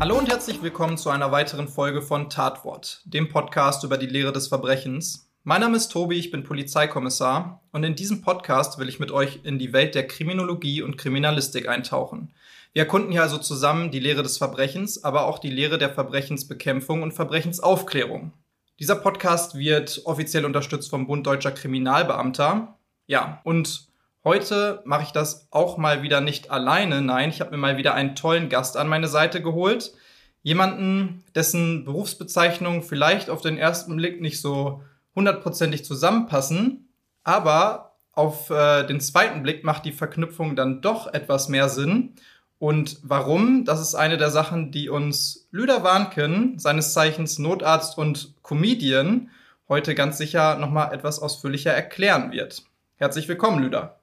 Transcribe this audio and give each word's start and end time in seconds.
Hallo 0.00 0.16
und 0.16 0.30
herzlich 0.30 0.62
willkommen 0.62 0.96
zu 0.96 1.10
einer 1.10 1.30
weiteren 1.30 1.68
Folge 1.68 2.00
von 2.00 2.30
Tatwort, 2.30 3.02
dem 3.04 3.28
Podcast 3.28 3.84
über 3.84 3.98
die 3.98 4.06
Lehre 4.06 4.32
des 4.32 4.48
Verbrechens. 4.48 5.30
Mein 5.44 5.60
Name 5.60 5.76
ist 5.76 5.88
Tobi, 5.88 6.16
ich 6.16 6.30
bin 6.30 6.42
Polizeikommissar 6.42 7.60
und 7.70 7.84
in 7.84 7.96
diesem 7.96 8.22
Podcast 8.22 8.78
will 8.78 8.88
ich 8.88 8.98
mit 8.98 9.10
euch 9.10 9.40
in 9.42 9.58
die 9.58 9.74
Welt 9.74 9.94
der 9.94 10.06
Kriminologie 10.06 10.80
und 10.80 10.96
Kriminalistik 10.96 11.68
eintauchen. 11.68 12.32
Wir 12.72 12.84
erkunden 12.84 13.12
hier 13.12 13.20
also 13.20 13.36
zusammen 13.36 13.90
die 13.90 14.00
Lehre 14.00 14.22
des 14.22 14.38
Verbrechens, 14.38 15.04
aber 15.04 15.26
auch 15.26 15.38
die 15.38 15.50
Lehre 15.50 15.76
der 15.76 15.90
Verbrechensbekämpfung 15.90 17.02
und 17.02 17.12
Verbrechensaufklärung. 17.12 18.32
Dieser 18.78 18.96
Podcast 18.96 19.54
wird 19.58 20.00
offiziell 20.06 20.46
unterstützt 20.46 20.88
vom 20.88 21.08
Bund 21.08 21.26
Deutscher 21.26 21.52
Kriminalbeamter. 21.52 22.78
Ja, 23.06 23.42
und 23.44 23.89
Heute 24.22 24.82
mache 24.84 25.04
ich 25.04 25.12
das 25.12 25.48
auch 25.50 25.78
mal 25.78 26.02
wieder 26.02 26.20
nicht 26.20 26.50
alleine. 26.50 27.00
Nein, 27.00 27.30
ich 27.30 27.40
habe 27.40 27.52
mir 27.52 27.56
mal 27.56 27.78
wieder 27.78 27.94
einen 27.94 28.14
tollen 28.14 28.50
Gast 28.50 28.76
an 28.76 28.86
meine 28.86 29.08
Seite 29.08 29.40
geholt. 29.40 29.94
Jemanden, 30.42 31.24
dessen 31.34 31.84
Berufsbezeichnungen 31.84 32.82
vielleicht 32.82 33.30
auf 33.30 33.40
den 33.40 33.56
ersten 33.56 33.96
Blick 33.96 34.20
nicht 34.20 34.40
so 34.40 34.82
hundertprozentig 35.14 35.84
zusammenpassen, 35.84 36.88
aber 37.24 37.96
auf 38.12 38.50
äh, 38.50 38.84
den 38.86 39.00
zweiten 39.00 39.42
Blick 39.42 39.64
macht 39.64 39.86
die 39.86 39.92
Verknüpfung 39.92 40.54
dann 40.54 40.82
doch 40.82 41.06
etwas 41.12 41.48
mehr 41.48 41.70
Sinn. 41.70 42.14
Und 42.58 42.98
warum? 43.02 43.64
Das 43.64 43.80
ist 43.80 43.94
eine 43.94 44.18
der 44.18 44.30
Sachen, 44.30 44.70
die 44.70 44.90
uns 44.90 45.48
Lüder 45.50 45.82
Warnken, 45.82 46.58
seines 46.58 46.92
Zeichens 46.92 47.38
Notarzt 47.38 47.96
und 47.96 48.34
Comedian, 48.42 49.30
heute 49.66 49.94
ganz 49.94 50.18
sicher 50.18 50.56
nochmal 50.56 50.92
etwas 50.92 51.20
ausführlicher 51.20 51.72
erklären 51.72 52.32
wird. 52.32 52.64
Herzlich 52.96 53.28
willkommen, 53.28 53.62
Lüder. 53.62 53.99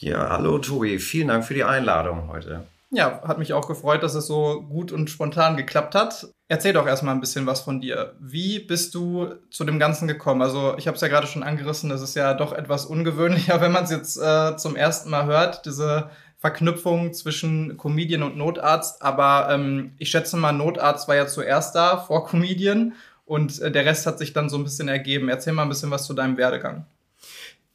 Ja, 0.00 0.28
hallo 0.30 0.58
Tobi, 0.58 1.00
vielen 1.00 1.28
Dank 1.28 1.44
für 1.44 1.54
die 1.54 1.64
Einladung 1.64 2.28
heute. 2.28 2.64
Ja, 2.90 3.20
hat 3.26 3.38
mich 3.38 3.52
auch 3.52 3.66
gefreut, 3.66 4.02
dass 4.04 4.14
es 4.14 4.28
so 4.28 4.62
gut 4.62 4.92
und 4.92 5.10
spontan 5.10 5.56
geklappt 5.56 5.96
hat. 5.96 6.28
Erzähl 6.46 6.72
doch 6.72 6.86
erstmal 6.86 7.14
ein 7.14 7.20
bisschen 7.20 7.46
was 7.46 7.60
von 7.60 7.80
dir. 7.80 8.14
Wie 8.20 8.60
bist 8.60 8.94
du 8.94 9.34
zu 9.50 9.64
dem 9.64 9.80
Ganzen 9.80 10.06
gekommen? 10.06 10.40
Also, 10.40 10.74
ich 10.78 10.86
habe 10.86 10.94
es 10.94 11.00
ja 11.00 11.08
gerade 11.08 11.26
schon 11.26 11.42
angerissen, 11.42 11.90
das 11.90 12.00
ist 12.00 12.14
ja 12.14 12.32
doch 12.32 12.52
etwas 12.52 12.86
ungewöhnlicher, 12.86 13.60
wenn 13.60 13.72
man 13.72 13.84
es 13.84 13.90
jetzt 13.90 14.16
äh, 14.18 14.56
zum 14.56 14.76
ersten 14.76 15.10
Mal 15.10 15.26
hört, 15.26 15.66
diese 15.66 16.10
Verknüpfung 16.38 17.12
zwischen 17.12 17.76
Comedian 17.76 18.22
und 18.22 18.36
Notarzt. 18.36 19.02
Aber 19.02 19.48
ähm, 19.50 19.94
ich 19.98 20.10
schätze 20.10 20.36
mal, 20.36 20.52
Notarzt 20.52 21.08
war 21.08 21.16
ja 21.16 21.26
zuerst 21.26 21.74
da, 21.74 21.96
vor 21.98 22.24
Comedian. 22.24 22.94
Und 23.26 23.60
äh, 23.60 23.72
der 23.72 23.84
Rest 23.84 24.06
hat 24.06 24.18
sich 24.18 24.32
dann 24.32 24.48
so 24.48 24.56
ein 24.56 24.64
bisschen 24.64 24.88
ergeben. 24.88 25.28
Erzähl 25.28 25.52
mal 25.52 25.64
ein 25.64 25.68
bisschen 25.68 25.90
was 25.90 26.06
zu 26.06 26.14
deinem 26.14 26.36
Werdegang. 26.36 26.86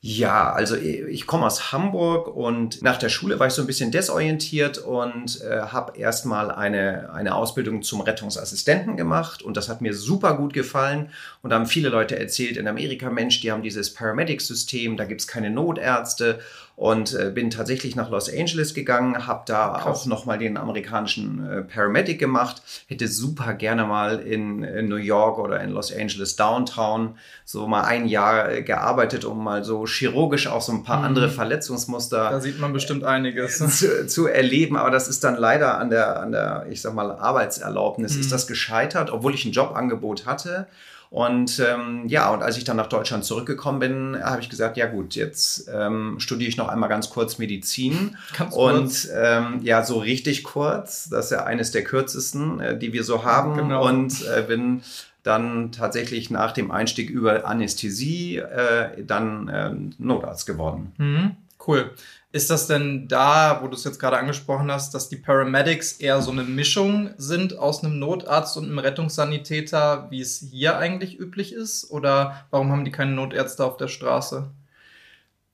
Ja, 0.06 0.52
also 0.52 0.76
ich 0.76 1.26
komme 1.26 1.46
aus 1.46 1.72
Hamburg 1.72 2.28
und 2.28 2.82
nach 2.82 2.98
der 2.98 3.08
Schule 3.08 3.40
war 3.40 3.48
ich 3.48 3.54
so 3.54 3.62
ein 3.62 3.68
bisschen 3.68 3.90
desorientiert 3.90 4.78
und 4.78 5.40
äh, 5.40 5.62
habe 5.62 5.98
erstmal 5.98 6.52
eine, 6.52 7.14
eine 7.14 7.34
Ausbildung 7.34 7.84
zum 7.84 8.02
Rettungsassistenten 8.02 8.98
gemacht 8.98 9.42
und 9.42 9.56
das 9.56 9.70
hat 9.70 9.80
mir 9.80 9.94
super 9.94 10.36
gut 10.36 10.52
gefallen 10.52 11.10
und 11.42 11.52
da 11.52 11.56
haben 11.56 11.68
viele 11.68 11.88
Leute 11.88 12.20
erzählt 12.20 12.58
in 12.58 12.68
Amerika, 12.68 13.10
Mensch, 13.10 13.40
die 13.40 13.50
haben 13.54 13.64
dieses 13.64 13.94
Paramedic-System, 13.94 14.98
da 14.98 15.06
gibt's 15.06 15.26
keine 15.26 15.50
Notärzte 15.50 16.42
und 16.76 17.14
äh, 17.14 17.30
bin 17.30 17.52
tatsächlich 17.52 17.96
nach 17.96 18.10
Los 18.10 18.32
Angeles 18.32 18.74
gegangen, 18.74 19.28
habe 19.28 19.44
da 19.46 19.80
Krass. 19.80 19.86
auch 19.86 20.06
nochmal 20.08 20.40
den 20.40 20.58
amerikanischen 20.58 21.48
äh, 21.48 21.62
Paramedic 21.62 22.18
gemacht, 22.18 22.64
hätte 22.88 23.08
super 23.08 23.54
gerne 23.54 23.86
mal 23.86 24.20
in, 24.20 24.64
in, 24.64 24.88
New 24.88 24.96
York 24.96 25.38
oder 25.38 25.62
in 25.62 25.70
Los 25.70 25.94
Angeles 25.94 26.36
Downtown 26.36 27.16
so 27.46 27.68
mal 27.68 27.84
ein 27.84 28.08
Jahr 28.08 28.52
äh, 28.52 28.64
gearbeitet, 28.64 29.24
um 29.24 29.44
mal 29.44 29.64
so 29.64 29.86
chirurgisch 29.86 30.48
auch 30.48 30.62
so 30.62 30.72
ein 30.72 30.84
paar 30.84 31.00
mhm. 31.00 31.06
andere 31.06 31.30
Verletzungsmuster. 31.30 32.32
Da 32.32 32.42
sieht 32.42 32.60
man 32.60 32.74
bestimmt 32.74 33.04
einiges. 33.04 33.60
Zu, 33.74 34.08
zu, 34.08 34.28
erleben, 34.28 34.78
aber 34.78 34.92
das 34.92 35.08
ist 35.08 35.24
dann 35.24 35.36
leider 35.36 35.78
an 35.78 35.90
der, 35.90 36.20
an 36.20 36.32
der 36.32 36.66
ich 36.70 36.82
sag 36.82 36.94
mal, 36.94 37.12
Arbeitserlaubnis 37.12 38.16
mhm. 38.16 38.22
ist 38.22 38.32
das 38.32 38.48
gescheitert, 38.48 39.12
obwohl 39.12 39.34
ich 39.36 39.46
ein 39.46 39.52
Jobangebot 39.52 40.26
hatte. 40.26 40.68
Und 41.14 41.60
ähm, 41.60 42.08
ja, 42.08 42.34
und 42.34 42.42
als 42.42 42.58
ich 42.58 42.64
dann 42.64 42.76
nach 42.76 42.88
Deutschland 42.88 43.24
zurückgekommen 43.24 43.78
bin, 43.78 44.18
habe 44.20 44.42
ich 44.42 44.50
gesagt, 44.50 44.78
ja 44.78 44.88
gut, 44.88 45.14
jetzt 45.14 45.70
ähm, 45.72 46.16
studiere 46.18 46.50
ich 46.50 46.58
noch 46.58 46.70
einmal 46.70 46.90
ganz 46.90 47.12
kurz 47.12 47.38
Medizin. 47.38 48.18
Ganz 48.36 48.56
kurz. 48.56 49.06
Und 49.06 49.12
ähm, 49.16 49.60
ja, 49.62 49.84
so 49.86 50.00
richtig 50.00 50.44
kurz. 50.44 51.10
Das 51.10 51.26
ist 51.26 51.32
ja 51.32 51.44
eines 51.44 51.70
der 51.70 51.84
kürzesten, 51.84 52.60
äh, 52.60 52.80
die 52.80 52.94
wir 52.94 53.04
so 53.04 53.24
haben. 53.24 53.56
Genau. 53.58 53.88
Und 53.88 54.26
äh, 54.26 54.42
bin 54.42 54.82
dann 55.22 55.72
tatsächlich 55.72 56.32
nach 56.32 56.52
dem 56.52 56.72
Einstieg 56.72 57.12
über 57.12 57.46
Anästhesie 57.46 58.38
äh, 58.38 59.04
dann 59.04 59.48
äh, 59.50 59.72
Notarzt 60.00 60.48
geworden. 60.48 60.94
Mhm. 60.98 61.36
Cool. 61.68 61.92
Ist 62.34 62.50
das 62.50 62.66
denn 62.66 63.08
da, 63.08 63.62
wo 63.62 63.68
du 63.68 63.76
es 63.76 63.84
jetzt 63.84 64.00
gerade 64.00 64.18
angesprochen 64.18 64.72
hast, 64.72 64.96
dass 64.96 65.08
die 65.08 65.18
Paramedics 65.18 65.94
eher 65.94 66.20
so 66.22 66.32
eine 66.32 66.44
Mischung 66.44 67.12
sind 67.18 67.60
aus 67.60 67.84
einem 67.84 68.00
Notarzt 68.00 68.58
und 68.58 68.66
einem 68.66 68.80
Rettungssanitäter, 68.80 70.08
wie 70.10 70.20
es 70.20 70.40
hier 70.40 70.80
eigentlich 70.80 71.20
üblich 71.20 71.54
ist? 71.54 71.92
Oder 71.92 72.48
warum 72.50 72.72
haben 72.72 72.86
die 72.86 72.92
keine 72.92 73.12
Notärzte 73.12 73.64
auf 73.64 73.78
der 73.78 73.88
Straße? 73.88 74.50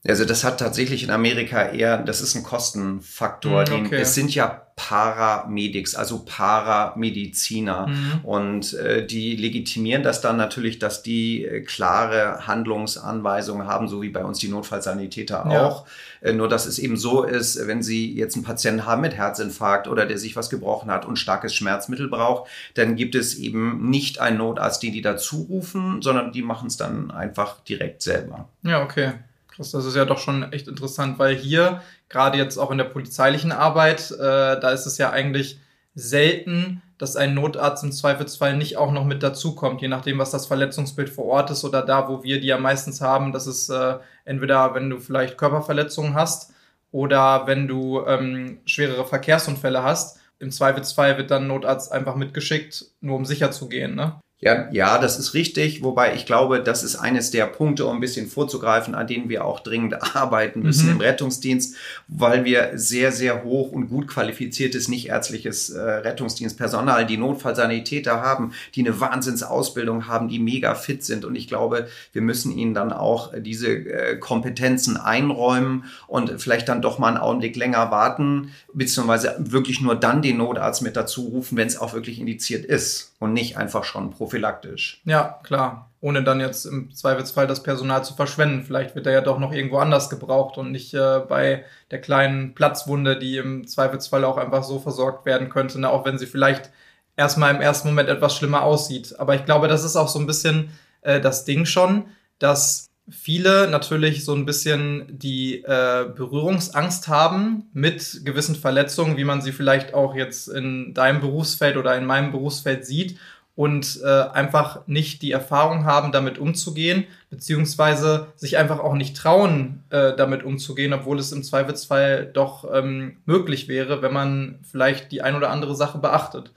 Also 0.08 0.24
das 0.24 0.46
hat 0.46 0.60
tatsächlich 0.60 1.04
in 1.04 1.12
Amerika 1.12 1.62
eher, 1.62 1.98
das 1.98 2.22
ist 2.22 2.34
ein 2.36 2.44
Kostenfaktor. 2.44 3.66
Mm, 3.70 3.86
okay. 3.86 3.98
es 3.98 4.16
sind 4.16 4.34
ja 4.34 4.70
Paramedics, 4.78 5.94
also 5.94 6.24
Paramediziner. 6.26 7.88
Mhm. 7.88 8.20
Und 8.24 8.74
äh, 8.76 9.06
die 9.06 9.36
legitimieren 9.36 10.02
das 10.02 10.22
dann 10.22 10.38
natürlich, 10.38 10.80
dass 10.80 11.04
die 11.04 11.44
äh, 11.44 11.62
klare 11.62 12.48
Handlungsanweisungen 12.48 13.68
haben, 13.68 13.90
so 13.90 14.02
wie 14.02 14.08
bei 14.08 14.24
uns 14.24 14.40
die 14.40 14.48
Notfallsanitäter 14.48 15.46
ja. 15.52 15.66
auch. 15.66 15.86
Äh, 16.22 16.32
nur 16.32 16.48
dass 16.48 16.66
es 16.66 16.80
eben 16.80 16.96
so 16.96 17.24
ist, 17.24 17.68
wenn 17.68 17.84
sie 17.84 18.14
jetzt 18.14 18.36
einen 18.36 18.46
Patienten 18.46 18.86
haben 18.86 19.02
mit 19.02 19.18
Herzinfarkt 19.18 19.90
oder 19.90 20.06
der 20.06 20.18
sich 20.18 20.38
was 20.38 20.50
gebrochen 20.50 20.90
hat 20.90 21.06
und 21.06 21.18
starkes 21.18 21.54
Schmerzmittel 21.54 22.08
braucht, 22.08 22.50
dann 22.76 22.96
gibt 22.96 23.16
es 23.16 23.36
eben 23.36 23.90
nicht 23.90 24.22
einen 24.22 24.38
Notarzt, 24.38 24.82
den 24.82 24.94
die 24.94 25.02
dazu 25.02 25.46
rufen, 25.50 26.02
sondern 26.02 26.32
die 26.32 26.42
machen 26.42 26.68
es 26.68 26.78
dann 26.78 27.12
einfach 27.12 27.60
direkt 27.66 28.02
selber. 28.02 28.48
Ja, 28.64 28.82
okay. 28.82 29.16
Das, 29.60 29.72
das 29.72 29.84
ist 29.84 29.96
ja 29.98 30.06
doch 30.06 30.20
schon 30.20 30.54
echt 30.54 30.70
interessant, 30.70 31.20
weil 31.20 31.36
hier, 31.36 31.82
gerade 32.08 32.38
jetzt 32.38 32.58
auch 32.58 32.72
in 32.72 32.78
der 32.78 32.86
polizeilichen 32.86 33.52
Arbeit, 33.52 34.10
äh, 34.10 34.18
da 34.58 34.72
ist 34.72 34.86
es 34.86 34.98
ja 34.98 35.10
eigentlich 35.10 35.60
selten, 35.96 36.82
dass 36.98 37.18
ein 37.18 37.34
Notarzt 37.34 37.84
im 37.84 37.92
Zweifelsfall 37.92 38.56
nicht 38.56 38.78
auch 38.78 38.94
noch 38.94 39.04
mit 39.04 39.22
dazukommt, 39.22 39.82
je 39.82 39.90
nachdem, 39.90 40.18
was 40.18 40.32
das 40.32 40.48
Verletzungsbild 40.48 41.10
vor 41.10 41.26
Ort 41.26 41.52
ist 41.52 41.66
oder 41.66 41.82
da, 41.82 42.08
wo 42.08 42.24
wir 42.24 42.40
die 42.40 42.48
ja 42.48 42.58
meistens 42.58 43.02
haben. 43.02 43.34
Das 43.34 43.48
ist 43.48 43.68
äh, 43.68 43.98
entweder, 44.24 44.76
wenn 44.76 44.90
du 44.90 44.98
vielleicht 44.98 45.38
Körperverletzungen 45.38 46.14
hast 46.14 46.54
oder 46.94 47.46
wenn 47.46 47.68
du 47.68 48.06
ähm, 48.06 48.60
schwerere 48.66 49.06
Verkehrsunfälle 49.06 49.84
hast. 49.84 50.22
Im 50.40 50.52
Zweifelsfall 50.52 51.18
wird 51.18 51.32
dann 51.32 51.48
Notarzt 51.48 51.92
einfach 51.92 52.16
mitgeschickt, 52.16 52.86
nur 53.02 53.18
um 53.18 53.26
sicher 53.26 53.52
zu 53.52 53.68
gehen. 53.68 53.96
Ne? 53.96 54.22
Ja, 54.42 54.70
ja, 54.72 55.00
das 55.00 55.20
ist 55.20 55.34
richtig. 55.34 55.84
Wobei 55.84 56.16
ich 56.16 56.26
glaube, 56.26 56.64
das 56.64 56.82
ist 56.82 56.96
eines 56.96 57.30
der 57.30 57.46
Punkte, 57.46 57.86
um 57.86 57.98
ein 57.98 58.00
bisschen 58.00 58.30
vorzugreifen, 58.30 58.96
an 58.96 59.06
denen 59.06 59.28
wir 59.28 59.44
auch 59.44 59.60
dringend 59.60 60.02
arbeiten 60.16 60.62
müssen 60.62 60.86
mhm. 60.86 60.94
im 60.94 61.02
Rettungsdienst, 61.02 61.76
weil 62.08 62.46
wir 62.46 62.72
sehr, 62.76 63.12
sehr 63.12 63.44
hoch 63.44 63.74
und 63.74 63.90
gut 63.90 64.08
qualifiziertes 64.08 64.88
nichtärztliches 64.88 65.72
äh, 65.72 65.82
Rettungsdienstpersonal, 65.82 67.06
die 67.06 67.18
Notfallsanitäter 67.18 68.22
haben, 68.22 68.54
die 68.76 68.88
eine 68.88 68.98
Wahnsinnsausbildung 69.02 70.08
haben, 70.08 70.30
die 70.30 70.40
mega 70.40 70.74
fit 70.74 71.04
sind. 71.04 71.26
Und 71.26 71.36
ich 71.36 71.50
glaube, 71.50 71.90
wir 72.14 72.22
müssen 72.22 72.58
ihnen 72.58 72.74
dann 72.74 72.94
auch 72.94 73.34
diese 73.38 73.68
äh, 73.68 74.18
Kompetenzen 74.20 74.96
einräumen 74.96 75.84
und 76.08 76.42
vielleicht 76.42 76.70
dann 76.70 76.82
doch 76.82 76.98
mal 76.98 77.10
einen 77.10 77.18
Augenblick 77.18 77.58
länger 77.58 77.92
warten, 77.92 78.54
beziehungsweise 78.74 79.36
wirklich 79.38 79.82
nur 79.82 79.96
dann 79.96 80.22
den 80.22 80.38
Notarzt 80.38 80.82
mit 80.82 80.96
dazu 80.96 81.24
rufen, 81.28 81.58
wenn 81.58 81.68
es 81.68 81.78
auch 81.78 81.92
wirklich 81.92 82.22
indiziert 82.22 82.64
ist 82.64 83.09
und 83.20 83.34
nicht 83.34 83.58
einfach 83.58 83.84
schon 83.84 84.12
prophylaktisch. 84.12 85.02
Ja, 85.06 85.40
klar. 85.44 85.90
Ohne 86.02 86.24
dann 86.24 86.40
jetzt 86.40 86.66
im 86.66 86.96
Zweifelsfall 86.96 87.46
das 87.46 87.62
Personal 87.62 88.06
zu 88.06 88.14
verschwenden. 88.14 88.64
Vielleicht 88.64 88.96
wird 88.96 89.06
er 89.06 89.14
ja 89.14 89.22
doch 89.22 89.38
noch 89.38 89.52
irgendwo 89.52 89.78
anders 89.78 90.10
gebraucht 90.10 90.58
und 90.58 90.72
nicht 90.72 90.94
äh, 90.94 91.20
bei 91.28 91.66
der 91.92 92.00
kleinen 92.00 92.56
Platzwunde, 92.56 93.20
die 93.20 93.38
im 93.38 93.68
Zweifelsfall 93.68 94.24
auch 94.24 94.38
einfach 94.38 94.64
so 94.64 94.80
versorgt 94.80 95.26
werden 95.26 95.50
könnte, 95.50 95.80
ne? 95.80 95.90
auch 95.90 96.06
wenn 96.06 96.18
sie 96.18 96.26
vielleicht 96.26 96.72
erstmal 97.18 97.54
im 97.54 97.60
ersten 97.60 97.90
Moment 97.90 98.08
etwas 98.08 98.36
schlimmer 98.36 98.64
aussieht. 98.64 99.20
Aber 99.20 99.36
ich 99.36 99.44
glaube, 99.44 99.68
das 99.68 99.84
ist 99.84 99.98
auch 99.98 100.08
so 100.08 100.20
ein 100.20 100.28
bisschen 100.28 100.72
äh, 101.02 101.20
das 101.20 101.44
Ding 101.44 101.66
schon, 101.66 102.06
dass 102.40 102.89
viele 103.12 103.68
natürlich 103.70 104.26
so 104.26 104.34
ein 104.34 104.46
bisschen 104.46 105.06
die 105.10 105.64
äh, 105.64 106.06
Berührungsangst 106.16 107.08
haben 107.08 107.70
mit 107.74 108.22
gewissen 108.26 108.56
Verletzungen, 108.56 109.18
wie 109.18 109.24
man 109.24 109.42
sie 109.42 109.52
vielleicht 109.52 109.94
auch 109.94 110.16
jetzt 110.16 110.48
in 110.48 110.94
deinem 110.94 111.22
Berufsfeld 111.22 111.78
oder 111.78 111.96
in 111.96 112.06
meinem 112.06 112.32
Berufsfeld 112.32 112.86
sieht. 112.86 113.18
und 113.60 114.00
äh, 114.06 114.08
einfach 114.08 114.88
nicht 114.88 115.22
die 115.22 115.34
Erfahrung 115.34 115.84
haben, 115.84 116.14
damit 116.14 116.38
umzugehen, 116.38 117.04
beziehungsweise 117.30 118.28
sich 118.38 118.58
einfach 118.58 118.80
auch 118.80 118.94
nicht 118.94 119.18
trauen, 119.18 119.84
äh, 119.90 120.16
damit 120.16 120.44
umzugehen, 120.44 120.94
obwohl 120.94 121.20
es 121.20 121.34
im 121.34 121.44
Zweifelsfall 121.44 122.26
doch 122.32 122.66
ähm, 122.74 123.18
möglich 123.26 123.68
wäre, 123.68 124.02
wenn 124.02 124.14
man 124.14 124.60
vielleicht 124.64 125.12
die 125.12 125.22
ein 125.22 125.36
oder 125.36 125.50
andere 125.50 125.76
Sache 125.76 125.98
beachtet. 125.98 126.54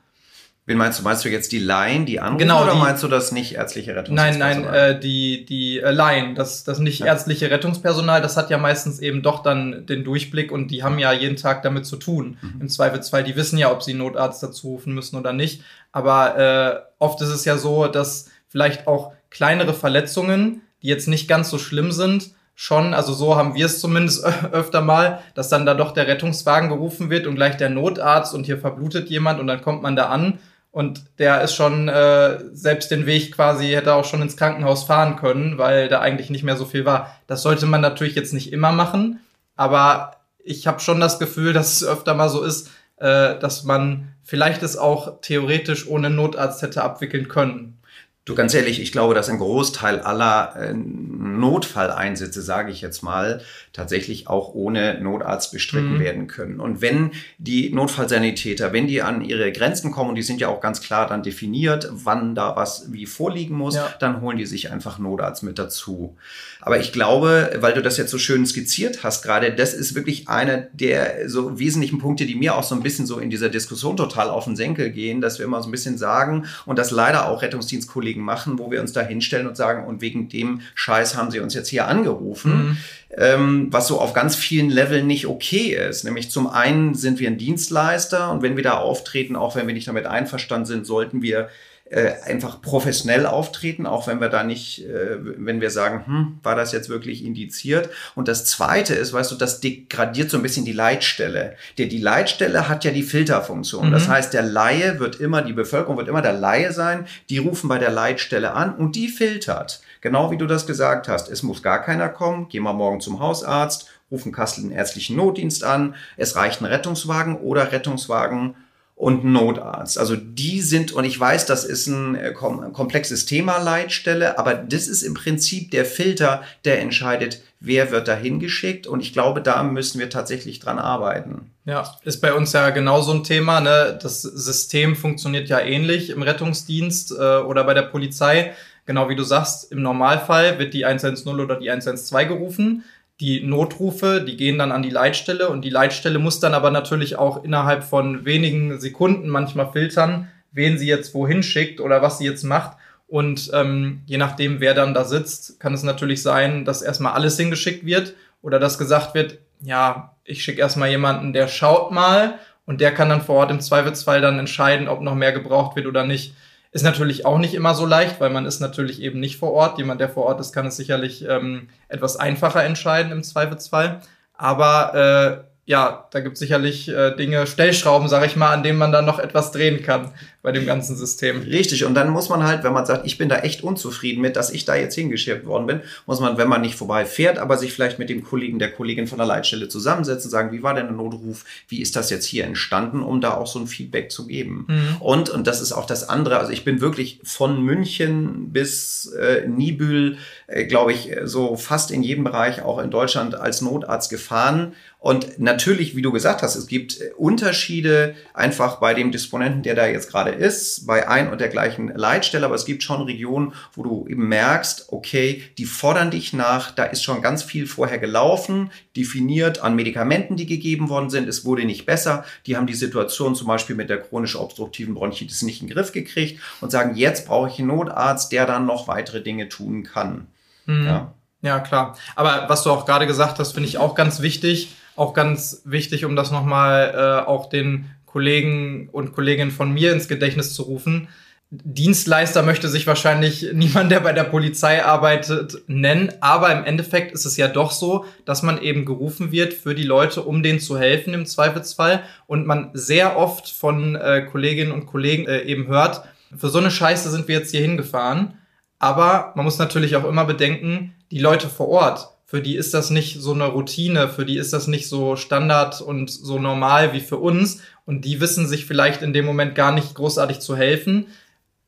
Wen 0.65 0.79
meinst 0.79 1.01
du? 1.01 1.03
Meinst 1.03 1.25
du 1.25 1.29
jetzt 1.29 1.51
die 1.51 1.59
Laien, 1.59 2.07
die 2.07 2.21
anrufen, 2.21 2.39
Genau, 2.39 2.63
oder 2.63 2.73
die- 2.75 2.79
meinst 2.79 3.03
du 3.03 3.09
das 3.09 3.33
nicht 3.33 3.57
ärztliche 3.57 3.91
Nein, 3.91 3.99
Rettungspersonal? 3.99 4.55
nein, 4.71 4.75
äh, 4.97 5.01
die, 5.01 5.45
die 5.45 5.81
äh, 5.81 5.91
Laien, 5.91 6.37
das, 6.37 6.63
das 6.63 6.79
nicht 6.79 7.01
Ja. 7.01 7.07
ärztliche 7.07 7.51
Rettungspersonal, 7.51 8.23
das 8.23 8.37
hat 8.37 8.49
ja 8.49 8.59
meistens 8.59 9.01
eben 9.01 9.23
doch 9.23 9.43
dann 9.43 9.87
den 9.87 10.05
Durchblick 10.05 10.53
und 10.53 10.69
die 10.71 10.85
haben 10.85 11.01
ja 11.01 11.13
jeden 11.13 11.37
Tag 11.37 11.63
damit 11.65 11.85
zu 11.85 11.97
tun. 11.97 12.39
Mhm. 12.41 12.61
Im 12.61 12.69
Zweifelsfall, 12.69 13.25
die 13.25 13.35
wissen 13.35 13.59
ja, 13.59 13.73
ob 13.73 13.83
sie 13.83 13.95
Notarzt 13.95 14.41
dazu 14.43 14.69
rufen 14.69 14.95
müssen 14.95 15.17
oder 15.17 15.33
nicht. 15.33 15.63
Aber 15.91 16.39
äh, 16.39 16.81
oft 17.01 17.21
ist 17.23 17.31
es 17.31 17.45
ja 17.45 17.57
so, 17.59 17.89
dass 17.89 18.31
vielleicht 18.49 18.87
auch 18.87 19.13
kleinere 19.31 19.75
Verletzungen, 19.75 20.63
die 20.83 20.87
jetzt 20.89 21.09
nicht 21.09 21.27
ganz 21.27 21.51
so 21.51 21.59
schlimm 21.59 21.91
sind, 21.91 22.31
schon, 22.55 22.95
also 22.95 23.15
so 23.15 23.35
haben 23.35 23.55
wir 23.55 23.67
es 23.67 23.81
zumindest 23.81 24.25
öfter 24.53 24.81
mal, 24.81 25.21
dass 25.35 25.49
dann 25.49 25.67
da 25.67 25.75
doch 25.75 25.91
der 25.93 26.07
Rettungswagen 26.07 26.69
gerufen 26.69 27.11
wird 27.11 27.27
und 27.27 27.35
gleich 27.35 27.57
der 27.57 27.71
Notarzt 27.71 28.33
und 28.33 28.45
hier 28.47 28.59
verblutet 28.59 29.09
jemand 29.11 29.41
und 29.41 29.49
dann 29.49 29.61
kommt 29.63 29.83
man 29.83 29.97
da 29.97 30.07
an 30.07 30.39
und 30.73 31.05
der 31.19 31.43
ist 31.43 31.55
schon 31.55 31.89
äh, 31.89 32.39
selbst 32.53 32.91
den 32.91 33.07
Weg 33.07 33.33
quasi, 33.37 33.69
hätte 33.69 33.95
auch 33.95 34.07
schon 34.07 34.23
ins 34.23 34.39
Krankenhaus 34.39 34.85
fahren 34.85 35.17
können, 35.17 35.59
weil 35.59 35.89
da 35.89 36.01
eigentlich 36.01 36.31
nicht 36.31 36.43
mehr 36.43 36.57
so 36.57 36.65
viel 36.65 36.85
war. 36.87 37.15
Das 37.27 37.43
sollte 37.43 37.67
man 37.67 37.83
natürlich 37.83 38.15
jetzt 38.15 38.33
nicht 38.33 38.53
immer 38.53 38.73
machen, 38.73 39.21
aber 39.55 40.17
ich 40.43 40.67
habe 40.67 40.81
schon 40.81 40.99
das 40.99 41.19
Gefühl, 41.19 41.53
dass 41.53 41.77
es 41.81 41.87
öfter 41.87 42.15
mal 42.15 42.31
so 42.31 42.43
ist, 42.43 42.71
äh, 42.97 43.39
dass 43.39 43.65
man 43.65 44.15
vielleicht 44.23 44.63
es 44.63 44.79
auch 44.79 45.21
theoretisch 45.21 45.87
ohne 45.87 46.09
Notarzt 46.09 46.63
hätte 46.63 46.83
abwickeln 46.83 47.29
können. 47.29 47.79
Du, 48.25 48.37
ganz 48.37 48.55
ehrlich, 48.55 48.81
ich 48.81 48.93
glaube, 48.93 49.15
dass 49.15 49.29
ein 49.29 49.39
Großteil 49.39 49.99
aller 49.99 50.55
äh, 50.57 50.73
Notfalleinsätze, 50.75 52.41
sage 52.41 52.71
ich 52.71 52.81
jetzt 52.81 53.03
mal, 53.03 53.41
tatsächlich 53.73 54.29
auch 54.29 54.55
ohne 54.55 55.01
Notarzt 55.01 55.51
bestritten 55.51 55.95
Mhm. 55.95 56.01
werden 56.01 56.27
können. 56.29 56.61
Und 56.61 56.81
wenn 56.81 57.11
die 57.39 57.73
Notfallsanitäter, 57.75 58.73
wenn 58.73 58.87
die 58.87 59.03
an 59.03 59.23
ihre 59.25 59.51
Grenzen 59.51 59.91
kommen, 59.91 60.11
und 60.11 60.15
die 60.15 60.23
sind 60.23 60.41
ja 60.41 60.47
auch 60.47 60.61
ganz 60.61 60.81
klar 60.81 61.09
dann 61.09 61.25
definiert, 61.25 61.89
wann 61.91 62.37
da 62.37 62.55
was 62.55 62.93
wie 62.93 63.07
vorliegen 63.07 63.57
muss, 63.57 63.75
Ja. 63.75 63.93
dann 63.99 64.21
holen 64.21 64.39
die 64.39 64.47
sich 64.47 64.71
einfach 64.71 65.01
Notarzt 65.01 65.43
mit 65.43 65.59
dazu. 65.59 66.17
Aber 66.61 66.79
ich 66.79 66.93
glaube, 66.93 67.51
weil 67.59 67.73
du 67.75 67.83
das 67.83 67.97
jetzt 67.97 68.13
so 68.13 68.19
schön 68.19 68.47
skizziert 68.47 69.03
hast 69.03 69.23
gerade, 69.25 69.53
das 69.53 69.75
ist 69.75 69.97
wirklich 69.97 70.29
einer 70.29 70.59
der 70.73 71.29
so 71.29 71.59
wesentlichen 71.59 71.99
Punkte, 71.99 72.25
die 72.25 72.37
mir 72.37 72.55
auch 72.55 72.63
so 72.63 72.77
ein 72.77 72.85
bisschen 72.85 73.05
so 73.07 73.19
in 73.19 73.31
dieser 73.31 73.49
Diskussion 73.49 73.97
total 73.97 74.31
auf 74.31 74.45
den 74.45 74.55
Senkel 74.55 74.91
gehen, 74.91 75.21
dass 75.21 75.41
wir 75.41 75.45
immer 75.47 75.61
so 75.61 75.69
ein 75.69 75.73
bisschen 75.73 75.99
sagen 75.99 76.45
und 76.67 76.79
das 76.79 76.93
leider 76.93 77.27
auch 77.29 77.43
Rettungsdienstkollegen 77.43 78.12
machen, 78.21 78.59
wo 78.59 78.71
wir 78.71 78.81
uns 78.81 78.93
da 78.93 79.01
hinstellen 79.01 79.47
und 79.47 79.57
sagen, 79.57 79.87
und 79.87 80.01
wegen 80.01 80.29
dem 80.29 80.61
Scheiß 80.75 81.17
haben 81.17 81.31
sie 81.31 81.41
uns 81.41 81.55
jetzt 81.55 81.69
hier 81.69 81.87
angerufen 81.89 82.53
Mhm. 82.53 82.77
ähm, 83.17 83.67
was 83.71 83.89
so 83.89 84.01
auf 84.01 84.13
ganz 84.13 84.37
vielen 84.37 84.71
Leveln 84.71 85.07
nicht 85.07 85.27
okay 85.27 85.75
ist. 85.75 86.05
Nämlich 86.05 86.31
zum 86.31 86.47
einen 86.47 86.95
sind 86.95 87.19
wir 87.21 87.29
ein 87.29 87.39
Dienstleister 87.39 88.31
und 88.31 88.43
wenn 88.43 88.57
wir 88.57 88.63
da 88.63 88.75
auftreten, 88.79 89.37
auch 89.37 89.55
wenn 89.57 89.67
wir 89.67 89.75
nicht 89.75 89.89
damit 89.89 90.07
einverstanden 90.07 90.67
sind, 90.67 90.87
sollten 90.87 91.23
wir 91.23 91.49
äh, 91.93 92.13
einfach 92.25 92.63
professionell 92.63 93.27
auftreten, 93.27 93.85
auch 93.87 94.07
wenn 94.07 94.19
wir 94.21 94.31
da 94.31 94.45
nicht, 94.45 94.85
äh, 94.87 95.19
wenn 95.21 95.61
wir 95.61 95.71
sagen, 95.71 96.07
hm, 96.07 96.39
war 96.43 96.57
das 96.57 96.73
jetzt 96.73 96.89
wirklich 96.89 97.23
indiziert? 97.23 97.91
Und 98.15 98.29
das 98.29 98.47
Zweite 98.47 98.95
ist, 98.95 99.13
weißt 99.13 99.31
du, 99.31 99.37
das 99.37 99.61
degradiert 99.61 100.31
so 100.31 100.39
ein 100.39 100.43
bisschen 100.43 100.65
die 100.65 100.73
Leitstelle. 100.73 101.55
Der, 101.77 101.87
die 101.87 101.99
Leitstelle 102.01 102.69
hat 102.69 102.85
ja 102.85 102.93
die 102.93 103.03
Filterfunktion. 103.03 103.91
Das 103.93 104.07
Mhm. 104.09 104.13
heißt, 104.13 104.33
der 104.33 104.43
Laie 104.43 105.01
wird 105.01 105.21
immer, 105.21 105.43
die 105.43 105.53
Bevölkerung 105.53 105.99
wird 105.99 106.09
immer 106.09 106.23
der 106.23 106.33
Laie 106.33 106.73
sein. 106.73 107.07
Die 107.29 107.37
rufen 107.39 107.69
bei 107.69 107.77
der 107.79 107.91
Leitstelle 107.91 108.53
an 108.53 108.75
und 108.75 108.97
die 108.97 109.09
filtert. 109.09 109.83
Genau 110.01 110.31
wie 110.31 110.39
du 110.39 110.47
das 110.47 110.67
gesagt 110.67 111.09
hast. 111.09 111.29
Es 111.29 111.43
muss 111.43 111.63
gar 111.63 111.83
keiner 111.83 112.09
kommen. 112.09 112.49
Gehen 112.49 112.63
wir 112.63 112.73
morgen 112.73 113.01
zum 113.03 113.21
Hausarzt, 113.21 113.87
rufen 114.11 114.33
Kassel 114.33 114.63
den 114.63 114.73
ärztlichen 114.73 115.17
Notdienst 115.17 115.63
an. 115.63 115.95
Es 116.17 116.37
reicht 116.37 116.63
ein 116.63 116.65
Rettungswagen 116.65 117.37
oder 117.37 117.71
Rettungswagen 117.71 118.55
und 119.03 119.25
ein 119.25 119.33
Notarzt. 119.33 119.99
Also 119.99 120.15
die 120.15 120.61
sind, 120.61 120.93
und 120.93 121.05
ich 121.05 121.19
weiß, 121.19 121.45
das 121.47 121.65
ist 121.65 121.89
ein 121.89 122.15
äh, 122.15 122.33
kom 122.33 122.73
komplexes 122.73 123.27
Thema, 123.27 123.59
Leitstelle, 123.59 124.39
aber 124.39 124.55
das 124.55 124.87
ist 124.87 125.03
im 125.03 125.15
Prinzip 125.15 125.73
der 125.73 125.85
Filter, 125.85 126.45
der 126.65 126.81
entscheidet, 126.81 127.43
wer 127.59 127.91
wird 127.91 128.07
da 128.07 128.15
hingeschickt. 128.15 128.87
Und 128.87 129.01
ich 129.01 129.13
glaube, 129.13 129.43
da 129.43 129.65
müssen 129.65 129.99
wir 129.99 130.09
tatsächlich 130.09 130.61
dran 130.61 130.79
arbeiten. 130.79 131.51
Ja, 131.65 131.97
ist 132.05 132.21
bei 132.21 132.33
uns 132.33 132.53
ja 132.53 132.71
genau 132.71 133.03
so 133.03 133.13
ein 133.13 133.25
Thema. 133.25 133.61
Ne? 133.61 133.99
Das 134.01 134.23
System 134.23 134.95
funktioniert 134.95 135.49
ja 135.49 135.59
ähnlich 135.59 136.11
im 136.11 136.23
Rettungsdienst 136.23 137.11
äh, 137.11 137.39
oder 137.39 137.65
bei 137.65 137.75
der 137.75 137.83
Polizei. 137.83 138.53
Genau 138.87 139.09
wie 139.09 139.17
du 139.17 139.25
sagst, 139.25 139.73
im 139.73 139.83
Normalfall 139.83 140.61
wird 140.61 140.75
die 140.75 140.85
110 140.85 141.41
oder 141.41 141.57
die 141.57 141.69
112 141.69 142.29
gerufen. 142.29 142.85
Die 143.21 143.43
Notrufe, 143.43 144.25
die 144.27 144.37
gehen 144.37 144.59
dann 144.59 144.73
an 144.73 144.83
die 144.83 144.91
Leitstelle 144.91 145.49
und 145.49 145.63
die 145.63 145.71
Leitstelle 145.71 146.19
muss 146.19 146.41
dann 146.41 146.55
aber 146.55 146.71
natürlich 146.71 147.17
auch 147.17 147.45
innerhalb 147.45 147.85
von 147.85 148.25
wenigen 148.25 148.81
Sekunden 148.81 149.29
manchmal 149.29 149.71
filtern, 149.71 150.29
wen 150.51 150.79
sie 150.79 150.89
jetzt 150.89 151.15
wohin 151.15 151.43
schickt 151.43 151.81
oder 151.81 152.03
was 152.03 152.19
sie 152.19 152.25
jetzt 152.25 152.43
macht. 152.43 152.77
Und 153.07 153.51
ähm, 153.53 154.01
je 154.07 154.17
nachdem, 154.17 154.61
wer 154.61 154.75
dann 154.75 154.95
da 154.95 155.05
sitzt, 155.05 155.61
kann 155.61 155.75
es 155.75 155.83
natürlich 155.83 156.23
sein, 156.23 156.65
dass 156.65 156.83
erstmal 156.83 157.13
alles 157.13 157.37
hingeschickt 157.37 157.85
wird 157.85 158.15
oder 158.41 158.59
dass 158.59 158.79
gesagt 158.79 159.15
wird, 159.15 159.39
ja, 159.61 160.17
ich 160.25 160.43
schicke 160.43 160.61
erstmal 160.61 160.89
jemanden, 160.89 161.33
der 161.33 161.49
schaut 161.49 161.93
mal 161.93 162.39
und 162.65 162.81
der 162.81 162.93
kann 162.93 163.09
dann 163.09 163.23
vor 163.23 163.37
Ort 163.37 163.51
im 163.51 163.61
Zweifelsfall 163.61 164.21
dann 164.21 164.39
entscheiden, 164.39 164.89
ob 164.89 165.03
noch 165.03 165.15
mehr 165.15 165.33
gebraucht 165.33 165.77
wird 165.77 165.87
oder 165.87 166.05
nicht. 166.05 166.35
Ist 166.73 166.83
natürlich 166.83 167.27
auch 167.27 167.39
nicht 167.39 167.55
immer 167.55 167.75
so 167.75 167.85
leicht, 167.85 168.19
weil 168.19 168.31
man 168.31 168.47
ist 168.47 168.61
natürlich 168.61 169.01
eben 169.03 169.21
nicht 169.21 169.39
vor 169.39 169.53
Ort. 169.53 169.79
Jemand, 169.79 170.01
der 170.01 170.09
vor 170.09 170.25
Ort 170.25 170.41
ist, 170.41 170.53
kann 170.53 170.67
es 170.67 170.77
sicherlich 170.77 171.25
ähm, 171.29 171.69
etwas 171.89 172.17
einfacher 172.17 172.65
entscheiden 172.65 173.13
im 173.13 173.23
Zweifelsfall. 173.23 174.01
Aber 174.33 175.45
äh, 175.45 175.52
ja, 175.73 176.07
da 176.11 176.21
gibt 176.21 176.35
es 176.35 176.41
sicherlich 176.41 176.87
äh, 176.89 177.17
Dinge, 177.17 177.47
Stellschrauben, 177.47 178.07
sage 178.07 178.27
ich 178.27 178.37
mal, 178.37 178.53
an 178.53 178.63
denen 178.63 178.79
man 178.79 178.93
dann 178.93 179.07
noch 179.07 179.19
etwas 179.19 179.53
drehen 179.53 179.83
kann 179.83 180.13
bei 180.43 180.53
dem 180.53 180.67
ganzen 180.67 180.97
System. 180.97 181.41
Richtig, 181.41 181.87
und 181.87 181.95
dann 181.95 182.11
muss 182.11 182.29
man 182.29 182.43
halt, 182.43 182.63
wenn 182.63 182.75
man 182.75 182.85
sagt, 182.85 183.07
ich 183.07 183.17
bin 183.17 183.31
da 183.31 183.39
echt 183.39 183.63
unzufrieden 183.63 184.21
mit, 184.21 184.37
dass 184.37 184.51
ich 184.51 184.67
da 184.67 184.75
jetzt 184.75 184.97
hingeschickt 184.97 185.47
worden 185.47 185.67
bin, 185.67 185.81
muss 186.05 186.21
man, 186.21 186.37
wenn 186.37 186.49
man 186.49 186.61
nicht 186.61 186.75
vorbeifährt, 186.75 187.39
aber 187.39 187.57
sich 187.57 187.73
vielleicht 187.73 187.99
mit 187.99 188.11
dem 188.11 188.23
Kollegen, 188.23 188.59
der 188.59 188.71
Kollegin 188.71 189.07
von 189.07 189.17
der 189.17 189.27
Leitstelle 189.27 189.69
zusammensetzen, 189.69 190.31
sagen, 190.31 190.53
wie 190.53 190.63
war 190.63 190.75
denn 190.75 190.89
der 190.89 190.97
Notruf, 190.97 191.47
wie 191.69 191.81
ist 191.81 191.97
das 191.97 192.11
jetzt 192.11 192.27
hier 192.27 192.45
entstanden, 192.45 193.03
um 193.03 193.23
da 193.23 193.33
auch 193.35 193.47
so 193.47 193.59
ein 193.59 193.67
Feedback 193.67 194.11
zu 194.11 194.27
geben. 194.27 194.67
Mhm. 194.69 194.97
Und, 195.01 195.31
und 195.31 195.47
das 195.47 195.63
ist 195.63 195.73
auch 195.73 195.87
das 195.87 196.07
andere, 196.07 196.39
also 196.39 196.53
ich 196.53 196.65
bin 196.65 196.83
wirklich 196.83 197.21
von 197.25 197.63
München 197.63 198.53
bis 198.53 199.07
äh, 199.13 199.47
Nibül, 199.49 200.19
äh, 200.49 200.67
glaube 200.67 200.93
ich, 200.93 201.13
so 201.25 201.57
fast 201.57 201.91
in 201.91 202.03
jedem 202.03 202.25
Bereich 202.25 202.61
auch 202.61 202.79
in 202.79 202.91
Deutschland 202.91 203.37
als 203.37 203.63
Notarzt 203.63 204.11
gefahren. 204.11 204.75
Und 205.03 205.41
natürlich, 205.41 205.97
wie 205.97 206.03
du 206.03 206.13
gesagt 206.13 206.43
hast, 206.43 206.55
es 206.55 206.69
gibt 206.69 207.01
äh, 207.01 207.11
Unterschiede 207.17 208.15
einfach 208.35 208.79
bei 208.79 208.95
dem 208.95 209.11
Disponenten, 209.11 209.65
der 209.65 209.75
da 209.75 209.85
jetzt 209.87 210.09
gerade 210.09 210.31
ist, 210.31 210.87
bei 210.87 211.09
ein 211.09 211.29
und 211.29 211.41
der 211.41 211.49
gleichen 211.49 211.89
Leitstelle, 211.89 212.47
aber 212.47 212.55
es 212.55 212.65
gibt 212.65 212.85
schon 212.85 213.03
Regionen, 213.03 213.53
wo 213.75 213.83
du 213.83 214.07
eben 214.09 214.29
merkst, 214.29 214.93
okay, 214.93 215.43
die 215.59 215.65
fordern 215.65 216.13
dich 216.13 216.33
nach, 216.33 216.71
da 216.71 216.85
ist 216.85 217.03
schon 217.03 217.21
ganz 217.21 217.43
viel 217.43 217.67
vorher 217.67 217.99
gelaufen, 217.99 218.71
definiert 218.97 219.61
an 219.61 219.75
Medikamenten, 219.75 220.37
die 220.37 220.47
gegeben 220.47 220.89
worden 220.89 221.11
sind, 221.11 221.29
es 221.29 221.45
wurde 221.45 221.65
nicht 221.65 221.85
besser, 221.85 222.25
die 222.47 222.57
haben 222.57 222.69
die 222.69 222.75
Situation 222.75 223.35
zum 223.35 223.49
Beispiel 223.49 223.75
mit 223.75 223.91
der 223.91 224.01
chronisch 224.01 224.37
obstruktiven 224.37 224.95
Bronchitis 224.95 225.43
nicht 225.43 225.63
in 225.63 225.67
den 225.67 225.75
Griff 225.75 225.91
gekriegt 225.91 226.41
und 226.61 226.71
sagen, 226.71 226.95
jetzt 226.95 227.27
brauche 227.27 227.49
ich 227.49 227.59
einen 227.59 227.69
Notarzt, 227.69 228.31
der 228.31 228.47
dann 228.47 228.67
noch 228.67 228.87
weitere 228.87 229.21
Dinge 229.21 229.49
tun 229.49 229.83
kann. 229.83 230.29
Mhm. 230.67 230.87
Ja. 230.87 231.15
Ja, 231.45 231.59
klar. 231.59 231.97
Aber 232.15 232.45
was 232.49 232.63
du 232.63 232.71
auch 232.71 232.87
gerade 232.87 233.09
gesagt 233.09 233.41
hast, 233.41 233.53
finde 233.53 233.69
ich 233.69 233.77
auch 233.77 233.97
ganz 233.97 234.23
wichtig. 234.23 234.77
Auch 235.03 235.15
ganz 235.15 235.63
wichtig, 235.65 236.05
um 236.05 236.15
das 236.15 236.31
nochmal 236.31 236.95
äh, 236.95 237.29
auch 237.29 237.49
den 237.49 237.87
Kollegen 238.07 238.89
und 238.93 239.13
Kolleginnen 239.13 239.51
von 239.51 239.75
mir 239.75 239.93
ins 239.93 240.07
Gedächtnis 240.07 240.55
zu 240.55 240.63
rufen. 240.63 241.09
Dienstleister 241.51 242.45
möchte 242.45 242.69
sich 242.69 242.87
wahrscheinlich 242.87 243.49
niemand, 243.53 243.91
der 243.91 243.99
bei 243.99 244.13
der 244.13 244.23
Polizei 244.23 244.85
arbeitet, 244.85 245.65
nennen. 245.67 246.13
Aber 246.21 246.53
im 246.53 246.63
Endeffekt 246.63 247.11
ist 247.11 247.25
es 247.25 247.37
ja 247.37 247.49
doch 247.49 247.73
so, 247.73 248.05
dass 248.27 248.45
man 248.45 248.63
eben 248.63 248.85
gerufen 248.85 249.33
wird 249.33 249.55
für 249.55 249.75
die 249.75 249.83
Leute, 249.83 250.23
um 250.23 250.41
denen 250.45 250.61
zu 250.61 250.79
helfen 250.79 251.15
im 251.15 251.27
Zweifelsfall. 251.27 252.05
Und 252.29 252.47
man 252.47 252.71
sehr 252.73 253.17
oft 253.17 253.51
von 253.51 253.97
äh, 253.97 254.25
Kolleginnen 254.31 254.71
und 254.71 254.87
Kollegen 254.87 255.27
äh, 255.27 255.41
eben 255.41 255.67
hört, 255.67 256.05
für 256.37 256.49
so 256.49 256.61
eine 256.61 256.71
Scheiße 256.71 257.11
sind 257.11 257.27
wir 257.27 257.39
jetzt 257.39 257.51
hier 257.51 257.63
hingefahren. 257.63 258.35
Aber 258.79 259.33
man 259.35 259.45
muss 259.45 259.59
natürlich 259.59 259.97
auch 259.97 260.05
immer 260.05 260.27
bedenken, 260.27 260.95
die 261.11 261.19
Leute 261.19 261.49
vor 261.49 261.69
Ort, 261.71 262.12
für 262.33 262.41
die 262.41 262.57
ist 262.57 262.73
das 262.73 262.89
nicht 262.89 263.21
so 263.21 263.35
eine 263.35 263.45
Routine, 263.45 264.09
für 264.09 264.25
die 264.25 264.39
ist 264.39 264.55
das 264.55 264.67
nicht 264.67 264.89
so 264.89 265.17
Standard 265.17 265.83
und 265.83 266.11
so 266.11 266.39
normal 266.39 266.95
wie 266.95 267.01
für 267.01 267.19
uns. 267.19 267.61
Und 267.85 268.07
die 268.07 268.23
wissen 268.23 268.49
sich 268.49 268.65
vielleicht 268.65 269.03
in 269.03 269.13
dem 269.13 269.27
Moment 269.27 269.55
gar 269.55 269.71
nicht 269.71 269.95
großartig 269.95 270.41
zu 270.41 270.57
helfen. 270.57 271.09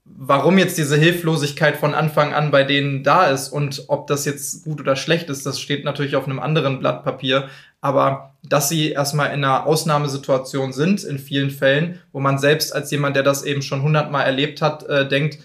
warum 0.06 0.56
jetzt 0.56 0.78
diese 0.78 0.96
Hilflosigkeit 0.96 1.76
von 1.76 1.92
Anfang 1.92 2.32
an 2.32 2.50
bei 2.50 2.62
denen 2.62 3.02
da 3.02 3.26
ist 3.26 3.50
und 3.50 3.84
ob 3.88 4.06
das 4.06 4.24
jetzt 4.24 4.64
gut 4.64 4.80
oder 4.80 4.96
schlecht 4.96 5.28
ist, 5.28 5.44
das 5.44 5.60
steht 5.60 5.84
natürlich 5.84 6.16
auf 6.16 6.24
einem 6.24 6.40
anderen 6.40 6.78
Blatt 6.78 7.04
Papier. 7.04 7.50
Aber 7.82 8.34
dass 8.42 8.70
sie 8.70 8.90
erstmal 8.90 9.34
in 9.34 9.44
einer 9.44 9.66
Ausnahmesituation 9.66 10.72
sind, 10.72 11.04
in 11.04 11.18
vielen 11.18 11.50
Fällen, 11.50 12.00
wo 12.12 12.20
man 12.20 12.38
selbst 12.38 12.74
als 12.74 12.90
jemand, 12.90 13.16
der 13.16 13.22
das 13.22 13.44
eben 13.44 13.60
schon 13.60 13.82
hundertmal 13.82 14.24
erlebt 14.24 14.62
hat, 14.62 14.84
äh, 14.84 15.06
denkt, 15.06 15.40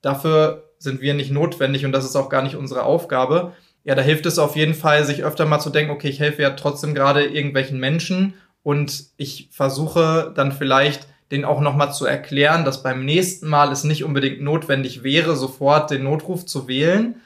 dafür 0.00 0.70
sind 0.78 1.02
wir 1.02 1.12
nicht 1.12 1.30
notwendig 1.30 1.84
und 1.84 1.92
das 1.92 2.06
ist 2.06 2.16
auch 2.16 2.30
gar 2.30 2.42
nicht 2.42 2.56
unsere 2.56 2.84
Aufgabe. 2.84 3.52
Ja, 3.84 3.94
da 3.94 4.02
hilft 4.02 4.26
es 4.26 4.38
auf 4.38 4.56
jeden 4.56 4.74
Fall, 4.74 5.04
sich 5.04 5.24
öfter 5.24 5.44
mal 5.44 5.60
zu 5.60 5.70
denken, 5.70 5.90
okay, 5.90 6.08
ich 6.08 6.20
helfe 6.20 6.42
ja 6.42 6.50
trotzdem 6.50 6.94
gerade 6.94 7.24
irgendwelchen 7.24 7.80
Menschen 7.80 8.34
und 8.62 9.06
ich 9.16 9.48
versuche 9.50 10.32
dann 10.34 10.52
vielleicht 10.52 11.08
den 11.32 11.44
auch 11.44 11.60
nochmal 11.60 11.92
zu 11.92 12.04
erklären, 12.04 12.64
dass 12.64 12.82
beim 12.82 13.04
nächsten 13.04 13.48
Mal 13.48 13.72
es 13.72 13.84
nicht 13.84 14.04
unbedingt 14.04 14.42
notwendig 14.42 15.02
wäre, 15.02 15.34
sofort 15.34 15.90
den 15.90 16.04
Notruf 16.04 16.44
zu 16.44 16.68
wählen. 16.68 17.16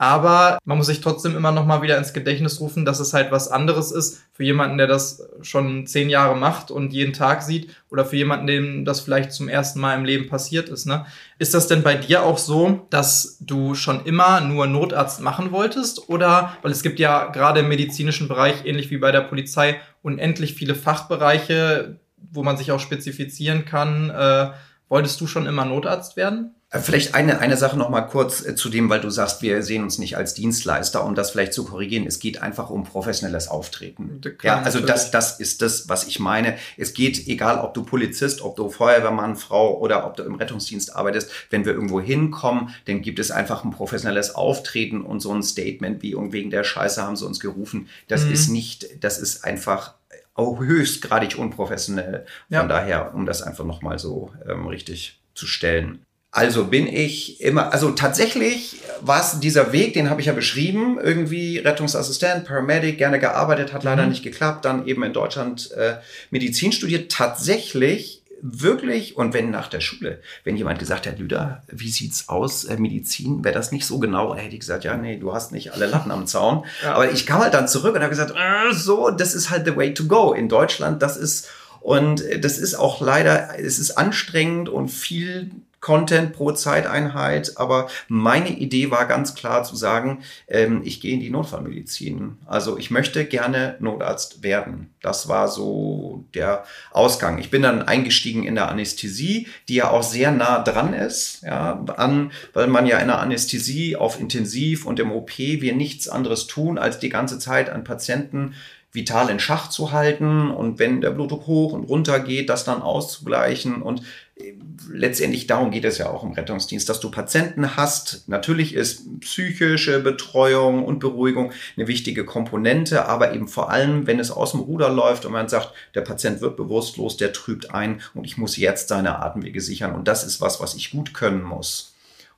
Aber 0.00 0.60
man 0.64 0.78
muss 0.78 0.86
sich 0.86 1.00
trotzdem 1.00 1.36
immer 1.36 1.50
nochmal 1.50 1.82
wieder 1.82 1.98
ins 1.98 2.12
Gedächtnis 2.12 2.60
rufen, 2.60 2.84
dass 2.84 3.00
es 3.00 3.12
halt 3.12 3.32
was 3.32 3.48
anderes 3.48 3.90
ist 3.90 4.22
für 4.32 4.44
jemanden, 4.44 4.78
der 4.78 4.86
das 4.86 5.28
schon 5.42 5.88
zehn 5.88 6.08
Jahre 6.08 6.36
macht 6.36 6.70
und 6.70 6.92
jeden 6.92 7.12
Tag 7.12 7.42
sieht 7.42 7.74
oder 7.90 8.04
für 8.04 8.14
jemanden, 8.14 8.46
dem 8.46 8.84
das 8.84 9.00
vielleicht 9.00 9.32
zum 9.32 9.48
ersten 9.48 9.80
Mal 9.80 9.96
im 9.96 10.04
Leben 10.04 10.28
passiert 10.28 10.68
ist. 10.68 10.86
Ne? 10.86 11.04
Ist 11.40 11.52
das 11.52 11.66
denn 11.66 11.82
bei 11.82 11.96
dir 11.96 12.22
auch 12.22 12.38
so, 12.38 12.86
dass 12.90 13.38
du 13.40 13.74
schon 13.74 14.04
immer 14.04 14.40
nur 14.40 14.68
Notarzt 14.68 15.20
machen 15.20 15.50
wolltest? 15.50 16.08
Oder, 16.08 16.56
weil 16.62 16.70
es 16.70 16.84
gibt 16.84 17.00
ja 17.00 17.26
gerade 17.26 17.60
im 17.60 17.68
medizinischen 17.68 18.28
Bereich, 18.28 18.64
ähnlich 18.64 18.92
wie 18.92 18.98
bei 18.98 19.10
der 19.10 19.22
Polizei, 19.22 19.80
unendlich 20.02 20.54
viele 20.54 20.76
Fachbereiche, 20.76 21.98
wo 22.30 22.44
man 22.44 22.56
sich 22.56 22.70
auch 22.70 22.80
spezifizieren 22.80 23.64
kann. 23.64 24.10
Äh, 24.10 24.50
wolltest 24.88 25.20
du 25.20 25.26
schon 25.26 25.46
immer 25.46 25.64
Notarzt 25.64 26.16
werden? 26.16 26.54
Äh, 26.70 26.80
vielleicht 26.80 27.14
eine, 27.14 27.38
eine 27.38 27.56
Sache 27.56 27.78
noch 27.78 27.88
mal 27.88 28.02
kurz 28.02 28.44
äh, 28.44 28.54
zu 28.54 28.68
dem, 28.68 28.90
weil 28.90 29.00
du 29.00 29.08
sagst, 29.08 29.40
wir 29.40 29.62
sehen 29.62 29.82
uns 29.82 29.98
nicht 29.98 30.16
als 30.16 30.34
Dienstleister, 30.34 31.04
um 31.04 31.14
das 31.14 31.30
vielleicht 31.30 31.54
zu 31.54 31.64
korrigieren. 31.64 32.06
Es 32.06 32.18
geht 32.18 32.42
einfach 32.42 32.68
um 32.68 32.84
professionelles 32.84 33.48
Auftreten. 33.48 34.20
Ja, 34.42 34.60
also 34.60 34.80
das, 34.80 35.10
das 35.10 35.40
ist 35.40 35.62
das, 35.62 35.88
was 35.88 36.06
ich 36.06 36.20
meine. 36.20 36.56
Es 36.76 36.92
geht, 36.92 37.26
egal 37.26 37.58
ob 37.58 37.72
du 37.72 37.84
Polizist, 37.84 38.42
ob 38.42 38.56
du 38.56 38.68
Feuerwehrmann, 38.68 39.36
Frau 39.36 39.78
oder 39.78 40.06
ob 40.06 40.16
du 40.16 40.24
im 40.24 40.34
Rettungsdienst 40.34 40.94
arbeitest, 40.94 41.30
wenn 41.50 41.64
wir 41.64 41.72
irgendwo 41.72 42.00
hinkommen, 42.00 42.74
dann 42.84 43.00
gibt 43.00 43.18
es 43.18 43.30
einfach 43.30 43.64
ein 43.64 43.70
professionelles 43.70 44.34
Auftreten 44.34 45.00
und 45.00 45.20
so 45.20 45.32
ein 45.32 45.42
Statement 45.42 46.02
wie 46.02 46.18
wegen 46.18 46.50
der 46.50 46.64
Scheiße 46.64 47.02
haben 47.02 47.16
sie 47.16 47.26
uns 47.26 47.40
gerufen. 47.40 47.88
Das 48.08 48.24
mhm. 48.24 48.32
ist 48.32 48.48
nicht, 48.48 49.04
das 49.04 49.18
ist 49.18 49.44
einfach 49.44 49.94
auch 50.34 50.60
höchstgradig 50.60 51.38
unprofessionell. 51.38 52.26
Von 52.48 52.56
ja. 52.56 52.66
daher, 52.66 53.14
um 53.14 53.24
das 53.24 53.42
einfach 53.42 53.64
nochmal 53.64 53.98
so 53.98 54.32
ähm, 54.46 54.66
richtig 54.66 55.20
zu 55.34 55.46
stellen. 55.46 56.04
Also 56.30 56.64
bin 56.66 56.86
ich 56.86 57.40
immer, 57.40 57.72
also 57.72 57.90
tatsächlich 57.92 58.76
war 59.00 59.20
es 59.20 59.40
dieser 59.40 59.72
Weg, 59.72 59.94
den 59.94 60.10
habe 60.10 60.20
ich 60.20 60.26
ja 60.26 60.34
beschrieben, 60.34 60.98
irgendwie 61.02 61.58
Rettungsassistent, 61.58 62.44
Paramedic, 62.44 62.98
gerne 62.98 63.18
gearbeitet, 63.18 63.72
hat 63.72 63.82
leider 63.82 64.02
mhm. 64.02 64.10
nicht 64.10 64.22
geklappt, 64.22 64.66
dann 64.66 64.86
eben 64.86 65.02
in 65.04 65.14
Deutschland 65.14 65.72
äh, 65.72 65.96
Medizin 66.30 66.72
studiert. 66.72 67.10
Tatsächlich 67.10 68.22
wirklich, 68.42 69.16
und 69.16 69.32
wenn 69.32 69.50
nach 69.50 69.68
der 69.68 69.80
Schule, 69.80 70.20
wenn 70.44 70.56
jemand 70.56 70.78
gesagt 70.78 71.06
hat, 71.06 71.18
Lüder, 71.18 71.62
wie 71.68 71.88
sieht's 71.88 72.28
aus, 72.28 72.64
äh, 72.64 72.76
Medizin, 72.76 73.42
wäre 73.42 73.54
das 73.54 73.72
nicht 73.72 73.86
so 73.86 73.98
genau, 73.98 74.34
hätte 74.34 74.54
ich 74.54 74.60
gesagt, 74.60 74.84
ja, 74.84 74.96
nee, 74.96 75.16
du 75.16 75.32
hast 75.32 75.52
nicht 75.52 75.72
alle 75.72 75.86
Latten 75.86 76.10
am 76.10 76.26
Zaun. 76.26 76.64
Ja. 76.82 76.94
Aber 76.94 77.10
ich 77.10 77.26
kam 77.26 77.40
halt 77.40 77.54
dann 77.54 77.66
zurück 77.66 77.94
und 77.94 78.02
habe 78.02 78.10
gesagt, 78.10 78.32
äh, 78.36 78.72
so, 78.72 79.10
das 79.10 79.34
ist 79.34 79.50
halt 79.50 79.66
the 79.66 79.74
way 79.74 79.94
to 79.94 80.04
go 80.04 80.32
in 80.32 80.48
Deutschland, 80.48 81.02
das 81.02 81.16
ist, 81.16 81.48
und 81.80 82.22
das 82.40 82.58
ist 82.58 82.74
auch 82.74 83.00
leider, 83.00 83.58
es 83.58 83.78
ist 83.78 83.92
anstrengend 83.92 84.68
und 84.68 84.88
viel 84.88 85.50
Content 85.80 86.32
pro 86.32 86.52
Zeiteinheit, 86.52 87.52
aber 87.56 87.88
meine 88.08 88.50
Idee 88.50 88.90
war 88.90 89.06
ganz 89.06 89.34
klar 89.34 89.62
zu 89.62 89.76
sagen, 89.76 90.22
ähm, 90.48 90.82
ich 90.84 91.00
gehe 91.00 91.14
in 91.14 91.20
die 91.20 91.30
Notfallmedizin. 91.30 92.38
Also 92.46 92.78
ich 92.78 92.90
möchte 92.90 93.24
gerne 93.24 93.76
Notarzt 93.78 94.42
werden. 94.42 94.90
Das 95.02 95.28
war 95.28 95.48
so 95.48 96.24
der 96.34 96.64
Ausgang. 96.90 97.38
Ich 97.38 97.50
bin 97.50 97.62
dann 97.62 97.82
eingestiegen 97.82 98.42
in 98.42 98.56
der 98.56 98.68
Anästhesie, 98.68 99.46
die 99.68 99.76
ja 99.76 99.90
auch 99.90 100.02
sehr 100.02 100.32
nah 100.32 100.62
dran 100.62 100.94
ist, 100.94 101.42
ja, 101.42 101.84
an, 101.96 102.32
weil 102.52 102.66
man 102.66 102.86
ja 102.86 102.98
in 102.98 103.06
der 103.06 103.20
Anästhesie 103.20 103.94
auf 103.94 104.18
Intensiv 104.18 104.84
und 104.84 104.98
im 104.98 105.12
OP 105.12 105.38
wir 105.38 105.74
nichts 105.74 106.08
anderes 106.08 106.48
tun, 106.48 106.78
als 106.78 106.98
die 106.98 107.08
ganze 107.08 107.38
Zeit 107.38 107.70
an 107.70 107.84
Patienten 107.84 108.54
vital 108.92 109.28
in 109.28 109.38
Schach 109.38 109.68
zu 109.68 109.92
halten 109.92 110.50
und 110.50 110.78
wenn 110.78 111.00
der 111.00 111.10
Blutdruck 111.10 111.46
hoch 111.46 111.72
und 111.72 111.84
runter 111.84 112.20
geht, 112.20 112.48
das 112.48 112.64
dann 112.64 112.80
auszugleichen 112.80 113.82
und 113.82 114.02
äh, 114.36 114.54
letztendlich 114.90 115.46
darum 115.46 115.70
geht 115.70 115.84
es 115.84 115.98
ja 115.98 116.08
auch 116.08 116.24
im 116.24 116.32
Rettungsdienst, 116.32 116.88
dass 116.88 116.98
du 116.98 117.10
Patienten 117.10 117.76
hast. 117.76 118.28
Natürlich 118.28 118.74
ist 118.74 119.20
psychische 119.20 120.00
Betreuung 120.00 120.84
und 120.84 121.00
Beruhigung 121.00 121.52
eine 121.76 121.86
wichtige 121.86 122.24
Komponente, 122.24 123.04
aber 123.06 123.34
eben 123.34 123.46
vor 123.46 123.70
allem, 123.70 124.06
wenn 124.06 124.20
es 124.20 124.30
aus 124.30 124.52
dem 124.52 124.60
Ruder 124.60 124.88
läuft 124.88 125.26
und 125.26 125.32
man 125.32 125.48
sagt, 125.48 125.72
der 125.94 126.00
Patient 126.00 126.40
wird 126.40 126.56
bewusstlos, 126.56 127.18
der 127.18 127.34
trübt 127.34 127.74
ein 127.74 128.00
und 128.14 128.24
ich 128.24 128.38
muss 128.38 128.56
jetzt 128.56 128.88
seine 128.88 129.18
Atemwege 129.18 129.60
sichern 129.60 129.94
und 129.94 130.08
das 130.08 130.24
ist 130.24 130.40
was, 130.40 130.60
was 130.60 130.74
ich 130.74 130.90
gut 130.90 131.12
können 131.12 131.42
muss. 131.42 131.87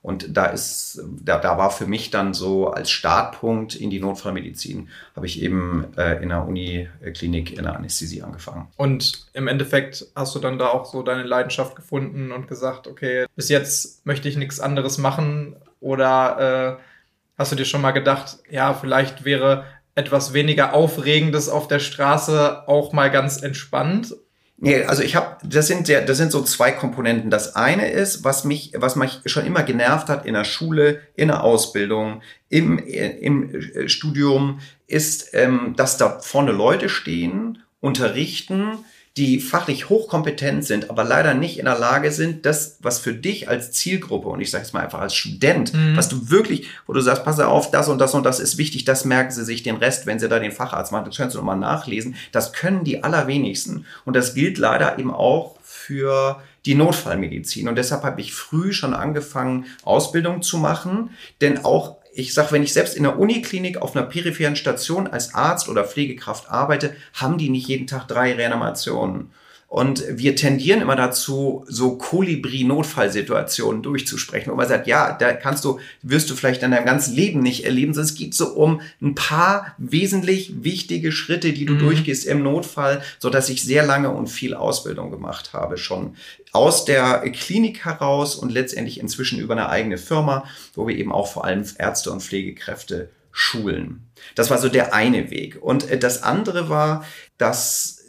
Und 0.01 0.35
da 0.35 0.47
ist, 0.47 0.99
da, 1.21 1.37
da 1.37 1.59
war 1.59 1.69
für 1.69 1.85
mich 1.85 2.09
dann 2.09 2.33
so 2.33 2.69
als 2.69 2.89
Startpunkt 2.89 3.75
in 3.75 3.91
die 3.91 3.99
Notfallmedizin, 3.99 4.89
habe 5.15 5.27
ich 5.27 5.41
eben 5.41 5.85
äh, 5.95 6.21
in 6.23 6.29
der 6.29 6.47
Uniklinik 6.47 7.55
in 7.55 7.63
der 7.63 7.75
Anästhesie 7.75 8.23
angefangen. 8.23 8.67
Und 8.77 9.27
im 9.33 9.47
Endeffekt 9.47 10.07
hast 10.15 10.33
du 10.33 10.39
dann 10.39 10.57
da 10.57 10.69
auch 10.69 10.85
so 10.85 11.03
deine 11.03 11.23
Leidenschaft 11.23 11.75
gefunden 11.75 12.31
und 12.31 12.47
gesagt, 12.47 12.87
okay, 12.87 13.25
bis 13.35 13.49
jetzt 13.49 14.03
möchte 14.05 14.27
ich 14.27 14.37
nichts 14.37 14.59
anderes 14.59 14.97
machen 14.97 15.55
oder 15.79 16.79
äh, 16.79 16.83
hast 17.37 17.51
du 17.51 17.55
dir 17.55 17.65
schon 17.65 17.81
mal 17.81 17.91
gedacht, 17.91 18.39
ja, 18.49 18.73
vielleicht 18.73 19.23
wäre 19.23 19.65
etwas 19.93 20.33
weniger 20.33 20.73
Aufregendes 20.73 21.47
auf 21.47 21.67
der 21.67 21.79
Straße 21.79 22.67
auch 22.67 22.91
mal 22.91 23.11
ganz 23.11 23.41
entspannt? 23.41 24.15
Nee, 24.63 24.83
also 24.83 25.01
ich 25.01 25.15
habe, 25.15 25.37
das 25.43 25.65
sind 25.65 25.87
der, 25.87 26.05
das 26.05 26.17
sind 26.17 26.31
so 26.31 26.43
zwei 26.43 26.71
Komponenten. 26.71 27.31
Das 27.31 27.55
eine 27.55 27.89
ist, 27.89 28.23
was 28.23 28.43
mich, 28.43 28.73
was 28.75 28.95
mich 28.95 29.21
schon 29.25 29.47
immer 29.47 29.63
genervt 29.63 30.07
hat 30.07 30.27
in 30.27 30.35
der 30.35 30.43
Schule, 30.43 31.01
in 31.15 31.29
der 31.29 31.43
Ausbildung, 31.43 32.21
im, 32.47 32.77
im 32.77 33.87
Studium, 33.87 34.59
ist, 34.85 35.33
ähm, 35.33 35.73
dass 35.77 35.97
da 35.97 36.19
vorne 36.19 36.51
Leute 36.51 36.89
stehen, 36.89 37.63
unterrichten, 37.79 38.77
die 39.17 39.41
fachlich 39.41 39.89
hochkompetent 39.89 40.63
sind, 40.63 40.89
aber 40.89 41.03
leider 41.03 41.33
nicht 41.33 41.59
in 41.59 41.65
der 41.65 41.77
Lage 41.77 42.11
sind, 42.11 42.45
das, 42.45 42.77
was 42.79 42.99
für 42.99 43.13
dich 43.13 43.49
als 43.49 43.71
Zielgruppe, 43.73 44.29
und 44.29 44.39
ich 44.39 44.51
sage 44.51 44.63
es 44.63 44.71
mal 44.71 44.83
einfach 44.83 45.01
als 45.01 45.15
Student, 45.15 45.73
mhm. 45.73 45.97
was 45.97 46.07
du 46.07 46.29
wirklich, 46.29 46.69
wo 46.87 46.93
du 46.93 47.01
sagst, 47.01 47.25
pass 47.25 47.39
auf, 47.41 47.71
das 47.71 47.89
und 47.89 47.99
das 47.99 48.13
und 48.13 48.23
das 48.23 48.39
ist 48.39 48.57
wichtig, 48.57 48.85
das 48.85 49.03
merken 49.03 49.31
sie 49.31 49.43
sich 49.43 49.63
den 49.63 49.75
Rest, 49.75 50.05
wenn 50.05 50.19
sie 50.19 50.29
da 50.29 50.39
den 50.39 50.53
Facharzt 50.53 50.93
machen, 50.93 51.05
das 51.05 51.17
können 51.17 51.29
sie 51.29 51.37
nochmal 51.37 51.57
nachlesen, 51.57 52.15
das 52.31 52.53
können 52.53 52.85
die 52.85 53.03
allerwenigsten. 53.03 53.85
Und 54.05 54.15
das 54.15 54.33
gilt 54.33 54.57
leider 54.57 54.97
eben 54.97 55.13
auch 55.13 55.57
für 55.61 56.41
die 56.65 56.75
Notfallmedizin. 56.75 57.67
Und 57.67 57.75
deshalb 57.75 58.03
habe 58.03 58.21
ich 58.21 58.33
früh 58.33 58.71
schon 58.71 58.93
angefangen, 58.93 59.65
Ausbildung 59.83 60.41
zu 60.41 60.57
machen, 60.57 61.09
denn 61.41 61.65
auch 61.65 61.97
ich 62.13 62.33
sag, 62.33 62.51
wenn 62.51 62.63
ich 62.63 62.73
selbst 62.73 62.95
in 62.95 63.03
der 63.03 63.17
Uniklinik 63.17 63.81
auf 63.81 63.95
einer 63.95 64.05
peripheren 64.05 64.55
Station 64.55 65.07
als 65.07 65.33
Arzt 65.33 65.69
oder 65.69 65.85
Pflegekraft 65.85 66.49
arbeite, 66.49 66.95
haben 67.13 67.37
die 67.37 67.49
nicht 67.49 67.67
jeden 67.67 67.87
Tag 67.87 68.07
drei 68.07 68.33
Reanimationen. 68.33 69.31
Und 69.71 70.03
wir 70.09 70.35
tendieren 70.35 70.81
immer 70.81 70.97
dazu, 70.97 71.63
so 71.65 71.97
Kolibri-Notfallsituationen 71.97 73.81
durchzusprechen, 73.81 74.51
wo 74.51 74.57
man 74.57 74.67
sagt, 74.67 74.85
ja, 74.85 75.13
da 75.13 75.31
kannst 75.31 75.63
du, 75.63 75.79
wirst 76.01 76.29
du 76.29 76.35
vielleicht 76.35 76.61
in 76.61 76.71
deinem 76.71 76.83
ganzen 76.83 77.15
Leben 77.15 77.39
nicht 77.39 77.63
erleben, 77.63 77.93
sondern 77.93 78.09
es 78.09 78.15
geht 78.15 78.33
so 78.33 78.49
um 78.49 78.81
ein 79.01 79.15
paar 79.15 79.73
wesentlich 79.77 80.65
wichtige 80.65 81.13
Schritte, 81.13 81.53
die 81.53 81.63
du 81.63 81.75
mhm. 81.75 81.79
durchgehst 81.79 82.25
im 82.25 82.43
Notfall, 82.43 83.01
so 83.17 83.29
dass 83.29 83.47
ich 83.47 83.63
sehr 83.63 83.85
lange 83.85 84.09
und 84.09 84.27
viel 84.27 84.55
Ausbildung 84.55 85.09
gemacht 85.09 85.53
habe, 85.53 85.77
schon 85.77 86.17
aus 86.51 86.83
der 86.83 87.19
Klinik 87.31 87.85
heraus 87.85 88.35
und 88.35 88.51
letztendlich 88.51 88.99
inzwischen 88.99 89.39
über 89.39 89.53
eine 89.53 89.69
eigene 89.69 89.97
Firma, 89.97 90.43
wo 90.73 90.85
wir 90.85 90.97
eben 90.97 91.13
auch 91.13 91.31
vor 91.31 91.45
allem 91.45 91.63
Ärzte 91.77 92.11
und 92.11 92.21
Pflegekräfte 92.21 93.09
schulen. 93.31 94.11
Das 94.35 94.49
war 94.49 94.57
so 94.57 94.67
der 94.67 94.93
eine 94.93 95.31
Weg. 95.31 95.57
Und 95.61 95.89
äh, 95.89 95.97
das 95.97 96.23
andere 96.23 96.67
war, 96.67 97.05
dass 97.37 98.00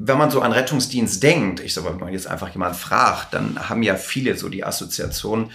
wenn 0.00 0.16
man 0.16 0.30
so 0.30 0.40
an 0.40 0.52
Rettungsdienst 0.52 1.22
denkt, 1.22 1.58
ich 1.60 1.74
sag 1.74 1.82
mal, 1.82 1.90
wenn 1.90 1.98
man 1.98 2.12
jetzt 2.12 2.28
einfach 2.28 2.50
jemand 2.50 2.76
fragt, 2.76 3.34
dann 3.34 3.68
haben 3.68 3.82
ja 3.82 3.96
viele 3.96 4.36
so 4.36 4.48
die 4.48 4.64
Assoziation, 4.64 5.50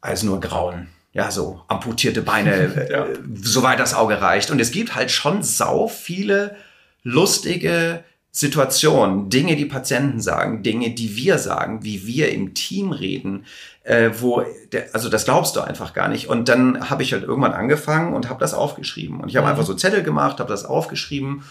als 0.00 0.22
nur 0.22 0.40
Grauen. 0.40 0.88
Ja, 1.12 1.30
so 1.30 1.62
amputierte 1.66 2.22
Beine, 2.22 2.86
ja. 2.90 3.06
äh, 3.06 3.18
soweit 3.42 3.80
das 3.80 3.94
Auge 3.94 4.20
reicht. 4.20 4.50
Und 4.50 4.60
es 4.60 4.70
gibt 4.70 4.94
halt 4.94 5.10
schon 5.10 5.42
sau 5.42 5.88
viele 5.88 6.54
lustige 7.02 8.04
Situationen, 8.30 9.30
Dinge, 9.30 9.56
die 9.56 9.64
Patienten 9.64 10.20
sagen, 10.20 10.62
Dinge, 10.62 10.90
die 10.90 11.16
wir 11.16 11.38
sagen, 11.38 11.82
wie 11.82 12.06
wir 12.06 12.30
im 12.30 12.54
Team 12.54 12.92
reden, 12.92 13.46
äh, 13.82 14.10
wo, 14.18 14.44
der, 14.70 14.90
also 14.92 15.08
das 15.08 15.24
glaubst 15.24 15.56
du 15.56 15.60
einfach 15.60 15.92
gar 15.92 16.08
nicht. 16.08 16.28
Und 16.28 16.48
dann 16.48 16.88
habe 16.88 17.02
ich 17.02 17.12
halt 17.12 17.24
irgendwann 17.24 17.54
angefangen 17.54 18.12
und 18.12 18.28
habe 18.28 18.38
das 18.38 18.54
aufgeschrieben. 18.54 19.20
Und 19.20 19.28
ich 19.28 19.36
habe 19.36 19.46
mhm. 19.46 19.52
einfach 19.52 19.66
so 19.66 19.74
Zettel 19.74 20.04
gemacht, 20.04 20.38
habe 20.38 20.50
das 20.50 20.64
aufgeschrieben 20.64 21.42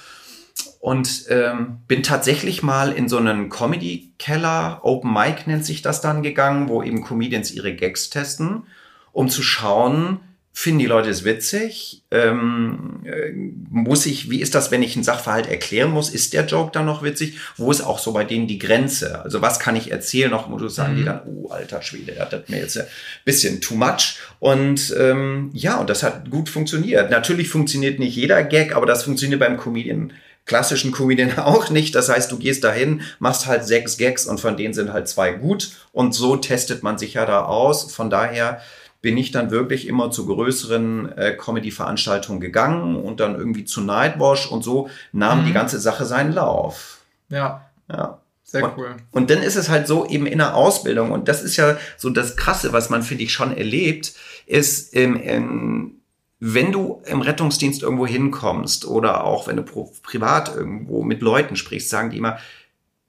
und 0.86 1.26
ähm, 1.30 1.80
bin 1.88 2.04
tatsächlich 2.04 2.62
mal 2.62 2.92
in 2.92 3.10
so 3.10 3.18
einen 3.18 3.50
Comedy-Keller, 3.50 4.82
Open 4.84 5.12
Mic 5.12 5.48
nennt 5.48 5.66
sich 5.66 5.82
das 5.82 6.00
dann, 6.00 6.22
gegangen, 6.22 6.70
wo 6.70 6.84
eben 6.84 7.04
Comedians 7.04 7.50
ihre 7.50 7.74
Gags 7.74 8.12
testen, 8.12 8.68
um 9.12 9.28
zu 9.28 9.42
schauen, 9.42 10.20
finden 10.54 10.78
die 10.78 10.86
Leute 10.86 11.10
es 11.10 11.26
witzig? 11.26 12.04
Ähm, 12.12 13.02
äh, 13.04 13.32
muss 13.72 14.06
ich, 14.06 14.30
wie 14.30 14.40
ist 14.40 14.54
das, 14.54 14.70
wenn 14.70 14.84
ich 14.84 14.96
einen 14.96 15.04
Sachverhalt 15.04 15.48
erklären 15.48 15.90
muss? 15.90 16.12
Ist 16.12 16.34
der 16.34 16.46
Joke 16.46 16.70
dann 16.72 16.86
noch 16.86 17.02
witzig? 17.02 17.40
Wo 17.58 17.72
ist 17.72 17.82
auch 17.82 17.98
so 17.98 18.14
bei 18.14 18.24
denen 18.24 18.46
die 18.46 18.60
Grenze? 18.60 19.24
Also 19.24 19.42
was 19.42 19.58
kann 19.58 19.76
ich 19.76 19.90
erzählen 19.90 20.30
noch, 20.30 20.52
wo 20.52 20.58
du 20.58 20.68
sagen 20.70 20.94
mhm. 20.94 20.98
die 20.98 21.04
dann, 21.06 21.22
oh, 21.26 21.50
alter 21.50 21.82
Schwede, 21.82 22.12
das 22.12 22.32
hat 22.32 22.48
mir 22.48 22.60
jetzt 22.60 22.78
ein 22.78 22.86
bisschen 23.26 23.60
too 23.60 23.74
much. 23.74 24.20
Und 24.38 24.96
ähm, 25.00 25.50
ja, 25.52 25.80
und 25.80 25.90
das 25.90 26.04
hat 26.04 26.30
gut 26.30 26.48
funktioniert. 26.48 27.10
Natürlich 27.10 27.50
funktioniert 27.50 27.98
nicht 27.98 28.16
jeder 28.16 28.44
Gag, 28.44 28.76
aber 28.76 28.86
das 28.86 29.04
funktioniert 29.04 29.40
beim 29.40 29.58
Comedian 29.58 30.14
klassischen 30.46 30.92
Comedian 30.92 31.38
auch 31.40 31.70
nicht. 31.70 31.96
Das 31.96 32.10
heißt, 32.10 32.32
du 32.32 32.38
gehst 32.38 32.64
dahin, 32.64 33.02
machst 33.20 33.46
halt 33.48 33.66
sechs 33.66 33.98
Gags 33.98 34.26
und 34.26 34.40
von 34.40 34.58
denen 34.58 34.74
sind 34.74 34.94
halt 34.94 35.08
zwei 35.08 35.34
gut. 35.34 35.72
Und 35.92 36.14
so 36.14 36.36
testet 36.36 36.84
man 36.84 36.98
sich 36.98 37.16
ja 37.16 37.26
da 37.26 37.46
aus. 37.46 37.92
Von 37.92 38.10
daher 38.10 38.62
bin 39.02 39.18
ich 39.18 39.32
dann 39.32 39.52
wirklich 39.52 39.88
immer 39.88 40.10
zu 40.10 40.26
größeren 40.26 41.16
äh, 41.16 41.38
Comedy-Veranstaltungen 41.38 42.40
gegangen 42.40 42.96
und 42.96 43.20
dann 43.20 43.36
irgendwie 43.36 43.66
zu 43.66 43.82
Nightwash 43.82 44.50
und 44.50 44.64
so 44.64 44.90
nahm 45.12 45.42
mhm. 45.42 45.46
die 45.46 45.54
ganze 45.54 45.80
Sache 45.80 46.06
seinen 46.06 46.34
Lauf. 46.34 47.02
Ja. 47.30 47.70
Ja. 47.88 48.20
Sehr 48.44 48.64
und, 48.64 48.78
cool. 48.78 48.96
Und 49.12 49.30
dann 49.30 49.44
ist 49.44 49.58
es 49.58 49.70
halt 49.70 49.88
so 49.88 50.08
eben 50.08 50.26
in 50.26 50.38
der 50.38 50.56
Ausbildung 50.56 51.12
und 51.12 51.28
das 51.28 51.44
ist 51.44 51.58
ja 51.58 51.78
so 51.98 52.10
das 52.10 52.36
Krasse, 52.36 52.74
was 52.74 52.90
man 52.90 53.04
finde 53.04 53.24
ich 53.24 53.34
schon 53.34 53.56
erlebt, 53.56 54.14
ist 54.46 54.96
ähm, 54.96 55.20
ähm, 55.22 56.02
wenn 56.48 56.72
du 56.72 57.02
im 57.08 57.22
Rettungsdienst 57.22 57.82
irgendwo 57.82 58.06
hinkommst 58.06 58.86
oder 58.86 59.24
auch 59.24 59.48
wenn 59.48 59.56
du 59.56 59.64
privat 59.64 60.56
irgendwo 60.56 61.04
mit 61.04 61.24
Leuten 61.24 61.56
sprichst, 61.56 61.90
sagen 61.90 62.12
die 62.12 62.18
immer, 62.18 62.38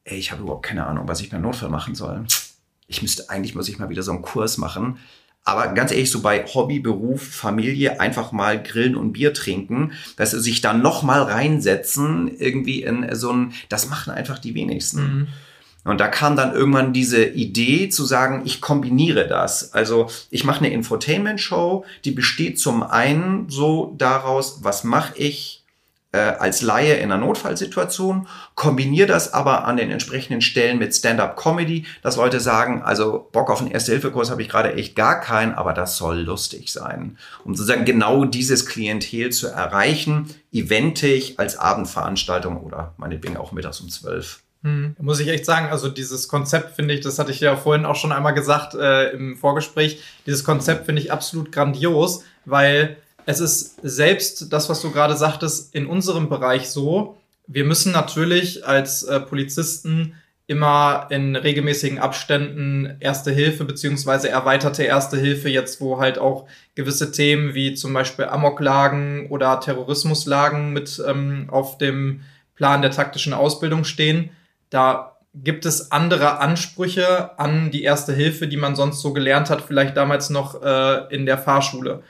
ey, 0.05 0.17
ich 0.17 0.33
habe 0.33 0.43
überhaupt 0.43 0.65
keine 0.65 0.87
Ahnung, 0.87 1.07
was 1.07 1.21
ich 1.21 1.29
beim 1.29 1.43
Notfall 1.43 1.69
machen 1.69 1.95
soll. 1.95 2.25
Ich 2.87 3.03
müsste, 3.03 3.29
eigentlich 3.29 3.55
muss 3.55 3.69
ich 3.69 3.79
mal 3.79 3.91
wieder 3.91 4.03
so 4.03 4.13
einen 4.13 4.23
Kurs 4.23 4.57
machen. 4.57 4.99
Aber 5.45 5.69
ganz 5.75 5.93
ehrlich, 5.93 6.11
so 6.11 6.23
bei 6.23 6.47
Hobby, 6.47 6.81
Beruf, 6.81 7.23
Familie 7.23 8.01
einfach 8.01 8.33
mal 8.33 8.63
grillen 8.63 8.97
und 8.97 9.13
Bier 9.13 9.35
trinken, 9.35 9.93
dass 10.17 10.31
sie 10.31 10.41
sich 10.41 10.63
dann 10.63 10.81
noch 10.81 11.03
mal 11.03 11.23
reinsetzen, 11.23 12.35
irgendwie 12.39 12.83
in 12.83 13.15
so 13.15 13.33
ein, 13.33 13.53
das 13.69 13.91
machen 13.91 14.15
einfach 14.15 14.39
die 14.39 14.55
wenigsten. 14.55 15.01
Mhm. 15.03 15.29
Und 15.87 16.01
da 16.01 16.09
kam 16.09 16.37
dann 16.37 16.53
irgendwann 16.53 16.93
diese 16.93 17.25
Idee 17.25 17.89
zu 17.89 18.05
sagen, 18.05 18.43
ich 18.45 18.61
kombiniere 18.61 19.27
das. 19.29 19.73
Also 19.73 20.09
ich 20.31 20.45
mache 20.45 20.59
eine 20.59 20.73
Infotainment-Show, 20.73 21.85
die 22.05 22.11
besteht 22.11 22.59
zum 22.59 22.83
einen 22.83 23.49
so 23.49 23.95
daraus, 23.97 24.65
was 24.65 24.85
mache 24.85 25.17
ich 25.17 25.65
äh, 26.17 26.19
als 26.19 26.63
Laie 26.63 26.95
in 26.95 27.13
einer 27.13 27.25
Notfallsituation, 27.25 28.27
kombiniere 28.55 29.07
das 29.07 29.35
aber 29.35 29.65
an 29.67 29.77
den 29.77 29.91
entsprechenden 29.91 30.41
Stellen 30.41 30.79
mit 30.79 30.95
Stand-up-Comedy, 30.95 31.85
dass 32.03 32.17
Leute 32.17 32.41
sagen, 32.41 32.83
also 32.83 33.29
Bock 33.33 33.51
auf 33.51 33.61
einen 33.61 33.71
Erste-Hilfe-Kurs 33.71 34.31
habe 34.31 34.43
ich 34.43 34.49
gerade 34.49 34.75
echt 34.75 34.97
gar 34.97 35.21
keinen, 35.21 35.55
aber 35.55 35.73
das 35.73 35.97
soll 35.97 36.21
lustig 36.21 36.73
sein. 36.73 37.19
Um 37.45 37.55
sozusagen 37.55 37.85
genau 37.85 38.25
dieses 38.25 38.67
Klientel 38.67 39.31
zu 39.31 39.49
erreichen, 39.49 40.31
eventig 40.53 41.39
als 41.39 41.59
Abendveranstaltung 41.59 42.57
oder 42.57 42.95
meinetwegen 42.97 43.37
auch 43.37 43.53
mittags 43.53 43.81
um 43.81 43.89
zwölf. 43.89 44.43
Hm. 44.63 44.97
Muss 44.99 45.21
ich 45.21 45.29
echt 45.29 45.45
sagen, 45.45 45.69
also 45.71 45.89
dieses 45.89 46.29
Konzept 46.29 46.77
finde 46.77 46.95
ich, 46.95 47.01
das 47.01 47.19
hatte 47.19 47.31
ich 47.31 47.41
ja 47.41 47.57
vorhin 47.57 47.85
auch 47.85 47.97
schon 47.97 48.13
einmal 48.13 48.35
gesagt 48.35 48.75
äh, 48.75 49.11
im 49.11 49.37
Vorgespräch, 49.37 50.03
dieses 50.27 50.45
Konzept 50.45 50.87
finde 50.87 51.03
ich 51.03 51.13
absolut 51.13 51.53
grandios, 51.53 52.25
weil 52.45 52.97
es 53.27 53.41
ist 53.41 53.77
selbst 53.83 54.53
das, 54.53 54.69
was 54.69 54.81
du 54.81 54.91
gerade 54.91 55.17
sagtest, 55.17 55.75
in 55.75 55.87
unserem 55.87 56.29
Bereich 56.29 56.71
so, 56.71 57.17
wir 57.47 57.65
müssen 57.65 57.93
natürlich 57.93 58.67
als 58.67 59.03
äh, 59.03 59.21
Polizisten 59.21 60.15
immer 60.49 61.09
in 61.11 61.35
regelmäßigen 61.35 61.99
Abständen 61.99 62.97
Erste 63.01 63.33
Hilfe 63.33 63.65
beziehungsweise 63.65 64.29
erweiterte 64.29 64.85
Erste 64.85 65.17
Hilfe, 65.17 65.49
jetzt 65.49 65.81
wo 65.81 65.99
halt 65.99 66.19
auch 66.19 66.47
gewisse 66.77 67.11
Themen 67.11 67.55
wie 67.55 67.75
zum 67.75 67.93
Beispiel 67.93 68.27
Amoklagen 68.27 69.29
oder 69.29 69.59
Terrorismuslagen 69.59 70.73
mit 70.73 71.03
ähm, 71.07 71.49
auf 71.51 71.79
dem 71.79 72.23
Plan 72.55 72.81
der 72.81 72.93
taktischen 72.93 73.35
Ausbildung 73.35 73.85
stehen 73.85 74.31
da 74.71 75.17
gibt 75.35 75.67
es 75.67 75.93
andere 75.93 76.39
Ansprüche 76.39 77.39
an 77.39 77.71
die 77.71 77.83
erste 77.83 78.15
Hilfe, 78.15 78.49
die 78.49 78.57
man 78.57 78.75
sonst 78.75 79.03
so 79.03 79.13
gelernt 79.13 79.51
hat, 79.51 79.63
vielleicht 79.63 79.97
damals 79.97 80.31
noch 80.31 80.63
äh, 80.63 81.15
in 81.15 81.27
der 81.27 81.39
Fahrschule. 81.39 82.03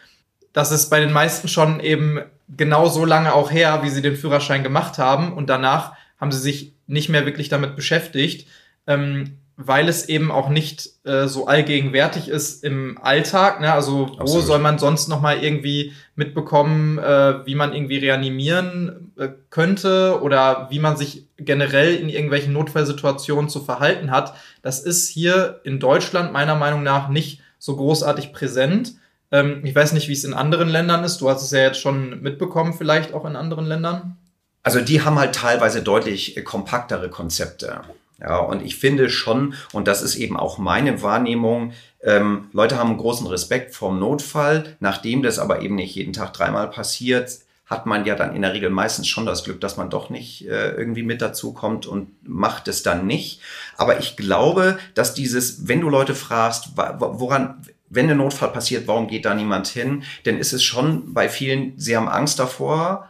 Das 0.53 0.71
ist 0.71 0.89
bei 0.89 1.01
den 1.01 1.13
meisten 1.13 1.49
schon 1.49 1.81
eben 1.81 2.21
genau 2.49 2.89
so 2.89 3.05
lange 3.05 3.35
auch 3.35 3.51
her, 3.51 3.81
wie 3.83 3.91
sie 3.91 4.03
den 4.03 4.17
Führerschein 4.17 4.63
gemacht 4.63 4.99
haben 4.99 5.33
und 5.33 5.51
danach 5.51 5.93
haben 6.21 6.33
sie 6.33 6.39
sich 6.39 6.73
nicht 6.87 7.09
mehr 7.09 7.27
wirklich 7.27 7.49
damit 7.49 7.77
beschäftigt. 7.77 8.49
Ähm, 8.87 9.39
weil 9.57 9.89
es 9.89 10.09
eben 10.09 10.31
auch 10.31 10.51
nicht 10.51 10.91
äh, 11.05 11.27
so 11.27 11.47
allgegenwärtig 11.47 12.29
ist 12.29 12.63
im 12.63 12.99
Alltag. 13.01 13.61
Ne? 13.61 13.73
Also 13.73 14.09
wo 14.09 14.21
Absolut. 14.21 14.47
soll 14.47 14.59
man 14.59 14.79
sonst 14.79 15.09
noch 15.09 15.23
mal 15.23 15.43
irgendwie 15.43 15.95
mitbekommen, 16.15 16.99
äh, 16.99 17.47
wie 17.47 17.55
man 17.55 17.73
irgendwie 17.73 17.99
reanimieren 17.99 19.13
äh, 19.17 19.29
könnte 19.49 20.21
oder 20.23 20.69
wie 20.71 20.79
man 20.79 20.97
sich 20.97 21.27
generell 21.39 21.97
in 21.97 22.11
irgendwelchen 22.11 22.53
Notfallsituationen 22.53 23.49
zu 23.49 23.61
verhalten 23.61 24.11
hat. 24.11 24.35
Das 24.61 24.81
ist 24.81 25.09
hier 25.09 25.61
in 25.65 25.81
Deutschland 25.81 26.33
meiner 26.33 26.55
Meinung 26.55 26.83
nach 26.83 27.09
nicht 27.09 27.41
so 27.59 27.77
großartig 27.77 28.35
präsent. 28.35 28.97
Ähm, 29.33 29.63
ich 29.65 29.75
weiß 29.75 29.93
nicht, 29.93 30.09
wie 30.09 30.13
es 30.13 30.25
in 30.25 30.35
anderen 30.35 30.69
Ländern 30.69 31.03
ist. 31.03 31.23
Du 31.23 31.31
hast 31.31 31.43
es 31.43 31.51
ja 31.51 31.61
jetzt 31.61 31.81
schon 31.81 32.21
mitbekommen, 32.21 32.75
vielleicht 32.75 33.15
auch 33.15 33.25
in 33.25 33.37
anderen 33.37 33.65
Ländern. 33.65 34.19
Also 34.63 34.81
die 34.81 35.03
haben 35.03 35.19
halt 35.19 35.35
teilweise 35.35 35.83
deutlich 35.83 36.45
kompaktere 36.45 37.09
Konzepte. 37.09 37.81
Ja, 38.19 38.39
und 38.39 38.63
ich 38.63 38.77
finde 38.77 39.11
schon, 39.11 39.55
und 39.73 39.87
das 39.89 40.03
ist 40.03 40.17
eben 40.17 40.39
auch 40.39 40.57
meine 40.59 41.03
Wahrnehmung, 41.03 41.73
ähm, 42.03 42.49
Leute 42.53 42.79
haben 42.79 42.97
großen 42.97 43.27
Respekt 43.27 43.75
vorm 43.75 43.99
Notfall. 43.99 44.77
Nachdem 44.81 45.23
das 45.23 45.39
aber 45.39 45.61
eben 45.63 45.75
nicht 45.75 45.95
jeden 45.95 46.13
Tag 46.13 46.33
dreimal 46.33 46.71
passiert, 46.71 47.41
hat 47.67 47.85
man 47.85 48.05
ja 48.05 48.15
dann 48.15 48.35
in 48.35 48.43
der 48.43 48.55
Regel 48.55 48.71
meistens 48.71 49.09
schon 49.09 49.27
das 49.27 49.43
Glück, 49.43 49.61
dass 49.61 49.77
man 49.77 49.91
doch 49.91 50.09
nicht 50.09 50.47
äh, 50.47 50.71
irgendwie 50.71 51.03
mit 51.03 51.21
dazu 51.21 51.53
kommt 51.53 51.85
und 51.85 52.09
macht 52.23 52.69
es 52.69 52.85
dann 52.85 53.07
nicht. 53.07 53.41
Aber 53.77 53.99
ich 53.99 54.17
glaube, 54.17 54.79
dass 54.95 55.15
dieses, 55.15 55.67
wenn 55.67 55.81
du 55.81 55.91
Leute 55.91 56.15
fragst, 56.15 56.77
woran, 56.77 57.63
wenn 57.89 58.09
ein 58.09 58.19
Notfall 58.19 58.51
passiert, 58.51 58.87
warum 58.87 59.09
geht 59.09 59.25
da 59.25 59.35
niemand 59.35 59.67
hin, 59.67 60.05
dann 60.25 60.39
ist 60.39 60.53
es 60.53 60.63
schon 60.63 61.13
bei 61.13 61.29
vielen, 61.29 61.77
sie 61.77 61.97
haben 61.97 62.09
Angst 62.09 62.39
davor, 62.39 63.09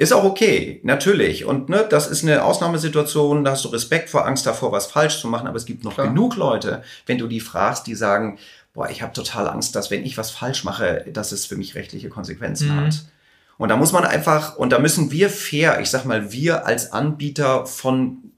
ist 0.00 0.14
auch 0.14 0.24
okay, 0.24 0.80
natürlich. 0.82 1.44
Und 1.44 1.68
ne, 1.68 1.86
das 1.88 2.06
ist 2.06 2.22
eine 2.22 2.42
Ausnahmesituation, 2.42 3.44
da 3.44 3.50
hast 3.50 3.66
du 3.66 3.68
Respekt 3.68 4.08
vor 4.08 4.26
Angst 4.26 4.46
davor, 4.46 4.72
was 4.72 4.86
falsch 4.86 5.20
zu 5.20 5.28
machen. 5.28 5.46
Aber 5.46 5.58
es 5.58 5.66
gibt 5.66 5.84
noch 5.84 5.92
Klar. 5.92 6.06
genug 6.06 6.36
Leute, 6.36 6.82
wenn 7.04 7.18
du 7.18 7.26
die 7.26 7.40
fragst, 7.40 7.86
die 7.86 7.94
sagen, 7.94 8.38
boah, 8.72 8.88
ich 8.88 9.02
habe 9.02 9.12
total 9.12 9.46
Angst, 9.46 9.76
dass 9.76 9.90
wenn 9.90 10.06
ich 10.06 10.16
was 10.16 10.30
falsch 10.30 10.64
mache, 10.64 11.04
dass 11.12 11.32
es 11.32 11.44
für 11.44 11.56
mich 11.56 11.74
rechtliche 11.74 12.08
Konsequenzen 12.08 12.74
mhm. 12.74 12.80
hat. 12.80 13.04
Und 13.58 13.68
da 13.68 13.76
muss 13.76 13.92
man 13.92 14.06
einfach, 14.06 14.56
und 14.56 14.72
da 14.72 14.78
müssen 14.78 15.12
wir 15.12 15.28
fair, 15.28 15.80
ich 15.82 15.90
sag 15.90 16.06
mal, 16.06 16.32
wir 16.32 16.64
als 16.64 16.92
Anbieter 16.94 17.66
von 17.66 18.32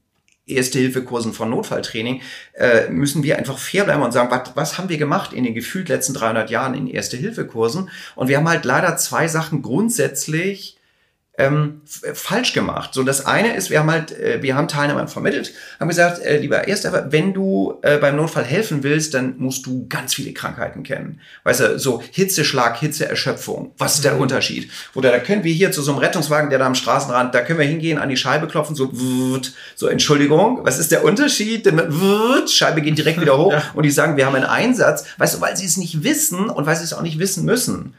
Erste-Hilfe-Kursen 0.45 1.31
von 1.31 1.49
Notfalltraining, 1.49 2.21
äh, 2.55 2.89
müssen 2.89 3.23
wir 3.23 3.37
einfach 3.37 3.57
fair 3.57 3.85
bleiben 3.85 4.01
und 4.01 4.11
sagen, 4.11 4.29
was, 4.29 4.51
was 4.55 4.77
haben 4.77 4.89
wir 4.89 4.97
gemacht 4.97 5.31
in 5.31 5.45
den 5.45 5.53
gefühlt 5.53 5.87
letzten 5.87 6.13
300 6.13 6.49
Jahren 6.49 6.73
in 6.73 6.87
Erste-Hilfe-Kursen? 6.87 7.89
Und 8.15 8.27
wir 8.27 8.35
haben 8.35 8.49
halt 8.49 8.65
leider 8.65 8.97
zwei 8.97 9.29
Sachen 9.29 9.61
grundsätzlich 9.61 10.77
ähm, 11.35 11.81
falsch 12.13 12.53
gemacht. 12.53 12.93
So, 12.93 13.01
das 13.01 13.25
eine 13.25 13.55
ist, 13.55 13.71
wir 13.71 13.79
haben 13.79 13.89
halt, 13.89 14.11
äh, 14.11 14.43
wir 14.43 14.55
haben 14.55 14.67
Teilnehmern 14.67 15.07
vermittelt, 15.07 15.51
haben 15.79 15.87
gesagt, 15.87 16.23
äh, 16.23 16.37
lieber 16.37 16.67
Erster, 16.67 17.11
wenn 17.11 17.33
du 17.33 17.79
äh, 17.81 17.97
beim 17.97 18.17
Notfall 18.17 18.43
helfen 18.43 18.83
willst, 18.83 19.15
dann 19.15 19.39
musst 19.39 19.65
du 19.65 19.87
ganz 19.87 20.13
viele 20.13 20.31
Krankheiten 20.33 20.83
kennen. 20.83 21.21
Weißt 21.43 21.59
du, 21.59 21.79
so 21.79 22.03
Hitzeschlag, 22.11 22.79
Hitzeerschöpfung, 22.79 23.73
was 23.79 23.95
ist 23.95 24.05
der 24.05 24.13
mhm. 24.13 24.21
Unterschied? 24.21 24.69
Oder 24.93 25.09
da 25.09 25.17
können 25.17 25.43
wir 25.43 25.51
hier 25.51 25.71
zu 25.71 25.81
so 25.81 25.91
einem 25.91 26.01
Rettungswagen, 26.01 26.51
der 26.51 26.59
da 26.59 26.67
am 26.67 26.75
Straßenrand, 26.75 27.33
da 27.33 27.41
können 27.41 27.57
wir 27.57 27.65
hingehen, 27.65 27.97
an 27.97 28.09
die 28.09 28.17
Scheibe 28.17 28.47
klopfen, 28.47 28.75
so, 28.75 28.91
so 29.75 29.87
Entschuldigung, 29.87 30.59
was 30.63 30.77
ist 30.77 30.91
der 30.91 31.03
Unterschied? 31.03 31.65
Denn 31.65 31.81
Scheibe 32.47 32.83
geht 32.83 32.95
direkt 32.95 33.19
wieder 33.19 33.37
hoch 33.39 33.53
ja. 33.53 33.63
und 33.73 33.83
die 33.83 33.91
sagen, 33.91 34.17
wir 34.17 34.27
haben 34.27 34.35
einen 34.35 34.45
Einsatz, 34.45 35.05
weißt 35.17 35.37
du, 35.37 35.41
weil 35.41 35.57
sie 35.57 35.65
es 35.65 35.77
nicht 35.77 36.03
wissen 36.03 36.49
und 36.51 36.67
weil 36.67 36.75
sie 36.75 36.83
es 36.83 36.93
auch 36.93 37.01
nicht 37.01 37.17
wissen 37.17 37.43
müssen. 37.43 37.95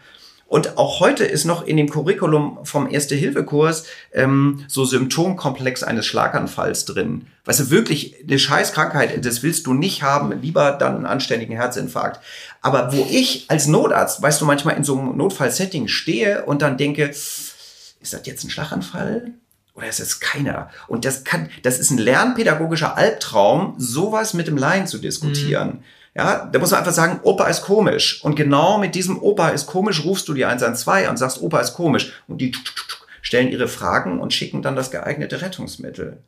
Und 0.54 0.78
auch 0.78 1.00
heute 1.00 1.24
ist 1.24 1.46
noch 1.46 1.66
in 1.66 1.76
dem 1.76 1.90
Curriculum 1.90 2.60
vom 2.62 2.88
Erste-Hilfe-Kurs 2.88 3.86
ähm, 4.12 4.64
so 4.68 4.84
Symptomkomplex 4.84 5.82
eines 5.82 6.06
Schlaganfalls 6.06 6.84
drin. 6.84 7.26
Weißt 7.44 7.58
du, 7.58 7.70
wirklich 7.70 8.14
eine 8.22 8.38
Scheißkrankheit, 8.38 9.26
das 9.26 9.42
willst 9.42 9.66
du 9.66 9.74
nicht 9.74 10.04
haben, 10.04 10.40
lieber 10.40 10.70
dann 10.70 10.94
einen 10.94 11.06
anständigen 11.06 11.56
Herzinfarkt. 11.56 12.20
Aber 12.62 12.92
wo 12.92 13.04
ich 13.10 13.46
als 13.48 13.66
Notarzt, 13.66 14.22
weißt 14.22 14.42
du, 14.42 14.44
manchmal 14.44 14.76
in 14.76 14.84
so 14.84 14.96
einem 14.96 15.16
Notfallsetting 15.16 15.88
stehe 15.88 16.44
und 16.44 16.62
dann 16.62 16.76
denke, 16.76 17.06
ist 17.08 17.56
das 18.00 18.20
jetzt 18.22 18.44
ein 18.44 18.50
Schlaganfall? 18.50 19.32
Oder 19.74 19.88
ist 19.88 19.98
es 19.98 20.20
keiner? 20.20 20.70
Und 20.86 21.04
das 21.04 21.24
kann, 21.24 21.48
das 21.64 21.80
ist 21.80 21.90
ein 21.90 21.98
lernpädagogischer 21.98 22.96
Albtraum, 22.96 23.74
sowas 23.76 24.34
mit 24.34 24.46
dem 24.46 24.56
Laien 24.56 24.86
zu 24.86 24.98
diskutieren. 24.98 25.68
Mhm. 25.68 25.84
Ja, 26.16 26.46
da 26.46 26.58
muss 26.60 26.70
man 26.70 26.78
einfach 26.78 26.92
sagen, 26.92 27.20
Opa 27.24 27.46
ist 27.48 27.62
komisch. 27.62 28.24
Und 28.24 28.36
genau 28.36 28.78
mit 28.78 28.94
diesem 28.94 29.20
Opa 29.20 29.48
ist 29.48 29.66
komisch 29.66 30.04
rufst 30.04 30.28
du 30.28 30.34
die 30.34 30.44
112 30.44 31.10
und 31.10 31.16
sagst, 31.16 31.42
Opa 31.42 31.60
ist 31.60 31.74
komisch. 31.74 32.12
Und 32.28 32.38
die 32.40 32.52
stellen 33.20 33.50
ihre 33.50 33.66
Fragen 33.66 34.20
und 34.20 34.32
schicken 34.32 34.62
dann 34.62 34.76
das 34.76 34.92
geeignete 34.92 35.42
Rettungsmittel. 35.42 36.18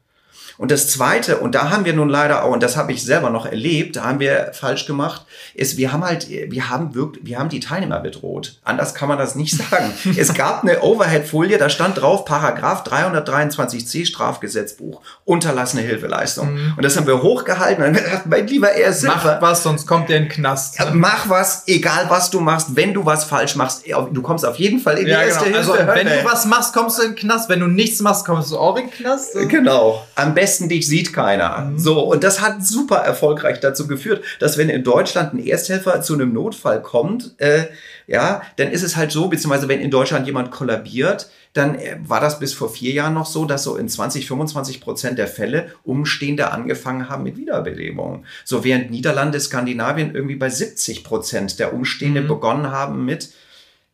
Und 0.58 0.70
das 0.70 0.88
Zweite, 0.88 1.38
und 1.38 1.54
da 1.54 1.70
haben 1.70 1.84
wir 1.84 1.92
nun 1.92 2.08
leider 2.08 2.44
auch, 2.44 2.52
und 2.52 2.62
das 2.62 2.76
habe 2.76 2.92
ich 2.92 3.02
selber 3.02 3.30
noch 3.30 3.46
erlebt, 3.46 3.96
da 3.96 4.04
haben 4.04 4.20
wir 4.20 4.50
falsch 4.52 4.86
gemacht, 4.86 5.22
ist, 5.54 5.76
wir 5.76 5.92
haben 5.92 6.04
halt, 6.04 6.28
wir 6.28 6.70
haben 6.70 6.94
wirklich, 6.94 7.26
wir 7.26 7.38
haben 7.38 7.48
die 7.48 7.60
Teilnehmer 7.60 8.00
bedroht. 8.00 8.58
Anders 8.64 8.94
kann 8.94 9.08
man 9.08 9.18
das 9.18 9.34
nicht 9.34 9.56
sagen. 9.70 9.92
es 10.16 10.32
gab 10.34 10.62
eine 10.62 10.82
Overhead-Folie, 10.82 11.58
da 11.58 11.68
stand 11.68 12.00
drauf, 12.00 12.24
Paragraph 12.24 12.84
323c 12.84 14.06
Strafgesetzbuch, 14.06 15.02
unterlassene 15.24 15.82
Hilfeleistung. 15.82 16.54
Mhm. 16.54 16.74
Und 16.76 16.84
das 16.84 16.96
haben 16.96 17.06
wir 17.06 17.22
hochgehalten 17.22 17.84
und 17.84 17.92
gedacht, 17.92 18.26
mein 18.26 18.46
lieber 18.46 18.72
erst 18.72 19.04
Mach 19.04 19.40
was, 19.42 19.62
sonst 19.62 19.86
kommt 19.86 20.08
der 20.08 20.18
in 20.18 20.22
den 20.24 20.28
Knast. 20.30 20.80
Ne? 20.80 20.90
Mach 20.94 21.28
was, 21.28 21.64
egal 21.66 22.06
was 22.08 22.30
du 22.30 22.40
machst, 22.40 22.74
wenn 22.76 22.94
du 22.94 23.04
was 23.04 23.24
falsch 23.24 23.56
machst, 23.56 23.84
du 23.86 24.22
kommst 24.22 24.46
auf 24.46 24.56
jeden 24.56 24.80
Fall 24.80 24.98
in 24.98 25.06
die 25.06 25.10
ja, 25.10 25.22
erste 25.22 25.44
genau. 25.44 25.56
Hilfe. 25.58 25.72
Also, 25.72 25.94
wenn 25.94 26.06
du 26.06 26.24
was 26.24 26.46
machst, 26.46 26.72
kommst 26.72 26.98
du 26.98 27.02
in 27.02 27.08
den 27.10 27.16
Knast. 27.16 27.48
Wenn 27.48 27.60
du 27.60 27.66
nichts 27.66 28.00
machst, 28.00 28.24
kommst 28.24 28.50
du 28.50 28.58
auch 28.58 28.76
in 28.76 28.86
den 28.86 28.90
Knast. 28.90 29.34
Genau. 29.48 30.06
Am 30.14 30.34
besten 30.34 30.45
besten 30.46 30.68
dich 30.68 30.86
sieht 30.86 31.12
keiner. 31.12 31.58
Mhm. 31.58 31.78
So, 31.80 32.00
und 32.00 32.22
das 32.22 32.40
hat 32.40 32.64
super 32.64 32.98
erfolgreich 32.98 33.58
dazu 33.58 33.88
geführt, 33.88 34.24
dass 34.38 34.56
wenn 34.56 34.68
in 34.68 34.84
Deutschland 34.84 35.34
ein 35.34 35.44
Ersthelfer 35.44 36.02
zu 36.02 36.14
einem 36.14 36.32
Notfall 36.32 36.82
kommt, 36.82 37.34
äh, 37.38 37.64
ja, 38.06 38.42
dann 38.54 38.70
ist 38.70 38.84
es 38.84 38.94
halt 38.94 39.10
so, 39.10 39.26
beziehungsweise 39.26 39.66
wenn 39.66 39.80
in 39.80 39.90
Deutschland 39.90 40.24
jemand 40.24 40.52
kollabiert, 40.52 41.30
dann 41.52 41.74
äh, 41.74 41.96
war 42.00 42.20
das 42.20 42.38
bis 42.38 42.54
vor 42.54 42.70
vier 42.70 42.92
Jahren 42.92 43.14
noch 43.14 43.26
so, 43.26 43.44
dass 43.44 43.64
so 43.64 43.76
in 43.76 43.88
20, 43.88 44.28
25 44.28 44.80
Prozent 44.80 45.18
der 45.18 45.26
Fälle 45.26 45.72
Umstehende 45.82 46.52
angefangen 46.52 47.08
haben 47.08 47.24
mit 47.24 47.36
Wiederbelebung. 47.36 48.24
So 48.44 48.62
während 48.62 48.92
Niederlande, 48.92 49.40
Skandinavien 49.40 50.14
irgendwie 50.14 50.36
bei 50.36 50.48
70 50.48 51.02
Prozent 51.02 51.58
der 51.58 51.74
Umstehende 51.74 52.20
mhm. 52.20 52.28
begonnen 52.28 52.70
haben 52.70 53.04
mit 53.04 53.30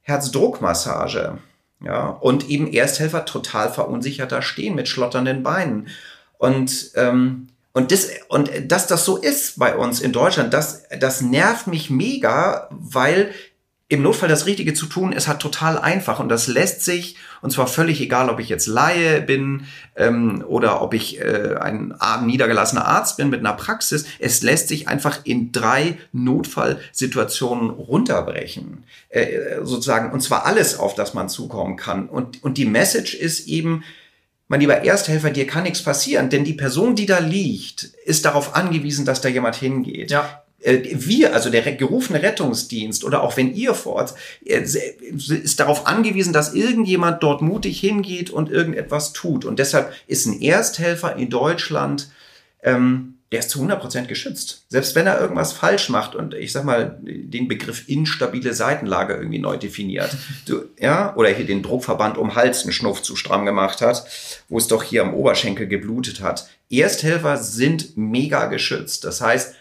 Herzdruckmassage. 0.03 1.39
Ja, 1.83 2.11
und 2.11 2.49
eben 2.49 2.73
Ersthelfer 2.73 3.25
total 3.25 3.73
verunsichert 3.73 4.31
da 4.31 4.41
stehen 4.43 4.77
mit 4.77 4.87
schlotternden 4.87 5.43
Beinen. 5.43 5.89
Und, 6.43 6.91
ähm, 6.97 7.47
und, 7.73 7.93
das, 7.93 8.09
und 8.29 8.51
dass 8.67 8.89
das 8.89 9.05
so 9.05 9.17
ist 9.17 9.61
bei 9.61 9.77
uns 9.77 10.01
in 10.01 10.11
Deutschland, 10.11 10.53
das, 10.53 10.83
das 10.99 11.21
nervt 11.21 11.69
mich 11.69 11.89
mega, 11.89 12.69
weil 12.73 13.31
im 13.87 14.03
Notfall 14.03 14.29
das 14.29 14.45
Richtige 14.45 14.75
zu 14.75 14.87
tun 14.87 15.13
ist 15.13 15.29
halt 15.29 15.39
total 15.39 15.79
einfach. 15.79 16.19
Und 16.19 16.29
das 16.31 16.49
lässt 16.49 16.83
sich, 16.83 17.15
und 17.43 17.53
zwar 17.53 17.69
völlig 17.69 18.01
egal, 18.01 18.29
ob 18.29 18.41
ich 18.41 18.49
jetzt 18.49 18.67
Laie 18.67 19.21
bin 19.21 19.67
ähm, 19.95 20.43
oder 20.49 20.83
ob 20.83 20.95
ich 20.95 21.21
äh, 21.21 21.55
ein 21.61 21.95
niedergelassener 22.27 22.87
Arzt 22.87 23.19
bin 23.19 23.31
mit 23.31 23.39
einer 23.39 23.53
Praxis, 23.53 24.05
es 24.19 24.43
lässt 24.43 24.67
sich 24.67 24.89
einfach 24.89 25.21
in 25.23 25.53
drei 25.53 25.97
Notfallsituationen 26.11 27.71
runterbrechen, 27.71 28.83
äh, 29.11 29.63
sozusagen, 29.63 30.11
und 30.11 30.23
zwar 30.23 30.45
alles, 30.45 30.77
auf 30.77 30.97
das 30.97 31.15
man 31.15 31.29
zukommen 31.29 31.77
kann. 31.77 32.09
Und, 32.09 32.43
und 32.43 32.59
die 32.59 32.67
Message 32.67 33.15
ist 33.15 33.47
eben, 33.47 33.85
mein 34.53 34.61
lieber 34.61 34.85
Ersthelfer, 34.85 35.31
dir 35.31 35.47
kann 35.47 35.63
nichts 35.63 35.83
passieren, 35.83 36.29
denn 36.29 36.45
die 36.45 36.53
Person, 36.53 36.95
die 36.95 37.07
da 37.07 37.21
liegt, 37.21 37.85
ist 38.05 38.27
darauf 38.27 38.55
angewiesen, 38.55 39.07
dass 39.07 39.23
da 39.23 39.31
jemand 39.31 39.57
hingeht. 39.57 40.11
Ja. 40.11 40.43
Äh, 40.61 40.81
wir, 40.93 41.33
also 41.35 41.49
der 41.49 41.63
gerufene 41.73 42.23
Rettungsdienst 42.23 43.03
oder 43.05 43.23
auch 43.23 43.39
wenn 43.39 43.55
ihr 43.55 43.73
vor 43.73 43.95
Ort, 43.95 44.15
äh, 44.45 44.61
ist 44.61 45.59
darauf 45.59 45.87
angewiesen, 45.87 46.35
dass 46.35 46.53
irgendjemand 46.53 47.23
dort 47.23 47.41
mutig 47.41 47.81
hingeht 47.81 48.29
und 48.29 48.51
irgendetwas 48.51 49.15
tut. 49.15 49.47
Und 49.47 49.59
deshalb 49.59 49.91
ist 50.07 50.27
ein 50.27 50.43
Ersthelfer 50.43 51.17
in 51.17 51.31
Deutschland 51.31 52.11
ähm, 52.63 53.15
der 53.33 53.39
ist 53.39 53.51
zu 53.51 53.61
100% 53.63 54.07
geschützt. 54.07 54.67
Selbst 54.69 54.95
wenn 54.95 55.07
er 55.07 55.19
irgendwas 55.19 55.55
falsch 55.55 55.89
macht 55.89 56.15
und 56.15 56.35
ich 56.35 56.53
sag 56.53 56.65
mal, 56.65 56.99
den 57.01 57.49
Begriff 57.49 57.89
instabile 57.89 58.53
Seitenlage 58.53 59.15
irgendwie 59.15 59.39
neu 59.39 59.57
definiert, 59.57 60.15
du, 60.47 60.67
ja, 60.79 61.17
oder 61.17 61.31
hier 61.31 61.47
den 61.47 61.63
Druckverband 61.63 62.19
um 62.19 62.35
Hals 62.35 62.63
einen 62.63 62.73
Schnuff 62.73 63.03
zu 63.03 63.17
stramm 63.17 63.47
gemacht 63.47 63.81
hat, 63.81 64.07
wo 64.49 64.59
es 64.59 64.69
doch 64.69 64.83
hier 64.83 65.03
am 65.03 65.15
Oberschenkel 65.15 65.67
geblutet 65.67 66.21
hat. 66.21 66.49
Ersthelfer 66.71 67.39
sind 67.39 67.97
mega 67.97 68.47
geschützt. 68.47 69.05
Das 69.05 69.23
heißt, 69.23 69.55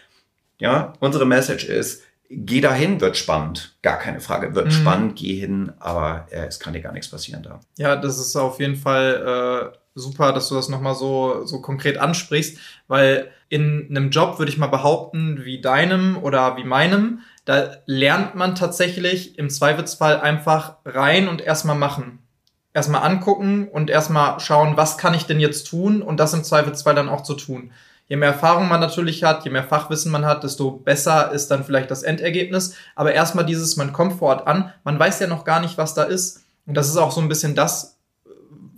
ja, 0.58 0.92
unsere 1.00 1.24
Message 1.24 1.64
ist, 1.64 2.02
geh 2.28 2.60
dahin, 2.60 3.00
wird 3.00 3.16
spannend. 3.16 3.74
Gar 3.80 3.98
keine 3.98 4.20
Frage, 4.20 4.54
wird 4.54 4.66
mhm. 4.66 4.70
spannend, 4.72 5.16
geh 5.16 5.34
hin, 5.34 5.72
aber 5.78 6.26
äh, 6.30 6.46
es 6.46 6.60
kann 6.60 6.74
dir 6.74 6.80
gar 6.80 6.92
nichts 6.92 7.08
passieren 7.08 7.42
da. 7.42 7.60
Ja, 7.78 7.96
das 7.96 8.18
ist 8.18 8.36
auf 8.36 8.60
jeden 8.60 8.76
Fall 8.76 9.72
äh, 9.74 9.78
super, 9.94 10.32
dass 10.32 10.48
du 10.48 10.54
das 10.54 10.68
nochmal 10.68 10.94
so, 10.94 11.44
so 11.44 11.60
konkret 11.60 11.98
ansprichst, 11.98 12.58
weil 12.88 13.30
in 13.48 13.88
einem 13.90 14.10
Job 14.10 14.38
würde 14.38 14.50
ich 14.50 14.58
mal 14.58 14.68
behaupten, 14.68 15.44
wie 15.44 15.60
deinem 15.60 16.16
oder 16.16 16.56
wie 16.56 16.64
meinem, 16.64 17.20
da 17.44 17.76
lernt 17.86 18.34
man 18.34 18.54
tatsächlich 18.54 19.38
im 19.38 19.50
Zweifelsfall 19.50 20.20
einfach 20.20 20.76
rein 20.84 21.28
und 21.28 21.40
erstmal 21.40 21.76
machen. 21.76 22.20
Erstmal 22.74 23.02
angucken 23.02 23.68
und 23.68 23.90
erstmal 23.90 24.40
schauen, 24.40 24.78
was 24.78 24.96
kann 24.96 25.12
ich 25.12 25.26
denn 25.26 25.40
jetzt 25.40 25.64
tun 25.64 26.00
und 26.00 26.18
das 26.18 26.32
im 26.32 26.44
Zweifelsfall 26.44 26.94
dann 26.94 27.10
auch 27.10 27.22
zu 27.22 27.34
tun. 27.34 27.72
Je 28.08 28.16
mehr 28.16 28.30
Erfahrung 28.30 28.68
man 28.68 28.80
natürlich 28.80 29.24
hat, 29.24 29.44
je 29.44 29.50
mehr 29.50 29.64
Fachwissen 29.64 30.10
man 30.10 30.24
hat, 30.24 30.44
desto 30.44 30.70
besser 30.70 31.32
ist 31.32 31.50
dann 31.50 31.64
vielleicht 31.64 31.90
das 31.90 32.02
Endergebnis. 32.02 32.74
Aber 32.94 33.12
erstmal 33.12 33.44
dieses, 33.44 33.76
man 33.76 33.92
kommt 33.92 34.14
vor 34.14 34.28
Ort 34.28 34.46
an, 34.46 34.72
man 34.84 34.98
weiß 34.98 35.20
ja 35.20 35.26
noch 35.26 35.44
gar 35.44 35.60
nicht, 35.60 35.78
was 35.78 35.94
da 35.94 36.02
ist. 36.04 36.44
Und 36.66 36.74
das 36.74 36.88
ist 36.88 36.96
auch 36.96 37.12
so 37.12 37.20
ein 37.20 37.28
bisschen 37.28 37.54
das, 37.54 37.91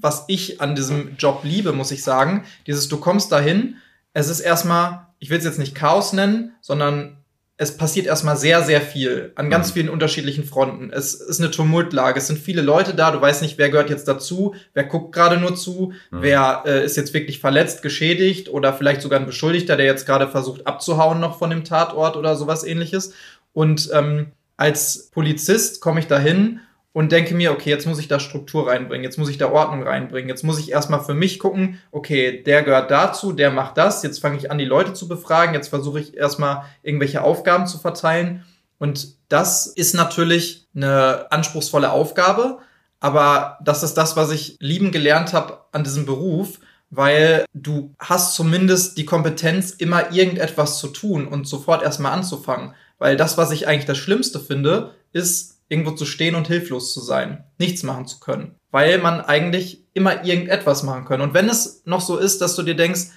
was 0.05 0.25
ich 0.29 0.61
an 0.61 0.75
diesem 0.75 1.17
Job 1.17 1.41
liebe, 1.45 1.73
muss 1.73 1.91
ich 1.91 2.05
sagen. 2.05 2.45
Dieses, 2.67 2.89
du 2.89 2.99
kommst 2.99 3.33
dahin, 3.33 3.77
es 4.13 4.29
ist 4.29 4.41
erstmal, 4.41 5.07
ich 5.19 5.31
will 5.31 5.39
es 5.39 5.45
jetzt 5.45 5.59
nicht 5.59 5.75
Chaos 5.75 6.13
nennen, 6.13 6.53
sondern 6.61 7.17
es 7.57 7.79
passiert 7.79 8.07
erstmal 8.07 8.37
sehr, 8.37 8.63
sehr 8.63 8.83
viel 8.83 9.33
an 9.37 9.49
ganz 9.49 9.69
mhm. 9.69 9.73
vielen 9.73 9.89
unterschiedlichen 9.89 10.45
Fronten. 10.45 10.91
Es 10.93 11.15
ist 11.15 11.41
eine 11.41 11.51
Tumultlage, 11.51 12.19
es 12.19 12.27
sind 12.27 12.39
viele 12.39 12.61
Leute 12.61 12.95
da, 12.95 13.13
du 13.13 13.21
weißt 13.21 13.41
nicht, 13.41 13.57
wer 13.57 13.71
gehört 13.71 13.89
jetzt 13.89 14.07
dazu, 14.07 14.55
wer 14.75 14.85
guckt 14.85 15.15
gerade 15.15 15.39
nur 15.39 15.57
zu, 15.57 15.95
mhm. 16.11 16.19
wer 16.21 16.65
äh, 16.67 16.85
ist 16.85 16.99
jetzt 16.99 17.15
wirklich 17.15 17.41
verletzt, 17.41 17.81
geschädigt 17.81 18.51
oder 18.51 18.75
vielleicht 18.75 19.01
sogar 19.01 19.21
ein 19.21 19.27
Beschuldigter, 19.27 19.79
der 19.79 19.87
jetzt 19.87 20.05
gerade 20.05 20.29
versucht 20.29 20.67
abzuhauen 20.67 21.19
noch 21.19 21.39
von 21.39 21.49
dem 21.49 21.65
Tatort 21.65 22.17
oder 22.17 22.37
sowas 22.37 22.63
ähnliches. 22.63 23.15
Und 23.55 23.89
ähm, 23.95 24.33
als 24.59 25.11
Polizist 25.13 25.81
komme 25.81 26.01
ich 26.01 26.09
dahin 26.09 26.61
und 26.95 27.11
denke 27.11 27.35
mir, 27.35 27.51
okay, 27.51 27.71
jetzt 27.71 27.87
muss 27.87 27.99
ich 27.99 28.07
da 28.07 28.21
Struktur 28.21 28.69
reinbringen, 28.69 29.03
jetzt 29.03 29.19
muss 29.19 29.29
ich 29.29 29.37
da 29.37 29.51
Ordnung 29.51 29.83
reinbringen, 29.83 30.29
jetzt 30.29 30.45
muss 30.45 30.61
ich 30.61 30.71
erstmal 30.71 31.03
für 31.03 31.13
mich 31.13 31.41
gucken, 31.41 31.81
okay, 31.91 32.41
der 32.41 32.63
gehört 32.63 32.91
dazu, 32.93 33.33
der 33.33 33.51
macht 33.51 33.77
das, 33.77 34.05
jetzt 34.05 34.21
fange 34.21 34.39
ich 34.39 34.53
an, 34.53 34.59
die 34.59 34.65
Leute 34.65 34.95
zu 34.95 35.09
befragen, 35.09 35.55
jetzt 35.55 35.69
versuche 35.69 35.99
ich 35.99 36.17
erstmal 36.17 36.63
irgendwelche 36.85 37.23
Aufgaben 37.23 37.67
zu 37.67 37.79
verteilen. 37.79 38.45
Und 38.79 39.09
das 39.29 39.67
ist 39.67 39.95
natürlich 39.95 40.69
eine 40.75 41.27
anspruchsvolle 41.31 41.91
Aufgabe, 41.91 42.59
aber 43.01 43.59
das 43.65 43.83
ist 43.83 43.95
das, 43.95 44.15
was 44.15 44.31
ich 44.31 44.57
lieben 44.61 44.93
gelernt 44.93 45.33
habe 45.33 45.63
an 45.73 45.83
diesem 45.83 46.07
Beruf, 46.07 46.61
weil 46.91 47.45
du 47.55 47.93
hast 47.99 48.37
zumindest 48.37 48.99
die 48.99 49.05
Kompetenz, 49.05 49.73
immer 49.73 50.13
irgendetwas 50.13 50.79
zu 50.79 50.87
tun 50.87 51.27
und 51.27 51.49
sofort 51.49 51.83
erstmal 51.83 52.13
anzufangen. 52.13 52.73
Weil 52.99 53.17
das, 53.17 53.37
was 53.37 53.51
ich 53.51 53.67
eigentlich 53.67 53.87
das 53.87 53.99
Schlimmste 53.99 54.39
finde, 54.39 54.93
ist, 55.13 55.54
irgendwo 55.75 55.91
zu 55.91 56.07
stehen 56.07 56.37
und 56.37 56.47
hilflos 56.47 56.95
zu 56.95 57.01
sein, 57.01 57.43
nichts 57.59 57.83
machen 57.83 58.07
zu 58.07 58.21
können, 58.21 58.55
weil 58.71 58.99
man 58.99 59.21
eigentlich 59.21 59.83
immer 59.93 60.25
irgendetwas 60.25 60.85
machen 60.85 61.05
kann. 61.05 61.21
Und 61.21 61.35
wenn 61.35 61.49
es 61.49 61.83
noch 61.85 62.01
so 62.01 62.17
ist, 62.17 62.41
dass 62.41 62.55
du 62.55 62.63
dir 62.63 62.77
denkst, 62.77 63.09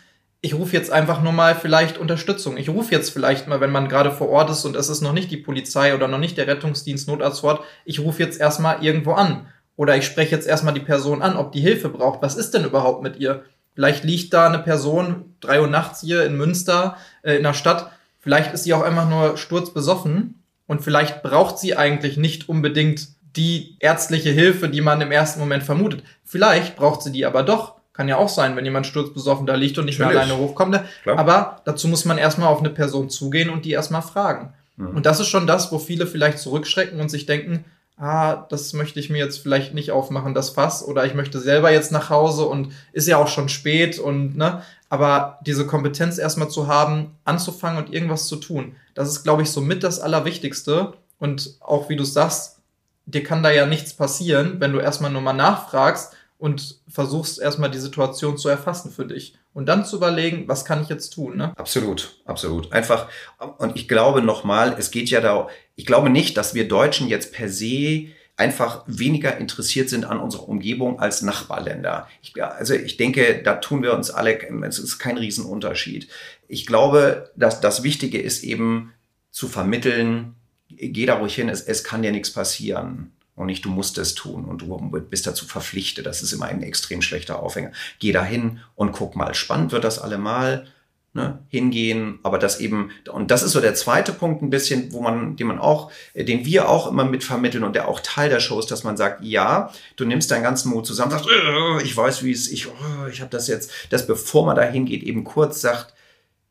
ich 0.42 0.56
rufe 0.56 0.74
jetzt 0.74 0.92
einfach 0.92 1.22
nur 1.22 1.34
mal 1.34 1.56
vielleicht 1.56 2.00
Unterstützung. 2.00 2.58
Ich 2.58 2.70
rufe 2.70 2.92
jetzt 2.92 3.12
vielleicht 3.12 3.48
mal, 3.48 3.62
wenn 3.62 3.72
man 3.72 3.90
gerade 3.90 4.12
vor 4.12 4.30
Ort 4.30 4.50
ist 4.50 4.66
und 4.66 4.76
es 4.76 4.90
ist 4.90 5.02
noch 5.02 5.14
nicht 5.14 5.30
die 5.30 5.38
Polizei 5.38 5.94
oder 5.94 6.08
noch 6.08 6.18
nicht 6.18 6.38
der 6.38 6.48
Rettungsdienst 6.48 7.08
Notarzt 7.08 7.42
vor 7.42 7.50
Ort, 7.52 7.64
ich 7.86 8.00
rufe 8.00 8.24
jetzt 8.24 8.40
erstmal 8.40 8.84
irgendwo 8.84 9.14
an. 9.14 9.48
Oder 9.76 9.96
ich 9.96 10.06
spreche 10.06 10.36
jetzt 10.36 10.48
erstmal 10.48 10.74
die 10.74 10.80
Person 10.80 11.22
an, 11.22 11.38
ob 11.38 11.52
die 11.52 11.62
Hilfe 11.62 11.90
braucht. 11.90 12.22
Was 12.24 12.36
ist 12.36 12.56
denn 12.56 12.66
überhaupt 12.66 13.04
mit 13.04 13.18
ihr? 13.18 13.44
Vielleicht 13.76 14.04
liegt 14.04 14.34
da 14.34 14.48
eine 14.48 14.60
Person 14.60 15.36
drei 15.40 15.62
Uhr 15.62 15.68
nachts 15.68 16.02
hier 16.02 16.26
in 16.26 16.36
Münster 16.36 16.98
äh, 17.22 17.36
in 17.36 17.44
der 17.44 17.54
Stadt. 17.54 17.92
Vielleicht 18.20 18.54
ist 18.54 18.64
sie 18.64 18.74
auch 18.74 18.82
einfach 18.82 19.08
nur 19.08 19.38
sturzbesoffen 19.38 20.44
und 20.68 20.82
vielleicht 20.82 21.24
braucht 21.24 21.58
sie 21.58 21.76
eigentlich 21.76 22.18
nicht 22.18 22.50
unbedingt 22.50 23.08
die 23.36 23.78
ärztliche 23.80 24.30
Hilfe, 24.32 24.70
die 24.70 24.82
man 24.82 25.02
im 25.02 25.12
ersten 25.12 25.40
Moment 25.40 25.64
vermutet. 25.64 26.04
Vielleicht 26.24 26.76
braucht 26.76 27.02
sie 27.02 27.12
die 27.12 27.26
aber 27.26 27.44
doch. 27.44 27.76
Kann 27.94 28.08
ja 28.08 28.18
auch 28.18 28.30
sein, 28.30 28.56
wenn 28.56 28.66
jemand 28.66 28.86
sturzbesoffen 28.86 29.48
da 29.48 29.56
liegt 29.56 29.78
und 29.78 29.86
nicht 29.86 29.98
Natürlich. 29.98 30.28
mehr 30.28 30.36
alleine 30.36 30.46
hochkommt. 30.46 30.72
Ne? 30.72 30.86
Klar. 31.04 31.18
Aber 31.18 31.62
dazu 31.66 31.88
muss 31.88 32.06
man 32.06 32.18
erstmal 32.18 32.50
auf 32.50 32.60
eine 32.60 32.70
Person 32.70 33.10
zugehen 33.10 33.50
und 33.50 33.66
die 33.66 33.72
erstmal 33.72 34.04
fragen. 34.04 34.54
Mhm. 34.76 34.90
Und 34.90 35.06
das 35.06 35.20
ist 35.20 35.28
schon 35.28 35.48
das, 35.48 35.72
wo 35.72 35.80
viele 35.80 36.06
vielleicht 36.06 36.38
zurückschrecken 36.40 37.00
und 37.00 37.10
sich 37.10 37.26
denken, 37.26 37.66
ah, 37.98 38.46
das 38.50 38.74
möchte 38.74 39.00
ich 39.00 39.10
mir 39.10 39.18
jetzt 39.18 39.40
vielleicht 39.40 39.74
nicht 39.74 39.92
aufmachen, 39.92 40.34
das 40.34 40.52
Fass, 40.52 40.84
oder 40.84 41.06
ich 41.06 41.14
möchte 41.14 41.40
selber 41.40 41.72
jetzt 41.72 41.92
nach 41.92 42.10
Hause 42.10 42.46
und 42.46 42.72
ist 42.94 43.08
ja 43.08 43.18
auch 43.18 43.28
schon 43.28 43.50
spät 43.50 44.00
und, 44.00 44.38
ne, 44.38 44.62
aber 44.90 45.40
diese 45.46 45.68
Kompetenz 45.68 46.18
erstmal 46.18 46.50
zu 46.50 46.68
haben, 46.68 47.16
anzufangen 47.26 47.84
und 47.84 47.94
irgendwas 47.94 48.28
zu 48.28 48.38
tun, 48.38 48.76
das 48.94 49.10
ist, 49.10 49.24
glaube 49.24 49.42
ich, 49.44 49.52
so 49.52 49.62
mit 49.62 49.84
das 49.84 50.00
Allerwichtigste. 50.00 50.94
Und 51.20 51.56
auch 51.60 51.90
wie 51.90 51.96
du 51.96 52.04
sagst, 52.04 52.60
dir 53.06 53.24
kann 53.24 53.44
da 53.44 53.52
ja 53.52 53.66
nichts 53.66 53.94
passieren, 53.94 54.60
wenn 54.60 54.74
du 54.74 54.80
erstmal 54.80 55.12
nur 55.12 55.22
mal 55.22 55.34
nachfragst 55.34 56.14
und 56.38 56.80
versuchst 56.88 57.40
erstmal 57.40 57.72
die 57.72 57.80
Situation 57.80 58.38
zu 58.38 58.50
erfassen 58.50 58.92
für 58.92 59.06
dich 59.06 59.36
und 59.54 59.66
dann 59.66 59.86
zu 59.86 59.96
überlegen, 59.96 60.48
was 60.48 60.66
kann 60.66 60.84
ich 60.84 60.90
jetzt 60.90 61.10
tun. 61.10 61.38
Ne? 61.38 61.54
Absolut, 61.58 62.22
absolut. 62.26 62.72
Einfach, 62.72 63.10
und 63.58 63.76
ich 63.76 63.88
glaube 63.88 64.22
nochmal, 64.22 64.76
es 64.78 64.92
geht 64.92 65.10
ja 65.10 65.20
da, 65.20 65.48
ich 65.76 65.86
glaube 65.86 66.10
nicht, 66.10 66.38
dass 66.38 66.54
wir 66.54 66.68
Deutschen 66.68 67.08
jetzt 67.08 67.34
per 67.34 67.50
se 67.50 68.10
einfach 68.36 68.84
weniger 68.86 69.38
interessiert 69.38 69.90
sind 69.90 70.06
an 70.06 70.20
unserer 70.20 70.48
Umgebung 70.48 71.00
als 71.00 71.24
Nachbarländer. 71.24 72.08
Ich, 72.22 72.42
also 72.44 72.76
ich 72.76 72.98
denke, 72.98 73.42
da 73.44 73.56
tun 73.56 73.82
wir 73.82 73.96
uns 73.96 74.12
alle, 74.12 74.40
es 74.62 74.78
ist 74.78 75.00
kein 75.00 75.18
Riesenunterschied. 75.18 76.08
Ich 76.48 76.68
glaube, 76.68 77.32
dass 77.36 77.62
das 77.62 77.82
Wichtige 77.82 78.22
ist 78.22 78.44
eben 78.44 78.94
zu 79.32 79.48
vermitteln, 79.48 80.36
geh 80.70 81.08
da 81.08 81.16
ruhig 81.16 81.34
hin, 81.34 81.50
es, 81.50 81.62
es 81.62 81.84
kann 81.84 82.04
dir 82.04 82.12
nichts 82.12 82.32
passieren 82.32 83.12
und 83.38 83.46
nicht 83.46 83.64
du 83.64 83.70
musst 83.70 84.00
es 84.00 84.16
tun 84.16 84.46
und 84.46 84.64
du 84.64 84.78
bist 85.10 85.28
dazu 85.28 85.46
verpflichtet. 85.46 86.08
Das 86.08 86.24
ist 86.24 86.34
immer 86.34 86.48
ein 86.48 86.64
extrem 86.64 87.04
schlechter 87.04 87.40
Aufhänger. 87.40 87.72
Geh 88.00 88.12
da 88.12 88.26
hin 88.26 88.60
und 88.76 88.92
guck 88.92 89.16
mal. 89.16 89.34
Spannend 89.36 89.72
wird 89.72 89.84
das 89.84 90.00
allemal. 90.00 90.68
Ne, 91.14 91.40
hingehen, 91.48 92.20
aber 92.22 92.38
das 92.38 92.60
eben, 92.60 92.92
und 93.12 93.32
das 93.32 93.42
ist 93.42 93.54
so 93.54 93.60
der 93.60 93.74
zweite 93.74 94.14
Punkt 94.14 94.44
ein 94.44 94.52
bisschen, 94.52 94.92
wo 94.92 95.02
man, 95.02 95.36
den 95.36 95.48
man 95.48 95.58
auch, 95.58 95.90
äh, 96.14 96.24
den 96.24 96.46
wir 96.46 96.70
auch 96.70 96.92
immer 96.92 97.06
mit 97.06 97.24
vermitteln 97.24 97.64
und 97.64 97.76
der 97.76 97.88
auch 97.88 98.02
Teil 98.02 98.30
der 98.30 98.40
Show 98.40 98.60
ist, 98.60 98.70
dass 98.70 98.84
man 98.84 98.98
sagt, 98.98 99.24
ja, 99.24 99.72
du 99.96 100.06
nimmst 100.06 100.30
deinen 100.30 100.44
ganzen 100.44 100.70
Mut 100.70 100.86
zusammen, 100.86 101.10
sagst, 101.10 101.26
äh, 101.28 101.82
ich 101.82 101.98
weiß, 101.98 102.24
wie 102.24 102.32
es, 102.32 102.52
ich, 102.52 102.68
oh, 102.68 103.08
ich 103.12 103.22
habe 103.22 103.32
das 103.32 103.48
jetzt, 103.48 103.72
dass 103.90 104.06
bevor 104.06 104.46
man 104.46 104.58
da 104.58 104.62
hingeht, 104.62 105.02
eben 105.02 105.24
kurz 105.24 105.60
sagt, 105.60 105.96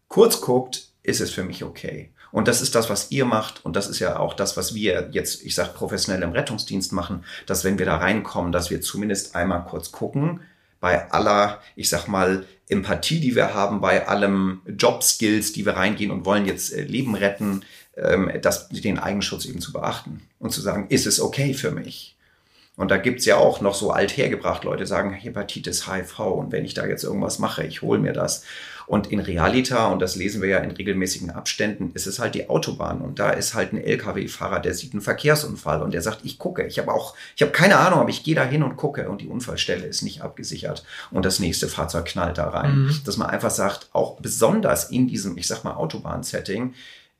kurz 0.09 0.41
guckt, 0.41 0.89
ist 1.05 1.21
es 1.21 1.31
für 1.31 1.45
mich 1.45 1.63
okay. 1.63 2.13
Und 2.33 2.49
das 2.49 2.61
ist 2.61 2.75
das, 2.75 2.91
was 2.91 3.11
ihr 3.11 3.25
macht. 3.25 3.65
Und 3.65 3.77
das 3.77 3.89
ist 3.89 3.99
ja 3.99 4.19
auch 4.19 4.35
das, 4.35 4.57
was 4.57 4.75
wir 4.75 5.09
jetzt, 5.13 5.43
ich 5.45 5.55
sage 5.55 5.71
professionell 5.75 6.23
im 6.23 6.33
Rettungsdienst 6.33 6.93
machen, 6.93 7.25
dass 7.47 7.65
wenn 7.65 7.79
wir 7.79 7.87
da 7.87 7.97
reinkommen, 7.97 8.53
dass 8.53 8.71
wir 8.71 8.81
zumindest 8.81 9.35
einmal 9.35 9.65
kurz 9.65 9.93
gucken, 9.93 10.41
bei 10.81 11.11
aller, 11.11 11.61
ich 11.75 11.89
sag 11.89 12.07
mal, 12.07 12.45
Empathie, 12.69 13.21
die 13.21 13.35
wir 13.35 13.55
haben, 13.55 13.81
bei 13.81 14.07
allem 14.09 14.61
Jobskills, 14.67 15.53
die 15.53 15.65
wir 15.65 15.77
reingehen 15.77 16.11
und 16.11 16.25
wollen 16.25 16.47
jetzt 16.47 16.73
äh, 16.73 16.83
Leben 16.83 17.15
retten, 17.15 17.65
ähm, 17.97 18.31
das, 18.43 18.69
den 18.69 18.99
Eigenschutz 18.99 19.47
eben 19.47 19.61
zu 19.61 19.73
beachten 19.73 20.23
und 20.39 20.51
zu 20.51 20.61
sagen, 20.61 20.87
ist 20.89 21.07
es 21.07 21.21
okay 21.21 21.55
für 21.55 21.71
mich? 21.71 22.17
Und 22.77 22.91
da 22.91 22.99
gibt's 22.99 23.25
ja 23.25 23.37
auch 23.37 23.63
noch 23.63 23.75
so 23.75 23.91
althergebracht, 23.91 24.65
Leute 24.65 24.87
sagen 24.87 25.13
Hepatitis 25.13 25.91
HIV 25.91 26.19
und 26.21 26.53
wenn 26.53 26.65
ich 26.65 26.75
da 26.75 26.87
jetzt 26.87 27.05
irgendwas 27.05 27.39
mache, 27.39 27.65
ich 27.65 27.81
hole 27.81 27.99
mir 27.99 28.13
das. 28.13 28.45
Und 28.87 29.11
in 29.11 29.19
Realita, 29.19 29.89
und 29.89 30.01
das 30.01 30.15
lesen 30.17 30.41
wir 30.41 30.49
ja 30.49 30.59
in 30.59 30.71
regelmäßigen 30.71 31.31
Abständen, 31.31 31.91
ist 31.95 32.07
es 32.07 32.19
halt 32.19 32.35
die 32.35 32.49
Autobahn. 32.49 33.01
Und 33.01 33.19
da 33.19 33.31
ist 33.31 33.55
halt 33.55 33.73
ein 33.73 33.83
Lkw-Fahrer, 33.83 34.61
der 34.61 34.75
sieht 34.75 34.93
einen 34.93 35.01
Verkehrsunfall 35.01 35.83
und 35.83 35.93
der 35.93 36.03
sagt, 36.03 36.21
ich 36.25 36.39
gucke. 36.39 36.67
Ich 36.67 36.79
habe 36.79 36.93
auch, 36.93 37.15
ich 37.35 37.43
habe 37.43 37.53
keine 37.53 37.79
Ahnung, 37.79 38.01
aber 38.01 38.11
ich 38.11 38.23
gehe 38.23 38.35
da 38.35 38.45
hin 38.45 38.63
und 38.63 38.77
gucke 38.77 39.09
und 39.09 39.21
die 39.21 39.29
Unfallstelle 39.29 39.87
ist 39.87 40.03
nicht 40.03 40.23
abgesichert 40.23 40.85
und 41.11 41.25
das 41.25 41.41
nächste 41.41 41.69
Fahrzeug 41.69 42.07
knallt 42.07 42.39
da 42.39 42.49
rein. 42.49 42.85
Mhm. 42.85 43.01
Dass 43.05 43.17
man 43.17 43.29
einfach 43.29 43.51
sagt, 43.51 43.89
auch 43.93 44.21
besonders 44.21 44.91
in 44.91 45.09
diesem, 45.09 45.37
ich 45.37 45.49
sag 45.49 45.65
mal, 45.65 45.75
Autobahn-Setting, 45.75 46.75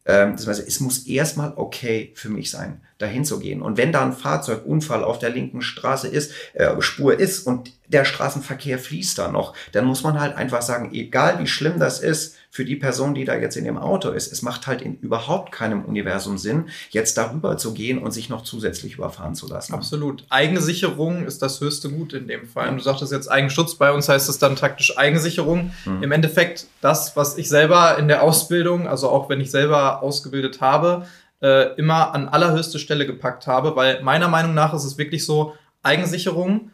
ähm, 0.07 0.37
das 0.37 0.47
heißt, 0.47 0.67
es 0.67 0.81
muss 0.81 1.07
erstmal 1.07 1.53
okay 1.57 2.13
für 2.15 2.29
mich 2.29 2.51
sein, 2.51 2.81
dahin 2.99 3.25
zu 3.25 3.41
gehen. 3.41 3.61
Und 3.61 3.77
wenn 3.77 3.93
da 3.93 4.05
ein 4.05 4.13
Fahrzeugunfall 4.13 5.03
auf 5.03 5.19
der 5.19 5.31
linken 5.31 5.63
Straße 5.63 6.07
ist, 6.07 6.33
äh, 6.55 6.81
Spur 6.81 7.19
ist 7.19 7.47
und 7.47 7.73
der 7.89 8.05
Straßenverkehr 8.05 8.79
fließt 8.79 9.19
da 9.19 9.29
noch, 9.29 9.55
dann 9.73 9.85
muss 9.85 10.03
man 10.03 10.21
halt 10.21 10.37
einfach 10.37 10.63
sagen, 10.63 10.93
egal 10.93 11.39
wie 11.39 11.47
schlimm 11.47 11.79
das 11.79 12.01
ist 12.01 12.37
für 12.51 12.65
die 12.65 12.77
Person, 12.77 13.15
die 13.15 13.25
da 13.25 13.35
jetzt 13.37 13.57
in 13.57 13.65
dem 13.65 13.77
Auto 13.77 14.11
ist, 14.11 14.33
es 14.33 14.43
macht 14.43 14.67
halt 14.67 14.81
in 14.81 14.99
überhaupt 14.99 15.53
keinem 15.53 15.85
Universum 15.85 16.39
Sinn, 16.39 16.71
jetzt 16.91 17.19
darüber 17.19 17.59
zu 17.59 17.75
gehen 17.75 17.99
und 17.99 18.13
sich 18.13 18.29
noch 18.29 18.43
zusätzlich 18.43 18.95
überfahren 18.95 19.35
zu 19.35 19.47
lassen. 19.47 19.75
Absolut. 19.75 20.25
Eigensicherung 20.31 21.27
ist 21.27 21.43
das 21.43 21.61
höchste 21.61 21.91
Gut 21.91 22.13
in 22.15 22.29
dem 22.29 22.47
Fall. 22.47 22.75
Du 22.75 22.83
sagtest 22.83 23.13
jetzt 23.13 23.31
Eigenschutz, 23.31 23.75
bei 23.75 23.93
uns 23.93 24.09
heißt 24.09 24.29
es 24.29 24.39
dann 24.39 24.57
taktisch 24.57 24.97
Eigensicherung. 24.97 25.71
Mhm. 25.85 26.03
Im 26.03 26.13
Endeffekt 26.13 26.67
das, 26.81 27.15
was 27.17 27.37
ich 27.37 27.49
selber 27.49 27.99
in 27.99 28.09
der 28.09 28.23
Ausbildung, 28.23 28.89
also 28.89 29.11
auch 29.11 29.29
wenn 29.29 29.41
ich 29.41 29.51
selber 29.51 30.03
ausgebildet 30.03 30.61
habe, 30.61 31.07
äh, 31.43 31.75
immer 31.77 32.15
an 32.15 32.29
allerhöchste 32.29 32.79
Stelle 32.79 33.07
gepackt 33.07 33.47
habe, 33.47 33.77
weil 33.77 34.03
meiner 34.03 34.29
Meinung 34.29 34.55
nach 34.55 34.73
ist 34.73 34.85
es 34.85 34.97
wirklich 34.97 35.27
so, 35.27 35.55
Eigensicherung 35.83 36.71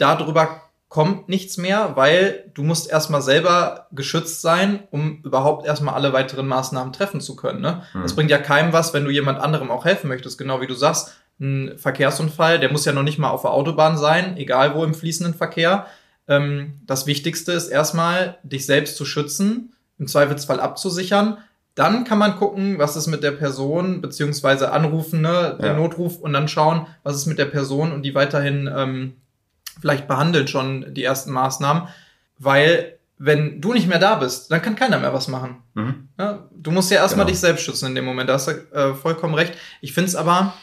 darüber 0.00 0.62
kommt 0.90 1.28
nichts 1.28 1.56
mehr, 1.56 1.92
weil 1.94 2.50
du 2.54 2.64
musst 2.64 2.90
erstmal 2.90 3.22
selber 3.22 3.86
geschützt 3.92 4.42
sein, 4.42 4.80
um 4.90 5.22
überhaupt 5.22 5.64
erstmal 5.64 5.94
alle 5.94 6.12
weiteren 6.12 6.48
Maßnahmen 6.48 6.92
treffen 6.92 7.20
zu 7.20 7.36
können. 7.36 7.60
Ne? 7.60 7.82
Mhm. 7.94 8.02
Das 8.02 8.16
bringt 8.16 8.30
ja 8.30 8.38
keinem 8.38 8.72
was, 8.72 8.92
wenn 8.92 9.04
du 9.04 9.10
jemand 9.10 9.38
anderem 9.38 9.70
auch 9.70 9.84
helfen 9.84 10.08
möchtest, 10.08 10.36
genau 10.36 10.60
wie 10.60 10.66
du 10.66 10.74
sagst. 10.74 11.14
Ein 11.38 11.78
Verkehrsunfall, 11.78 12.58
der 12.58 12.72
muss 12.72 12.84
ja 12.84 12.92
noch 12.92 13.04
nicht 13.04 13.18
mal 13.18 13.30
auf 13.30 13.42
der 13.42 13.52
Autobahn 13.52 13.96
sein, 13.96 14.36
egal 14.36 14.74
wo 14.74 14.82
im 14.82 14.92
fließenden 14.92 15.34
Verkehr. 15.34 15.86
Ähm, 16.26 16.80
das 16.86 17.06
Wichtigste 17.06 17.52
ist 17.52 17.68
erstmal, 17.68 18.38
dich 18.42 18.66
selbst 18.66 18.96
zu 18.96 19.04
schützen, 19.04 19.72
im 19.98 20.08
Zweifelsfall 20.08 20.58
abzusichern. 20.58 21.38
Dann 21.76 22.02
kann 22.02 22.18
man 22.18 22.36
gucken, 22.36 22.78
was 22.78 22.96
ist 22.96 23.06
mit 23.06 23.22
der 23.22 23.30
Person, 23.30 24.00
beziehungsweise 24.00 24.72
anrufen, 24.72 25.20
ne, 25.20 25.56
den 25.60 25.66
ja. 25.66 25.74
Notruf 25.74 26.18
und 26.18 26.32
dann 26.32 26.48
schauen, 26.48 26.86
was 27.04 27.14
ist 27.14 27.26
mit 27.26 27.38
der 27.38 27.44
Person 27.44 27.92
und 27.92 28.02
die 28.02 28.14
weiterhin 28.16 28.68
ähm, 28.76 29.14
vielleicht 29.80 30.08
behandelt 30.08 30.50
schon 30.50 30.94
die 30.94 31.04
ersten 31.04 31.30
Maßnahmen, 31.30 31.88
weil 32.38 32.98
wenn 33.22 33.60
du 33.60 33.74
nicht 33.74 33.86
mehr 33.86 33.98
da 33.98 34.14
bist, 34.14 34.50
dann 34.50 34.62
kann 34.62 34.76
keiner 34.76 34.98
mehr 34.98 35.12
was 35.12 35.28
machen. 35.28 35.62
Mhm. 35.74 36.08
Ja, 36.18 36.48
du 36.56 36.70
musst 36.70 36.90
ja 36.90 36.96
erstmal 36.96 37.26
genau. 37.26 37.32
dich 37.32 37.40
selbst 37.40 37.64
schützen 37.64 37.88
in 37.88 37.94
dem 37.94 38.06
Moment, 38.06 38.30
da 38.30 38.34
hast 38.34 38.48
du 38.48 38.52
äh, 38.72 38.94
vollkommen 38.94 39.34
recht. 39.34 39.52
Ich 39.82 39.92
finde 39.92 40.08
es 40.08 40.16
aber 40.16 40.54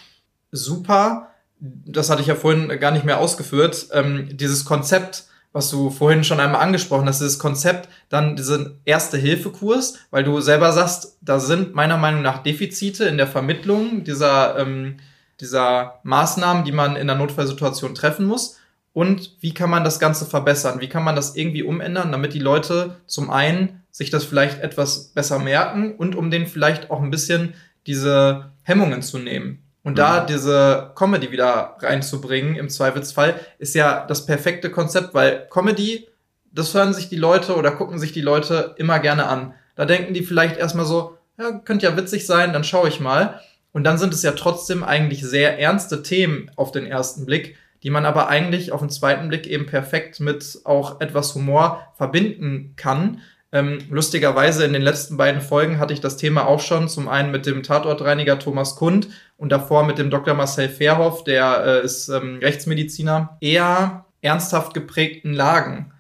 super, 0.51 1.30
das 1.60 2.10
hatte 2.10 2.21
ich 2.21 2.27
ja 2.27 2.34
vorhin 2.34 2.67
gar 2.80 2.89
nicht 2.89 3.06
mehr 3.06 3.19
ausgeführt, 3.19 3.88
ähm, 3.93 4.36
dieses 4.36 4.65
Konzept, 4.65 5.25
was 5.53 5.69
du 5.69 5.91
vorhin 5.91 6.23
schon 6.23 6.39
einmal 6.39 6.62
angesprochen 6.62 7.08
hast, 7.08 7.19
dieses 7.19 7.38
Konzept, 7.38 7.89
dann 8.10 8.36
diesen 8.36 8.80
Erste-Hilfe-Kurs, 8.86 9.99
weil 10.10 10.23
du 10.23 10.41
selber 10.41 10.71
sagst, 10.71 11.19
da 11.21 11.39
sind 11.39 11.75
meiner 11.75 11.97
Meinung 11.97 12.23
nach 12.23 12.41
Defizite 12.41 13.06
in 13.06 13.17
der 13.17 13.27
Vermittlung 13.27 14.03
dieser, 14.03 14.58
ähm, 14.58 14.97
dieser 15.39 15.99
Maßnahmen, 16.01 16.63
die 16.63 16.71
man 16.71 16.95
in 16.95 17.06
der 17.06 17.15
Notfallsituation 17.15 17.93
treffen 17.93 18.25
muss 18.25 18.58
und 18.98 19.38
wie 19.42 19.54
kann 19.54 19.70
man 19.70 19.84
das 19.84 20.00
Ganze 20.00 20.26
verbessern? 20.26 20.82
Wie 20.82 20.90
kann 20.90 21.04
man 21.04 21.16
das 21.16 21.36
irgendwie 21.36 21.62
umändern, 21.62 22.12
damit 22.12 22.34
die 22.34 22.40
Leute 22.40 22.96
zum 23.06 23.30
einen 23.30 23.84
sich 23.92 24.10
das 24.10 24.26
vielleicht 24.26 24.60
etwas 24.60 25.10
besser 25.10 25.38
merken 25.38 25.94
und 25.94 26.16
um 26.16 26.32
denen 26.32 26.48
vielleicht 26.48 26.90
auch 26.90 27.00
ein 27.00 27.12
bisschen 27.12 27.54
diese 27.86 28.54
Hemmungen 28.64 29.04
zu 29.04 29.20
nehmen. 29.20 29.62
Und 29.84 29.92
mhm. 29.92 29.98
da 29.98 30.26
diese 30.26 30.94
Comedy 30.96 31.32
wieder 31.32 31.78
reinzubringen, 31.80 32.56
im 32.56 32.70
Zweifelsfall, 32.70 33.40
ist 33.60 33.76
ja 33.76 34.04
das 34.08 34.26
perfekte 34.26 34.72
Konzept, 34.72 35.14
weil 35.14 35.48
Comedy, 35.52 36.08
das 36.52 36.74
hören 36.74 36.96
sich 36.96 37.08
die 37.08 37.18
Leute 37.18 37.56
oder 37.56 37.70
gucken 37.70 38.00
sich 38.00 38.14
die 38.14 38.22
Leute 38.22 38.74
immer 38.80 38.98
gerne 38.98 39.28
an. 39.28 39.54
Da 39.76 39.86
denken 39.86 40.16
die 40.16 40.24
vielleicht 40.24 40.58
erstmal 40.58 40.88
so, 40.88 41.20
ja, 41.38 41.52
könnte 41.52 41.86
ja 41.86 41.96
witzig 41.96 42.26
sein, 42.26 42.52
dann 42.52 42.64
schaue 42.64 42.90
ich 42.90 43.00
mal. 43.00 43.42
Und 43.74 43.84
dann 43.84 44.00
sind 44.00 44.16
es 44.16 44.24
ja 44.24 44.32
trotzdem 44.32 44.84
eigentlich 44.84 45.24
sehr 45.24 45.60
ernste 45.60 46.02
Themen 46.02 46.50
auf 46.56 46.72
den 46.72 46.88
ersten 46.88 47.28
Blick, 47.28 47.58
die 47.88 47.91
man 47.91 48.06
aber 48.06 48.28
eigentlich 48.28 48.73
auf 48.73 48.82
den 48.82 48.89
zweiten 48.89 49.30
Blick 49.30 49.47
eben 49.47 49.65
perfekt 49.65 50.19
mit 50.19 50.60
auch 50.65 51.00
etwas 51.00 51.34
Humor 51.36 51.88
verbinden 51.95 52.73
kann. 52.76 53.21
Ähm, 53.54 53.80
lustigerweise 53.89 54.65
in 54.65 54.73
den 54.73 54.82
letzten 54.82 55.15
beiden 55.15 55.39
Folgen 55.39 55.80
hatte 55.80 55.93
ich 55.93 56.02
das 56.02 56.17
Thema 56.17 56.47
auch 56.47 56.60
schon, 56.60 56.89
zum 56.89 57.08
einen 57.08 57.32
mit 57.32 57.45
dem 57.45 57.63
Tatortreiniger 57.63 58.39
Thomas 58.39 58.76
Kund 58.76 59.08
und 59.38 59.54
davor 59.54 59.86
mit 59.86 60.00
dem 60.00 60.10
Dr. 60.10 60.34
Marcel 60.34 60.67
Verhoff, 60.67 61.23
der 61.23 61.63
äh, 61.65 61.86
ist 61.86 62.10
ähm, 62.10 62.39
Rechtsmediziner, 62.41 63.38
eher 63.39 64.04
ernsthaft 64.19 64.73
geprägten 64.73 65.32
Lagen. 65.32 65.93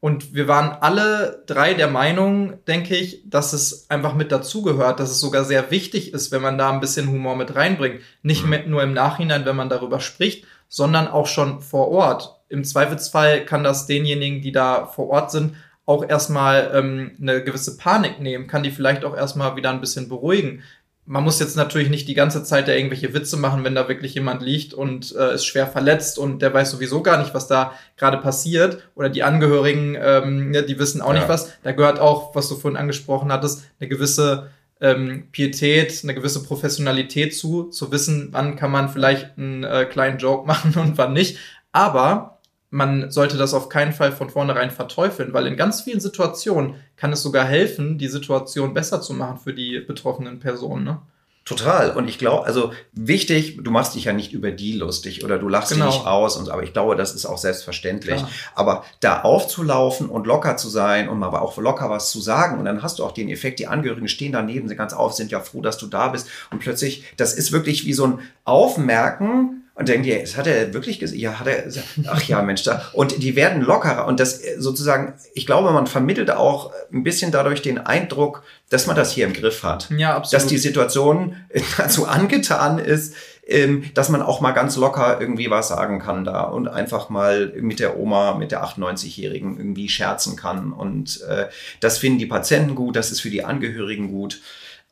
Und 0.00 0.32
wir 0.32 0.48
waren 0.48 0.70
alle 0.80 1.42
drei 1.44 1.74
der 1.74 1.88
Meinung, 1.88 2.64
denke 2.66 2.96
ich, 2.96 3.22
dass 3.28 3.52
es 3.52 3.90
einfach 3.90 4.14
mit 4.14 4.32
dazugehört, 4.32 4.98
dass 4.98 5.10
es 5.10 5.20
sogar 5.20 5.44
sehr 5.44 5.70
wichtig 5.70 6.14
ist, 6.14 6.32
wenn 6.32 6.40
man 6.40 6.56
da 6.56 6.70
ein 6.70 6.80
bisschen 6.80 7.10
Humor 7.10 7.36
mit 7.36 7.54
reinbringt. 7.54 8.00
Nicht 8.22 8.46
mhm. 8.46 8.62
nur 8.66 8.82
im 8.82 8.94
Nachhinein, 8.94 9.44
wenn 9.44 9.56
man 9.56 9.68
darüber 9.68 10.00
spricht, 10.00 10.46
sondern 10.74 11.06
auch 11.06 11.28
schon 11.28 11.60
vor 11.60 11.88
Ort. 11.92 12.34
Im 12.48 12.64
Zweifelsfall 12.64 13.44
kann 13.44 13.62
das 13.62 13.86
denjenigen, 13.86 14.40
die 14.40 14.50
da 14.50 14.86
vor 14.86 15.08
Ort 15.08 15.30
sind, 15.30 15.54
auch 15.86 16.04
erstmal 16.04 16.72
ähm, 16.74 17.12
eine 17.20 17.44
gewisse 17.44 17.76
Panik 17.76 18.18
nehmen, 18.18 18.48
kann 18.48 18.64
die 18.64 18.72
vielleicht 18.72 19.04
auch 19.04 19.16
erstmal 19.16 19.54
wieder 19.54 19.70
ein 19.70 19.80
bisschen 19.80 20.08
beruhigen. 20.08 20.64
Man 21.06 21.22
muss 21.22 21.38
jetzt 21.38 21.56
natürlich 21.56 21.90
nicht 21.90 22.08
die 22.08 22.14
ganze 22.14 22.42
Zeit 22.42 22.66
da 22.66 22.72
irgendwelche 22.72 23.14
Witze 23.14 23.36
machen, 23.36 23.62
wenn 23.62 23.76
da 23.76 23.86
wirklich 23.86 24.14
jemand 24.14 24.42
liegt 24.42 24.74
und 24.74 25.14
äh, 25.14 25.34
ist 25.34 25.46
schwer 25.46 25.68
verletzt 25.68 26.18
und 26.18 26.42
der 26.42 26.52
weiß 26.52 26.72
sowieso 26.72 27.04
gar 27.04 27.18
nicht, 27.18 27.34
was 27.34 27.46
da 27.46 27.72
gerade 27.96 28.16
passiert. 28.16 28.82
Oder 28.96 29.10
die 29.10 29.22
Angehörigen, 29.22 29.96
ähm, 29.96 30.50
ne, 30.50 30.64
die 30.64 30.80
wissen 30.80 31.02
auch 31.02 31.12
ja. 31.12 31.20
nicht 31.20 31.28
was. 31.28 31.52
Da 31.62 31.70
gehört 31.70 32.00
auch, 32.00 32.34
was 32.34 32.48
du 32.48 32.56
vorhin 32.56 32.80
angesprochen 32.80 33.30
hattest, 33.30 33.62
eine 33.78 33.88
gewisse 33.88 34.50
ähm, 34.84 35.28
Pietät, 35.32 36.00
eine 36.02 36.14
gewisse 36.14 36.42
Professionalität 36.42 37.34
zu, 37.34 37.64
zu 37.70 37.90
wissen, 37.90 38.28
wann 38.32 38.54
kann 38.54 38.70
man 38.70 38.90
vielleicht 38.90 39.38
einen 39.38 39.64
äh, 39.64 39.86
kleinen 39.86 40.18
Joke 40.18 40.46
machen 40.46 40.74
und 40.76 40.98
wann 40.98 41.14
nicht. 41.14 41.38
Aber 41.72 42.38
man 42.70 43.10
sollte 43.10 43.38
das 43.38 43.54
auf 43.54 43.68
keinen 43.68 43.92
Fall 43.92 44.12
von 44.12 44.28
vornherein 44.28 44.70
verteufeln, 44.70 45.32
weil 45.32 45.46
in 45.46 45.56
ganz 45.56 45.82
vielen 45.82 46.00
Situationen 46.00 46.74
kann 46.96 47.12
es 47.12 47.22
sogar 47.22 47.46
helfen, 47.46 47.98
die 47.98 48.08
Situation 48.08 48.74
besser 48.74 49.00
zu 49.00 49.14
machen 49.14 49.38
für 49.38 49.54
die 49.54 49.80
betroffenen 49.80 50.38
Personen. 50.38 50.84
Ne? 50.84 51.02
Total. 51.44 51.90
Und 51.90 52.08
ich 52.08 52.18
glaube, 52.18 52.46
also 52.46 52.72
wichtig, 52.92 53.58
du 53.62 53.70
machst 53.70 53.94
dich 53.94 54.04
ja 54.04 54.14
nicht 54.14 54.32
über 54.32 54.50
die 54.50 54.72
lustig 54.72 55.24
oder 55.24 55.38
du 55.38 55.46
lachst 55.46 55.72
genau. 55.72 55.86
dich 55.86 55.96
nicht 55.96 56.06
aus. 56.06 56.38
Und, 56.38 56.48
aber 56.48 56.62
ich 56.62 56.72
glaube, 56.72 56.96
das 56.96 57.14
ist 57.14 57.26
auch 57.26 57.36
selbstverständlich. 57.36 58.16
Klar. 58.16 58.30
Aber 58.54 58.84
da 59.00 59.20
aufzulaufen 59.20 60.08
und 60.08 60.26
locker 60.26 60.56
zu 60.56 60.70
sein 60.70 61.06
und 61.06 61.22
aber 61.22 61.42
auch 61.42 61.58
locker 61.58 61.90
was 61.90 62.10
zu 62.10 62.22
sagen. 62.22 62.58
Und 62.58 62.64
dann 62.64 62.82
hast 62.82 62.98
du 62.98 63.04
auch 63.04 63.12
den 63.12 63.28
Effekt, 63.28 63.58
die 63.58 63.66
Angehörigen 63.66 64.08
stehen 64.08 64.32
daneben, 64.32 64.68
sind 64.68 64.78
ganz 64.78 64.94
auf, 64.94 65.12
sind 65.12 65.30
ja 65.30 65.40
froh, 65.40 65.60
dass 65.60 65.76
du 65.76 65.86
da 65.86 66.08
bist. 66.08 66.28
Und 66.50 66.60
plötzlich, 66.60 67.04
das 67.18 67.34
ist 67.34 67.52
wirklich 67.52 67.84
wie 67.84 67.92
so 67.92 68.06
ein 68.06 68.18
Aufmerken 68.44 69.63
Und 69.76 69.88
denken 69.88 70.04
die, 70.04 70.16
das 70.16 70.36
hat 70.36 70.46
er 70.46 70.72
wirklich 70.72 71.00
gesagt? 71.00 71.18
Ja, 71.18 71.40
hat 71.40 71.48
er. 71.48 71.64
Ach 72.06 72.22
ja, 72.22 72.40
Mensch, 72.42 72.62
da. 72.62 72.82
Und 72.92 73.22
die 73.22 73.34
werden 73.34 73.60
lockerer. 73.60 74.06
Und 74.06 74.20
das 74.20 74.40
äh, 74.40 74.54
sozusagen, 74.58 75.14
ich 75.34 75.46
glaube, 75.46 75.72
man 75.72 75.88
vermittelt 75.88 76.30
auch 76.30 76.72
ein 76.92 77.02
bisschen 77.02 77.32
dadurch 77.32 77.60
den 77.60 77.78
Eindruck, 77.78 78.44
dass 78.70 78.86
man 78.86 78.94
das 78.94 79.10
hier 79.10 79.26
im 79.26 79.32
Griff 79.32 79.64
hat. 79.64 79.90
Ja, 79.90 80.14
absolut. 80.16 80.42
Dass 80.42 80.48
die 80.48 80.58
Situation 80.58 81.36
dazu 81.76 82.06
angetan 82.06 82.78
ist, 82.78 83.14
ähm, 83.48 83.90
dass 83.94 84.10
man 84.10 84.22
auch 84.22 84.40
mal 84.40 84.52
ganz 84.52 84.76
locker 84.76 85.20
irgendwie 85.20 85.50
was 85.50 85.68
sagen 85.68 85.98
kann 85.98 86.24
da 86.24 86.42
und 86.42 86.68
einfach 86.68 87.08
mal 87.08 87.52
mit 87.56 87.80
der 87.80 87.98
Oma, 87.98 88.34
mit 88.34 88.52
der 88.52 88.64
98-Jährigen 88.64 89.58
irgendwie 89.58 89.88
scherzen 89.88 90.36
kann. 90.36 90.72
Und 90.72 91.20
äh, 91.28 91.46
das 91.80 91.98
finden 91.98 92.20
die 92.20 92.26
Patienten 92.26 92.76
gut, 92.76 92.94
das 92.94 93.10
ist 93.10 93.20
für 93.20 93.30
die 93.30 93.44
Angehörigen 93.44 94.08
gut. 94.08 94.40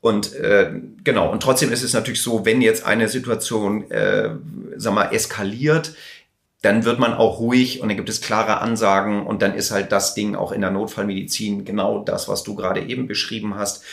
Und 0.03 0.35
äh, 0.35 0.73
genau, 1.05 1.31
und 1.31 1.45
trotzdem 1.45 1.71
ist 1.71 1.85
es 1.85 1.93
natürlich 1.93 2.23
so, 2.23 2.45
wenn 2.45 2.61
jetzt 2.61 2.85
eine 2.85 3.09
Situation, 3.09 3.89
äh, 3.93 4.31
sag 4.77 4.95
mal, 4.95 5.15
eskaliert, 5.15 5.95
dann 6.61 6.85
wird 6.85 6.99
man 6.99 7.15
auch 7.15 7.39
ruhig 7.39 7.81
und 7.81 7.89
dann 7.89 7.97
gibt 7.97 8.09
es 8.09 8.21
klare 8.21 8.61
Ansagen 8.61 9.25
und 9.25 9.43
dann 9.43 9.55
ist 9.55 9.71
halt 9.71 9.93
das 9.93 10.15
Ding 10.15 10.35
auch 10.35 10.51
in 10.51 10.61
der 10.61 10.73
Notfallmedizin 10.73 11.65
genau 11.65 12.03
das, 12.03 12.29
was 12.29 12.43
du 12.43 12.57
gerade 12.57 12.81
eben 12.81 13.07
beschrieben 13.07 13.55
hast, 13.55 13.85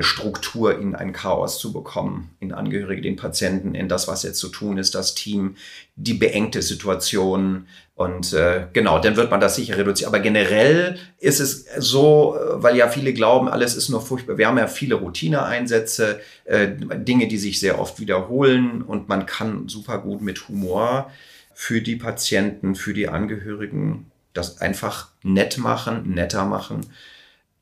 Struktur 0.00 0.78
in 0.78 0.94
ein 0.94 1.12
Chaos 1.12 1.58
zu 1.58 1.72
bekommen, 1.72 2.30
in 2.40 2.52
Angehörige, 2.52 3.02
den 3.02 3.16
Patienten, 3.16 3.74
in 3.74 3.88
das, 3.88 4.08
was 4.08 4.22
jetzt 4.22 4.38
zu 4.38 4.48
tun 4.48 4.78
ist, 4.78 4.94
das 4.94 5.14
Team, 5.14 5.56
die 5.96 6.14
beengte 6.14 6.62
Situation 6.62 7.66
und 7.96 8.32
äh, 8.32 8.66
genau, 8.72 8.98
dann 8.98 9.16
wird 9.16 9.30
man 9.30 9.40
das 9.40 9.54
sicher 9.54 9.76
reduzieren. 9.76 10.12
Aber 10.12 10.20
generell 10.20 10.98
ist 11.18 11.38
es 11.38 11.66
so, 11.78 12.34
äh, 12.36 12.62
weil 12.62 12.76
ja 12.76 12.88
viele 12.88 13.12
glauben, 13.12 13.48
alles 13.48 13.76
ist 13.76 13.88
nur 13.88 14.00
furchtbar. 14.00 14.36
Wir 14.36 14.48
haben 14.48 14.58
ja 14.58 14.66
viele 14.66 14.96
Routineeinsätze, 14.96 16.20
äh, 16.44 16.68
Dinge, 16.76 17.28
die 17.28 17.38
sich 17.38 17.60
sehr 17.60 17.78
oft 17.78 18.00
wiederholen 18.00 18.82
und 18.82 19.08
man 19.08 19.26
kann 19.26 19.68
super 19.68 19.98
gut 19.98 20.22
mit 20.22 20.48
Humor 20.48 21.10
für 21.52 21.80
die 21.80 21.96
Patienten, 21.96 22.74
für 22.74 22.94
die 22.94 23.08
Angehörigen 23.08 24.10
das 24.32 24.60
einfach 24.60 25.10
nett 25.22 25.58
machen, 25.58 26.14
netter 26.14 26.44
machen. 26.44 26.80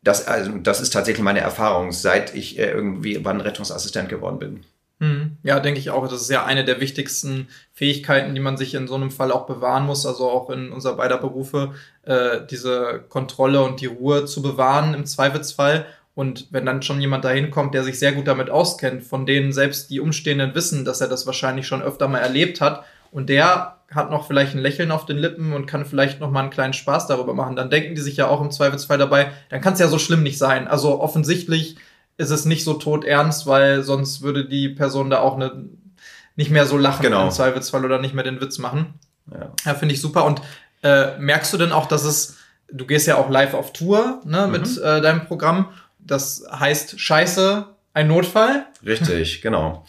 Das, 0.02 0.26
also, 0.26 0.52
das 0.58 0.80
ist 0.80 0.92
tatsächlich 0.92 1.22
meine 1.22 1.40
Erfahrung, 1.40 1.92
seit 1.92 2.34
ich 2.34 2.58
äh, 2.58 2.70
irgendwie 2.70 3.24
wann 3.24 3.40
Rettungsassistent 3.40 4.08
geworden 4.08 4.38
bin. 4.38 4.64
Hm. 5.02 5.36
Ja, 5.42 5.58
denke 5.58 5.80
ich 5.80 5.90
auch. 5.90 6.06
Das 6.06 6.22
ist 6.22 6.30
ja 6.30 6.44
eine 6.44 6.64
der 6.64 6.80
wichtigsten 6.80 7.48
Fähigkeiten, 7.72 8.36
die 8.36 8.40
man 8.40 8.56
sich 8.56 8.74
in 8.74 8.86
so 8.86 8.94
einem 8.94 9.10
Fall 9.10 9.32
auch 9.32 9.46
bewahren 9.46 9.84
muss. 9.84 10.06
Also 10.06 10.30
auch 10.30 10.48
in 10.50 10.70
unserer 10.70 10.96
beider 10.96 11.18
Berufe, 11.18 11.74
äh, 12.04 12.38
diese 12.48 13.04
Kontrolle 13.08 13.62
und 13.62 13.80
die 13.80 13.86
Ruhe 13.86 14.26
zu 14.26 14.42
bewahren 14.42 14.94
im 14.94 15.04
Zweifelsfall. 15.04 15.86
Und 16.14 16.46
wenn 16.50 16.66
dann 16.66 16.82
schon 16.82 17.00
jemand 17.00 17.24
dahin 17.24 17.50
kommt, 17.50 17.74
der 17.74 17.82
sich 17.82 17.98
sehr 17.98 18.12
gut 18.12 18.28
damit 18.28 18.48
auskennt, 18.48 19.02
von 19.02 19.26
denen 19.26 19.52
selbst 19.52 19.90
die 19.90 19.98
Umstehenden 19.98 20.54
wissen, 20.54 20.84
dass 20.84 21.00
er 21.00 21.08
das 21.08 21.26
wahrscheinlich 21.26 21.66
schon 21.66 21.82
öfter 21.82 22.06
mal 22.06 22.18
erlebt 22.18 22.60
hat 22.60 22.84
und 23.10 23.28
der 23.28 23.78
hat 23.94 24.10
noch 24.10 24.26
vielleicht 24.26 24.54
ein 24.54 24.60
Lächeln 24.60 24.90
auf 24.90 25.06
den 25.06 25.18
Lippen 25.18 25.52
und 25.52 25.66
kann 25.66 25.84
vielleicht 25.84 26.20
noch 26.20 26.30
mal 26.30 26.40
einen 26.40 26.50
kleinen 26.50 26.72
Spaß 26.72 27.06
darüber 27.06 27.34
machen, 27.34 27.56
dann 27.56 27.70
denken 27.70 27.94
die 27.94 28.00
sich 28.00 28.16
ja 28.16 28.26
auch 28.28 28.40
im 28.40 28.50
Zweifelsfall 28.50 28.98
dabei, 28.98 29.30
dann 29.48 29.60
kann 29.60 29.74
es 29.74 29.78
ja 29.80 29.88
so 29.88 29.98
schlimm 29.98 30.22
nicht 30.22 30.38
sein. 30.38 30.68
Also 30.68 31.00
offensichtlich 31.00 31.76
ist 32.16 32.30
es 32.30 32.44
nicht 32.44 32.64
so 32.64 32.74
tot 32.74 33.04
ernst, 33.04 33.46
weil 33.46 33.82
sonst 33.82 34.22
würde 34.22 34.44
die 34.46 34.68
Person 34.68 35.10
da 35.10 35.20
auch 35.20 35.36
ne, 35.36 35.64
nicht 36.36 36.50
mehr 36.50 36.66
so 36.66 36.76
lachen 36.78 37.02
Genau. 37.02 37.24
im 37.24 37.30
Zweifelsfall 37.30 37.84
oder 37.84 37.98
nicht 37.98 38.14
mehr 38.14 38.24
den 38.24 38.40
Witz 38.40 38.58
machen. 38.58 38.94
Ja. 39.30 39.52
Ja, 39.64 39.74
finde 39.74 39.94
ich 39.94 40.00
super. 40.00 40.24
Und 40.24 40.40
äh, 40.82 41.16
merkst 41.18 41.52
du 41.52 41.58
denn 41.58 41.72
auch, 41.72 41.86
dass 41.86 42.04
es, 42.04 42.36
du 42.70 42.86
gehst 42.86 43.06
ja 43.06 43.16
auch 43.16 43.30
live 43.30 43.54
auf 43.54 43.72
Tour 43.72 44.20
ne, 44.24 44.46
mit 44.46 44.78
äh, 44.78 45.00
deinem 45.00 45.24
Programm. 45.26 45.68
Das 45.98 46.44
heißt 46.50 46.98
Scheiße, 46.98 47.66
ein 47.94 48.08
Notfall. 48.08 48.66
Richtig, 48.84 49.42
genau. 49.42 49.84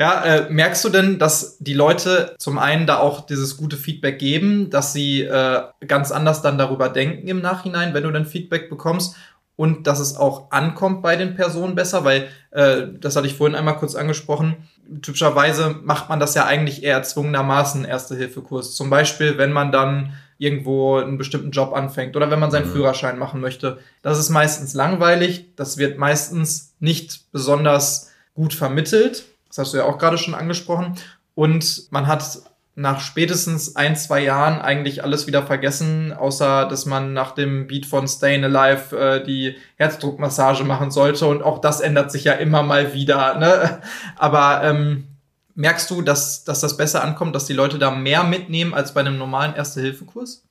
Ja, 0.00 0.24
äh, 0.24 0.46
merkst 0.50 0.82
du 0.82 0.88
denn, 0.88 1.18
dass 1.18 1.58
die 1.58 1.74
Leute 1.74 2.34
zum 2.38 2.58
einen 2.58 2.86
da 2.86 3.00
auch 3.00 3.26
dieses 3.26 3.58
gute 3.58 3.76
Feedback 3.76 4.18
geben, 4.18 4.70
dass 4.70 4.94
sie 4.94 5.20
äh, 5.24 5.60
ganz 5.86 6.10
anders 6.10 6.40
dann 6.40 6.56
darüber 6.56 6.88
denken 6.88 7.28
im 7.28 7.42
Nachhinein, 7.42 7.92
wenn 7.92 8.04
du 8.04 8.10
dann 8.10 8.24
Feedback 8.24 8.70
bekommst 8.70 9.14
und 9.56 9.86
dass 9.86 10.00
es 10.00 10.16
auch 10.16 10.52
ankommt 10.52 11.02
bei 11.02 11.16
den 11.16 11.34
Personen 11.34 11.74
besser, 11.74 12.02
weil 12.02 12.28
äh, 12.50 12.84
das 12.98 13.14
hatte 13.14 13.26
ich 13.26 13.34
vorhin 13.34 13.54
einmal 13.54 13.76
kurz 13.76 13.94
angesprochen. 13.94 14.56
Typischerweise 15.02 15.76
macht 15.82 16.08
man 16.08 16.18
das 16.18 16.34
ja 16.34 16.46
eigentlich 16.46 16.82
eher 16.82 16.94
erzwungenermaßen 16.94 17.84
Erste-Hilfe-Kurs. 17.84 18.74
Zum 18.74 18.88
Beispiel, 18.88 19.36
wenn 19.36 19.52
man 19.52 19.70
dann 19.70 20.14
irgendwo 20.38 20.96
einen 20.96 21.18
bestimmten 21.18 21.50
Job 21.50 21.74
anfängt 21.74 22.16
oder 22.16 22.30
wenn 22.30 22.40
man 22.40 22.50
seinen 22.50 22.68
Mhm. 22.68 22.72
Führerschein 22.72 23.18
machen 23.18 23.42
möchte. 23.42 23.76
Das 24.00 24.18
ist 24.18 24.30
meistens 24.30 24.72
langweilig, 24.72 25.54
das 25.56 25.76
wird 25.76 25.98
meistens 25.98 26.72
nicht 26.80 27.30
besonders 27.32 28.10
gut 28.32 28.54
vermittelt. 28.54 29.26
Das 29.50 29.58
hast 29.58 29.74
du 29.74 29.78
ja 29.78 29.84
auch 29.84 29.98
gerade 29.98 30.16
schon 30.16 30.34
angesprochen. 30.34 30.94
Und 31.34 31.90
man 31.90 32.06
hat 32.06 32.40
nach 32.76 33.00
spätestens 33.00 33.76
ein, 33.76 33.94
zwei 33.96 34.22
Jahren 34.22 34.60
eigentlich 34.60 35.04
alles 35.04 35.26
wieder 35.26 35.44
vergessen, 35.44 36.12
außer 36.12 36.66
dass 36.66 36.86
man 36.86 37.12
nach 37.12 37.32
dem 37.32 37.66
Beat 37.66 37.84
von 37.84 38.08
Stayin' 38.08 38.44
Alive 38.44 38.96
äh, 38.96 39.24
die 39.24 39.56
Herzdruckmassage 39.76 40.64
machen 40.64 40.90
sollte. 40.90 41.26
Und 41.26 41.42
auch 41.42 41.60
das 41.60 41.80
ändert 41.80 42.10
sich 42.10 42.24
ja 42.24 42.32
immer 42.34 42.62
mal 42.62 42.94
wieder. 42.94 43.38
Ne? 43.38 43.80
Aber 44.16 44.62
ähm, 44.62 45.08
merkst 45.54 45.90
du, 45.90 46.00
dass, 46.00 46.44
dass 46.44 46.60
das 46.60 46.76
besser 46.76 47.02
ankommt, 47.02 47.34
dass 47.34 47.44
die 47.44 47.52
Leute 47.52 47.78
da 47.78 47.90
mehr 47.90 48.24
mitnehmen 48.24 48.72
als 48.72 48.94
bei 48.94 49.00
einem 49.00 49.18
normalen 49.18 49.54
Erste-Hilfe-Kurs? 49.54 50.44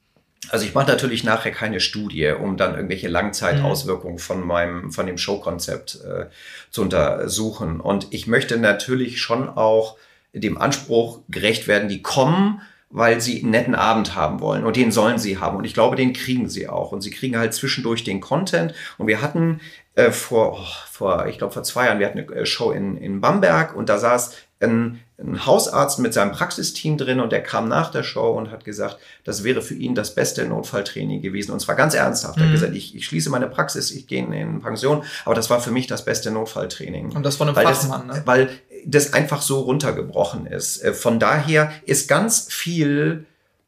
Also 0.47 0.65
ich 0.65 0.73
mache 0.73 0.87
natürlich 0.87 1.23
nachher 1.23 1.51
keine 1.51 1.79
Studie, 1.79 2.27
um 2.27 2.55
dann 2.55 2.75
irgendwelche 2.75 3.09
Langzeitauswirkungen 3.09 4.19
von 4.19 4.45
meinem, 4.45 4.91
von 4.91 5.05
dem 5.05 5.17
Showkonzept 5.17 5.99
äh, 6.03 6.25
zu 6.71 6.81
untersuchen. 6.81 7.81
Und 7.81 8.07
ich 8.11 8.25
möchte 8.25 8.57
natürlich 8.57 9.21
schon 9.21 9.49
auch 9.49 9.97
dem 10.33 10.57
Anspruch 10.57 11.19
gerecht 11.27 11.67
werden, 11.67 11.89
die 11.89 12.01
kommen, 12.01 12.61
weil 12.89 13.21
sie 13.21 13.41
einen 13.41 13.51
netten 13.51 13.75
Abend 13.75 14.15
haben 14.15 14.39
wollen. 14.39 14.65
Und 14.65 14.75
den 14.75 14.91
sollen 14.91 15.19
sie 15.19 15.37
haben. 15.37 15.57
Und 15.57 15.65
ich 15.65 15.73
glaube, 15.73 15.95
den 15.95 16.13
kriegen 16.13 16.49
sie 16.49 16.67
auch. 16.67 16.91
Und 16.91 17.01
sie 17.01 17.11
kriegen 17.11 17.37
halt 17.37 17.53
zwischendurch 17.53 18.03
den 18.03 18.21
Content. 18.21 18.73
Und 18.97 19.07
wir 19.07 19.21
hatten 19.21 19.59
äh, 19.95 20.11
vor, 20.11 20.59
oh, 20.59 20.65
vor, 20.89 21.27
ich 21.27 21.37
glaube, 21.37 21.53
vor 21.53 21.63
zwei 21.63 21.85
Jahren, 21.85 21.99
wir 21.99 22.07
hatten 22.07 22.19
eine 22.19 22.31
äh, 22.31 22.45
Show 22.45 22.71
in, 22.71 22.97
in 22.97 23.21
Bamberg 23.21 23.75
und 23.75 23.89
da 23.89 23.97
saß 23.97 24.35
ein, 24.61 24.99
ein 25.17 25.45
Hausarzt 25.45 25.99
mit 25.99 26.13
seinem 26.13 26.31
Praxisteam 26.31 26.97
drin 26.97 27.19
und 27.19 27.31
der 27.31 27.41
kam 27.41 27.67
nach 27.67 27.91
der 27.91 28.03
Show 28.03 28.31
und 28.31 28.51
hat 28.51 28.65
gesagt, 28.65 28.97
das 29.23 29.43
wäre 29.43 29.61
für 29.61 29.73
ihn 29.73 29.95
das 29.95 30.15
beste 30.15 30.45
Notfalltraining 30.45 31.21
gewesen. 31.21 31.51
Und 31.51 31.59
zwar 31.61 31.75
ganz 31.75 31.93
ernsthaft. 31.93 32.37
Er 32.37 32.43
hat 32.43 32.49
Mhm. 32.49 32.53
gesagt, 32.53 32.75
ich, 32.75 32.95
ich 32.95 33.05
schließe 33.05 33.29
meine 33.29 33.47
Praxis, 33.47 33.91
ich 33.91 34.07
gehe 34.07 34.23
in 34.25 34.61
Pension, 34.61 35.03
aber 35.25 35.35
das 35.35 35.49
war 35.49 35.61
für 35.61 35.71
mich 35.71 35.87
das 35.87 36.03
beste 36.05 36.31
Notfalltraining. 36.31 37.11
Und 37.15 37.23
das 37.25 37.37
von 37.37 37.47
einem 37.47 37.55
Weil 37.55 37.65
Fachmann, 37.67 38.07
das, 38.09 38.17
ne? 38.17 38.23
weil 38.25 38.49
das 38.85 39.13
einfach 39.13 39.41
so 39.41 39.59
runtergebrochen 39.61 40.45
ist. 40.45 40.83
Äh, 40.83 40.93
Von 40.93 41.19
daher 41.19 41.71
ist 41.85 42.07
ganz 42.07 42.47
viel, 42.49 43.25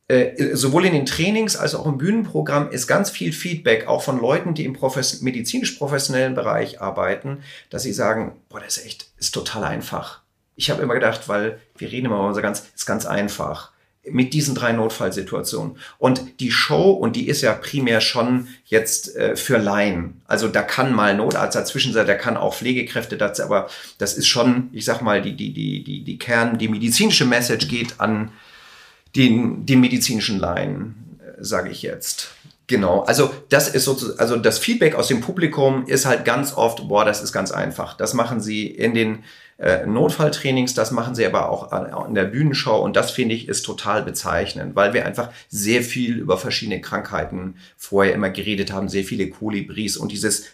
äh, 0.08 0.56
sowohl 0.56 0.86
in 0.86 0.94
den 0.94 1.06
Trainings 1.06 1.56
als 1.58 1.76
auch 1.76 1.86
im 1.86 1.98
Bühnenprogramm, 1.98 2.70
ist 2.72 2.88
ganz 2.88 3.10
viel 3.10 3.34
Feedback, 3.34 3.88
auch 3.88 4.04
von 4.04 4.20
Leuten, 4.22 4.54
die 4.54 4.64
im 4.66 4.74
profes 4.74 5.22
medizinisch-professionellen 5.22 6.34
Bereich 6.36 6.82
arbeiten, 6.82 7.40
dass 7.70 7.84
sie 7.84 7.94
sagen, 7.94 8.34
boah, 8.50 8.60
das 8.62 8.78
ist 8.78 8.86
echt, 8.86 9.08
ist 9.20 9.34
total 9.34 9.64
einfach. 9.66 10.21
Ich 10.56 10.70
habe 10.70 10.82
immer 10.82 10.94
gedacht, 10.94 11.28
weil 11.28 11.60
wir 11.78 11.92
reden 11.92 12.08
immer 12.08 12.34
so 12.34 12.42
ganz, 12.42 12.70
ist 12.76 12.86
ganz 12.86 13.06
einfach 13.06 13.72
mit 14.04 14.34
diesen 14.34 14.56
drei 14.56 14.72
Notfallsituationen. 14.72 15.78
Und 16.00 16.40
die 16.40 16.52
Show, 16.52 16.92
und 16.92 17.16
die 17.16 17.28
ist 17.28 17.42
ja 17.42 17.54
primär 17.54 18.02
schon 18.02 18.48
jetzt 18.66 19.16
äh, 19.16 19.36
für 19.36 19.58
Laien. 19.58 20.22
Also 20.26 20.48
da 20.48 20.64
kann 20.64 20.94
mal 20.94 21.16
Notarzt 21.16 21.56
dazwischen 21.56 21.94
sein, 21.94 22.08
da 22.08 22.16
kann 22.16 22.36
auch 22.36 22.56
Pflegekräfte 22.56 23.18
dazu, 23.18 23.44
aber 23.44 23.70
das 24.00 24.16
ist 24.16 24.28
schon, 24.28 24.70
ich 24.74 24.86
sag 24.86 25.02
mal, 25.02 25.22
die, 25.22 25.36
die, 25.36 25.54
die, 25.54 25.84
die, 25.84 26.04
die 26.04 26.18
Kern, 26.18 26.58
die 26.58 26.68
medizinische 26.68 27.26
Message 27.26 27.68
geht 27.68 28.00
an 28.00 28.32
den, 29.16 29.66
den 29.66 29.82
medizinischen 29.82 30.40
Laien, 30.40 31.20
äh, 31.20 31.44
sage 31.44 31.70
ich 31.70 31.84
jetzt. 31.84 32.32
Genau, 32.66 33.02
also 33.02 33.32
das 33.50 33.68
ist 33.68 33.84
sozusagen, 33.84 34.18
also 34.20 34.38
das 34.38 34.58
Feedback 34.58 34.96
aus 34.96 35.10
dem 35.10 35.22
Publikum 35.22 35.86
ist 35.88 36.06
halt 36.06 36.26
ganz 36.26 36.54
oft, 36.54 36.88
boah, 36.88 37.04
das 37.04 37.22
ist 37.22 37.34
ganz 37.34 37.52
einfach. 37.52 37.98
Das 37.98 38.14
machen 38.14 38.40
sie 38.40 38.66
in 38.66 38.94
den 38.94 39.24
äh, 39.62 39.86
Notfalltrainings, 39.86 40.74
das 40.74 40.92
machen 40.92 41.14
sie 41.14 41.26
aber 41.26 41.50
auch 41.50 41.72
an, 41.72 42.08
in 42.10 42.16
der 42.16 42.26
Bühnenshow 42.26 42.78
und 42.78 42.96
das 42.96 43.12
finde 43.12 43.36
ich 43.36 43.48
ist 43.48 43.64
total 43.64 44.02
bezeichnend, 44.02 44.76
weil 44.76 44.94
wir 44.94 45.06
einfach 45.06 45.30
sehr 45.50 45.84
viel 45.84 46.18
über 46.18 46.38
verschiedene 46.38 46.82
Krankheiten 46.82 47.56
vorher 47.78 48.14
immer 48.14 48.32
geredet 48.32 48.72
haben, 48.72 48.90
sehr 48.90 49.04
viele 49.04 49.30
Kolibris 49.30 49.98
und 49.98 50.12
dieses 50.12 50.46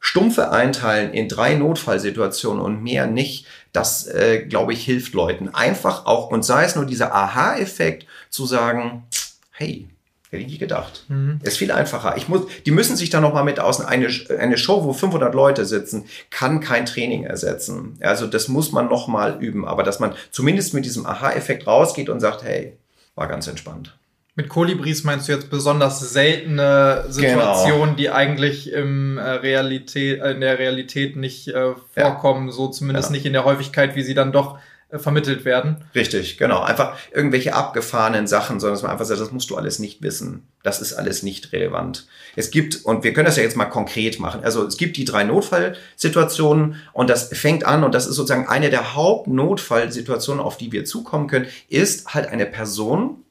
stumpfe 0.00 0.50
Einteilen 0.50 1.12
in 1.12 1.28
drei 1.28 1.54
Notfallsituationen 1.54 2.60
und 2.60 2.82
mehr 2.82 3.06
nicht, 3.06 3.46
das, 3.72 4.08
äh, 4.08 4.44
glaube 4.48 4.72
ich, 4.72 4.84
hilft 4.84 5.14
Leuten. 5.14 5.50
Einfach 5.50 6.06
auch, 6.06 6.30
und 6.30 6.44
sei 6.44 6.64
es 6.64 6.74
nur 6.74 6.86
dieser 6.86 7.14
Aha-Effekt, 7.14 8.06
zu 8.30 8.46
sagen, 8.46 9.04
hey, 9.52 9.88
hätte 10.30 10.42
ich 10.42 10.48
nicht 10.48 10.60
gedacht. 10.60 11.04
Mhm. 11.08 11.40
Ist 11.42 11.58
viel 11.58 11.72
einfacher. 11.72 12.14
Ich 12.16 12.28
muss, 12.28 12.42
die 12.64 12.70
müssen 12.70 12.96
sich 12.96 13.10
da 13.10 13.20
nochmal 13.20 13.44
mit 13.44 13.58
aus. 13.60 13.80
Eine, 13.84 14.08
eine 14.38 14.56
Show, 14.58 14.84
wo 14.84 14.92
500 14.92 15.34
Leute 15.34 15.64
sitzen, 15.66 16.04
kann 16.30 16.60
kein 16.60 16.86
Training 16.86 17.24
ersetzen. 17.24 17.98
Also 18.00 18.26
das 18.26 18.48
muss 18.48 18.72
man 18.72 18.88
nochmal 18.88 19.36
üben. 19.40 19.66
Aber 19.66 19.82
dass 19.82 19.98
man 20.00 20.14
zumindest 20.30 20.72
mit 20.74 20.84
diesem 20.84 21.04
Aha-Effekt 21.06 21.66
rausgeht 21.66 22.08
und 22.08 22.20
sagt, 22.20 22.44
hey, 22.44 22.74
war 23.16 23.26
ganz 23.28 23.46
entspannt. 23.48 23.96
Mit 24.36 24.48
Kolibris 24.48 25.02
meinst 25.04 25.26
du 25.28 25.32
jetzt 25.32 25.50
besonders 25.50 25.98
seltene 26.12 27.04
Situationen, 27.08 27.80
Genau. 27.80 27.96
die 27.96 28.10
eigentlich 28.10 28.72
im 28.72 29.18
äh, 29.18 29.22
Realität, 29.22 30.20
äh, 30.20 30.30
in 30.30 30.40
der 30.40 30.58
Realität 30.58 31.16
nicht 31.16 31.48
äh, 31.48 31.72
vorkommen, 31.94 32.50
so 32.52 32.68
zumindest 32.68 33.08
Ja. 33.10 33.12
nicht 33.12 33.26
in 33.26 33.32
der 33.32 33.44
Häufigkeit, 33.44 33.96
wie 33.96 34.02
sie 34.02 34.14
dann 34.14 34.30
doch 34.32 34.58
vermittelt 34.98 35.44
werden. 35.44 35.84
Richtig, 35.94 36.36
genau. 36.36 36.62
Einfach 36.62 36.96
irgendwelche 37.12 37.54
abgefahrenen 37.54 38.26
Sachen, 38.26 38.58
sondern 38.58 38.74
dass 38.74 38.82
man 38.82 38.90
einfach 38.90 39.04
sagt, 39.04 39.20
das 39.20 39.30
musst 39.30 39.50
du 39.50 39.56
alles 39.56 39.78
nicht 39.78 40.02
wissen. 40.02 40.48
Das 40.62 40.80
ist 40.80 40.94
alles 40.94 41.22
nicht 41.22 41.52
relevant. 41.52 42.06
Es 42.36 42.50
gibt, 42.50 42.84
und 42.84 43.04
wir 43.04 43.12
können 43.12 43.26
das 43.26 43.36
ja 43.36 43.42
jetzt 43.42 43.56
mal 43.56 43.66
konkret 43.66 44.18
machen, 44.18 44.42
also 44.42 44.66
es 44.66 44.76
gibt 44.76 44.96
die 44.96 45.04
drei 45.04 45.24
Notfallsituationen 45.24 46.76
und 46.92 47.08
das 47.08 47.28
fängt 47.28 47.64
an, 47.64 47.84
und 47.84 47.94
das 47.94 48.06
ist 48.06 48.16
sozusagen 48.16 48.48
eine 48.48 48.70
der 48.70 48.94
Hauptnotfallsituationen, 48.94 50.42
auf 50.42 50.56
die 50.56 50.72
wir 50.72 50.84
zukommen 50.84 51.28
können, 51.28 51.46
ist 51.68 52.12
halt 52.12 52.26
eine 52.26 52.46
Person, 52.46 53.24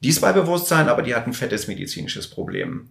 die 0.00 0.08
ist 0.08 0.20
bei 0.20 0.32
Bewusstsein, 0.32 0.88
aber 0.88 1.02
die 1.02 1.14
hat 1.14 1.26
ein 1.26 1.34
fettes 1.34 1.66
medizinisches 1.66 2.28
Problem. 2.28 2.90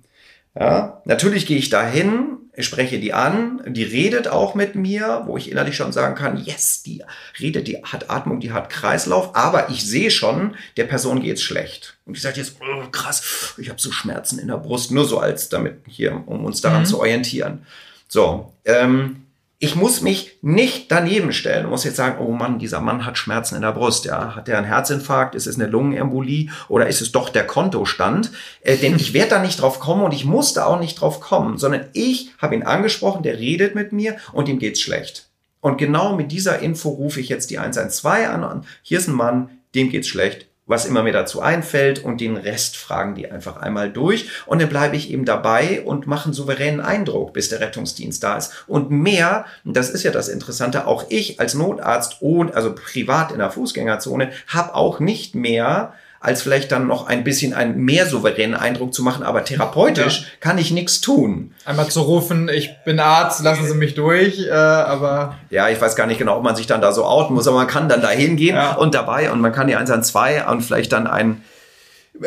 Ja, 0.57 1.01
natürlich 1.05 1.45
gehe 1.45 1.57
ich 1.57 1.69
dahin, 1.69 2.37
ich 2.59 2.65
spreche 2.65 2.99
die 2.99 3.13
an, 3.13 3.61
die 3.67 3.83
redet 3.83 4.27
auch 4.27 4.53
mit 4.53 4.75
mir, 4.75 5.23
wo 5.25 5.37
ich 5.37 5.49
innerlich 5.49 5.77
schon 5.77 5.93
sagen 5.93 6.15
kann, 6.15 6.43
yes, 6.43 6.83
die 6.83 7.03
redet, 7.39 7.67
die 7.67 7.81
hat 7.83 8.09
Atmung, 8.09 8.41
die 8.41 8.51
hat 8.51 8.69
Kreislauf, 8.69 9.35
aber 9.35 9.69
ich 9.69 9.85
sehe 9.85 10.11
schon, 10.11 10.55
der 10.75 10.83
Person 10.83 11.21
geht's 11.21 11.41
schlecht. 11.41 11.97
Und 12.05 12.17
die 12.17 12.19
sagt 12.19 12.35
jetzt, 12.35 12.57
oh, 12.59 12.89
krass, 12.91 13.53
ich 13.57 13.69
habe 13.69 13.79
so 13.79 13.91
Schmerzen 13.91 14.39
in 14.39 14.49
der 14.49 14.57
Brust, 14.57 14.91
nur 14.91 15.05
so 15.05 15.19
als 15.19 15.47
damit 15.47 15.83
hier, 15.87 16.23
um 16.25 16.43
uns 16.43 16.59
daran 16.59 16.81
mhm. 16.81 16.87
zu 16.87 16.99
orientieren. 16.99 17.65
So, 18.09 18.53
ähm, 18.65 19.27
ich 19.61 19.75
muss 19.75 19.99
mich 19.99 20.37
nicht 20.41 20.89
daneben 20.89 21.33
stellen 21.33 21.65
und 21.65 21.71
muss 21.71 21.83
jetzt 21.83 21.97
sagen, 21.97 22.25
oh 22.25 22.31
Mann, 22.31 22.59
dieser 22.59 22.79
Mann 22.79 23.05
hat 23.05 23.17
Schmerzen 23.17 23.55
in 23.55 23.61
der 23.61 23.73
Brust. 23.73 24.05
Ja, 24.05 24.33
hat 24.33 24.47
er 24.47 24.57
einen 24.57 24.65
Herzinfarkt? 24.65 25.35
Ist 25.35 25.47
es 25.47 25.59
eine 25.59 25.67
Lungenembolie 25.67 26.49
oder 26.69 26.87
ist 26.87 27.01
es 27.01 27.11
doch 27.11 27.27
der 27.27 27.45
Kontostand? 27.45 28.31
Äh, 28.61 28.77
denn 28.77 28.95
ich 28.95 29.13
werde 29.13 29.31
da 29.31 29.41
nicht 29.41 29.61
drauf 29.61 29.81
kommen 29.81 30.03
und 30.03 30.13
ich 30.13 30.23
muss 30.23 30.53
da 30.53 30.65
auch 30.65 30.79
nicht 30.79 31.01
drauf 31.01 31.19
kommen, 31.19 31.57
sondern 31.57 31.87
ich 31.91 32.31
habe 32.37 32.55
ihn 32.55 32.63
angesprochen, 32.63 33.21
der 33.21 33.37
redet 33.37 33.75
mit 33.75 33.91
mir 33.91 34.15
und 34.31 34.47
ihm 34.47 34.59
geht's 34.59 34.79
schlecht. 34.79 35.27
Und 35.59 35.77
genau 35.77 36.15
mit 36.15 36.31
dieser 36.31 36.59
Info 36.59 36.87
rufe 36.87 37.19
ich 37.19 37.27
jetzt 37.27 37.49
die 37.49 37.59
112 37.59 38.29
an. 38.29 38.65
Hier 38.81 38.97
ist 38.97 39.09
ein 39.09 39.13
Mann, 39.13 39.49
dem 39.75 39.89
geht's 39.89 40.07
schlecht 40.07 40.48
was 40.69 40.85
immer 40.85 41.03
mir 41.03 41.11
dazu 41.11 41.41
einfällt 41.41 41.99
und 41.99 42.21
den 42.21 42.37
Rest 42.37 42.77
fragen 42.77 43.15
die 43.15 43.29
einfach 43.29 43.57
einmal 43.57 43.91
durch 43.91 44.29
und 44.45 44.61
dann 44.61 44.69
bleibe 44.69 44.95
ich 44.95 45.11
eben 45.11 45.25
dabei 45.25 45.81
und 45.81 46.07
mache 46.07 46.25
einen 46.25 46.33
souveränen 46.33 46.79
Eindruck, 46.79 47.33
bis 47.33 47.49
der 47.49 47.59
Rettungsdienst 47.59 48.23
da 48.23 48.37
ist. 48.37 48.65
Und 48.67 48.91
mehr, 48.91 49.45
das 49.65 49.89
ist 49.89 50.03
ja 50.03 50.11
das 50.11 50.29
Interessante, 50.29 50.85
auch 50.85 51.05
ich 51.09 51.39
als 51.39 51.55
Notarzt, 51.55 52.17
also 52.21 52.75
privat 52.75 53.31
in 53.31 53.39
der 53.39 53.49
Fußgängerzone, 53.49 54.31
habe 54.47 54.75
auch 54.75 54.99
nicht 54.99 55.33
mehr 55.33 55.93
als 56.19 56.41
vielleicht 56.41 56.71
dann 56.71 56.87
noch 56.87 57.07
ein 57.07 57.23
bisschen 57.23 57.53
einen 57.53 57.77
mehr 57.77 58.05
souveränen 58.05 58.55
Eindruck 58.55 58.93
zu 58.93 59.03
machen, 59.03 59.23
aber 59.23 59.45
therapeutisch 59.45 60.21
ja. 60.21 60.25
kann 60.41 60.57
ich 60.57 60.71
nichts 60.71 60.99
tun. 60.99 61.53
Einmal 61.65 61.87
zu 61.87 62.01
rufen, 62.01 62.49
ich 62.49 62.71
bin 62.83 62.99
Arzt, 62.99 63.41
lassen 63.43 63.65
Sie 63.65 63.75
mich 63.75 63.95
durch, 63.95 64.47
äh, 64.47 64.51
aber... 64.51 65.37
Ja, 65.49 65.69
ich 65.69 65.79
weiß 65.79 65.95
gar 65.95 66.07
nicht 66.07 66.17
genau, 66.17 66.37
ob 66.37 66.43
man 66.43 66.55
sich 66.55 66.67
dann 66.67 66.81
da 66.81 66.91
so 66.91 67.05
outen 67.05 67.35
muss, 67.35 67.47
aber 67.47 67.57
man 67.57 67.67
kann 67.67 67.87
dann 67.87 68.01
da 68.01 68.09
hingehen 68.09 68.55
ja. 68.55 68.73
und 68.73 68.95
dabei 68.95 69.31
und 69.31 69.39
man 69.39 69.53
kann 69.53 69.67
die 69.67 69.75
112 69.75 70.47
und 70.49 70.61
vielleicht 70.61 70.91
dann 70.91 71.07
ein 71.07 71.41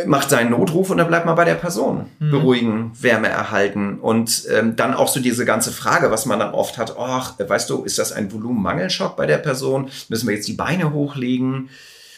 macht 0.07 0.30
seinen 0.30 0.51
Notruf 0.51 0.90
und 0.90 0.99
dann 0.99 1.09
bleibt 1.09 1.26
man 1.26 1.34
bei 1.34 1.45
der 1.45 1.55
Person. 1.55 2.07
Mhm. 2.18 2.30
Beruhigen, 2.30 2.93
Wärme 3.01 3.28
erhalten 3.28 3.99
und 4.01 4.45
ähm, 4.51 4.74
dann 4.76 4.95
auch 4.95 5.09
so 5.09 5.20
diese 5.20 5.45
ganze 5.45 5.70
Frage, 5.70 6.11
was 6.11 6.26
man 6.26 6.38
dann 6.38 6.55
oft 6.55 6.78
hat, 6.78 6.97
ach, 6.99 7.34
weißt 7.38 7.68
du, 7.68 7.82
ist 7.82 7.99
das 7.99 8.12
ein 8.12 8.32
Volumenmangelschock 8.32 9.16
bei 9.16 9.26
der 9.26 9.38
Person? 9.38 9.90
Müssen 10.09 10.28
wir 10.28 10.34
jetzt 10.34 10.49
die 10.49 10.55
Beine 10.55 10.93
hochlegen? 10.93 11.68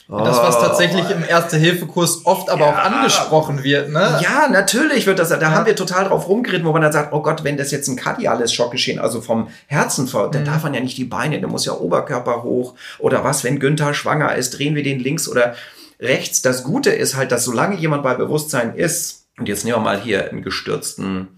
Das, 0.06 0.36
was 0.36 0.60
tatsächlich 0.60 1.08
im 1.08 1.24
Erste-Hilfe-Kurs 1.26 2.26
oft 2.26 2.50
aber 2.50 2.66
ja, 2.66 2.72
auch 2.72 2.76
angesprochen 2.76 3.64
wird, 3.64 3.88
ne? 3.88 4.20
Ja, 4.22 4.48
natürlich 4.50 5.06
wird 5.06 5.18
das, 5.18 5.30
da 5.30 5.40
ja. 5.40 5.50
haben 5.50 5.64
wir 5.64 5.74
total 5.74 6.04
drauf 6.04 6.28
rumgeritten, 6.28 6.66
wo 6.66 6.72
man 6.72 6.82
dann 6.82 6.92
sagt, 6.92 7.14
oh 7.14 7.22
Gott, 7.22 7.42
wenn 7.42 7.56
das 7.56 7.70
jetzt 7.70 7.88
ein 7.88 7.96
kardiales 7.96 8.52
Schockgeschehen, 8.52 8.98
also 8.98 9.22
vom 9.22 9.48
Herzen 9.66 10.04
mhm. 10.04 10.30
dann 10.32 10.44
darf 10.44 10.62
man 10.62 10.74
ja 10.74 10.80
nicht 10.80 10.98
die 10.98 11.04
Beine, 11.04 11.40
der 11.40 11.48
muss 11.48 11.64
ja 11.64 11.72
Oberkörper 11.72 12.42
hoch. 12.42 12.74
Oder 12.98 13.24
was, 13.24 13.44
wenn 13.44 13.60
Günther 13.60 13.94
schwanger 13.94 14.34
ist, 14.34 14.58
drehen 14.58 14.74
wir 14.74 14.82
den 14.82 15.00
links 15.00 15.26
oder 15.26 15.54
rechts. 15.98 16.42
Das 16.42 16.64
Gute 16.64 16.90
ist 16.90 17.16
halt, 17.16 17.32
dass 17.32 17.44
solange 17.44 17.76
jemand 17.76 18.02
bei 18.02 18.14
Bewusstsein 18.14 18.74
ist, 18.74 19.24
und 19.38 19.48
jetzt 19.48 19.64
nehmen 19.64 19.78
wir 19.78 19.82
mal 19.82 20.00
hier 20.00 20.28
einen 20.28 20.42
gestürzten 20.42 21.28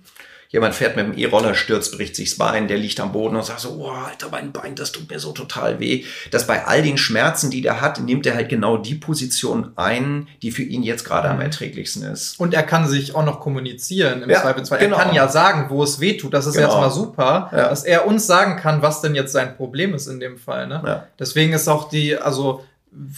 jemand 0.57 0.75
fährt 0.75 0.97
mit 0.97 1.07
dem 1.07 1.19
E-Roller, 1.19 1.55
stürzt, 1.55 1.95
bricht 1.97 2.17
sich 2.17 2.31
das 2.31 2.39
Bein, 2.39 2.67
der 2.67 2.79
liegt 2.79 2.99
am 2.99 3.13
Boden 3.13 3.37
und 3.37 3.45
sagt 3.45 3.61
so, 3.61 3.77
oh, 3.79 3.91
Alter, 3.91 4.29
mein 4.31 4.53
Bein, 4.53 4.75
das 4.75 4.91
tut 4.91 5.11
mir 5.11 5.19
so 5.19 5.33
total 5.33 5.81
weh. 5.81 6.05
Dass 6.31 6.47
bei 6.47 6.65
all 6.65 6.83
den 6.83 6.97
Schmerzen, 6.97 7.51
die 7.51 7.61
der 7.61 7.83
hat, 7.83 8.01
nimmt 8.01 8.25
er 8.25 8.35
halt 8.35 8.49
genau 8.49 8.79
die 8.79 8.95
Position 8.95 9.73
ein, 9.77 10.29
die 10.41 10.51
für 10.51 10.63
ihn 10.63 10.83
jetzt 10.83 11.05
gerade 11.05 11.29
am 11.29 11.37
mhm. 11.37 11.43
erträglichsten 11.43 12.05
ist. 12.05 12.41
Und 12.41 12.55
er 12.55 12.63
kann 12.63 12.89
sich 12.89 13.15
auch 13.15 13.25
noch 13.25 13.39
kommunizieren 13.39 14.23
im 14.23 14.31
ja, 14.31 14.41
Zweifelsfall. 14.41 14.79
Genau. 14.79 14.97
Er 14.97 15.05
kann 15.05 15.15
ja 15.15 15.29
sagen, 15.29 15.67
wo 15.69 15.83
es 15.83 16.01
weh 16.01 16.17
tut. 16.17 16.33
Das 16.33 16.47
ist 16.47 16.55
genau. 16.55 16.69
jetzt 16.69 16.77
mal 16.77 16.91
super, 16.91 17.51
ja. 17.53 17.69
dass 17.69 17.85
er 17.85 18.07
uns 18.07 18.27
sagen 18.27 18.57
kann, 18.57 18.81
was 18.81 19.03
denn 19.03 19.15
jetzt 19.15 19.33
sein 19.33 19.57
Problem 19.57 19.93
ist 19.93 20.07
in 20.07 20.21
dem 20.21 20.39
Fall. 20.39 20.67
Ne? 20.69 20.83
Ja. 20.87 21.07
Deswegen 21.19 21.53
ist 21.53 21.69
auch 21.69 21.91
die, 21.91 22.17
also 22.17 22.65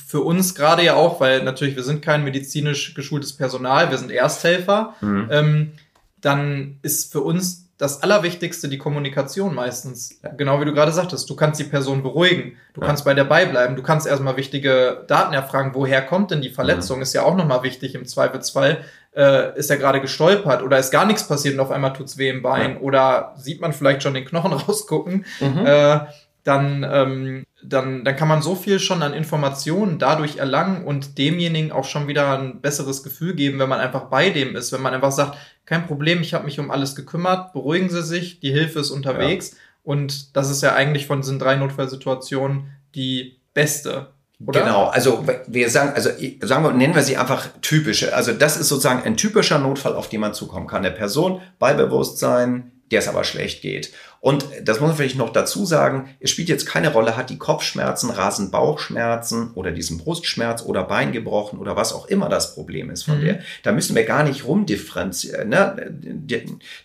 für 0.09 0.23
uns 0.23 0.57
gerade 0.57 0.83
ja 0.83 0.95
auch, 0.95 1.21
weil 1.21 1.45
natürlich 1.45 1.77
wir 1.77 1.85
sind 1.85 2.03
kein 2.03 2.25
medizinisch 2.25 2.95
geschultes 2.95 3.33
Personal, 3.33 3.91
wir 3.91 3.99
sind 3.99 4.11
Ersthelfer. 4.11 4.95
Mhm. 5.01 5.29
Ähm, 5.31 5.73
dann 6.21 6.79
ist 6.83 7.13
für 7.13 7.21
uns 7.21 7.69
das 7.79 8.03
Allerwichtigste 8.03 8.69
die 8.69 8.77
Kommunikation 8.77 9.55
meistens. 9.55 10.19
Ja. 10.23 10.31
Genau 10.31 10.61
wie 10.61 10.65
du 10.65 10.75
gerade 10.75 10.91
sagtest. 10.91 11.31
Du 11.31 11.37
kannst 11.37 11.61
die 11.61 11.65
Person 11.65 12.03
beruhigen. 12.03 12.57
Du 12.75 12.81
ja. 12.81 12.87
kannst 12.89 13.05
bei 13.05 13.15
der 13.15 13.25
beibleiben. 13.25 13.77
Du 13.77 13.83
kannst 13.83 14.07
erstmal 14.07 14.37
wichtige 14.37 15.05
Daten 15.07 15.33
erfragen. 15.33 15.71
Woher 15.75 16.03
kommt 16.03 16.33
denn 16.33 16.43
die 16.43 16.51
Verletzung? 16.51 16.97
Mhm. 16.97 17.03
Ist 17.05 17.13
ja 17.15 17.23
auch 17.23 17.37
nochmal 17.37 17.63
wichtig 17.63 17.95
im 17.95 18.05
Zweifelsfall. 18.05 18.85
Äh, 19.15 19.57
ist 19.57 19.71
er 19.71 19.77
gerade 19.77 20.01
gestolpert 20.01 20.63
oder 20.63 20.79
ist 20.79 20.91
gar 20.91 21.07
nichts 21.07 21.27
passiert 21.27 21.55
und 21.55 21.61
auf 21.61 21.71
einmal 21.71 21.93
tut's 21.93 22.19
weh 22.19 22.29
im 22.29 22.43
Bein 22.43 22.75
ja. 22.75 22.81
oder 22.81 23.35
sieht 23.37 23.61
man 23.61 23.73
vielleicht 23.73 24.03
schon 24.03 24.15
den 24.15 24.25
Knochen 24.25 24.53
rausgucken. 24.55 25.25
Mhm. 25.41 25.65
Äh, 25.65 26.01
dann, 26.43 26.85
ähm, 26.91 27.45
dann, 27.63 28.05
dann 28.05 28.17
kann 28.17 28.29
man 28.29 28.43
so 28.43 28.55
viel 28.55 28.79
schon 28.79 29.03
an 29.03 29.15
Informationen 29.15 29.99
dadurch 29.99 30.37
erlangen 30.37 30.85
und 30.85 31.19
demjenigen 31.19 31.73
auch 31.73 31.85
schon 31.85 32.07
wieder 32.07 32.39
ein 32.39 32.61
besseres 32.61 33.03
Gefühl 33.03 33.35
geben, 33.35 33.59
wenn 33.59 33.69
man 33.69 33.81
einfach 33.81 34.05
bei 34.05 34.31
dem 34.31 34.55
ist, 34.55 34.73
wenn 34.73 34.83
man 34.83 34.95
einfach 34.95 35.13
sagt, 35.13 35.37
kein 35.67 35.87
Problem, 35.87 36.21
ich 36.21 36.35
habe 36.35 36.45
mich 36.45 36.61
um 36.61 36.71
alles 36.71 36.95
gekümmert, 36.95 37.53
beruhigen 37.53 37.91
Sie 37.91 38.03
sich, 38.03 38.41
die 38.41 38.53
Hilfe 38.53 38.81
ist 38.81 38.91
unterwegs. 38.91 39.51
Ja. 39.51 39.57
Und 39.83 40.37
das 40.37 40.51
ist 40.51 40.63
ja 40.63 40.75
eigentlich 40.75 41.07
von 41.07 41.21
diesen 41.21 41.39
drei 41.39 41.57
Notfallsituationen 41.57 42.71
die 42.95 43.39
beste. 43.55 44.09
Oder? 44.47 44.61
Genau, 44.61 44.85
also 44.85 45.27
wir 45.49 45.69
sagen, 45.69 45.95
also 45.95 46.11
sagen 46.43 46.65
wir, 46.65 46.73
nennen 46.73 46.95
wir 46.95 47.03
sie 47.03 47.17
einfach 47.17 47.49
typische. 47.61 48.15
Also 48.15 48.33
das 48.33 48.57
ist 48.57 48.69
sozusagen 48.69 49.03
ein 49.03 49.17
typischer 49.17 49.59
Notfall, 49.59 49.97
auf 49.97 50.09
den 50.09 50.21
man 50.21 50.33
zukommen 50.33 50.69
kann. 50.69 50.85
Eine 50.85 50.95
Person 50.95 51.41
bei 51.59 51.75
Bewusstsein, 51.75 52.71
der 52.91 53.01
es 53.01 53.09
aber 53.09 53.25
schlecht 53.25 53.63
geht. 53.63 53.93
Und 54.21 54.47
das 54.63 54.81
muss 54.81 54.89
man 54.89 54.97
vielleicht 54.97 55.17
noch 55.17 55.33
dazu 55.33 55.65
sagen, 55.65 56.17
es 56.19 56.31
spielt 56.31 56.49
jetzt 56.49 56.67
keine 56.67 56.93
Rolle, 56.93 57.17
hat 57.17 57.31
die 57.31 57.39
Kopfschmerzen, 57.39 58.11
rasen 58.11 58.51
Bauchschmerzen 58.51 59.53
oder 59.55 59.71
diesen 59.71 59.99
Brustschmerz 59.99 60.63
oder 60.63 60.83
Bein 60.85 61.13
gebrochen 61.13 61.59
oder 61.59 61.77
was 61.77 61.93
auch 61.93 62.07
immer 62.07 62.29
das 62.29 62.55
Problem 62.55 62.91
ist 62.91 63.05
von 63.05 63.21
mhm. 63.21 63.25
der. 63.25 63.41
Da 63.63 63.73
müssen 63.73 63.95
wir 63.95 64.05
gar 64.05 64.25
nicht 64.25 64.45
rumdifferenzieren, 64.45 65.49
ne? 65.49 65.95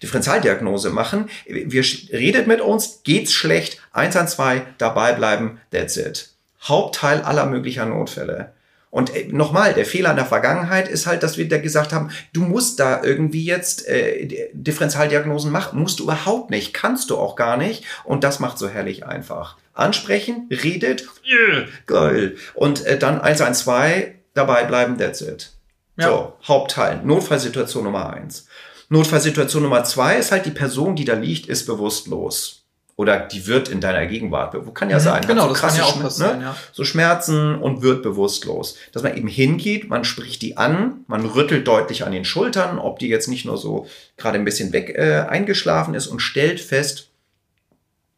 Differentialdiagnose 0.01 0.91
machen. 0.91 1.29
Wir 1.45 1.83
redet 2.11 2.45
mit 2.47 2.61
uns, 2.61 3.01
geht's 3.03 3.33
schlecht, 3.33 3.79
112, 3.93 4.61
dabei 4.77 5.13
bleiben, 5.13 5.59
that's 5.71 5.97
it. 5.97 6.29
Hauptteil 6.61 7.21
aller 7.21 7.47
möglicher 7.47 7.85
Notfälle. 7.85 8.53
Und 8.93 9.15
äh, 9.15 9.25
nochmal, 9.31 9.73
der 9.73 9.87
Fehler 9.87 10.11
in 10.11 10.17
der 10.17 10.25
Vergangenheit 10.27 10.87
ist 10.87 11.07
halt, 11.07 11.23
dass 11.23 11.35
wir 11.35 11.49
da 11.49 11.57
gesagt 11.57 11.93
haben, 11.93 12.11
du 12.31 12.41
musst 12.41 12.79
da 12.79 13.01
irgendwie 13.01 13.43
jetzt 13.43 13.87
äh, 13.87 14.51
Differentialdiagnosen 14.53 15.51
machen. 15.51 15.79
Musst 15.79 15.99
du 15.99 16.03
überhaupt 16.03 16.51
nicht, 16.51 16.75
kannst 16.75 17.09
du 17.09 17.17
auch 17.17 17.35
gar 17.35 17.57
nicht. 17.57 17.85
Und 18.03 18.23
das 18.23 18.39
macht 18.39 18.59
so 18.59 18.69
herrlich 18.69 19.03
einfach. 19.03 19.57
Ansprechen, 19.73 20.47
redet, 20.51 21.07
yeah, 21.27 21.65
geil. 21.87 22.35
Und 22.53 22.85
äh, 22.85 22.99
dann 22.99 23.19
112, 23.19 24.11
dabei 24.35 24.63
bleiben, 24.65 24.99
that's 24.99 25.21
it. 25.21 25.53
Ja. 25.97 26.09
So, 26.09 26.33
Hauptteil. 26.47 27.01
Notfallsituation 27.03 27.85
Nummer 27.85 28.13
eins. 28.13 28.45
Notfallsituation 28.89 29.63
Nummer 29.63 29.83
zwei 29.85 30.17
ist 30.17 30.31
halt, 30.31 30.45
die 30.45 30.51
Person, 30.51 30.95
die 30.95 31.05
da 31.05 31.15
liegt, 31.15 31.47
ist 31.47 31.65
bewusstlos 31.65 32.62
oder 32.95 33.19
die 33.19 33.47
wird 33.47 33.69
in 33.69 33.81
deiner 33.81 34.05
Gegenwart, 34.05 34.55
wo 34.65 34.71
kann 34.71 34.89
ja 34.89 34.97
mhm, 34.97 35.03
sein, 35.03 35.27
genau, 35.27 35.43
so 35.43 35.49
das 35.49 35.61
kann 35.61 35.75
ja 35.75 35.83
auch 35.83 35.99
passieren, 35.99 36.39
ne? 36.39 36.45
ja. 36.45 36.55
so 36.71 36.83
Schmerzen 36.83 37.55
und 37.55 37.81
wird 37.81 38.03
bewusstlos, 38.03 38.77
dass 38.91 39.01
man 39.01 39.17
eben 39.17 39.27
hingeht, 39.27 39.89
man 39.89 40.03
spricht 40.03 40.41
die 40.41 40.57
an, 40.57 41.03
man 41.07 41.25
rüttelt 41.25 41.67
deutlich 41.67 42.05
an 42.05 42.11
den 42.11 42.25
Schultern, 42.25 42.77
ob 42.77 42.99
die 42.99 43.07
jetzt 43.07 43.27
nicht 43.27 43.45
nur 43.45 43.57
so 43.57 43.87
gerade 44.17 44.37
ein 44.37 44.45
bisschen 44.45 44.73
weg 44.73 44.93
äh, 44.95 45.25
eingeschlafen 45.27 45.95
ist 45.95 46.07
und 46.07 46.19
stellt 46.19 46.59
fest, 46.59 47.09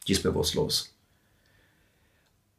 die 0.07 0.11
ist 0.11 0.23
bewusstlos. 0.23 0.91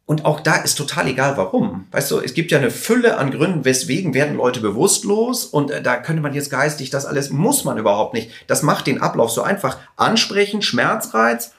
Und 0.07 0.25
auch 0.25 0.39
da 0.39 0.55
ist 0.55 0.77
total 0.77 1.09
egal, 1.09 1.37
warum. 1.37 1.89
Weißt 1.91 2.13
du, 2.13 2.21
es 2.21 2.33
gibt 2.33 2.53
ja 2.53 2.59
eine 2.59 2.71
Fülle 2.71 3.19
an 3.19 3.33
Gründen, 3.33 3.65
weswegen 3.65 4.15
werden 4.15 4.37
Leute 4.37 4.61
bewusstlos 4.61 5.45
und 5.45 5.73
äh, 5.73 5.83
da 5.83 5.97
könnte 5.97 6.23
man 6.23 6.33
jetzt 6.33 6.49
geistig 6.49 6.91
das 6.91 7.07
alles, 7.07 7.31
muss 7.31 7.65
man 7.65 7.77
überhaupt 7.77 8.15
nicht. 8.15 8.31
Das 8.47 8.63
macht 8.63 8.87
den 8.87 9.03
Ablauf 9.03 9.33
so 9.33 9.43
einfach. 9.43 9.79
Ansprechen, 9.97 10.63
Schmerzreiz, 10.63 11.53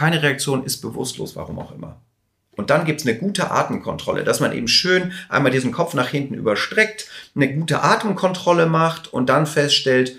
keine 0.00 0.22
Reaktion, 0.22 0.64
ist 0.64 0.80
bewusstlos, 0.80 1.36
warum 1.36 1.58
auch 1.58 1.72
immer. 1.72 2.00
Und 2.56 2.70
dann 2.70 2.86
gibt's 2.86 3.06
eine 3.06 3.18
gute 3.18 3.50
Atemkontrolle, 3.50 4.24
dass 4.24 4.40
man 4.40 4.54
eben 4.54 4.66
schön 4.66 5.12
einmal 5.28 5.52
diesen 5.52 5.72
Kopf 5.72 5.92
nach 5.92 6.08
hinten 6.08 6.32
überstreckt, 6.32 7.06
eine 7.36 7.52
gute 7.52 7.82
Atemkontrolle 7.82 8.64
macht 8.64 9.12
und 9.12 9.28
dann 9.28 9.46
feststellt, 9.46 10.16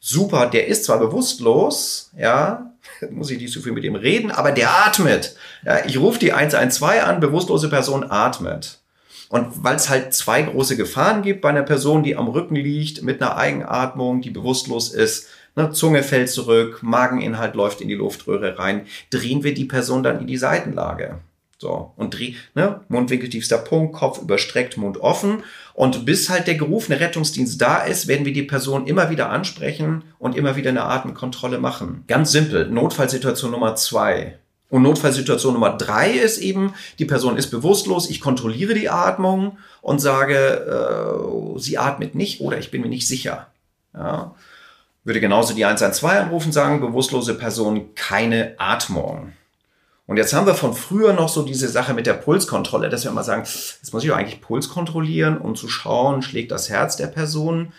super, 0.00 0.46
der 0.46 0.66
ist 0.68 0.84
zwar 0.84 0.98
bewusstlos, 0.98 2.10
ja, 2.16 2.72
muss 3.10 3.30
ich 3.30 3.38
nicht 3.38 3.52
so 3.52 3.60
viel 3.60 3.72
mit 3.72 3.84
ihm 3.84 3.96
reden, 3.96 4.30
aber 4.30 4.50
der 4.50 4.86
atmet. 4.86 5.36
Ja, 5.62 5.84
ich 5.84 5.98
rufe 5.98 6.18
die 6.18 6.32
112 6.32 7.04
an, 7.04 7.20
bewusstlose 7.20 7.68
Person 7.68 8.10
atmet. 8.10 8.78
Und 9.28 9.62
weil 9.62 9.76
es 9.76 9.90
halt 9.90 10.14
zwei 10.14 10.40
große 10.40 10.78
Gefahren 10.78 11.20
gibt 11.20 11.42
bei 11.42 11.50
einer 11.50 11.64
Person, 11.64 12.02
die 12.02 12.16
am 12.16 12.28
Rücken 12.28 12.56
liegt, 12.56 13.02
mit 13.02 13.20
einer 13.20 13.36
Eigenatmung, 13.36 14.22
die 14.22 14.30
bewusstlos 14.30 14.88
ist, 14.88 15.28
ne, 15.58 15.72
Zunge 15.72 16.02
fällt 16.02 16.30
zurück, 16.30 16.78
Mageninhalt 16.82 17.54
läuft 17.54 17.80
in 17.80 17.88
die 17.88 17.94
Luftröhre 17.94 18.58
rein, 18.58 18.86
drehen 19.10 19.42
wir 19.42 19.52
die 19.52 19.64
Person 19.64 20.02
dann 20.02 20.20
in 20.20 20.26
die 20.26 20.38
Seitenlage. 20.38 21.18
So, 21.60 21.92
und 21.96 22.16
dreh, 22.16 22.34
ne, 22.54 22.82
Mundwinkel 22.88 23.28
tiefster 23.28 23.58
Punkt, 23.58 23.92
Kopf 23.92 24.22
überstreckt, 24.22 24.76
Mund 24.76 24.98
offen. 24.98 25.42
Und 25.74 26.06
bis 26.06 26.30
halt 26.30 26.46
der 26.46 26.54
gerufene 26.54 27.00
Rettungsdienst 27.00 27.60
da 27.60 27.78
ist, 27.78 28.06
werden 28.06 28.24
wir 28.24 28.32
die 28.32 28.44
Person 28.44 28.86
immer 28.86 29.10
wieder 29.10 29.30
ansprechen 29.30 30.04
und 30.20 30.36
immer 30.36 30.54
wieder 30.54 30.70
eine 30.70 30.84
Atemkontrolle 30.84 31.58
machen. 31.58 32.04
Ganz 32.06 32.30
simpel. 32.30 32.68
Notfallsituation 32.68 33.50
Nummer 33.50 33.74
zwei. 33.74 34.38
Und 34.70 34.82
Notfallsituation 34.82 35.54
Nummer 35.54 35.76
drei 35.76 36.12
ist 36.12 36.38
eben, 36.38 36.74
die 37.00 37.06
Person 37.06 37.36
ist 37.36 37.50
bewusstlos, 37.50 38.08
ich 38.08 38.20
kontrolliere 38.20 38.74
die 38.74 38.90
Atmung 38.90 39.58
und 39.82 39.98
sage, 39.98 40.36
äh, 40.36 41.58
sie 41.58 41.78
atmet 41.78 42.14
nicht 42.14 42.40
oder 42.40 42.58
ich 42.58 42.70
bin 42.70 42.82
mir 42.82 42.88
nicht 42.88 43.08
sicher. 43.08 43.48
Ja. 43.94 44.34
Würde 45.04 45.20
genauso 45.20 45.54
die 45.54 45.64
112 45.64 46.24
anrufen, 46.24 46.52
sagen, 46.52 46.80
bewusstlose 46.80 47.34
Person, 47.34 47.94
keine 47.94 48.54
Atmung. 48.58 49.32
Und 50.08 50.16
jetzt 50.16 50.32
haben 50.32 50.46
wir 50.46 50.54
von 50.54 50.72
früher 50.72 51.12
noch 51.12 51.28
so 51.28 51.42
diese 51.42 51.68
Sache 51.68 51.92
mit 51.92 52.06
der 52.06 52.14
Pulskontrolle, 52.14 52.88
dass 52.88 53.04
wir 53.04 53.10
immer 53.10 53.24
sagen, 53.24 53.42
jetzt 53.42 53.92
muss 53.92 54.02
ich 54.02 54.08
doch 54.08 54.16
eigentlich 54.16 54.40
Puls 54.40 54.70
kontrollieren, 54.70 55.36
um 55.36 55.54
zu 55.54 55.68
schauen, 55.68 56.22
schlägt 56.22 56.50
das 56.50 56.70
Herz 56.70 56.96
der 56.96 57.08
Person. 57.08 57.74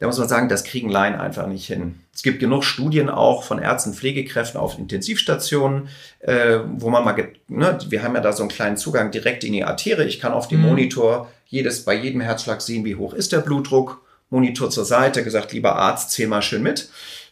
Da 0.00 0.06
muss 0.06 0.18
man 0.18 0.28
sagen, 0.28 0.48
das 0.48 0.64
kriegen 0.64 0.88
Laien 0.88 1.14
einfach 1.14 1.46
nicht 1.46 1.66
hin. 1.66 2.00
Es 2.12 2.22
gibt 2.22 2.40
genug 2.40 2.64
Studien 2.64 3.08
auch 3.08 3.44
von 3.44 3.60
Ärzten, 3.60 3.94
Pflegekräften 3.94 4.58
auf 4.58 4.78
Intensivstationen, 4.78 5.88
äh, 6.20 6.58
wo 6.76 6.90
man 6.90 7.04
mal, 7.04 7.14
ne, 7.46 7.78
wir 7.86 8.02
haben 8.02 8.16
ja 8.16 8.20
da 8.20 8.32
so 8.32 8.42
einen 8.42 8.50
kleinen 8.50 8.76
Zugang 8.76 9.12
direkt 9.12 9.44
in 9.44 9.52
die 9.52 9.62
Arterie. 9.62 10.08
Ich 10.08 10.18
kann 10.18 10.32
auf 10.32 10.48
dem 10.48 10.62
mhm. 10.62 10.68
Monitor 10.68 11.30
jedes, 11.46 11.84
bei 11.84 11.94
jedem 11.94 12.20
Herzschlag 12.20 12.62
sehen, 12.62 12.84
wie 12.84 12.96
hoch 12.96 13.14
ist 13.14 13.30
der 13.30 13.40
Blutdruck. 13.40 14.00
Monitor 14.30 14.70
zur 14.70 14.84
Seite, 14.84 15.22
gesagt, 15.22 15.52
lieber 15.52 15.76
Arzt, 15.76 16.12
zähl 16.12 16.28
mal 16.28 16.42
schön 16.42 16.62
mit 16.62 16.88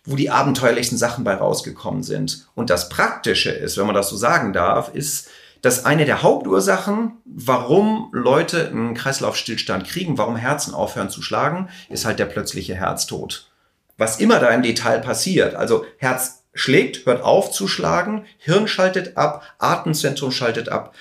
wo 0.09 0.17
die 0.17 0.31
abenteuerlichsten 0.31 0.97
Sachen 0.97 1.23
bei 1.23 1.35
rausgekommen 1.35 2.03
sind. 2.03 2.47
Und 2.55 2.71
das 2.71 2.89
Praktische 2.89 3.51
ist, 3.51 3.77
wenn 3.77 3.85
man 3.85 3.95
das 3.95 4.09
so 4.09 4.17
sagen 4.17 4.55
darf, 4.55 4.95
ist, 4.95 5.29
dass 5.61 5.85
eine 5.85 6.07
der 6.07 6.23
Hauptursachen, 6.23 7.19
warum 7.27 8.09
Leute 8.13 8.69
einen 8.69 8.95
Kreislaufstillstand 8.95 9.87
kriegen, 9.87 10.17
warum 10.17 10.37
Herzen 10.37 10.73
aufhören 10.73 11.11
zu 11.11 11.21
schlagen, 11.21 11.69
ist 11.91 12.07
halt 12.07 12.19
der 12.19 12.25
plötzliche 12.25 12.75
Herztod. 12.75 13.51
Was 13.99 14.19
immer 14.19 14.39
da 14.39 14.49
im 14.49 14.63
Detail 14.63 15.01
passiert, 15.01 15.55
also 15.55 15.85
Herz 15.99 16.45
schlägt, 16.55 17.05
hört 17.05 17.23
auf 17.23 17.51
zu 17.51 17.69
schlagen, 17.69 18.25
Hirn 18.39 18.67
schaltet 18.67 19.19
ab, 19.19 19.43
Atemzentrum 19.59 20.31
schaltet 20.31 20.71
ab, 20.71 20.95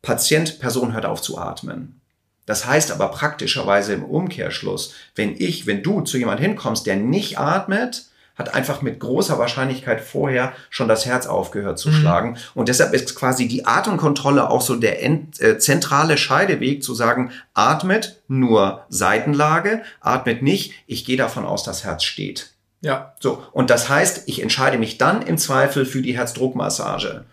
Patient, 0.00 0.58
Person 0.58 0.94
hört 0.94 1.04
auf 1.04 1.20
zu 1.20 1.36
atmen. 1.36 2.00
Das 2.46 2.66
heißt 2.66 2.92
aber 2.92 3.08
praktischerweise 3.08 3.94
im 3.94 4.04
Umkehrschluss, 4.04 4.94
wenn 5.14 5.34
ich, 5.36 5.66
wenn 5.66 5.82
du 5.82 6.02
zu 6.02 6.18
jemand 6.18 6.40
hinkommst, 6.40 6.86
der 6.86 6.96
nicht 6.96 7.38
atmet, 7.38 8.06
hat 8.36 8.54
einfach 8.54 8.82
mit 8.82 8.98
großer 8.98 9.38
Wahrscheinlichkeit 9.38 10.00
vorher 10.00 10.52
schon 10.68 10.88
das 10.88 11.06
Herz 11.06 11.26
aufgehört 11.26 11.78
zu 11.78 11.90
mhm. 11.90 11.94
schlagen. 11.94 12.36
Und 12.54 12.68
deshalb 12.68 12.92
ist 12.92 13.14
quasi 13.14 13.46
die 13.46 13.64
Atemkontrolle 13.64 14.50
auch 14.50 14.60
so 14.60 14.74
der 14.74 15.02
end, 15.02 15.40
äh, 15.40 15.58
zentrale 15.58 16.16
Scheideweg 16.18 16.82
zu 16.82 16.94
sagen, 16.94 17.30
atmet 17.54 18.20
nur 18.26 18.84
Seitenlage, 18.88 19.82
atmet 20.00 20.42
nicht, 20.42 20.72
ich 20.86 21.04
gehe 21.04 21.16
davon 21.16 21.44
aus, 21.44 21.62
das 21.62 21.84
Herz 21.84 22.02
steht. 22.02 22.50
Ja. 22.80 23.14
So. 23.20 23.42
Und 23.52 23.70
das 23.70 23.88
heißt, 23.88 24.24
ich 24.26 24.42
entscheide 24.42 24.78
mich 24.78 24.98
dann 24.98 25.22
im 25.22 25.38
Zweifel 25.38 25.86
für 25.86 26.02
die 26.02 26.16
Herzdruckmassage. 26.16 27.24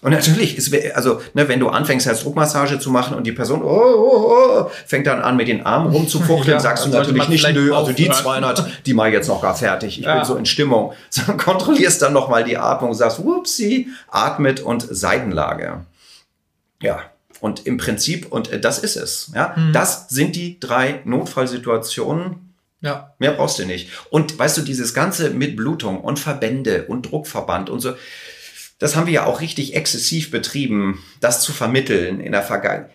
Und 0.00 0.12
natürlich 0.12 0.56
ist, 0.56 0.72
also, 0.94 1.20
ne, 1.34 1.48
wenn 1.48 1.58
du 1.58 1.68
anfängst, 1.68 2.06
Herzdruckmassage 2.06 2.78
zu 2.78 2.90
machen 2.90 3.16
und 3.16 3.26
die 3.26 3.32
Person 3.32 3.62
oh, 3.62 3.66
oh, 3.66 4.32
oh, 4.32 4.70
fängt 4.86 5.08
dann 5.08 5.20
an, 5.20 5.36
mit 5.36 5.48
den 5.48 5.66
Armen 5.66 5.90
rumzufuchteln, 5.90 6.56
ja, 6.56 6.60
sagst 6.60 6.86
du 6.86 6.90
natürlich 6.90 7.28
nicht, 7.28 7.52
nö, 7.52 7.74
also 7.74 7.92
die 7.92 8.08
200, 8.08 8.86
die 8.86 8.92
ich 8.92 9.12
jetzt 9.12 9.28
noch 9.28 9.42
gar 9.42 9.56
fertig. 9.56 9.98
Ich 9.98 10.04
ja. 10.04 10.14
bin 10.14 10.24
so 10.24 10.36
in 10.36 10.46
Stimmung. 10.46 10.92
So, 11.10 11.32
kontrollierst 11.32 12.02
dann 12.02 12.12
nochmal 12.12 12.44
die 12.44 12.58
Atmung, 12.58 12.92
sagst, 12.92 13.24
whoopsie, 13.24 13.88
atmet 14.08 14.60
und 14.60 14.86
Seitenlage. 14.88 15.84
Ja. 16.82 17.00
Und 17.40 17.66
im 17.66 17.78
Prinzip, 17.78 18.30
und 18.30 18.52
äh, 18.52 18.60
das 18.60 18.78
ist 18.78 18.96
es, 18.96 19.32
ja, 19.34 19.54
mhm. 19.56 19.72
das 19.72 20.08
sind 20.08 20.36
die 20.36 20.60
drei 20.60 21.00
Notfallsituationen, 21.04 22.48
ja. 22.80 23.12
Mehr 23.18 23.32
brauchst 23.32 23.58
du 23.58 23.64
nicht. 23.64 23.90
Und 24.10 24.38
weißt 24.38 24.56
du, 24.58 24.62
dieses 24.62 24.94
Ganze 24.94 25.30
mit 25.30 25.56
Blutung 25.56 26.00
und 26.00 26.18
Verbände 26.18 26.84
und 26.84 27.10
Druckverband 27.10 27.70
und 27.70 27.80
so, 27.80 27.94
das 28.78 28.96
haben 28.96 29.06
wir 29.06 29.14
ja 29.14 29.26
auch 29.26 29.40
richtig 29.40 29.74
exzessiv 29.74 30.30
betrieben, 30.30 31.02
das 31.20 31.42
zu 31.42 31.52
vermitteln 31.52 32.20
in 32.20 32.32
der 32.32 32.42
Vergangenheit. 32.42 32.90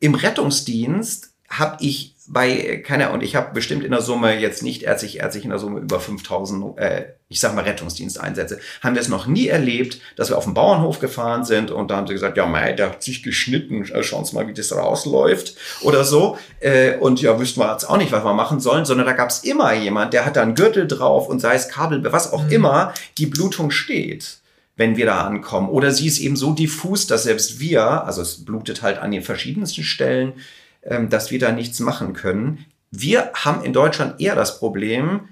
Im 0.00 0.14
Rettungsdienst 0.14 1.30
habe 1.48 1.76
ich 1.80 2.16
bei 2.28 2.82
keiner 2.84 3.12
und 3.12 3.22
ich 3.22 3.36
habe 3.36 3.54
bestimmt 3.54 3.84
in 3.84 3.92
der 3.92 4.02
Summe 4.02 4.38
jetzt 4.38 4.62
nicht 4.62 4.82
ärztlich 4.82 5.20
ärztlich 5.20 5.44
in 5.44 5.50
der 5.50 5.58
Summe 5.58 5.80
über 5.80 6.00
5000 6.00 6.78
äh, 6.78 7.04
ich 7.28 7.40
sag 7.40 7.54
mal 7.54 7.64
Rettungsdiensteinsätze 7.64 8.58
haben 8.82 8.94
wir 8.94 9.00
es 9.02 9.08
noch 9.08 9.26
nie 9.26 9.46
erlebt 9.46 10.00
dass 10.16 10.30
wir 10.30 10.36
auf 10.36 10.44
dem 10.44 10.54
Bauernhof 10.54 10.98
gefahren 10.98 11.44
sind 11.44 11.70
und 11.70 11.90
da 11.90 11.96
haben 11.96 12.06
sie 12.06 12.14
gesagt 12.14 12.36
ja 12.36 12.46
mei 12.46 12.72
der 12.72 12.90
hat 12.90 13.02
sich 13.02 13.22
geschnitten 13.22 13.84
äh, 13.84 14.02
schauen 14.02 14.24
Sie 14.24 14.34
mal 14.34 14.48
wie 14.48 14.54
das 14.54 14.74
rausläuft 14.74 15.54
oder 15.82 16.04
so 16.04 16.36
äh, 16.60 16.96
und 16.96 17.22
ja 17.22 17.38
wüssten 17.38 17.60
wir 17.60 17.70
jetzt 17.70 17.88
auch 17.88 17.96
nicht 17.96 18.12
was 18.12 18.24
wir 18.24 18.34
machen 18.34 18.58
sollen 18.58 18.84
sondern 18.84 19.06
da 19.06 19.12
gab 19.12 19.30
es 19.30 19.44
immer 19.44 19.72
jemand 19.74 20.12
der 20.12 20.26
hat 20.26 20.36
da 20.36 20.42
einen 20.42 20.56
Gürtel 20.56 20.88
drauf 20.88 21.28
und 21.28 21.38
sei 21.38 21.54
es 21.54 21.68
Kabel 21.68 22.02
was 22.12 22.32
auch 22.32 22.44
mhm. 22.44 22.52
immer 22.52 22.94
die 23.18 23.26
Blutung 23.26 23.70
steht 23.70 24.38
wenn 24.76 24.96
wir 24.96 25.06
da 25.06 25.22
ankommen. 25.22 25.68
Oder 25.68 25.90
sie 25.90 26.06
ist 26.06 26.18
eben 26.18 26.36
so 26.36 26.52
diffus, 26.52 27.06
dass 27.06 27.24
selbst 27.24 27.60
wir, 27.60 28.04
also 28.04 28.22
es 28.22 28.44
blutet 28.44 28.82
halt 28.82 28.98
an 28.98 29.10
den 29.10 29.22
verschiedensten 29.22 29.82
Stellen, 29.82 30.34
ähm, 30.82 31.08
dass 31.08 31.30
wir 31.30 31.38
da 31.38 31.52
nichts 31.52 31.80
machen 31.80 32.12
können. 32.12 32.66
Wir 32.90 33.32
haben 33.34 33.64
in 33.64 33.72
Deutschland 33.72 34.20
eher 34.20 34.34
das 34.34 34.58
Problem, 34.58 35.28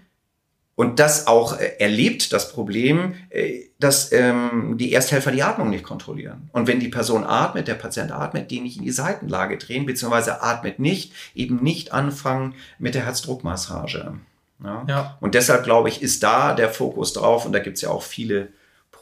und 0.77 0.99
das 0.99 1.27
auch 1.27 1.59
äh, 1.59 1.77
erlebt 1.79 2.33
das 2.33 2.53
Problem, 2.53 3.15
äh, 3.31 3.67
dass 3.79 4.11
ähm, 4.13 4.77
die 4.77 4.93
Ersthelfer 4.93 5.31
die 5.31 5.43
Atmung 5.43 5.71
nicht 5.71 5.85
kontrollieren. 5.85 6.49
Und 6.53 6.67
wenn 6.67 6.81
die 6.81 6.89
Person 6.89 7.25
atmet, 7.25 7.69
der 7.69 7.75
Patient 7.75 8.11
atmet, 8.11 8.51
die 8.51 8.61
nicht 8.61 8.79
in 8.79 8.83
die 8.83 8.91
Seitenlage 8.91 9.57
drehen, 9.57 9.87
beziehungsweise 9.87 10.43
atmet 10.43 10.81
nicht, 10.81 11.13
eben 11.35 11.63
nicht 11.63 11.93
anfangen 11.93 12.55
mit 12.79 12.95
der 12.95 13.05
Herzdruckmassage. 13.05 14.15
Ja? 14.63 14.85
ja. 14.89 15.19
Und 15.21 15.35
deshalb 15.35 15.65
glaube 15.65 15.89
ich, 15.89 16.03
ist 16.03 16.23
da 16.25 16.55
der 16.55 16.71
Fokus 16.71 17.13
drauf 17.13 17.47
und 17.47 17.53
da 17.53 17.61
gibt 17.61 17.77
es 17.77 17.83
ja 17.83 17.91
auch 17.91 18.03
viele 18.03 18.49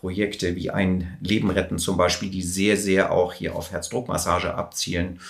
Projekte 0.02 0.56
wie 0.56 0.68
ein 0.70 1.16
Leben 1.20 1.48
retten 1.48 1.78
zum 1.78 1.96
Beispiel, 1.96 2.28
die 2.28 2.42
sehr, 2.42 2.76
sehr 2.76 3.12
auch 3.12 3.32
hier 3.32 3.54
auf 3.54 3.70
Herzdruckmassage 3.70 4.52
abzielen. 4.52 5.20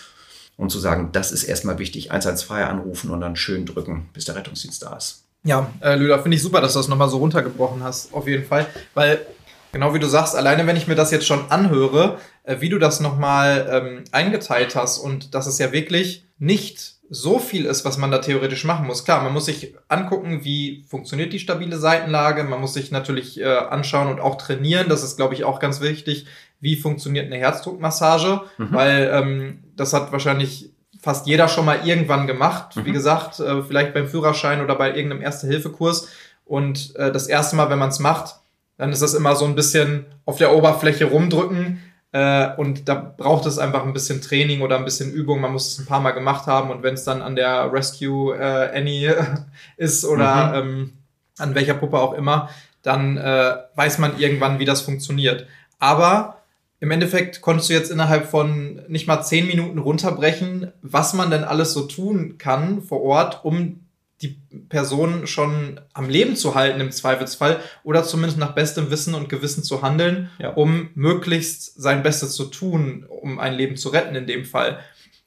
Und 0.56 0.70
zu 0.70 0.78
sagen, 0.78 1.10
das 1.12 1.30
ist 1.30 1.44
erstmal 1.44 1.78
wichtig, 1.78 2.10
112 2.10 2.66
anrufen 2.66 3.10
und 3.10 3.20
dann 3.20 3.36
schön 3.36 3.66
drücken, 3.66 4.08
bis 4.14 4.24
der 4.24 4.34
Rettungsdienst 4.34 4.82
da 4.82 4.96
ist. 4.96 5.24
Ja, 5.44 5.70
äh, 5.80 5.96
Lüder, 5.96 6.22
finde 6.22 6.36
ich 6.36 6.42
super, 6.42 6.62
dass 6.62 6.72
du 6.72 6.78
das 6.78 6.88
nochmal 6.88 7.10
so 7.10 7.18
runtergebrochen 7.18 7.82
hast, 7.82 8.14
auf 8.14 8.26
jeden 8.26 8.46
Fall. 8.46 8.66
Weil, 8.94 9.26
genau 9.72 9.92
wie 9.92 9.98
du 9.98 10.06
sagst, 10.06 10.34
alleine 10.34 10.66
wenn 10.66 10.76
ich 10.76 10.88
mir 10.88 10.94
das 10.94 11.10
jetzt 11.10 11.26
schon 11.26 11.50
anhöre, 11.50 12.18
äh, 12.44 12.60
wie 12.60 12.70
du 12.70 12.78
das 12.78 13.00
nochmal 13.00 13.68
ähm, 13.70 14.04
eingeteilt 14.10 14.74
hast 14.74 14.98
und 14.98 15.34
dass 15.34 15.46
es 15.46 15.58
ja 15.58 15.72
wirklich 15.72 16.24
nicht 16.38 16.96
so 17.14 17.38
viel 17.38 17.66
ist, 17.66 17.84
was 17.84 17.98
man 17.98 18.10
da 18.10 18.18
theoretisch 18.18 18.64
machen 18.64 18.86
muss. 18.86 19.04
Klar, 19.04 19.22
man 19.22 19.34
muss 19.34 19.44
sich 19.44 19.74
angucken, 19.88 20.44
wie 20.44 20.82
funktioniert 20.88 21.34
die 21.34 21.38
stabile 21.38 21.76
Seitenlage. 21.76 22.42
Man 22.42 22.58
muss 22.58 22.72
sich 22.72 22.90
natürlich 22.90 23.38
äh, 23.38 23.44
anschauen 23.44 24.08
und 24.08 24.18
auch 24.18 24.36
trainieren. 24.36 24.88
Das 24.88 25.04
ist, 25.04 25.16
glaube 25.16 25.34
ich, 25.34 25.44
auch 25.44 25.60
ganz 25.60 25.82
wichtig. 25.82 26.24
Wie 26.60 26.74
funktioniert 26.74 27.26
eine 27.26 27.36
Herzdruckmassage? 27.36 28.40
Mhm. 28.56 28.72
Weil 28.72 29.10
ähm, 29.12 29.64
das 29.76 29.92
hat 29.92 30.10
wahrscheinlich 30.10 30.70
fast 31.02 31.26
jeder 31.26 31.48
schon 31.48 31.66
mal 31.66 31.86
irgendwann 31.86 32.26
gemacht. 32.26 32.76
Mhm. 32.76 32.86
Wie 32.86 32.92
gesagt, 32.92 33.40
äh, 33.40 33.62
vielleicht 33.62 33.92
beim 33.92 34.08
Führerschein 34.08 34.62
oder 34.62 34.74
bei 34.74 34.96
irgendeinem 34.96 35.20
Erste-Hilfe-Kurs. 35.20 36.08
Und 36.46 36.96
äh, 36.96 37.12
das 37.12 37.26
erste 37.26 37.56
Mal, 37.56 37.68
wenn 37.68 37.78
man 37.78 37.90
es 37.90 37.98
macht, 37.98 38.36
dann 38.78 38.90
ist 38.90 39.02
das 39.02 39.12
immer 39.12 39.36
so 39.36 39.44
ein 39.44 39.54
bisschen 39.54 40.06
auf 40.24 40.38
der 40.38 40.54
Oberfläche 40.54 41.04
rumdrücken 41.04 41.78
äh, 42.12 42.54
und 42.56 42.88
da 42.88 42.94
braucht 42.94 43.46
es 43.46 43.58
einfach 43.58 43.84
ein 43.84 43.94
bisschen 43.94 44.20
Training 44.20 44.60
oder 44.60 44.76
ein 44.76 44.84
bisschen 44.84 45.10
Übung. 45.12 45.40
Man 45.40 45.52
muss 45.52 45.72
es 45.72 45.78
ein 45.78 45.86
paar 45.86 46.00
Mal 46.00 46.12
gemacht 46.12 46.46
haben. 46.46 46.70
Und 46.70 46.82
wenn 46.82 46.94
es 46.94 47.04
dann 47.04 47.22
an 47.22 47.36
der 47.36 47.72
Rescue 47.72 48.36
äh, 48.36 48.76
Annie 48.76 49.14
ist 49.78 50.04
oder 50.04 50.62
mhm. 50.62 50.68
ähm, 50.70 50.92
an 51.38 51.54
welcher 51.54 51.74
Puppe 51.74 51.98
auch 51.98 52.12
immer, 52.12 52.50
dann 52.82 53.16
äh, 53.16 53.54
weiß 53.74 53.98
man 53.98 54.18
irgendwann, 54.18 54.58
wie 54.58 54.66
das 54.66 54.82
funktioniert. 54.82 55.46
Aber 55.78 56.42
im 56.80 56.90
Endeffekt 56.90 57.40
konntest 57.40 57.70
du 57.70 57.74
jetzt 57.74 57.90
innerhalb 57.90 58.26
von 58.26 58.82
nicht 58.88 59.06
mal 59.06 59.22
zehn 59.22 59.46
Minuten 59.46 59.78
runterbrechen, 59.78 60.72
was 60.82 61.14
man 61.14 61.30
denn 61.30 61.44
alles 61.44 61.72
so 61.72 61.82
tun 61.82 62.36
kann 62.38 62.82
vor 62.82 63.02
Ort, 63.02 63.44
um 63.44 63.81
die 64.22 64.40
Person 64.68 65.26
schon 65.26 65.80
am 65.92 66.08
Leben 66.08 66.36
zu 66.36 66.54
halten 66.54 66.80
im 66.80 66.92
Zweifelsfall 66.92 67.60
oder 67.82 68.04
zumindest 68.04 68.38
nach 68.38 68.54
bestem 68.54 68.90
Wissen 68.90 69.14
und 69.14 69.28
Gewissen 69.28 69.64
zu 69.64 69.82
handeln, 69.82 70.30
ja. 70.38 70.50
um 70.50 70.90
möglichst 70.94 71.80
sein 71.80 72.02
Bestes 72.02 72.34
zu 72.34 72.44
tun, 72.44 73.04
um 73.08 73.38
ein 73.38 73.54
Leben 73.54 73.76
zu 73.76 73.88
retten 73.88 74.14
in 74.14 74.26
dem 74.26 74.44
Fall. 74.44 74.78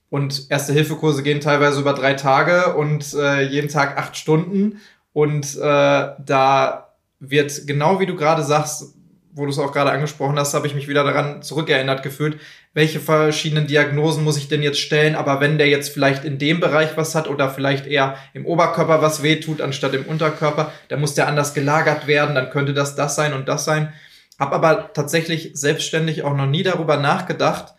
Und 0.10 0.50
Erste-Hilfe-Kurse 0.50 1.24
gehen 1.24 1.42
teilweise 1.42 1.82
über 1.82 1.94
drei 1.94 2.14
Tage 2.14 2.76
und 2.76 3.14
äh, 3.14 3.42
jeden 3.42 3.70
Tag 3.70 3.98
acht 3.98 4.16
Stunden. 4.16 4.80
Und 5.12 5.56
äh, 5.58 5.60
da 5.60 6.94
wird 7.20 7.68
genau 7.68 8.00
wie 8.00 8.06
du 8.06 8.16
gerade 8.16 8.44
sagst, 8.44 8.96
wo 9.36 9.44
du 9.44 9.52
es 9.52 9.60
auch 9.60 9.74
gerade 9.74 9.92
angesprochen 9.92 10.40
hast, 10.40 10.54
habe 10.54 10.66
ich 10.66 10.76
mich 10.76 10.88
wieder 10.88 11.04
daran 11.04 11.44
zurückerinnert 11.44 12.04
gefühlt, 12.04 12.40
welche 12.74 13.02
verschiedenen 13.02 13.68
Diagnosen 13.68 14.24
muss 14.24 14.38
ich 14.38 14.48
denn 14.48 14.64
jetzt 14.64 14.80
stellen, 14.80 15.16
aber 15.16 15.42
wenn 15.42 15.58
der 15.58 15.68
jetzt 15.68 15.90
vielleicht 15.90 16.24
in 16.24 16.38
dem 16.40 16.62
Bereich 16.62 16.96
was 16.96 17.16
hat 17.16 17.28
oder 17.28 17.50
vielleicht 17.50 17.86
eher 17.86 18.18
im 18.34 18.46
Oberkörper 18.46 19.02
was 19.02 19.24
wehtut, 19.24 19.60
anstatt 19.60 19.94
im 19.94 20.06
Unterkörper, 20.06 20.72
dann 20.88 21.02
muss 21.02 21.16
der 21.16 21.28
anders 21.28 21.54
gelagert 21.54 22.08
werden, 22.08 22.34
dann 22.34 22.50
könnte 22.50 22.74
das 22.74 22.96
das 22.96 23.16
sein 23.16 23.34
und 23.34 23.50
das 23.50 23.66
sein. 23.66 23.92
Hab 24.40 24.54
aber 24.54 24.94
tatsächlich 24.94 25.52
selbstständig 25.54 26.24
auch 26.24 26.36
noch 26.36 26.48
nie 26.48 26.64
darüber 26.64 26.98
nachgedacht, 26.98 27.76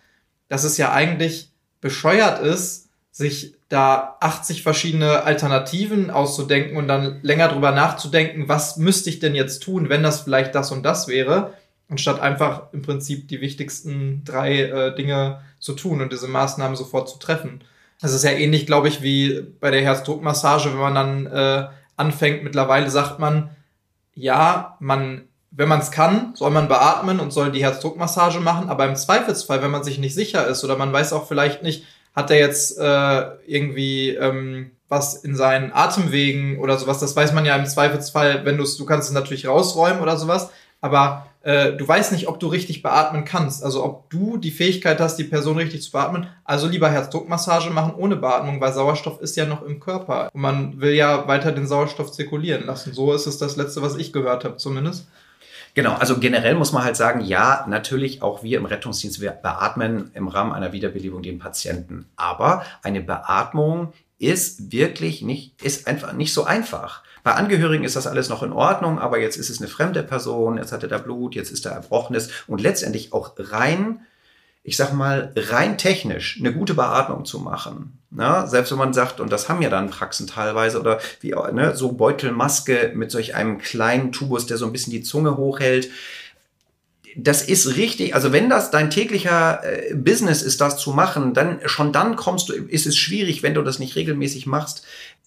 dass 0.49 0.63
es 0.63 0.77
ja 0.77 0.93
eigentlich 0.93 1.51
bescheuert 1.81 2.41
ist, 2.41 2.91
sich 3.11 3.56
da 3.69 4.17
80 4.21 4.63
verschiedene 4.63 5.25
Alternativen 5.25 6.11
auszudenken 6.11 6.77
und 6.77 6.87
dann 6.87 7.19
länger 7.23 7.49
drüber 7.49 7.73
nachzudenken, 7.73 8.49
was 8.49 8.77
müsste 8.77 9.11
ich 9.11 9.19
denn 9.19 9.35
jetzt 9.35 9.63
tun, 9.63 9.89
wenn 9.89 10.03
das 10.03 10.21
vielleicht 10.21 10.55
das 10.55 10.71
und 10.71 10.85
das 10.85 11.09
wäre, 11.09 11.55
anstatt 11.89 12.21
einfach 12.21 12.73
im 12.73 12.83
Prinzip 12.83 13.29
die 13.29 13.41
wichtigsten 13.41 14.23
drei 14.25 14.63
äh, 14.63 14.95
Dinge 14.95 15.41
zu 15.59 15.73
tun 15.73 16.01
und 16.01 16.13
diese 16.13 16.29
Maßnahmen 16.29 16.77
sofort 16.77 17.09
zu 17.09 17.19
treffen. 17.19 17.63
Das 18.01 18.13
ist 18.13 18.25
ja 18.25 18.31
ähnlich, 18.31 18.67
glaube 18.67 18.89
ich, 18.89 19.03
wie 19.03 19.43
bei 19.61 19.71
der 19.71 19.81
Herzdruckmassage, 19.81 20.71
wenn 20.73 20.79
man 20.79 20.95
dann 20.95 21.27
äh, 21.27 21.69
anfängt. 21.97 22.45
Mittlerweile 22.45 22.91
sagt 22.91 23.19
man, 23.19 23.51
ja, 24.15 24.77
man, 24.81 25.29
wenn 25.51 25.69
man 25.69 25.81
es 25.81 25.91
kann, 25.91 26.35
soll 26.35 26.51
man 26.51 26.69
beatmen 26.69 27.21
und 27.21 27.33
soll 27.33 27.51
die 27.51 27.65
Herzdruckmassage 27.65 28.41
machen, 28.41 28.69
aber 28.69 28.87
im 28.87 28.97
Zweifelsfall, 28.97 29.63
wenn 29.63 29.71
man 29.71 29.85
sich 29.85 29.99
nicht 29.99 30.15
sicher 30.15 30.47
ist 30.47 30.63
oder 30.63 30.77
man 30.77 30.93
weiß 30.93 31.13
auch 31.13 31.27
vielleicht 31.27 31.63
nicht, 31.63 31.85
hat 32.17 32.31
er 32.31 32.39
jetzt 32.39 32.79
äh, 32.79 33.23
irgendwie 33.47 34.11
ähm, 34.11 34.73
was 34.89 35.17
in 35.17 35.37
seinen 35.37 35.73
Atemwegen 35.73 36.59
oder 36.59 36.79
sowas? 36.79 36.99
Das 36.99 37.15
weiß 37.15 37.33
man 37.33 37.45
ja 37.45 37.55
im 37.57 37.67
Zweifelsfall, 37.67 38.45
wenn 38.45 38.57
du 38.57 38.63
es, 38.63 38.77
du 38.77 38.87
kannst 38.87 39.09
es 39.09 39.15
natürlich 39.15 39.47
rausräumen 39.47 40.01
oder 40.01 40.17
sowas, 40.17 40.51
aber 40.81 41.27
äh, 41.43 41.75
du 41.75 41.87
weißt 41.87 42.13
nicht, 42.13 42.27
ob 42.27 42.41
du 42.41 42.49
richtig 42.49 42.83
beatmen 42.83 43.25
kannst. 43.25 43.63
Also 43.63 43.85
ob 43.85 44.11
du 44.11 44.37
die 44.37 44.51
Fähigkeit 44.51 44.99
hast, 44.99 45.17
die 45.17 45.25
Person 45.25 45.59
richtig 45.59 45.83
zu 45.83 45.93
beatmen. 45.93 46.27
Also 46.45 46.67
lieber 46.67 46.91
Herzdruckmassage 46.91 47.71
machen 47.71 47.95
ohne 47.97 48.17
Beatmung, 48.17 48.61
weil 48.61 48.73
Sauerstoff 48.73 49.21
ist 49.21 49.37
ja 49.37 49.45
noch 49.47 49.63
im 49.63 49.79
Körper. 49.79 50.29
Und 50.33 50.41
man 50.41 50.81
will 50.81 50.95
ja 50.95 51.29
weiter 51.29 51.53
den 51.53 51.67
Sauerstoff 51.67 52.13
zirkulieren 52.13 52.67
lassen. 52.67 52.95
So 52.95 53.13
ist 53.13 53.27
es 53.27 53.39
das 53.39 53.57
Letzte, 53.57 53.83
was 53.83 53.97
ich 53.97 54.13
gehört 54.13 54.45
habe 54.45 54.57
zumindest. 54.57 55.07
Genau, 55.77 55.93
also 55.93 56.19
generell 56.19 56.55
muss 56.55 56.73
man 56.73 56.85
halt 56.85 56.97
sagen, 56.97 57.21
ja, 57.21 57.67
natürlich 57.69 58.23
auch 58.23 58.43
wir 58.43 58.57
im 58.57 58.65
Rettungsdienst, 58.65 59.21
wir 59.21 59.33
beatmen 59.33 60.11
im 60.15 60.27
Rahmen 60.27 60.53
einer 60.53 60.73
Wiederbelebung 60.73 61.21
den 61.21 61.39
Patienten. 61.39 62.07
Aber 62.17 62.65
eine 62.83 63.03
Beatmung 63.03 63.93
ist 64.19 64.73
wirklich 64.73 65.21
nicht, 65.21 65.63
ist 65.63 65.87
einfach 65.87 66.15
nicht 66.15 66.33
so 66.33 66.45
einfach. 66.45 67.03
Bei 67.23 67.33
Angehörigen 67.33 67.85
ist 67.85 67.95
das 67.95 68.07
alles 68.07 68.31
noch 68.31 68.43
in 68.43 68.53
Ordnung, 68.53 68.99
aber 68.99 69.19
jetzt 69.19 69.37
ist 69.37 69.51
es 69.51 69.61
eine 69.61 69.69
fremde 69.69 70.03
Person, 70.03 70.57
jetzt 70.57 70.73
hat 70.73 70.83
er 70.83 70.89
da 70.89 70.97
Blut, 70.97 71.35
jetzt 71.35 71.51
ist 71.51 71.67
er 71.67 71.73
Erbrochenes 71.73 72.31
und 72.47 72.63
letztendlich 72.63 73.13
auch 73.13 73.35
rein 73.37 74.01
ich 74.67 74.77
sag 74.77 74.93
mal, 74.93 75.33
rein 75.37 75.79
technisch 75.79 76.39
eine 76.41 76.53
gute 76.53 76.75
Beatmung 76.75 77.25
zu 77.25 77.39
machen. 77.39 78.01
Ne? 78.17 78.45
Selbst 78.47 78.73
wenn 78.73 78.79
man 78.79 78.95
sagt, 78.95 79.21
und 79.21 79.31
das 79.31 79.51
haben 79.51 79.61
ja 79.61 79.69
dann 79.69 79.91
Praxen 79.91 80.27
teilweise, 80.27 80.81
oder 80.81 80.99
wie 81.21 81.35
ne, 81.53 81.77
so 81.77 81.93
Beutelmaske 81.93 82.93
mit 82.95 83.11
solch 83.11 83.35
einem 83.35 83.59
kleinen 83.59 84.11
Tubus, 84.11 84.47
der 84.47 84.57
so 84.57 84.65
ein 84.65 84.73
bisschen 84.73 84.93
die 84.93 85.03
Zunge 85.03 85.37
hochhält, 85.37 85.91
das 87.19 87.43
ist 87.43 87.77
richtig. 87.77 88.15
Also 88.15 88.33
wenn 88.33 88.51
das 88.51 88.71
dein 88.71 88.91
täglicher 88.91 89.63
äh, 89.65 89.95
Business 89.95 90.43
ist, 90.43 90.61
das 90.61 90.77
zu 90.77 90.93
machen, 90.93 91.33
dann 91.33 91.61
schon 91.65 91.93
dann 91.93 92.15
kommst 92.17 92.49
du, 92.49 92.53
ist 92.53 92.87
es 92.87 92.97
schwierig, 92.97 93.43
wenn 93.43 93.55
du 93.55 93.63
das 93.63 93.79
nicht 93.79 93.97
regelmäßig 93.97 94.47
machst, 94.47 94.85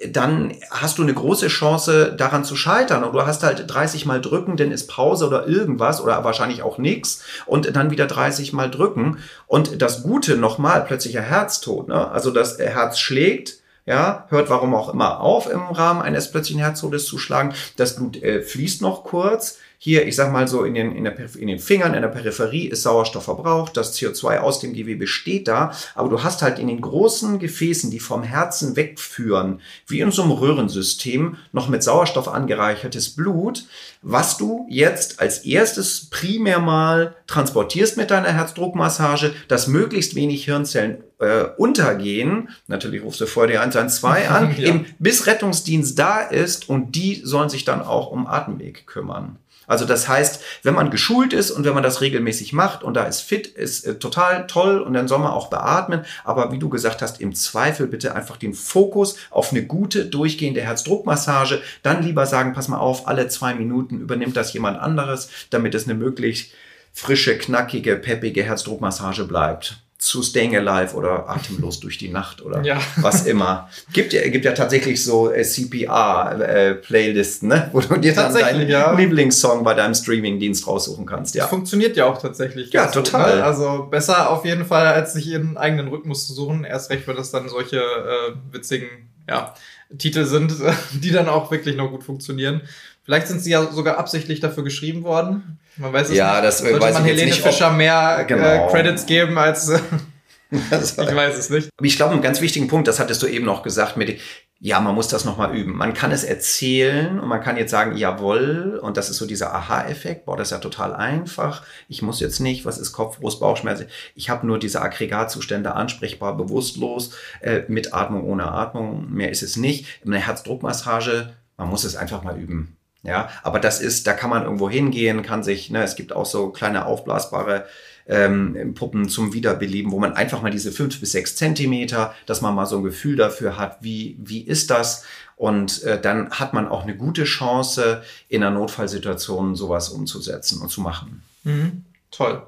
dann 0.07 0.53
hast 0.69 0.97
du 0.97 1.03
eine 1.03 1.13
große 1.13 1.47
Chance, 1.47 2.13
daran 2.15 2.45
zu 2.45 2.55
scheitern. 2.55 3.03
Und 3.03 3.13
du 3.13 3.25
hast 3.25 3.43
halt 3.43 3.65
30 3.67 4.05
Mal 4.05 4.21
drücken, 4.21 4.55
dann 4.55 4.71
ist 4.71 4.87
Pause 4.87 5.27
oder 5.27 5.47
irgendwas 5.47 5.99
oder 5.99 6.23
wahrscheinlich 6.23 6.61
auch 6.61 6.77
nichts 6.77 7.23
und 7.47 7.75
dann 7.75 7.91
wieder 7.91 8.05
30 8.05 8.53
Mal 8.53 8.69
drücken. 8.69 9.17
Und 9.47 9.81
das 9.81 10.03
Gute 10.03 10.37
nochmal, 10.37 10.85
plötzlicher 10.85 11.21
Herztod. 11.21 11.87
Ne? 11.87 12.09
Also 12.11 12.29
das 12.29 12.59
Herz 12.59 12.99
schlägt, 12.99 13.57
ja, 13.85 14.27
hört 14.29 14.51
warum 14.51 14.75
auch 14.75 14.93
immer 14.93 15.21
auf 15.21 15.49
im 15.49 15.61
Rahmen 15.61 16.03
eines 16.03 16.29
plötzlichen 16.29 16.61
Herztodes 16.61 17.05
zu 17.05 17.17
schlagen. 17.17 17.55
Das 17.75 17.95
Blut 17.95 18.21
äh, 18.21 18.43
fließt 18.43 18.83
noch 18.83 19.03
kurz 19.03 19.57
hier, 19.81 20.05
ich 20.05 20.17
sag 20.17 20.33
mal 20.33 20.45
so, 20.45 20.65
in 20.65 20.73
den, 20.73 20.93
in, 20.93 21.05
der, 21.05 21.15
in 21.37 21.47
den 21.47 21.57
Fingern, 21.57 21.93
in 21.93 22.01
der 22.01 22.09
Peripherie 22.09 22.67
ist 22.67 22.83
Sauerstoff 22.83 23.23
verbraucht, 23.23 23.77
das 23.77 23.97
CO2 23.97 24.39
aus 24.39 24.59
dem 24.59 24.73
Gewebe 24.73 25.07
steht 25.07 25.47
da, 25.47 25.71
aber 25.95 26.09
du 26.09 26.21
hast 26.21 26.41
halt 26.41 26.59
in 26.59 26.67
den 26.67 26.81
großen 26.81 27.39
Gefäßen, 27.39 27.89
die 27.89 28.01
vom 28.01 28.23
Herzen 28.23 28.75
wegführen, 28.75 29.61
wie 29.87 30.01
in 30.01 30.11
so 30.11 30.23
einem 30.23 30.33
Röhrensystem, 30.33 31.37
noch 31.53 31.69
mit 31.69 31.81
Sauerstoff 31.81 32.27
angereichertes 32.27 33.15
Blut, 33.15 33.67
was 34.01 34.37
du 34.37 34.67
jetzt 34.69 35.21
als 35.21 35.45
erstes 35.45 36.09
primär 36.09 36.59
mal 36.59 37.15
transportierst 37.27 37.95
mit 37.95 38.11
deiner 38.11 38.33
Herzdruckmassage, 38.33 39.33
dass 39.47 39.67
möglichst 39.67 40.13
wenig 40.13 40.43
Hirnzellen 40.43 41.05
äh, 41.19 41.45
untergehen. 41.55 42.49
Natürlich 42.67 43.01
rufst 43.01 43.21
du 43.21 43.27
vorher 43.27 43.51
die 43.53 43.57
112 43.57 44.29
an, 44.29 44.55
ja. 44.57 44.67
eben 44.67 44.87
bis 44.99 45.25
Rettungsdienst 45.25 45.97
da 45.97 46.19
ist 46.19 46.67
und 46.67 46.95
die 46.95 47.21
sollen 47.23 47.47
sich 47.47 47.63
dann 47.63 47.81
auch 47.81 48.11
um 48.11 48.27
Atemweg 48.27 48.85
kümmern. 48.85 49.37
Also 49.69 49.85
das 49.85 50.07
heißt, 50.07 50.41
wenn 50.63 50.73
man 50.73 50.89
geschult 50.89 51.31
ist 51.31 51.51
und 51.51 51.63
wenn 51.63 51.75
man 51.75 51.83
das 51.83 52.01
regelmäßig 52.01 52.53
macht 52.53 52.83
und 52.83 52.95
da 52.95 53.03
ist 53.03 53.21
fit, 53.21 53.45
ist 53.45 53.85
äh, 53.85 53.99
total 53.99 54.47
toll 54.47 54.79
und 54.79 54.93
dann 54.93 55.07
soll 55.07 55.19
man 55.19 55.31
auch 55.31 55.51
beatmen. 55.51 56.05
Aber 56.23 56.51
wie 56.51 56.57
du 56.57 56.69
gesagt 56.69 57.03
hast, 57.03 57.21
im 57.21 57.35
Zweifel 57.35 57.85
bitte 57.85 58.15
einfach 58.15 58.37
den 58.37 58.55
Fokus 58.55 59.15
auf 59.29 59.51
eine 59.51 59.63
gute, 59.63 60.07
durchgehende 60.07 60.61
Herzdruckmassage. 60.61 61.61
Dann 61.83 62.01
lieber 62.01 62.25
sagen, 62.25 62.53
pass 62.53 62.67
mal 62.67 62.79
auf, 62.79 63.07
alle 63.07 63.27
zwei 63.27 63.53
Minuten 63.53 63.99
übernimmt 63.99 64.35
das 64.35 64.53
jemand 64.53 64.79
anderes, 64.79 65.29
damit 65.51 65.75
es 65.75 65.85
eine 65.85 65.93
möglichst 65.93 66.51
frische, 66.91 67.37
knackige, 67.37 67.95
peppige 67.95 68.41
Herzdruckmassage 68.41 69.25
bleibt 69.25 69.83
zu 69.99 70.23
Staying 70.23 70.55
Alive 70.55 70.95
oder 70.95 71.29
Atemlos 71.29 71.81
durch 71.81 71.97
die 71.97 72.07
Nacht 72.07 72.41
oder 72.41 72.63
ja. 72.63 72.79
was 73.01 73.25
immer. 73.25 73.69
Gibt 73.91 74.13
ja, 74.13 74.25
gibt 74.29 74.45
ja 74.45 74.53
tatsächlich 74.53 75.03
so 75.03 75.29
äh, 75.29 75.43
CPR-Playlisten, 75.43 77.51
äh, 77.51 77.55
ne? 77.55 77.69
wo 77.73 77.81
du 77.81 77.97
dir 77.97 78.15
dann 78.15 78.33
deinen 78.33 78.69
ja. 78.69 78.93
Lieblingssong 78.93 79.65
bei 79.65 79.73
deinem 79.73 79.93
Streaming-Dienst 79.93 80.65
raussuchen 80.67 81.05
kannst. 81.05 81.35
Ja. 81.35 81.43
Das 81.43 81.49
funktioniert 81.49 81.97
ja 81.97 82.05
auch 82.05 82.21
tatsächlich. 82.21 82.71
Ja, 82.71 82.87
total. 82.87 83.29
Gut, 83.29 83.39
ne? 83.39 83.43
Also 83.43 83.87
besser 83.91 84.29
auf 84.29 84.45
jeden 84.45 84.65
Fall, 84.65 84.87
als 84.87 85.11
sich 85.13 85.27
ihren 85.27 85.57
eigenen 85.57 85.89
Rhythmus 85.89 86.27
zu 86.27 86.33
suchen. 86.33 86.63
Erst 86.63 86.89
recht, 86.91 87.05
wenn 87.05 87.17
das 87.17 87.31
dann 87.31 87.49
solche 87.49 87.81
äh, 87.81 88.53
witzigen 88.53 88.87
ja, 89.27 89.53
Titel 89.97 90.23
sind, 90.23 90.53
die 90.93 91.11
dann 91.11 91.27
auch 91.27 91.51
wirklich 91.51 91.75
noch 91.75 91.89
gut 91.89 92.05
funktionieren. 92.05 92.61
Vielleicht 93.09 93.27
sind 93.27 93.41
sie 93.41 93.49
ja 93.49 93.71
sogar 93.71 93.97
absichtlich 93.97 94.39
dafür 94.39 94.63
geschrieben 94.63 95.03
worden. 95.03 95.57
Man 95.77 95.91
weiß 95.91 96.09
es 96.09 96.15
ja, 96.15 96.33
nicht. 96.33 96.43
Das 96.43 96.59
Sollte 96.59 96.77
man 96.77 97.03
Helene 97.03 97.31
nicht, 97.31 97.41
Fischer 97.41 97.71
mehr 97.71 98.19
äh, 98.19 98.25
genau. 98.25 98.67
äh, 98.67 98.69
Credits 98.69 99.07
geben 99.07 99.35
als. 99.39 99.67
Äh, 99.69 99.79
ich 100.51 100.61
weiß 100.61 101.35
es 101.35 101.49
nicht. 101.49 101.69
Ich 101.81 101.95
glaube, 101.95 102.13
einen 102.13 102.21
ganz 102.21 102.39
wichtigen 102.39 102.67
Punkt, 102.67 102.87
das 102.87 102.99
hattest 102.99 103.23
du 103.23 103.25
eben 103.25 103.45
noch 103.45 103.63
gesagt, 103.63 103.97
mit, 103.97 104.19
ja, 104.59 104.79
man 104.79 104.93
muss 104.93 105.07
das 105.07 105.25
nochmal 105.25 105.57
üben. 105.57 105.75
Man 105.75 105.95
kann 105.95 106.11
es 106.11 106.23
erzählen 106.23 107.19
und 107.19 107.27
man 107.27 107.41
kann 107.41 107.57
jetzt 107.57 107.71
sagen, 107.71 107.97
jawohl, 107.97 108.79
und 108.79 108.95
das 108.95 109.09
ist 109.09 109.17
so 109.17 109.25
dieser 109.25 109.55
Aha-Effekt, 109.55 110.25
boah, 110.25 110.37
das 110.37 110.49
ist 110.49 110.51
ja 110.51 110.59
total 110.59 110.93
einfach. 110.93 111.63
Ich 111.87 112.03
muss 112.03 112.19
jetzt 112.19 112.39
nicht, 112.39 112.63
was 112.63 112.77
ist 112.77 112.91
Kopf, 112.91 113.17
Brust, 113.17 113.39
Bauchschmerzen? 113.39 113.87
Ich 114.13 114.29
habe 114.29 114.45
nur 114.45 114.59
diese 114.59 114.83
Aggregatzustände 114.83 115.73
ansprechbar, 115.73 116.37
bewusstlos, 116.37 117.15
äh, 117.41 117.61
mit 117.69 117.91
Atmung, 117.91 118.23
ohne 118.25 118.51
Atmung, 118.51 119.11
mehr 119.11 119.31
ist 119.31 119.41
es 119.41 119.57
nicht. 119.57 119.87
Eine 120.05 120.19
Herzdruckmassage, 120.19 121.33
man 121.57 121.69
muss 121.69 121.85
es 121.85 121.95
einfach 121.95 122.21
mal 122.21 122.39
üben. 122.39 122.75
Ja, 123.03 123.29
aber 123.43 123.59
das 123.59 123.79
ist, 123.79 124.07
da 124.07 124.13
kann 124.13 124.29
man 124.29 124.43
irgendwo 124.43 124.69
hingehen, 124.69 125.21
kann 125.23 125.41
sich, 125.41 125.69
ne, 125.69 125.83
es 125.83 125.95
gibt 125.95 126.11
auch 126.11 126.25
so 126.25 126.49
kleine 126.49 126.85
aufblasbare 126.85 127.65
ähm, 128.07 128.73
Puppen 128.73 129.07
zum 129.07 129.33
Wiederbeleben, 129.33 129.91
wo 129.91 129.99
man 129.99 130.13
einfach 130.13 130.41
mal 130.41 130.51
diese 130.51 130.71
fünf 130.71 130.99
bis 130.99 131.13
sechs 131.13 131.35
Zentimeter, 131.35 132.13
dass 132.25 132.41
man 132.41 132.55
mal 132.55 132.65
so 132.65 132.77
ein 132.77 132.83
Gefühl 132.83 133.15
dafür 133.15 133.57
hat, 133.57 133.77
wie, 133.81 134.17
wie 134.19 134.41
ist 134.41 134.69
das? 134.69 135.05
Und 135.37 135.83
äh, 135.83 136.01
dann 136.01 136.31
hat 136.31 136.53
man 136.53 136.67
auch 136.67 136.83
eine 136.83 136.97
gute 136.97 137.23
Chance, 137.23 138.03
in 138.27 138.43
einer 138.43 138.53
Notfallsituation 138.53 139.55
sowas 139.55 139.89
umzusetzen 139.89 140.61
und 140.61 140.69
zu 140.69 140.81
machen. 140.81 141.23
Mhm, 141.43 141.85
toll. 142.11 142.45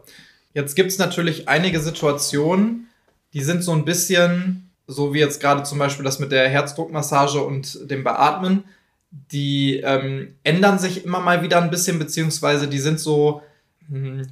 Jetzt 0.53 0.75
gibt's 0.75 0.97
natürlich 0.97 1.47
einige 1.47 1.79
Situationen, 1.79 2.89
die 3.33 3.43
sind 3.43 3.63
so 3.63 3.71
ein 3.71 3.85
bisschen, 3.85 4.69
so 4.87 5.13
wie 5.13 5.19
jetzt 5.19 5.39
gerade 5.39 5.63
zum 5.63 5.79
Beispiel 5.79 6.03
das 6.03 6.19
mit 6.19 6.33
der 6.33 6.49
Herzdruckmassage 6.49 7.41
und 7.41 7.89
dem 7.89 8.03
Beatmen, 8.03 8.65
die 9.11 9.81
ähm, 9.83 10.35
ändern 10.43 10.79
sich 10.79 11.05
immer 11.05 11.19
mal 11.19 11.43
wieder 11.43 11.61
ein 11.61 11.69
bisschen, 11.69 11.99
beziehungsweise 11.99 12.67
die 12.67 12.79
sind 12.79 12.99
so, 12.99 13.41
hm, 13.89 14.25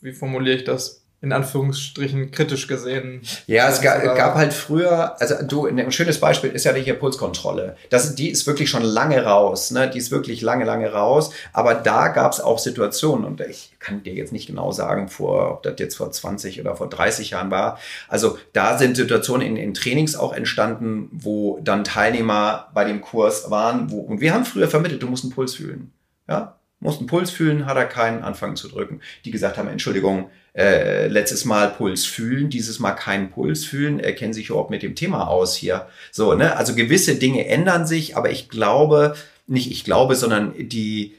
wie 0.00 0.12
formuliere 0.12 0.56
ich 0.56 0.64
das? 0.64 1.03
In 1.24 1.32
Anführungsstrichen 1.32 2.30
kritisch 2.30 2.68
gesehen. 2.68 3.22
Ja, 3.46 3.68
es 3.68 3.80
gab, 3.80 4.02
gab, 4.16 4.34
halt 4.34 4.52
früher, 4.52 5.20
also 5.20 5.36
du, 5.42 5.66
ein 5.66 5.90
schönes 5.90 6.20
Beispiel 6.20 6.50
ist 6.50 6.64
ja 6.64 6.72
die 6.72 6.82
hier 6.82 6.94
Pulskontrolle. 6.94 7.76
Das, 7.90 8.14
die 8.14 8.30
ist 8.30 8.46
wirklich 8.46 8.68
schon 8.70 8.82
lange 8.82 9.24
raus, 9.24 9.70
ne? 9.70 9.90
Die 9.90 9.98
ist 9.98 10.10
wirklich 10.10 10.42
lange, 10.42 10.64
lange 10.64 10.92
raus. 10.92 11.30
Aber 11.52 11.74
da 11.74 12.08
gab 12.08 12.32
es 12.32 12.40
auch 12.40 12.58
Situationen, 12.58 13.24
und 13.24 13.40
ich 13.40 13.74
kann 13.80 14.02
dir 14.02 14.12
jetzt 14.12 14.32
nicht 14.32 14.46
genau 14.46 14.70
sagen, 14.70 15.08
vor, 15.08 15.52
ob 15.52 15.62
das 15.62 15.74
jetzt 15.78 15.96
vor 15.96 16.10
20 16.12 16.60
oder 16.60 16.76
vor 16.76 16.88
30 16.88 17.30
Jahren 17.30 17.50
war. 17.50 17.78
Also 18.08 18.38
da 18.52 18.78
sind 18.78 18.96
Situationen 18.96 19.46
in, 19.46 19.56
in 19.56 19.74
Trainings 19.74 20.14
auch 20.14 20.34
entstanden, 20.34 21.08
wo 21.10 21.58
dann 21.62 21.84
Teilnehmer 21.84 22.68
bei 22.74 22.84
dem 22.84 23.00
Kurs 23.00 23.50
waren, 23.50 23.90
wo, 23.90 24.00
und 24.00 24.20
wir 24.20 24.34
haben 24.34 24.44
früher 24.44 24.68
vermittelt, 24.68 25.02
du 25.02 25.08
musst 25.08 25.24
einen 25.24 25.32
Puls 25.32 25.54
fühlen. 25.54 25.92
Ja, 26.28 26.58
mussten 26.84 27.06
Puls 27.06 27.30
fühlen, 27.30 27.66
hat 27.66 27.76
er 27.76 27.86
keinen 27.86 28.22
anfangen 28.22 28.56
zu 28.56 28.68
drücken. 28.68 29.00
Die 29.24 29.30
gesagt 29.30 29.58
haben, 29.58 29.68
Entschuldigung, 29.68 30.30
äh, 30.56 31.08
letztes 31.08 31.44
Mal 31.44 31.70
Puls 31.70 32.04
fühlen, 32.04 32.50
dieses 32.50 32.78
Mal 32.78 32.92
keinen 32.92 33.30
Puls 33.30 33.64
fühlen, 33.64 33.98
er 33.98 34.14
kennt 34.14 34.34
sich 34.34 34.50
überhaupt 34.50 34.70
mit 34.70 34.82
dem 34.82 34.94
Thema 34.94 35.26
aus 35.26 35.56
hier. 35.56 35.88
So, 36.12 36.34
ne? 36.34 36.56
Also 36.56 36.74
gewisse 36.74 37.16
Dinge 37.16 37.48
ändern 37.48 37.86
sich, 37.86 38.16
aber 38.16 38.30
ich 38.30 38.48
glaube, 38.48 39.16
nicht 39.46 39.70
ich 39.72 39.82
glaube, 39.82 40.14
sondern 40.14 40.54
die, 40.56 41.14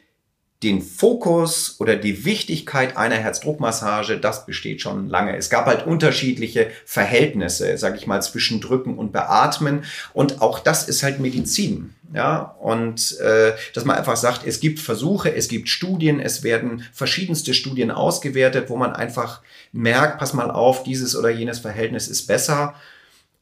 den 0.63 0.81
Fokus 0.81 1.75
oder 1.79 1.95
die 1.95 2.25
Wichtigkeit 2.25 2.97
einer 2.97 3.17
Herzdruckmassage, 3.17 4.17
das 4.17 4.45
besteht 4.45 4.81
schon 4.81 5.09
lange. 5.09 5.35
Es 5.35 5.49
gab 5.49 5.65
halt 5.65 5.85
unterschiedliche 5.85 6.71
Verhältnisse, 6.85 7.77
sag 7.77 7.97
ich 7.97 8.07
mal, 8.07 8.21
zwischen 8.21 8.61
Drücken 8.61 8.97
und 8.97 9.11
Beatmen. 9.11 9.83
Und 10.13 10.41
auch 10.41 10.59
das 10.59 10.87
ist 10.87 11.03
halt 11.03 11.19
Medizin. 11.19 11.93
Ja, 12.13 12.55
und 12.61 13.19
äh, 13.19 13.53
dass 13.73 13.83
man 13.83 13.97
einfach 13.97 14.15
sagt, 14.15 14.45
es 14.45 14.61
gibt 14.61 14.79
Versuche, 14.79 15.35
es 15.35 15.49
gibt 15.49 15.67
Studien, 15.67 16.19
es 16.21 16.43
werden 16.43 16.85
verschiedenste 16.93 17.53
Studien 17.53 17.91
ausgewertet, 17.91 18.69
wo 18.69 18.77
man 18.77 18.93
einfach 18.93 19.41
merkt, 19.73 20.19
pass 20.19 20.33
mal 20.33 20.49
auf, 20.49 20.83
dieses 20.83 21.15
oder 21.15 21.29
jenes 21.29 21.59
Verhältnis 21.59 22.07
ist 22.07 22.27
besser. 22.27 22.75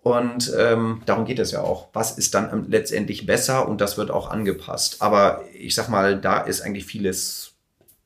Und 0.03 0.51
ähm, 0.57 1.01
darum 1.05 1.23
geht 1.23 1.39
es 1.39 1.51
ja 1.51 1.61
auch. 1.61 1.87
Was 1.93 2.17
ist 2.17 2.35
dann 2.35 2.65
letztendlich 2.69 3.25
besser? 3.25 3.67
Und 3.67 3.79
das 3.79 3.97
wird 3.97 4.11
auch 4.11 4.29
angepasst. 4.29 5.01
Aber 5.01 5.43
ich 5.57 5.73
sag 5.75 5.87
mal, 5.87 6.19
da 6.19 6.41
ist 6.41 6.61
eigentlich 6.61 6.85
vieles 6.85 7.53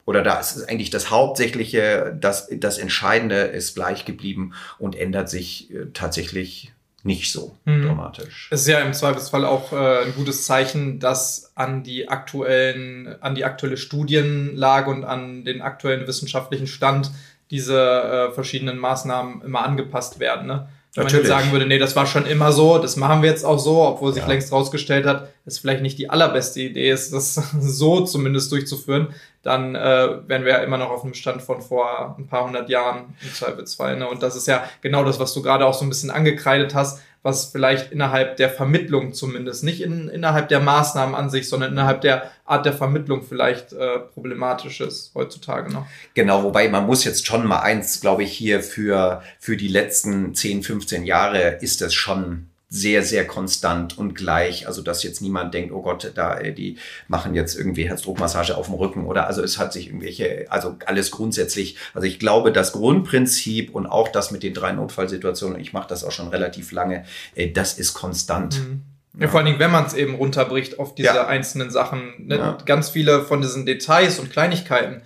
oder 0.06 0.24
da 0.24 0.40
ist 0.40 0.70
eigentlich 0.70 0.90
das 0.90 1.12
Hauptsächliche, 1.12 2.16
das, 2.18 2.48
das 2.50 2.78
Entscheidende 2.78 3.42
ist 3.42 3.76
gleich 3.76 4.06
geblieben 4.06 4.54
und 4.80 4.96
ändert 4.96 5.30
sich 5.30 5.70
äh, 5.74 5.88
tatsächlich 5.94 6.72
nicht 7.04 7.32
so 7.32 7.58
mhm. 7.66 7.88
dramatisch. 7.88 8.48
Es 8.52 8.62
ist 8.62 8.68
ja 8.68 8.80
im 8.80 8.94
Zweifelsfall 8.94 9.44
auch 9.44 9.74
äh, 9.74 10.06
ein 10.06 10.16
gutes 10.16 10.46
Zeichen, 10.46 11.00
dass 11.00 11.52
an 11.56 11.84
die 11.84 12.08
aktuellen, 12.08 13.22
an 13.22 13.36
die 13.36 13.44
aktuelle 13.44 13.76
Studienlage 13.76 14.90
und 14.90 15.04
an 15.04 15.44
den 15.44 15.62
aktuellen 15.62 16.08
wissenschaftlichen 16.08 16.68
Stand 16.68 17.12
diese 17.52 17.80
äh, 17.80 18.32
verschiedenen 18.32 18.78
Maßnahmen 18.78 19.42
immer 19.42 19.64
angepasst 19.64 20.20
werden. 20.20 20.48
Ne? 20.48 20.70
Wenn 20.98 21.04
Natürlich. 21.04 21.30
man 21.30 21.38
jetzt 21.38 21.44
sagen 21.44 21.52
würde, 21.54 21.68
nee, 21.68 21.78
das 21.78 21.96
war 21.96 22.08
schon 22.08 22.26
immer 22.26 22.52
so, 22.52 22.80
das 22.80 22.96
machen 22.96 23.22
wir 23.22 23.30
jetzt 23.30 23.46
auch 23.46 23.60
so, 23.60 23.84
obwohl 23.84 24.14
sich 24.14 24.24
ja. 24.24 24.28
längst 24.28 24.52
rausgestellt 24.52 25.06
hat, 25.06 25.30
dass 25.46 25.60
vielleicht 25.60 25.84
nicht 25.84 26.00
die 26.00 26.10
allerbeste 26.10 26.60
Idee 26.60 26.90
ist, 26.90 27.14
das 27.14 27.36
so 27.62 28.02
zumindest 28.02 28.52
durchzuführen, 28.52 29.10
dann 29.44 29.76
äh, 29.76 30.28
wären 30.28 30.44
wir 30.44 30.54
ja 30.54 30.58
immer 30.58 30.80
noch 30.80 30.90
auf 30.90 31.04
einem 31.04 31.14
Stand 31.14 31.44
von 31.44 31.62
vor 31.62 32.16
ein 32.18 32.26
paar 32.26 32.48
hundert 32.48 32.68
Jahren 32.70 33.16
im 33.22 33.32
Zweifelsfall. 33.32 33.98
Ne? 33.98 34.10
Und 34.10 34.24
das 34.24 34.36
ist 34.36 34.48
ja 34.48 34.64
genau 34.82 35.04
das, 35.04 35.20
was 35.20 35.36
du 35.36 35.44
gerade 35.44 35.68
auch 35.68 35.76
so 35.76 35.86
ein 35.86 35.90
bisschen 35.90 36.10
angekreidet 36.10 36.74
hast, 36.74 37.00
was 37.28 37.44
vielleicht 37.52 37.92
innerhalb 37.92 38.38
der 38.38 38.50
Vermittlung 38.50 39.14
zumindest, 39.14 39.62
nicht 39.62 39.82
in, 39.82 40.08
innerhalb 40.08 40.48
der 40.48 40.62
Maßnahmen 40.62 41.14
an 41.14 41.30
sich, 41.30 41.50
sondern 41.50 41.74
innerhalb 41.74 42.00
der 42.00 42.32
Art 42.46 42.66
der 42.66 42.72
Vermittlung 42.72 43.22
vielleicht 43.22 43.74
äh, 43.74 44.00
problematisch 44.00 44.80
ist 44.80 45.12
heutzutage 45.14 45.74
noch. 45.74 45.86
Genau, 46.14 46.44
wobei 46.44 46.70
man 46.70 46.86
muss 46.86 47.04
jetzt 47.04 47.28
schon 47.28 47.46
mal 47.46 47.60
eins, 47.60 48.00
glaube 48.00 48.24
ich, 48.24 48.32
hier 48.32 48.62
für, 48.64 49.22
für 49.40 49.58
die 49.58 49.68
letzten 49.68 50.36
10, 50.36 50.64
15 50.64 51.04
Jahre 51.04 51.58
ist 51.60 51.82
das 51.82 51.94
schon 51.94 52.48
sehr, 52.70 53.02
sehr 53.04 53.26
konstant 53.26 53.98
und 53.98 54.14
gleich. 54.14 54.68
Also, 54.68 54.82
dass 54.82 55.04
jetzt 55.04 55.22
niemand 55.22 55.54
denkt, 55.54 55.72
oh 55.72 55.82
Gott, 55.82 56.12
da, 56.16 56.38
äh, 56.38 56.54
die 56.54 56.78
machen 57.08 57.34
jetzt 57.34 57.56
irgendwie 57.56 57.88
Herzdruckmassage 57.88 58.58
auf 58.58 58.66
dem 58.66 58.76
Rücken 58.76 59.06
oder 59.06 59.28
also 59.28 59.42
es 59.42 59.58
hat 59.58 59.72
sich 59.72 59.88
irgendwelche, 59.88 60.48
also 60.50 60.76
alles 60.86 61.12
grundsätzlich. 61.12 61.78
Also 61.94 62.08
ich 62.08 62.20
glaube, 62.20 62.52
das 62.52 62.74
Grundprinzip 62.74 63.74
und 63.74 63.88
auch 63.88 64.10
das 64.10 64.32
mit 64.32 64.44
den 64.44 64.54
drei 64.54 64.74
Notfallsituationen, 64.74 65.60
ich 65.60 65.72
mache 65.72 65.88
das 65.88 66.04
auch 66.04 66.12
schon 66.12 66.28
relativ 66.28 66.72
lange, 66.72 67.06
äh, 67.36 67.50
das 67.50 67.78
ist 67.80 67.94
konstant. 67.94 68.60
Mhm. 68.60 68.82
Ja, 69.20 69.30
vor 69.30 69.40
allen 69.40 69.48
Dingen, 69.48 69.60
wenn 69.60 69.72
man 69.72 69.86
es 69.86 69.94
eben 69.94 70.16
runterbricht 70.16 70.78
auf 70.78 70.94
diese 70.94 71.08
ja. 71.08 71.26
einzelnen 71.26 71.72
Sachen. 71.72 72.28
Ne? 72.28 72.38
Ja. 72.38 72.58
Ganz 72.66 72.90
viele 72.90 73.24
von 73.24 73.42
diesen 73.42 73.66
Details 73.66 74.20
und 74.20 74.32
Kleinigkeiten, 74.32 75.02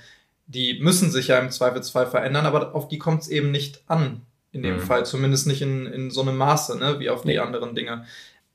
die 0.48 0.80
müssen 0.82 1.12
sich 1.12 1.28
ja 1.28 1.40
im 1.40 1.50
Zweifelsfall 1.50 2.08
verändern, 2.08 2.46
aber 2.46 2.76
auf 2.76 2.90
die 2.90 2.98
kommt 2.98 3.22
es 3.22 3.28
eben 3.30 3.52
nicht 3.52 3.84
an 3.88 4.22
in 4.52 4.64
dem 4.64 4.76
mhm. 4.76 4.82
Fall, 4.82 5.06
zumindest 5.06 5.48
nicht 5.48 5.62
in, 5.62 5.86
in 5.88 6.12
so 6.12 6.22
einem 6.22 6.38
Maße, 6.38 6.78
ne, 6.78 7.00
wie 7.00 7.10
auf 7.10 7.24
die 7.24 7.40
anderen 7.40 7.76
Dinge. 7.76 8.06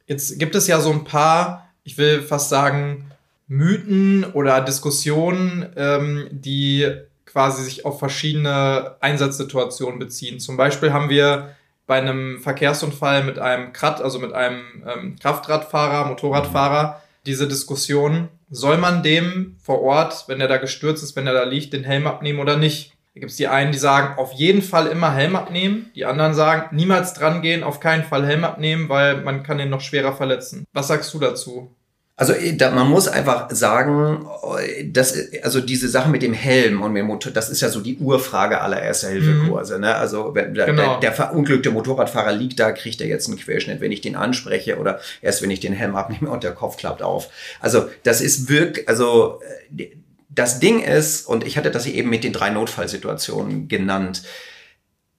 Jetzt 0.06 0.38
gibt 0.38 0.54
es 0.54 0.66
ja 0.66 0.80
so 0.80 0.90
ein 0.90 1.04
paar, 1.04 1.68
ich 1.84 1.98
will 1.98 2.22
fast 2.22 2.48
sagen, 2.48 3.10
Mythen 3.48 4.24
oder 4.24 4.60
Diskussionen, 4.60 5.66
ähm, 5.76 6.28
die 6.30 6.92
quasi 7.24 7.64
sich 7.64 7.84
auf 7.84 7.98
verschiedene 7.98 8.96
Einsatzsituationen 9.00 9.98
beziehen. 9.98 10.40
Zum 10.40 10.56
Beispiel 10.56 10.92
haben 10.92 11.10
wir 11.10 11.54
bei 11.86 11.98
einem 11.98 12.40
Verkehrsunfall 12.40 13.24
mit 13.24 13.38
einem 13.38 13.72
Krat, 13.72 14.00
also 14.02 14.18
mit 14.18 14.32
einem 14.32 14.62
ähm, 14.86 15.16
Kraftradfahrer, 15.20 16.08
Motorradfahrer, 16.08 17.02
diese 17.26 17.46
Diskussion, 17.46 18.28
soll 18.50 18.78
man 18.78 19.02
dem 19.02 19.56
vor 19.60 19.82
Ort, 19.82 20.24
wenn 20.28 20.40
er 20.40 20.48
da 20.48 20.56
gestürzt 20.56 21.02
ist, 21.02 21.16
wenn 21.16 21.26
er 21.26 21.34
da 21.34 21.44
liegt, 21.44 21.72
den 21.72 21.84
Helm 21.84 22.06
abnehmen 22.06 22.38
oder 22.38 22.56
nicht? 22.56 22.95
Da 23.16 23.20
gibt 23.20 23.30
es 23.30 23.38
die 23.38 23.48
einen, 23.48 23.72
die 23.72 23.78
sagen, 23.78 24.18
auf 24.18 24.32
jeden 24.32 24.60
Fall 24.60 24.88
immer 24.88 25.10
Helm 25.14 25.36
abnehmen. 25.36 25.90
Die 25.94 26.04
anderen 26.04 26.34
sagen, 26.34 26.76
niemals 26.76 27.14
dran 27.14 27.40
gehen, 27.40 27.64
auf 27.64 27.80
keinen 27.80 28.04
Fall 28.04 28.26
Helm 28.26 28.44
abnehmen, 28.44 28.90
weil 28.90 29.22
man 29.22 29.42
kann 29.42 29.56
den 29.56 29.70
noch 29.70 29.80
schwerer 29.80 30.14
verletzen. 30.14 30.66
Was 30.74 30.88
sagst 30.88 31.14
du 31.14 31.18
dazu? 31.18 31.70
Also 32.16 32.34
äh, 32.34 32.58
man 32.74 32.90
muss 32.90 33.08
einfach 33.08 33.50
sagen, 33.50 34.26
äh, 34.58 34.90
dass, 34.90 35.16
also 35.42 35.62
diese 35.62 35.88
Sache 35.88 36.10
mit 36.10 36.20
dem 36.20 36.34
Helm 36.34 36.82
und 36.82 36.92
mit 36.92 37.00
dem 37.00 37.06
Motor, 37.06 37.32
das 37.32 37.48
ist 37.48 37.62
ja 37.62 37.70
so 37.70 37.80
die 37.80 37.96
Urfrage 37.96 38.60
aller 38.60 38.82
Erste-Hilfe-Kurse. 38.82 39.76
Mhm. 39.76 39.80
Ne? 39.80 39.94
Also 39.94 40.34
wenn 40.34 40.52
der, 40.52 40.66
genau. 40.66 40.82
der, 40.82 41.00
der 41.00 41.12
verunglückte 41.12 41.70
Motorradfahrer 41.70 42.32
liegt 42.32 42.60
da, 42.60 42.72
kriegt 42.72 43.00
er 43.00 43.06
jetzt 43.06 43.28
einen 43.28 43.38
Querschnitt, 43.38 43.80
wenn 43.80 43.92
ich 43.92 44.02
den 44.02 44.14
anspreche 44.14 44.76
oder 44.76 45.00
erst 45.22 45.40
wenn 45.40 45.50
ich 45.50 45.60
den 45.60 45.72
Helm 45.72 45.96
abnehme 45.96 46.28
und 46.28 46.44
der 46.44 46.52
Kopf 46.52 46.76
klappt 46.76 47.00
auf. 47.00 47.30
Also 47.60 47.88
das 48.02 48.20
ist 48.20 48.50
wirklich, 48.50 48.86
also 48.86 49.40
äh, 49.74 49.88
das 50.36 50.60
Ding 50.60 50.80
ist, 50.80 51.26
und 51.26 51.44
ich 51.44 51.58
hatte 51.58 51.70
das 51.70 51.84
hier 51.84 51.94
eben 51.94 52.10
mit 52.10 52.22
den 52.22 52.32
drei 52.32 52.50
Notfallsituationen 52.50 53.66
genannt, 53.66 54.22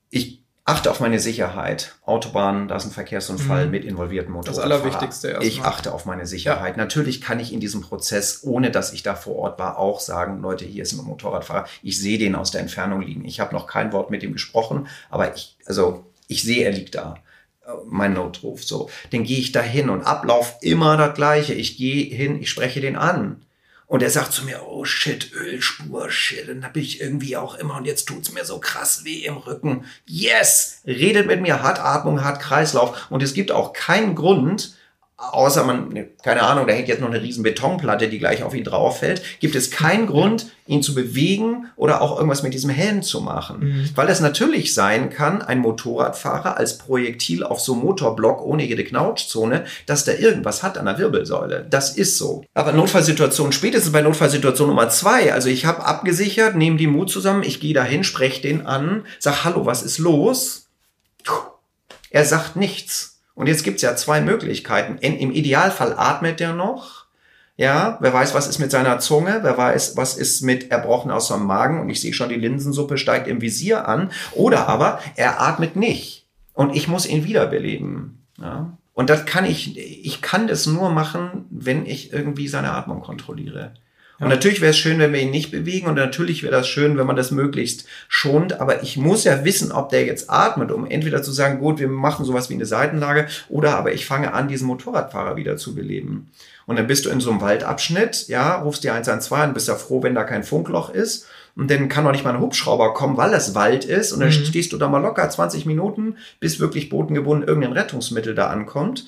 ich 0.09 0.41
achte 0.63 0.91
auf 0.91 0.99
meine 0.99 1.19
Sicherheit. 1.19 1.95
Autobahn, 2.05 2.67
da 2.67 2.75
ist 2.75 2.85
ein 2.85 2.91
Verkehrsunfall 2.91 3.65
mhm. 3.65 3.71
mit 3.71 3.85
involvierten 3.85 4.31
Motorradfahrern. 4.31 4.69
Das 4.69 4.79
Allerwichtigste 4.81 5.27
erstmal. 5.29 5.47
Ich 5.47 5.61
achte 5.61 5.93
auf 5.93 6.05
meine 6.05 6.27
Sicherheit. 6.27 6.77
Ja. 6.77 6.83
Natürlich 6.83 7.19
kann 7.19 7.39
ich 7.39 7.51
in 7.51 7.59
diesem 7.59 7.81
Prozess, 7.81 8.41
ohne 8.43 8.71
dass 8.71 8.93
ich 8.93 9.03
da 9.03 9.15
vor 9.15 9.35
Ort 9.35 9.59
war, 9.59 9.77
auch 9.77 9.99
sagen, 9.99 10.41
Leute, 10.41 10.65
hier 10.65 10.83
ist 10.83 10.93
ein 10.93 11.03
Motorradfahrer. 11.03 11.67
Ich 11.83 11.99
sehe 11.99 12.17
den 12.17 12.35
aus 12.35 12.51
der 12.51 12.61
Entfernung 12.61 13.01
liegen. 13.01 13.25
Ich 13.25 13.39
habe 13.39 13.55
noch 13.55 13.67
kein 13.67 13.91
Wort 13.91 14.11
mit 14.11 14.23
ihm 14.23 14.33
gesprochen, 14.33 14.87
aber 15.09 15.35
ich, 15.35 15.57
also 15.65 16.05
ich 16.27 16.43
sehe, 16.43 16.63
er 16.63 16.71
liegt 16.71 16.95
da 16.95 17.15
mein 17.85 18.13
Notruf 18.13 18.63
so. 18.63 18.89
Dann 19.11 19.23
gehe 19.23 19.39
ich 19.39 19.51
da 19.51 19.61
hin 19.61 19.89
und 19.89 20.03
Ablauf 20.03 20.57
immer 20.61 20.95
das 20.97 21.15
gleiche. 21.15 21.53
Ich 21.53 21.77
gehe 21.77 22.05
hin, 22.15 22.41
ich 22.41 22.49
spreche 22.49 22.81
den 22.81 22.95
an. 22.95 23.41
Und 23.87 24.03
er 24.03 24.09
sagt 24.09 24.33
zu 24.33 24.43
mir, 24.43 24.63
oh 24.67 24.83
shit, 24.83 25.31
Ölspur, 25.31 26.11
shit. 26.11 26.49
Dann 26.49 26.65
habe 26.65 26.79
ich 26.79 26.99
irgendwie 26.99 27.37
auch 27.37 27.55
immer 27.55 27.77
und 27.77 27.85
jetzt 27.85 28.05
tut's 28.05 28.33
mir 28.33 28.43
so 28.43 28.59
krass 28.59 29.05
weh 29.05 29.25
im 29.25 29.37
Rücken. 29.37 29.85
Yes! 30.05 30.81
Redet 30.85 31.25
mit 31.25 31.41
mir, 31.41 31.63
hat 31.63 31.79
Atmung, 31.79 32.23
hat 32.23 32.41
Kreislauf. 32.41 33.09
Und 33.09 33.23
es 33.23 33.33
gibt 33.33 33.49
auch 33.49 33.71
keinen 33.71 34.13
Grund, 34.13 34.75
außer 35.17 35.63
man, 35.63 35.89
ne, 35.89 36.09
keine 36.23 36.43
Ahnung, 36.43 36.67
da 36.67 36.73
hängt 36.73 36.87
jetzt 36.87 37.01
noch 37.01 37.09
eine 37.09 37.21
riesen 37.21 37.41
Betonplatte, 37.41 38.07
die 38.07 38.19
gleich 38.19 38.43
auf 38.43 38.53
ihn 38.53 38.63
drauf 38.63 38.99
fällt, 38.99 39.23
gibt 39.39 39.55
es 39.55 39.71
keinen 39.71 40.05
Grund, 40.05 40.51
ihn 40.67 40.83
zu 40.83 40.93
bewegen 40.93 41.67
oder 41.75 42.01
auch 42.01 42.17
irgendwas 42.17 42.43
mit 42.43 42.53
diesem 42.53 42.69
Helm 42.69 43.01
zu 43.01 43.21
machen. 43.21 43.59
Mhm. 43.59 43.89
Weil 43.95 44.09
es 44.09 44.19
natürlich 44.19 44.75
sein 44.75 45.09
kann, 45.09 45.41
ein 45.41 45.57
Motorradfahrer 45.59 46.57
als 46.57 46.77
Projektil 46.77 47.43
auf 47.43 47.59
so 47.59 47.73
einem 47.73 47.81
Motorblock 47.81 48.45
ohne 48.45 48.63
jede 48.63 48.83
Knautschzone, 48.83 49.65
dass 49.87 50.05
der 50.05 50.19
irgendwas 50.19 50.61
hat 50.61 50.77
an 50.77 50.85
der 50.85 50.99
Wirbelsäule. 50.99 51.65
Das 51.67 51.97
ist 51.97 52.19
so. 52.19 52.43
Aber 52.53 52.71
Notfallsituation, 52.71 53.51
spätestens 53.51 53.91
bei 53.91 54.01
Notfallsituation 54.01 54.67
Nummer 54.67 54.89
zwei, 54.89 55.33
also 55.33 55.49
ich 55.49 55.65
habe 55.65 55.83
abgesichert, 55.83 56.55
nehme 56.55 56.77
die 56.77 56.87
Mut 56.87 57.09
zusammen, 57.09 57.41
ich 57.41 57.59
gehe 57.59 57.73
dahin, 57.73 58.03
spreche 58.03 58.43
den 58.43 58.67
an, 58.67 59.03
sag, 59.17 59.43
hallo, 59.43 59.65
was 59.65 59.81
ist 59.81 59.97
los? 59.97 60.67
Er 62.11 62.23
sagt 62.23 62.55
nichts. 62.55 63.16
Und 63.37 63.45
jetzt 63.45 63.63
gibt's 63.63 63.83
ja 63.83 63.95
zwei 63.95 64.19
Möglichkeiten. 64.19 64.97
Im 64.97 65.31
Idealfall 65.31 65.93
atmet 65.95 66.41
er 66.41 66.53
noch. 66.53 67.05
Ja, 67.55 67.99
wer 68.01 68.11
weiß, 68.11 68.33
was 68.33 68.47
ist 68.47 68.57
mit 68.57 68.71
seiner 68.71 68.97
Zunge, 68.97 69.39
wer 69.43 69.55
weiß, 69.55 69.95
was 69.95 70.17
ist 70.17 70.41
mit 70.41 70.71
erbrochen 70.71 71.11
aus 71.11 71.27
seinem 71.27 71.45
Magen 71.45 71.79
und 71.79 71.89
ich 71.89 72.01
sehe 72.01 72.13
schon, 72.13 72.29
die 72.29 72.35
Linsensuppe 72.35 72.97
steigt 72.97 73.27
im 73.27 73.39
Visier 73.39 73.87
an. 73.87 74.11
Oder 74.33 74.67
aber 74.67 74.99
er 75.15 75.39
atmet 75.39 75.75
nicht 75.75 76.25
und 76.55 76.75
ich 76.75 76.87
muss 76.87 77.05
ihn 77.05 77.25
wiederbeleben. 77.25 78.25
Ja. 78.41 78.75
Und 78.93 79.11
das 79.11 79.25
kann 79.27 79.45
ich, 79.45 79.77
ich 79.77 80.23
kann 80.23 80.47
das 80.47 80.65
nur 80.65 80.89
machen, 80.89 81.45
wenn 81.51 81.85
ich 81.85 82.11
irgendwie 82.11 82.47
seine 82.47 82.71
Atmung 82.71 83.01
kontrolliere. 83.01 83.75
Und 84.19 84.29
natürlich 84.29 84.61
wäre 84.61 84.71
es 84.71 84.77
schön, 84.77 84.97
wenn 84.97 85.13
wir 85.13 85.21
ihn 85.21 85.29
nicht 85.29 85.51
bewegen 85.51 85.87
und 85.87 85.95
natürlich 85.95 86.41
wäre 86.41 86.51
das 86.51 86.67
schön, 86.67 86.97
wenn 86.97 87.05
man 87.05 87.15
das 87.15 87.29
möglichst 87.29 87.85
schont. 88.07 88.59
Aber 88.59 88.81
ich 88.81 88.97
muss 88.97 89.23
ja 89.23 89.45
wissen, 89.45 89.71
ob 89.71 89.89
der 89.89 90.05
jetzt 90.05 90.29
atmet, 90.29 90.71
um 90.71 90.87
entweder 90.87 91.21
zu 91.21 91.31
sagen, 91.31 91.59
gut, 91.59 91.79
wir 91.79 91.87
machen 91.87 92.25
sowas 92.25 92.49
wie 92.49 92.55
eine 92.55 92.65
Seitenlage 92.65 93.27
oder 93.47 93.77
aber 93.77 93.93
ich 93.93 94.07
fange 94.07 94.33
an, 94.33 94.47
diesen 94.47 94.67
Motorradfahrer 94.67 95.35
wieder 95.35 95.57
zu 95.57 95.75
beleben. 95.75 96.31
Und 96.65 96.77
dann 96.77 96.87
bist 96.87 97.05
du 97.05 97.09
in 97.09 97.21
so 97.21 97.29
einem 97.29 97.41
Waldabschnitt, 97.41 98.27
ja, 98.27 98.55
rufst 98.57 98.83
die 98.83 98.89
112 98.89 99.41
an, 99.41 99.53
bist 99.53 99.67
ja 99.67 99.75
froh, 99.75 100.01
wenn 100.01 100.15
da 100.15 100.23
kein 100.23 100.43
Funkloch 100.43 100.89
ist. 100.89 101.27
Und 101.55 101.71
dann 101.71 101.87
kann 101.87 102.05
auch 102.05 102.11
nicht 102.11 102.23
mal 102.23 102.33
ein 102.33 102.41
Hubschrauber 102.41 102.93
kommen, 102.93 103.17
weil 103.17 103.33
es 103.33 103.55
Wald 103.55 103.85
ist. 103.85 104.11
Und 104.11 104.19
dann 104.19 104.29
mhm. 104.29 104.45
stehst 104.45 104.73
du 104.73 104.77
da 104.77 104.89
mal 104.89 105.01
locker 105.01 105.27
20 105.27 105.65
Minuten, 105.65 106.17
bis 106.39 106.59
wirklich 106.59 106.89
bodengebunden 106.89 107.47
irgendein 107.47 107.73
Rettungsmittel 107.73 108.35
da 108.35 108.47
ankommt. 108.47 109.05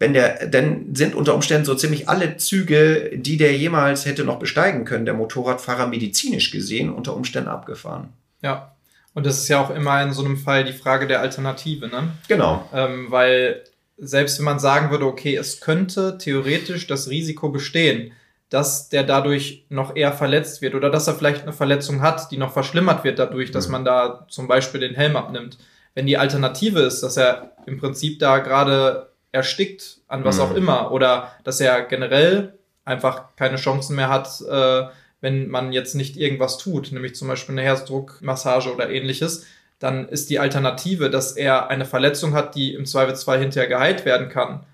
Wenn 0.00 0.14
der, 0.14 0.46
dann 0.46 0.94
sind 0.94 1.14
unter 1.14 1.34
Umständen 1.34 1.66
so 1.66 1.74
ziemlich 1.74 2.08
alle 2.08 2.38
Züge, 2.38 3.10
die 3.14 3.36
der 3.36 3.56
jemals 3.56 4.06
hätte 4.06 4.24
noch 4.24 4.38
besteigen 4.38 4.86
können, 4.86 5.04
der 5.04 5.14
Motorradfahrer 5.14 5.86
medizinisch 5.86 6.50
gesehen, 6.50 6.90
unter 6.90 7.14
Umständen 7.14 7.50
abgefahren. 7.50 8.08
Ja. 8.42 8.74
Und 9.12 9.26
das 9.26 9.38
ist 9.38 9.48
ja 9.48 9.60
auch 9.60 9.70
immer 9.70 10.02
in 10.02 10.12
so 10.12 10.24
einem 10.24 10.38
Fall 10.38 10.64
die 10.64 10.72
Frage 10.72 11.06
der 11.06 11.20
Alternative, 11.20 11.88
ne? 11.88 12.08
Genau. 12.28 12.66
Ähm, 12.72 13.10
weil 13.10 13.62
selbst 13.98 14.38
wenn 14.38 14.46
man 14.46 14.58
sagen 14.58 14.90
würde, 14.90 15.04
okay, 15.04 15.36
es 15.36 15.60
könnte 15.60 16.16
theoretisch 16.16 16.86
das 16.86 17.10
Risiko 17.10 17.50
bestehen, 17.50 18.12
dass 18.48 18.88
der 18.88 19.02
dadurch 19.04 19.66
noch 19.68 19.94
eher 19.94 20.12
verletzt 20.12 20.62
wird 20.62 20.74
oder 20.74 20.88
dass 20.88 21.08
er 21.08 21.14
vielleicht 21.14 21.42
eine 21.42 21.52
Verletzung 21.52 22.00
hat, 22.00 22.30
die 22.30 22.38
noch 22.38 22.52
verschlimmert 22.52 23.04
wird 23.04 23.18
dadurch, 23.18 23.50
dass 23.50 23.66
mhm. 23.66 23.72
man 23.72 23.84
da 23.84 24.26
zum 24.30 24.48
Beispiel 24.48 24.80
den 24.80 24.94
Helm 24.94 25.16
abnimmt. 25.16 25.58
Wenn 25.94 26.06
die 26.06 26.16
Alternative 26.16 26.80
ist, 26.80 27.02
dass 27.02 27.18
er 27.18 27.52
im 27.66 27.78
Prinzip 27.78 28.18
da 28.18 28.38
gerade 28.38 29.09
erstickt 29.32 29.98
an 30.08 30.24
was 30.24 30.36
mhm. 30.36 30.42
auch 30.42 30.54
immer 30.54 30.92
oder 30.92 31.32
dass 31.44 31.60
er 31.60 31.82
generell 31.82 32.58
einfach 32.84 33.36
keine 33.36 33.56
Chancen 33.56 33.96
mehr 33.96 34.08
hat, 34.08 34.40
äh, 34.40 34.86
wenn 35.20 35.48
man 35.48 35.72
jetzt 35.72 35.94
nicht 35.94 36.16
irgendwas 36.16 36.58
tut, 36.58 36.92
nämlich 36.92 37.14
zum 37.14 37.28
Beispiel 37.28 37.54
eine 37.54 37.62
Herzdruckmassage 37.62 38.72
oder 38.72 38.90
ähnliches, 38.90 39.46
dann 39.78 40.08
ist 40.08 40.30
die 40.30 40.38
Alternative, 40.38 41.10
dass 41.10 41.32
er 41.32 41.68
eine 41.68 41.84
Verletzung 41.84 42.34
hat, 42.34 42.54
die 42.54 42.74
im 42.74 42.86
Zweifelsfall 42.86 43.38
hinterher 43.38 43.68
geheilt 43.68 44.04
werden 44.04 44.28
kann 44.28 44.64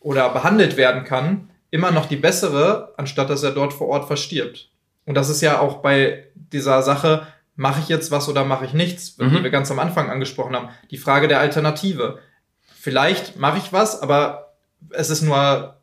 oder 0.00 0.28
behandelt 0.30 0.76
werden 0.76 1.04
kann, 1.04 1.50
immer 1.70 1.90
noch 1.90 2.06
die 2.06 2.16
bessere, 2.16 2.94
anstatt 2.96 3.30
dass 3.30 3.42
er 3.42 3.50
dort 3.50 3.72
vor 3.72 3.88
Ort 3.88 4.06
verstirbt. 4.06 4.70
Und 5.06 5.14
das 5.14 5.28
ist 5.28 5.40
ja 5.40 5.60
auch 5.60 5.78
bei 5.78 6.24
dieser 6.34 6.82
Sache, 6.82 7.26
mache 7.56 7.80
ich 7.80 7.88
jetzt 7.88 8.10
was 8.10 8.28
oder 8.28 8.44
mache 8.44 8.64
ich 8.64 8.72
nichts, 8.72 9.18
mhm. 9.18 9.30
die 9.30 9.42
wir 9.42 9.50
ganz 9.50 9.70
am 9.70 9.78
Anfang 9.78 10.10
angesprochen 10.10 10.56
haben, 10.56 10.70
die 10.90 10.98
Frage 10.98 11.28
der 11.28 11.40
Alternative 11.40 12.18
vielleicht 12.84 13.38
mache 13.38 13.56
ich 13.56 13.72
was, 13.72 14.02
aber 14.02 14.52
es 14.90 15.08
ist 15.08 15.22
nur 15.22 15.76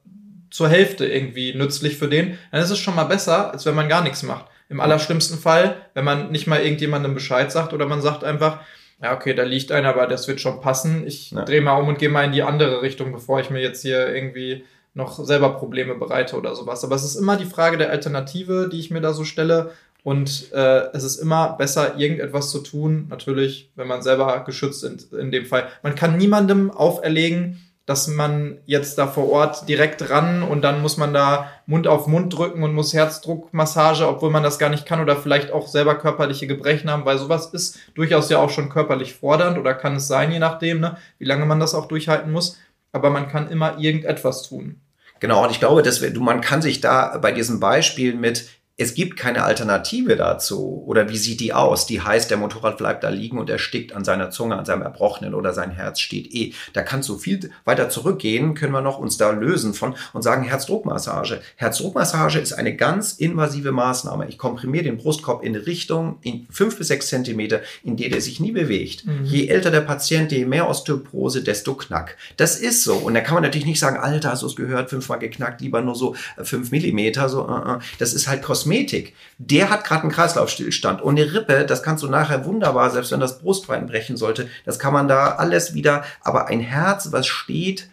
zur 0.52 0.70
Hälfte 0.70 1.08
irgendwie 1.08 1.56
nützlich 1.56 1.98
für 1.98 2.08
den, 2.08 2.38
dann 2.52 2.62
ist 2.62 2.70
es 2.70 2.78
schon 2.78 2.96
mal 2.96 3.06
besser, 3.06 3.52
als 3.52 3.66
wenn 3.66 3.74
man 3.74 3.90
gar 3.90 4.04
nichts 4.04 4.22
macht. 4.22 4.46
Im 4.70 4.80
allerschlimmsten 4.80 5.40
Fall, 5.40 5.78
wenn 5.96 6.06
man 6.06 6.32
nicht 6.32 6.46
mal 6.46 6.62
irgendjemandem 6.62 7.16
Bescheid 7.16 7.52
sagt 7.52 7.74
oder 7.74 7.88
man 7.88 8.04
sagt 8.04 8.24
einfach, 8.24 8.60
ja, 9.02 9.16
okay, 9.16 9.34
da 9.34 9.42
liegt 9.42 9.72
einer, 9.72 9.90
aber 9.90 10.06
das 10.06 10.28
wird 10.28 10.42
schon 10.42 10.62
passen. 10.62 11.08
Ich 11.08 11.32
ja. 11.32 11.44
drehe 11.44 11.62
mal 11.62 11.80
um 11.80 11.88
und 11.88 11.98
gehe 11.98 12.10
mal 12.10 12.24
in 12.24 12.34
die 12.34 12.44
andere 12.44 12.84
Richtung, 12.84 13.12
bevor 13.12 13.40
ich 13.40 13.50
mir 13.50 13.62
jetzt 13.62 13.82
hier 13.82 14.14
irgendwie 14.14 14.64
noch 14.94 15.18
selber 15.26 15.56
Probleme 15.56 15.96
bereite 15.96 16.38
oder 16.38 16.54
sowas. 16.54 16.84
Aber 16.84 16.96
es 16.96 17.04
ist 17.04 17.16
immer 17.16 17.36
die 17.36 17.46
Frage 17.46 17.80
der 17.80 17.90
Alternative, 17.90 18.70
die 18.72 18.80
ich 18.80 18.92
mir 18.92 19.02
da 19.02 19.14
so 19.14 19.24
stelle. 19.24 19.72
Und 20.04 20.52
äh, 20.52 20.90
es 20.94 21.04
ist 21.04 21.18
immer 21.18 21.56
besser, 21.58 21.98
irgendetwas 21.98 22.50
zu 22.50 22.60
tun, 22.60 23.06
natürlich, 23.10 23.72
wenn 23.76 23.88
man 23.88 24.02
selber 24.02 24.44
geschützt 24.46 24.84
ist 24.84 25.14
in 25.14 25.32
dem 25.32 25.46
Fall. 25.46 25.68
Man 25.84 25.96
kann 25.96 26.18
niemandem 26.18 26.72
auferlegen, 26.72 27.60
dass 27.86 28.08
man 28.08 28.60
jetzt 28.66 28.98
da 28.98 29.08
vor 29.08 29.30
Ort 29.30 29.68
direkt 29.68 30.10
ran 30.10 30.44
und 30.44 30.62
dann 30.62 30.82
muss 30.82 30.98
man 30.98 31.14
da 31.14 31.52
Mund 31.66 31.88
auf 31.88 32.08
Mund 32.08 32.36
drücken 32.36 32.64
und 32.64 32.74
muss 32.74 32.94
Herzdruckmassage, 32.94 34.08
obwohl 34.08 34.30
man 34.30 34.44
das 34.44 34.60
gar 34.60 34.70
nicht 34.70 34.86
kann 34.86 35.02
oder 35.02 35.16
vielleicht 35.16 35.52
auch 35.52 35.68
selber 35.68 35.96
körperliche 35.96 36.48
Gebrechen 36.48 36.90
haben, 36.90 37.06
weil 37.06 37.18
sowas 37.18 37.48
ist 37.48 37.80
durchaus 37.96 38.30
ja 38.30 38.38
auch 38.38 38.50
schon 38.50 38.70
körperlich 38.70 39.16
fordernd 39.16 39.58
oder 39.58 39.74
kann 39.74 39.96
es 39.96 40.08
sein, 40.08 40.32
je 40.32 40.40
nachdem, 40.40 40.80
ne, 40.80 40.98
wie 41.18 41.26
lange 41.26 41.46
man 41.46 41.60
das 41.60 41.76
auch 41.76 41.88
durchhalten 41.88 42.32
muss. 42.32 42.60
Aber 42.92 43.10
man 43.10 43.28
kann 43.28 43.50
immer 43.50 43.78
irgendetwas 43.80 44.44
tun. 44.44 44.80
Genau, 45.20 45.44
und 45.44 45.52
ich 45.52 45.60
glaube, 45.60 45.82
dass 45.82 46.02
wir, 46.02 46.18
man 46.20 46.42
kann 46.42 46.62
sich 46.62 46.82
da 46.82 47.18
bei 47.18 47.32
diesem 47.32 47.60
Beispiel 47.60 48.16
mit 48.16 48.50
es 48.78 48.96
gibt 48.96 49.16
keine 49.16 49.44
Alternative 49.44 50.16
dazu. 50.16 50.84
Oder 50.88 51.10
wie 51.10 51.18
sieht 51.18 51.40
die 51.40 51.54
aus? 51.54 51.86
Die 51.86 52.02
heißt, 52.02 52.32
der 52.32 52.38
Motorrad 52.38 52.78
bleibt 52.78 53.04
da 53.04 53.10
liegen 53.10 53.38
und 53.38 53.50
erstickt 53.50 53.94
an 53.94 54.04
seiner 54.04 54.32
Zunge, 54.32 54.58
an 54.58 54.66
seinem 54.66 54.82
Erbrochenen 54.82 55.36
oder 55.36 55.54
sein 55.54 55.70
Herz 55.70 56.00
steht 56.00 56.34
eh. 56.34 56.54
Da 56.74 56.82
kann 56.82 57.04
so 57.04 57.18
viel 57.18 57.52
weiter 57.64 57.90
zurückgehen, 57.90 58.56
können 58.56 58.74
wir 58.74 58.82
noch 58.82 58.98
uns 58.98 59.18
da 59.18 59.30
lösen 59.32 59.74
von 59.74 59.96
und 60.14 60.24
sagen 60.24 60.44
Herzdruckmassage. 60.44 61.42
Herzdruckmassage 61.58 62.40
ist 62.40 62.54
eine 62.54 62.76
ganz 62.76 63.14
invasive 63.14 63.72
Maßnahme. 63.72 64.28
Ich 64.30 64.38
komprimiere 64.38 64.86
den 64.86 64.98
Brustkorb 64.98 65.44
in 65.44 65.56
Richtung 65.56 66.18
in 66.22 66.48
fünf 66.50 66.78
bis 66.78 66.88
sechs 66.88 67.08
Zentimeter, 67.08 67.62
in 67.84 67.98
der 67.98 68.10
der 68.10 68.22
sich 68.22 68.40
nie 68.40 68.52
bewegt. 68.52 69.06
Mhm. 69.06 69.26
Je 69.26 69.48
älter 69.48 69.70
der 69.70 69.82
Patient, 69.82 70.32
je 70.32 70.46
mehr 70.46 70.68
Osteoporose, 70.68 71.44
desto 71.44 71.76
knack. 71.76 72.18
Das 72.38 72.58
ist 72.58 72.84
so. 72.84 72.96
Und 72.96 73.14
da 73.14 73.22
kann 73.22 73.36
man 73.36 73.44
natürlich 73.44 73.68
nicht 73.68 73.80
sagen, 73.80 73.98
Alter, 73.98 74.32
hast 74.32 74.42
du 74.42 74.48
es 74.48 74.56
gehört, 74.56 74.90
fünfmal 74.90 75.20
geknackt, 75.20 75.62
lieber 75.62 75.82
nur 75.82 75.96
so 75.96 76.16
fünf 76.42 76.72
Millimeter. 76.72 77.30
So, 77.30 77.48
uh, 77.48 77.76
uh. 77.76 77.80
Das 78.00 78.14
ist 78.14 78.28
halt 78.28 78.42
Kosmetik. 78.42 78.71
Kosmetik, 78.72 79.14
der 79.38 79.70
hat 79.70 79.84
gerade 79.84 80.04
einen 80.04 80.12
Kreislaufstillstand. 80.12 81.02
Und 81.02 81.20
eine 81.20 81.34
Rippe, 81.34 81.66
das 81.66 81.84
kannst 81.84 82.04
du 82.04 82.08
nachher 82.08 82.46
wunderbar, 82.46 82.90
selbst 82.90 83.12
wenn 83.12 83.20
das 83.20 83.40
Brustbein 83.40 83.88
brechen 83.88 84.18
sollte, 84.18 84.50
das 84.66 84.80
kann 84.80 84.94
man 84.94 85.08
da 85.08 85.36
alles 85.36 85.74
wieder. 85.74 86.04
Aber 86.22 86.48
ein 86.48 86.62
Herz, 86.62 87.12
was 87.12 87.28
steht, 87.28 87.90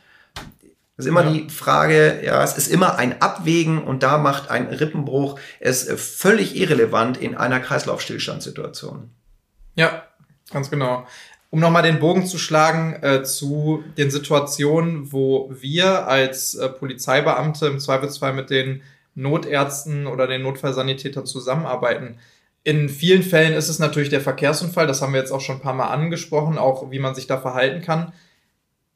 ist 0.97 1.07
immer 1.07 1.25
ja. 1.25 1.31
die 1.31 1.51
Frage, 1.51 2.21
ja, 2.25 2.43
es 2.43 2.57
ist 2.57 2.69
immer 2.69 2.99
ein 2.99 3.21
Abwägen 3.23 3.83
und 3.83 4.03
da 4.03 4.19
macht 4.19 4.51
ein 4.51 4.67
Rippenbruch 4.67 5.39
es 5.61 5.89
völlig 5.97 6.57
irrelevant 6.57 7.17
in 7.17 7.37
einer 7.37 7.61
Kreislaufstillstandssituation. 7.61 9.11
Ja, 9.77 10.03
ganz 10.51 10.71
genau. 10.71 11.07
Um 11.51 11.61
nochmal 11.61 11.85
den 11.85 12.01
Bogen 12.01 12.27
zu 12.27 12.37
schlagen 12.37 12.95
äh, 13.03 13.23
zu 13.23 13.85
den 13.97 14.11
Situationen, 14.11 15.13
wo 15.13 15.51
wir 15.55 16.09
als 16.09 16.57
äh, 16.57 16.69
Polizeibeamte 16.69 17.67
im 17.67 17.79
Zweifelsfall 17.79 18.35
mit 18.35 18.51
den 18.51 18.83
Notärzten 19.19 20.07
oder 20.07 20.27
den 20.29 20.43
Notfallsanitätern 20.43 21.27
zusammenarbeiten. 21.27 22.19
In 22.63 22.89
vielen 22.89 23.23
Fällen 23.23 23.53
ist 23.53 23.69
es 23.69 23.81
natürlich 23.81 24.11
der 24.11 24.21
Verkehrsunfall, 24.21 24.87
das 24.87 25.03
haben 25.03 25.13
wir 25.13 25.21
jetzt 25.21 25.33
auch 25.33 25.41
schon 25.41 25.57
ein 25.57 25.63
paar 25.63 25.75
Mal 25.75 25.89
angesprochen, 25.89 26.57
auch 26.57 26.91
wie 26.91 27.01
man 27.01 27.15
sich 27.15 27.27
da 27.27 27.39
verhalten 27.39 27.83
kann. 27.83 28.13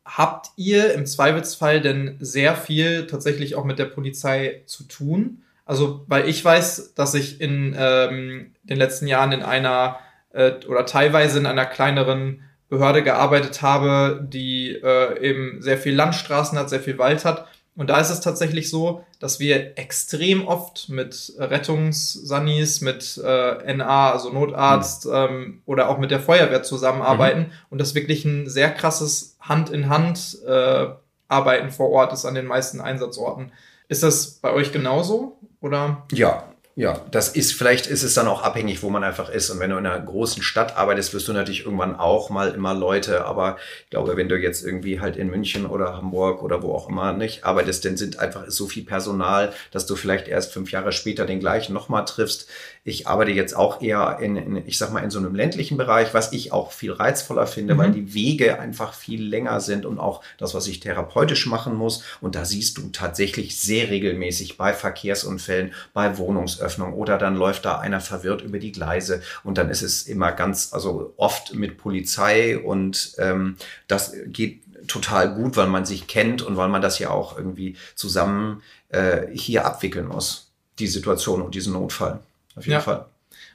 Habt 0.04 0.50
ihr 0.56 0.94
im 0.94 1.06
Zweifelsfall 1.06 1.80
denn 1.80 2.16
sehr 2.20 2.54
viel 2.54 3.06
tatsächlich 3.06 3.56
auch 3.56 3.64
mit 3.64 3.78
der 3.78 3.86
Polizei 3.86 4.62
zu 4.66 4.84
tun? 4.84 5.42
Also, 5.64 6.04
weil 6.06 6.28
ich 6.28 6.44
weiß, 6.44 6.94
dass 6.94 7.14
ich 7.14 7.40
in 7.40 7.74
ähm, 7.76 8.52
den 8.62 8.76
letzten 8.76 9.06
Jahren 9.06 9.32
in 9.32 9.42
einer 9.42 9.98
äh, 10.32 10.52
oder 10.68 10.86
teilweise 10.86 11.38
in 11.38 11.46
einer 11.46 11.66
kleineren 11.66 12.42
Behörde 12.68 13.02
gearbeitet 13.02 13.62
habe, 13.62 14.26
die 14.28 14.70
äh, 14.72 15.20
eben 15.20 15.62
sehr 15.62 15.78
viel 15.78 15.94
Landstraßen 15.94 16.58
hat, 16.58 16.70
sehr 16.70 16.80
viel 16.80 16.98
Wald 16.98 17.24
hat 17.24 17.48
und 17.74 17.88
da 17.88 17.98
ist 18.00 18.10
es 18.10 18.20
tatsächlich 18.20 18.68
so, 18.68 19.04
dass 19.18 19.40
wir 19.40 19.78
extrem 19.78 20.46
oft 20.46 20.90
mit 20.90 21.32
Rettungssannis, 21.38 22.82
mit 22.82 23.20
äh, 23.24 23.74
NA, 23.74 24.12
also 24.12 24.30
Notarzt 24.30 25.06
mhm. 25.06 25.12
ähm, 25.14 25.62
oder 25.64 25.88
auch 25.88 25.98
mit 25.98 26.10
der 26.10 26.20
Feuerwehr 26.20 26.62
zusammenarbeiten 26.62 27.40
mhm. 27.40 27.52
und 27.70 27.80
das 27.80 27.94
wirklich 27.94 28.24
ein 28.24 28.48
sehr 28.48 28.70
krasses 28.70 29.36
Hand-in-Hand 29.40 30.38
äh, 30.46 30.88
Arbeiten 31.28 31.70
vor 31.70 31.88
Ort 31.88 32.12
ist 32.12 32.26
an 32.26 32.34
den 32.34 32.44
meisten 32.44 32.80
Einsatzorten. 32.80 33.52
Ist 33.88 34.02
das 34.02 34.32
bei 34.32 34.52
euch 34.52 34.72
genauso? 34.72 35.38
Oder? 35.60 36.04
Ja, 36.12 36.51
ja, 36.74 37.04
das 37.10 37.28
ist, 37.28 37.52
vielleicht 37.52 37.86
ist 37.86 38.02
es 38.02 38.14
dann 38.14 38.26
auch 38.26 38.42
abhängig, 38.42 38.82
wo 38.82 38.88
man 38.88 39.04
einfach 39.04 39.28
ist. 39.28 39.50
Und 39.50 39.60
wenn 39.60 39.68
du 39.68 39.76
in 39.76 39.84
einer 39.84 40.02
großen 40.02 40.42
Stadt 40.42 40.76
arbeitest, 40.76 41.12
wirst 41.12 41.28
du 41.28 41.34
natürlich 41.34 41.66
irgendwann 41.66 41.96
auch 41.96 42.30
mal 42.30 42.52
immer 42.52 42.72
Leute. 42.72 43.26
Aber 43.26 43.58
ich 43.84 43.90
glaube, 43.90 44.16
wenn 44.16 44.30
du 44.30 44.36
jetzt 44.36 44.64
irgendwie 44.64 44.98
halt 44.98 45.16
in 45.16 45.28
München 45.28 45.66
oder 45.66 45.94
Hamburg 45.94 46.42
oder 46.42 46.62
wo 46.62 46.72
auch 46.72 46.88
immer 46.88 47.12
nicht 47.12 47.44
arbeitest, 47.44 47.84
dann 47.84 47.98
sind 47.98 48.18
einfach 48.20 48.44
so 48.48 48.68
viel 48.68 48.84
Personal, 48.84 49.52
dass 49.70 49.84
du 49.84 49.96
vielleicht 49.96 50.28
erst 50.28 50.50
fünf 50.52 50.70
Jahre 50.70 50.92
später 50.92 51.26
den 51.26 51.40
gleichen 51.40 51.74
nochmal 51.74 52.06
triffst. 52.06 52.48
Ich 52.84 53.06
arbeite 53.06 53.30
jetzt 53.30 53.54
auch 53.54 53.80
eher 53.80 54.18
in, 54.20 54.34
in, 54.34 54.56
ich 54.66 54.76
sag 54.76 54.92
mal, 54.92 55.04
in 55.04 55.10
so 55.10 55.20
einem 55.20 55.36
ländlichen 55.36 55.76
Bereich, 55.76 56.14
was 56.14 56.32
ich 56.32 56.50
auch 56.50 56.72
viel 56.72 56.90
reizvoller 56.92 57.46
finde, 57.46 57.74
mhm. 57.74 57.78
weil 57.78 57.90
die 57.92 58.12
Wege 58.12 58.58
einfach 58.58 58.94
viel 58.94 59.22
länger 59.22 59.60
sind 59.60 59.86
und 59.86 60.00
auch 60.00 60.20
das, 60.36 60.52
was 60.52 60.66
ich 60.66 60.80
therapeutisch 60.80 61.46
machen 61.46 61.76
muss. 61.76 62.02
Und 62.20 62.34
da 62.34 62.44
siehst 62.44 62.78
du 62.78 62.88
tatsächlich 62.88 63.60
sehr 63.60 63.88
regelmäßig 63.88 64.56
bei 64.58 64.72
Verkehrsunfällen, 64.72 65.74
bei 65.94 66.18
Wohnungsöffnung 66.18 66.92
oder 66.92 67.18
dann 67.18 67.36
läuft 67.36 67.64
da 67.66 67.78
einer 67.78 68.00
verwirrt 68.00 68.42
über 68.42 68.58
die 68.58 68.72
Gleise 68.72 69.22
und 69.44 69.58
dann 69.58 69.70
ist 69.70 69.82
es 69.82 70.02
immer 70.08 70.32
ganz, 70.32 70.72
also 70.72 71.14
oft 71.16 71.54
mit 71.54 71.78
Polizei 71.78 72.58
und 72.58 73.14
ähm, 73.18 73.56
das 73.86 74.12
geht 74.26 74.62
total 74.88 75.34
gut, 75.34 75.56
weil 75.56 75.68
man 75.68 75.84
sich 75.84 76.08
kennt 76.08 76.42
und 76.42 76.56
weil 76.56 76.68
man 76.68 76.82
das 76.82 76.98
ja 76.98 77.10
auch 77.10 77.38
irgendwie 77.38 77.76
zusammen 77.94 78.62
äh, 78.88 79.28
hier 79.32 79.66
abwickeln 79.66 80.08
muss, 80.08 80.50
die 80.80 80.88
Situation 80.88 81.42
und 81.42 81.54
diesen 81.54 81.74
Notfall 81.74 82.20
auf 82.56 82.64
jeden 82.64 82.72
ja. 82.72 82.80
Fall. 82.80 83.06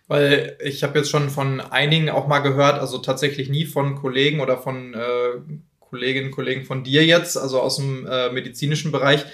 Weil 0.08 0.58
ich 0.64 0.84
habe 0.84 1.00
jetzt 1.00 1.10
schon 1.10 1.30
von 1.30 1.60
einigen 1.60 2.10
auch 2.10 2.28
mal 2.28 2.40
gehört, 2.40 2.80
also 2.80 2.98
tatsächlich 3.00 3.50
nie 3.50 3.66
von 3.66 3.96
Kollegen 3.96 4.40
oder 4.40 4.58
von 4.58 4.94
äh, 4.94 5.42
Kolleginnen 5.80 6.28
und 6.28 6.36
Kollegen 6.36 6.66
von 6.66 6.84
dir 6.84 7.06
jetzt, 7.06 7.38
also 7.38 7.62
aus 7.62 7.78
dem 7.78 8.08
äh, 8.08 8.30
medizinischen 8.30 8.92
Bereich, 8.92 9.26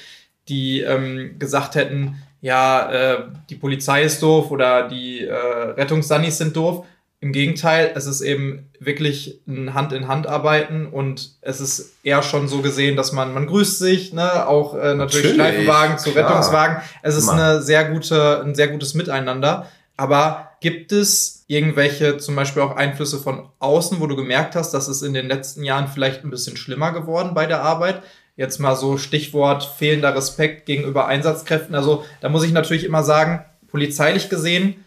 die 0.49 0.81
ähm, 0.81 1.37
gesagt 1.39 1.75
hätten, 1.75 2.21
ja, 2.41 2.91
äh, 2.91 3.23
die 3.49 3.55
Polizei 3.55 4.03
ist 4.03 4.21
doof 4.21 4.51
oder 4.51 4.87
die 4.87 5.21
äh, 5.21 5.33
Rettungssannis 5.33 6.37
sind 6.37 6.55
doof. 6.55 6.85
Im 7.23 7.31
Gegenteil, 7.31 7.93
es 7.95 8.05
ist 8.05 8.19
eben 8.19 8.67
wirklich 8.79 9.39
ein 9.47 9.73
Hand-in-Hand-Arbeiten 9.73 10.87
und 10.87 11.31
es 11.39 11.61
ist 11.61 11.93
eher 12.03 12.21
schon 12.21 12.49
so 12.49 12.61
gesehen, 12.61 12.97
dass 12.97 13.13
man, 13.13 13.33
man 13.33 13.47
grüßt 13.47 13.79
sich, 13.79 14.11
ne, 14.11 14.45
auch 14.45 14.73
äh, 14.73 14.93
natürlich, 14.93 14.97
natürlich 14.97 15.33
Streifenwagen 15.35 15.97
zu 15.99 16.11
klar. 16.11 16.29
Rettungswagen. 16.29 16.77
Es 17.01 17.15
ist 17.15 17.29
eine 17.29 17.61
sehr 17.61 17.85
gute, 17.85 18.41
ein 18.43 18.55
sehr 18.55 18.67
gutes 18.67 18.93
Miteinander. 18.93 19.69
Aber 19.95 20.49
gibt 20.59 20.91
es 20.91 21.45
irgendwelche 21.47 22.17
zum 22.17 22.35
Beispiel 22.35 22.61
auch 22.61 22.75
Einflüsse 22.75 23.19
von 23.19 23.47
außen, 23.59 24.01
wo 24.01 24.07
du 24.07 24.17
gemerkt 24.17 24.57
hast, 24.57 24.73
dass 24.73 24.89
es 24.89 25.01
in 25.01 25.13
den 25.13 25.29
letzten 25.29 25.63
Jahren 25.63 25.87
vielleicht 25.87 26.25
ein 26.25 26.29
bisschen 26.29 26.57
schlimmer 26.57 26.91
geworden 26.91 27.33
bei 27.33 27.45
der 27.45 27.61
Arbeit? 27.61 28.03
Jetzt 28.35 28.59
mal 28.59 28.75
so 28.75 28.97
Stichwort 28.97 29.63
fehlender 29.63 30.13
Respekt 30.13 30.65
gegenüber 30.65 31.07
Einsatzkräften. 31.07 31.73
Also 31.73 32.03
da 32.19 32.27
muss 32.27 32.43
ich 32.43 32.51
natürlich 32.51 32.83
immer 32.83 33.03
sagen, 33.03 33.45
polizeilich 33.69 34.27
gesehen, 34.27 34.83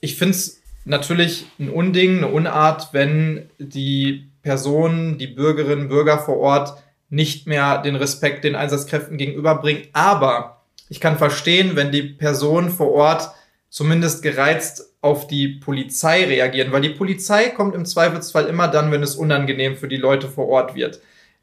ich 0.00 0.16
finde 0.16 0.34
es 0.34 0.57
natürlich 0.88 1.46
ein 1.58 1.70
Unding, 1.70 2.18
eine 2.18 2.28
Unart, 2.28 2.88
wenn 2.92 3.50
die 3.58 4.30
Personen, 4.42 5.18
die 5.18 5.26
Bürgerinnen, 5.26 5.88
Bürger 5.88 6.18
vor 6.18 6.38
Ort 6.38 6.82
nicht 7.10 7.46
mehr 7.46 7.78
den 7.78 7.96
Respekt 7.96 8.44
den 8.44 8.54
Einsatzkräften 8.54 9.18
gegenüberbringen. 9.18 9.84
Aber 9.92 10.62
ich 10.88 11.00
kann 11.00 11.18
verstehen, 11.18 11.76
wenn 11.76 11.92
die 11.92 12.02
Personen 12.02 12.70
vor 12.70 12.92
Ort 12.92 13.30
zumindest 13.68 14.22
gereizt 14.22 14.94
auf 15.00 15.26
die 15.26 15.48
Polizei 15.48 16.24
reagieren, 16.24 16.72
weil 16.72 16.80
die 16.80 16.88
Polizei 16.88 17.50
kommt 17.50 17.74
im 17.74 17.84
Zweifelsfall 17.84 18.46
immer 18.46 18.68
dann, 18.68 18.90
wenn 18.90 19.02
es 19.02 19.14
unangenehm 19.14 19.76
für 19.76 19.88
die 19.88 19.96
Leute 19.96 20.28
vor 20.28 20.48
Ort 20.48 20.74
wird. 20.74 21.00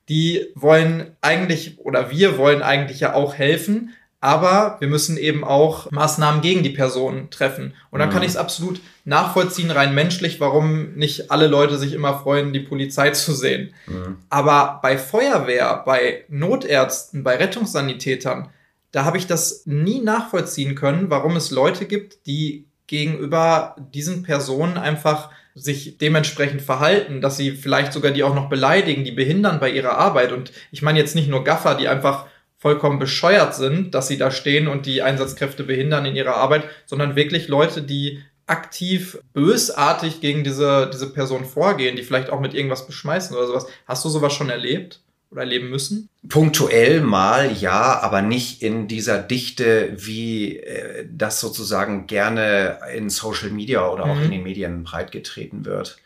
Die 0.10 0.48
wollen 0.56 1.16
eigentlich 1.22 1.80
oder 1.80 2.12
wir 2.12 2.38
wollen 2.38 2.62
eigentlich 2.62 3.00
ja 3.00 3.14
auch 3.14 3.36
helfen, 3.36 3.94
aber 4.20 4.78
wir 4.80 4.88
müssen 4.88 5.18
eben 5.18 5.44
auch 5.44 5.92
Maßnahmen 5.92 6.42
gegen 6.42 6.64
die 6.64 6.72
Person 6.72 7.30
treffen. 7.30 7.74
Und 7.92 8.00
dann 8.00 8.10
mhm. 8.10 8.14
kann 8.14 8.24
ich 8.24 8.30
es 8.30 8.38
absolut 8.38 8.82
nachvollziehen, 9.06 9.72
rein 9.72 9.96
menschlich, 9.96 10.40
warum 10.40 10.96
nicht 10.96 11.32
alle 11.32 11.48
Leute 11.48 11.78
sich 11.78 11.94
immer 11.94 12.20
freuen, 12.20 12.54
die 12.54 12.60
Polizei 12.60 13.12
zu 13.12 13.34
sehen. 13.34 13.74
Mhm. 13.88 14.18
Aber 14.30 14.80
bei 14.82 14.98
Feuerwehr, 14.98 15.84
bei 15.86 16.26
Notärzten, 16.28 17.24
bei 17.24 17.38
Rettungssanitätern, 17.38 18.50
da 18.92 19.06
habe 19.06 19.18
ich 19.18 19.28
das 19.28 19.66
nie 19.66 20.02
nachvollziehen 20.02 20.76
können, 20.76 21.10
warum 21.10 21.36
es 21.36 21.52
Leute 21.52 21.86
gibt, 21.86 22.26
die 22.26 22.66
gegenüber 22.88 23.76
diesen 23.94 24.24
Personen 24.24 24.78
einfach 24.78 25.30
sich 25.54 25.98
dementsprechend 25.98 26.62
verhalten, 26.62 27.22
dass 27.22 27.38
sie 27.38 27.52
vielleicht 27.52 27.94
sogar 27.94 28.12
die 28.12 28.24
auch 28.24 28.36
noch 28.36 28.50
beleidigen, 28.50 29.04
die 29.04 29.12
behindern 29.12 29.60
bei 29.60 29.70
ihrer 29.70 29.98
Arbeit. 29.98 30.32
Und 30.32 30.52
ich 30.72 30.82
meine 30.82 31.00
jetzt 31.00 31.16
nicht 31.16 31.30
nur 31.30 31.44
Gaffer, 31.44 31.76
die 31.76 31.88
einfach 31.88 32.26
vollkommen 32.58 33.00
bescheuert 33.00 33.54
sind, 33.54 33.94
dass 33.94 34.08
sie 34.08 34.18
da 34.18 34.32
stehen 34.32 34.68
und 34.68 34.86
die 34.86 35.02
Einsatzkräfte 35.02 35.64
behindern 35.64 36.06
in 36.06 36.16
ihrer 36.16 36.36
Arbeit, 36.36 36.64
sondern 36.86 37.16
wirklich 37.16 37.48
Leute, 37.48 37.82
die 37.84 38.24
aktiv 38.48 39.20
bösartig 39.34 40.22
gegen 40.22 40.44
diese, 40.44 40.90
diese 40.94 41.12
Person 41.12 41.46
vorgehen, 41.46 41.96
die 41.96 42.04
vielleicht 42.04 42.30
auch 42.30 42.40
mit 42.40 42.54
irgendwas 42.54 42.86
beschmeißen 42.86 43.36
oder 43.36 43.48
sowas. 43.48 43.66
Hast 43.88 44.06
du 44.06 44.10
sowas 44.10 44.34
schon 44.34 44.50
erlebt? 44.50 45.02
oder 45.32 45.42
erleben 45.42 45.70
müssen? 45.70 46.10
Punktuell 46.28 47.02
mal 47.02 47.52
ja, 47.52 48.00
aber 48.00 48.22
nicht 48.22 48.62
in 48.62 48.88
dieser 48.88 49.20
Dichte, 49.20 49.94
wie 49.98 50.58
äh, 50.58 51.08
das 51.12 51.40
sozusagen 51.40 52.08
gerne 52.08 52.80
in 52.96 53.10
Social 53.10 53.50
Media 53.50 53.88
oder 53.90 54.06
auch 54.06 54.16
mhm. 54.16 54.24
in 54.24 54.32
den 54.32 54.44
Medien 54.44 54.84
breitgetreten 54.84 55.66
wird. 55.66 55.98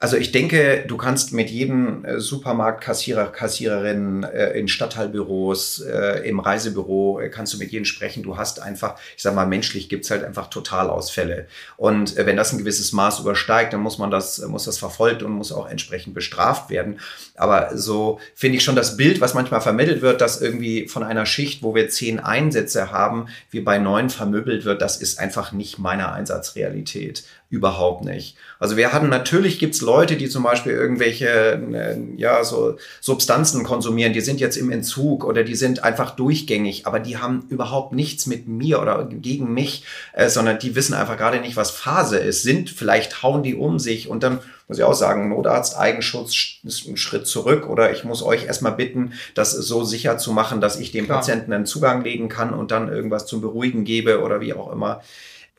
Also 0.00 0.16
ich 0.16 0.30
denke, 0.30 0.84
du 0.86 0.96
kannst 0.96 1.32
mit 1.32 1.50
jedem 1.50 2.04
äh, 2.04 2.20
Supermarktkassierer, 2.20 3.32
Kassiererin 3.32 4.22
äh, 4.22 4.50
in 4.52 4.68
Stadtteilbüros, 4.68 5.80
äh, 5.80 6.28
im 6.28 6.38
Reisebüro, 6.38 7.20
kannst 7.32 7.54
du 7.54 7.58
mit 7.58 7.72
jedem 7.72 7.84
sprechen. 7.84 8.22
Du 8.22 8.36
hast 8.36 8.62
einfach, 8.62 8.94
ich 9.16 9.22
sag 9.24 9.34
mal, 9.34 9.46
menschlich 9.46 9.88
gibt's 9.88 10.12
halt 10.12 10.22
einfach 10.22 10.50
Totalausfälle. 10.50 11.48
Und 11.76 12.14
wenn 12.14 12.36
das 12.36 12.52
ein 12.52 12.58
gewisses 12.58 12.92
Maß 12.92 13.18
übersteigt, 13.18 13.72
dann 13.72 13.80
muss 13.80 13.98
man 13.98 14.12
das, 14.12 14.38
muss 14.46 14.66
das 14.66 14.78
verfolgt 14.78 15.24
und 15.24 15.32
muss 15.32 15.50
auch 15.50 15.68
entsprechend 15.68 16.14
bestraft 16.14 16.70
werden. 16.70 17.00
Aber 17.38 17.76
so 17.76 18.18
finde 18.34 18.58
ich 18.58 18.64
schon 18.64 18.76
das 18.76 18.96
Bild, 18.96 19.20
was 19.20 19.34
manchmal 19.34 19.60
vermittelt 19.60 20.02
wird, 20.02 20.20
dass 20.20 20.40
irgendwie 20.40 20.88
von 20.88 21.02
einer 21.02 21.26
Schicht, 21.26 21.62
wo 21.62 21.74
wir 21.74 21.88
zehn 21.88 22.20
Einsätze 22.20 22.90
haben, 22.90 23.28
wie 23.50 23.60
bei 23.60 23.78
neun 23.78 24.10
vermöbelt 24.10 24.64
wird, 24.64 24.82
das 24.82 24.96
ist 24.96 25.18
einfach 25.18 25.52
nicht 25.52 25.78
meine 25.78 26.12
Einsatzrealität. 26.12 27.24
Überhaupt 27.50 28.04
nicht. 28.04 28.36
Also 28.58 28.76
wir 28.76 28.92
hatten, 28.92 29.08
natürlich 29.08 29.58
gibt's 29.58 29.80
Leute, 29.80 30.16
die 30.16 30.28
zum 30.28 30.42
Beispiel 30.42 30.72
irgendwelche, 30.72 31.28
äh, 31.72 31.96
ja, 32.16 32.44
so 32.44 32.76
Substanzen 33.00 33.64
konsumieren, 33.64 34.12
die 34.12 34.20
sind 34.20 34.38
jetzt 34.38 34.56
im 34.56 34.70
Entzug 34.70 35.24
oder 35.24 35.44
die 35.44 35.54
sind 35.54 35.82
einfach 35.82 36.10
durchgängig, 36.10 36.86
aber 36.86 37.00
die 37.00 37.16
haben 37.16 37.46
überhaupt 37.48 37.94
nichts 37.94 38.26
mit 38.26 38.48
mir 38.48 38.82
oder 38.82 39.08
gegen 39.10 39.54
mich, 39.54 39.84
äh, 40.12 40.28
sondern 40.28 40.58
die 40.58 40.74
wissen 40.74 40.92
einfach 40.92 41.16
gerade 41.16 41.40
nicht, 41.40 41.56
was 41.56 41.70
Phase 41.70 42.18
ist, 42.18 42.42
sind, 42.42 42.68
vielleicht 42.68 43.22
hauen 43.22 43.42
die 43.42 43.54
um 43.54 43.78
sich 43.78 44.08
und 44.08 44.22
dann 44.22 44.40
muss 44.68 44.78
ich 44.78 44.84
auch 44.84 44.94
sagen, 44.94 45.30
Notarzt, 45.30 45.78
Eigenschutz 45.78 46.60
ist 46.62 46.86
ein 46.86 46.96
Schritt 46.98 47.26
zurück 47.26 47.68
oder 47.68 47.90
ich 47.90 48.04
muss 48.04 48.22
euch 48.22 48.44
erstmal 48.44 48.72
bitten, 48.72 49.14
das 49.34 49.52
so 49.52 49.82
sicher 49.82 50.18
zu 50.18 50.32
machen, 50.32 50.60
dass 50.60 50.78
ich 50.78 50.92
dem 50.92 51.06
Klar. 51.06 51.18
Patienten 51.18 51.52
einen 51.52 51.66
Zugang 51.66 52.04
legen 52.04 52.28
kann 52.28 52.52
und 52.52 52.70
dann 52.70 52.88
irgendwas 52.88 53.26
zum 53.26 53.40
Beruhigen 53.40 53.84
gebe 53.84 54.20
oder 54.20 54.40
wie 54.40 54.52
auch 54.52 54.70
immer. 54.70 55.00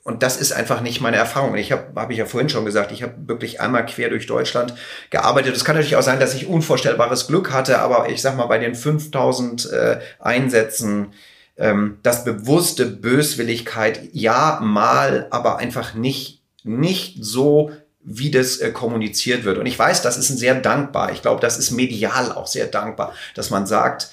Und 0.03 0.23
das 0.23 0.37
ist 0.37 0.53
einfach 0.53 0.81
nicht 0.81 1.01
meine 1.01 1.17
Erfahrung. 1.17 1.55
Ich 1.55 1.71
habe, 1.71 1.87
habe 1.95 2.13
ich 2.13 2.19
ja 2.19 2.25
vorhin 2.25 2.49
schon 2.49 2.65
gesagt, 2.65 2.91
ich 2.91 3.03
habe 3.03 3.13
wirklich 3.27 3.61
einmal 3.61 3.85
quer 3.85 4.09
durch 4.09 4.27
Deutschland 4.27 4.73
gearbeitet. 5.09 5.55
Es 5.55 5.65
kann 5.65 5.75
natürlich 5.75 5.97
auch 5.97 6.03
sein, 6.03 6.19
dass 6.19 6.33
ich 6.33 6.47
unvorstellbares 6.47 7.27
Glück 7.27 7.51
hatte, 7.51 7.79
aber 7.79 8.09
ich 8.09 8.21
sag 8.21 8.37
mal, 8.37 8.45
bei 8.45 8.57
den 8.57 8.75
5000 8.75 9.71
äh, 9.71 9.99
Einsätzen, 10.19 11.13
ähm, 11.57 11.97
das 12.03 12.23
bewusste 12.23 12.85
Böswilligkeit, 12.85 13.99
ja, 14.13 14.59
mal, 14.63 15.27
aber 15.31 15.57
einfach 15.57 15.93
nicht, 15.93 16.41
nicht 16.63 17.17
so 17.23 17.71
wie 18.01 18.31
das 18.31 18.57
äh, 18.57 18.71
kommuniziert 18.71 19.43
wird. 19.43 19.57
Und 19.57 19.65
ich 19.65 19.77
weiß, 19.77 20.01
das 20.01 20.17
ist 20.17 20.29
ein 20.29 20.37
sehr 20.37 20.55
dankbar. 20.55 21.11
Ich 21.11 21.21
glaube, 21.21 21.41
das 21.41 21.57
ist 21.57 21.71
medial 21.71 22.31
auch 22.31 22.47
sehr 22.47 22.67
dankbar, 22.67 23.13
dass 23.35 23.49
man 23.49 23.67
sagt, 23.67 24.11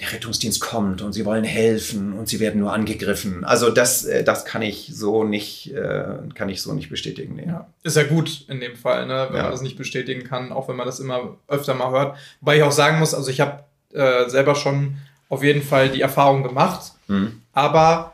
der 0.00 0.12
Rettungsdienst 0.12 0.60
kommt 0.60 1.00
und 1.00 1.14
sie 1.14 1.24
wollen 1.24 1.44
helfen 1.44 2.12
und 2.12 2.28
sie 2.28 2.38
werden 2.38 2.60
nur 2.60 2.72
angegriffen. 2.72 3.44
Also 3.44 3.70
das, 3.70 4.04
äh, 4.04 4.24
das 4.24 4.44
kann 4.44 4.60
ich 4.60 4.90
so 4.92 5.24
nicht, 5.24 5.72
äh, 5.72 6.18
kann 6.34 6.50
ich 6.50 6.60
so 6.60 6.74
nicht 6.74 6.90
bestätigen. 6.90 7.36
Nee. 7.36 7.46
Ja. 7.46 7.66
Ist 7.82 7.96
ja 7.96 8.02
gut 8.02 8.44
in 8.48 8.60
dem 8.60 8.76
Fall, 8.76 9.06
ne? 9.06 9.28
wenn 9.30 9.38
ja. 9.38 9.44
man 9.44 9.52
das 9.52 9.62
nicht 9.62 9.78
bestätigen 9.78 10.24
kann, 10.24 10.52
auch 10.52 10.68
wenn 10.68 10.76
man 10.76 10.86
das 10.86 11.00
immer 11.00 11.38
öfter 11.48 11.72
mal 11.72 11.90
hört. 11.92 12.18
Wobei 12.40 12.58
ich 12.58 12.62
auch 12.62 12.72
sagen 12.72 12.98
muss, 12.98 13.14
also 13.14 13.30
ich 13.30 13.40
habe 13.40 13.64
äh, 13.94 14.28
selber 14.28 14.54
schon 14.54 14.98
auf 15.30 15.42
jeden 15.42 15.62
Fall 15.62 15.88
die 15.88 16.02
Erfahrung 16.02 16.42
gemacht, 16.42 16.92
mhm. 17.08 17.40
aber 17.52 18.12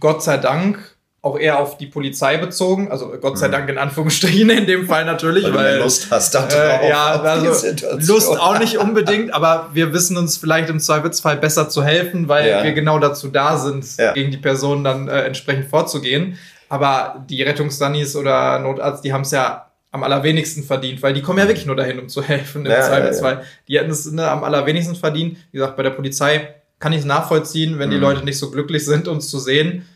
Gott 0.00 0.22
sei 0.22 0.38
Dank 0.38 0.96
auch 1.22 1.38
eher 1.38 1.58
auf 1.58 1.76
die 1.76 1.86
Polizei 1.86 2.38
bezogen, 2.38 2.90
also 2.90 3.12
Gott 3.20 3.36
sei 3.36 3.48
mhm. 3.48 3.52
Dank 3.52 3.68
in 3.68 3.76
Anführungsstrichen 3.76 4.48
in 4.48 4.66
dem 4.66 4.86
Fall 4.86 5.04
natürlich, 5.04 5.44
weil, 5.44 5.52
weil 5.52 5.76
du 5.76 5.84
Lust 5.84 6.10
hast 6.10 6.34
da 6.34 6.46
drauf. 6.46 6.54
Äh, 6.54 6.88
ja, 6.88 7.20
also 7.20 7.66
Lust 7.98 8.28
auch 8.28 8.58
nicht 8.58 8.78
unbedingt, 8.78 9.34
aber 9.34 9.68
wir 9.74 9.92
wissen 9.92 10.16
uns 10.16 10.38
vielleicht 10.38 10.70
im 10.70 10.80
Zweifelsfall 10.80 11.36
besser 11.36 11.68
zu 11.68 11.84
helfen, 11.84 12.28
weil 12.28 12.48
ja. 12.48 12.64
wir 12.64 12.72
genau 12.72 12.98
dazu 12.98 13.28
da 13.28 13.58
sind, 13.58 13.84
ja. 13.98 14.12
gegen 14.12 14.30
die 14.30 14.38
Person 14.38 14.82
dann 14.82 15.08
äh, 15.08 15.22
entsprechend 15.24 15.66
vorzugehen. 15.68 16.38
Aber 16.70 17.26
die 17.28 17.42
Rettungsdannis 17.42 18.16
oder 18.16 18.58
Notarzt, 18.60 19.04
die 19.04 19.12
haben 19.12 19.22
es 19.22 19.32
ja 19.32 19.66
am 19.90 20.04
allerwenigsten 20.04 20.62
verdient, 20.62 21.02
weil 21.02 21.12
die 21.12 21.20
kommen 21.20 21.38
ja 21.38 21.48
wirklich 21.48 21.66
nur 21.66 21.76
dahin, 21.76 21.98
um 21.98 22.08
zu 22.08 22.22
helfen 22.22 22.64
im 22.64 22.70
ja, 22.70 22.80
Zweifelsfall. 22.80 23.44
Die 23.68 23.78
hätten 23.78 23.90
es 23.90 24.10
ne, 24.10 24.30
am 24.30 24.44
allerwenigsten 24.44 24.94
verdient. 24.94 25.36
Wie 25.50 25.58
gesagt, 25.58 25.76
bei 25.76 25.82
der 25.82 25.90
Polizei 25.90 26.54
kann 26.78 26.92
ich 26.92 27.00
es 27.00 27.04
nachvollziehen, 27.04 27.78
wenn 27.78 27.88
mhm. 27.88 27.94
die 27.94 27.98
Leute 27.98 28.24
nicht 28.24 28.38
so 28.38 28.50
glücklich 28.50 28.84
sind, 28.84 29.08
uns 29.08 29.28
zu 29.28 29.38
sehen. 29.38 29.86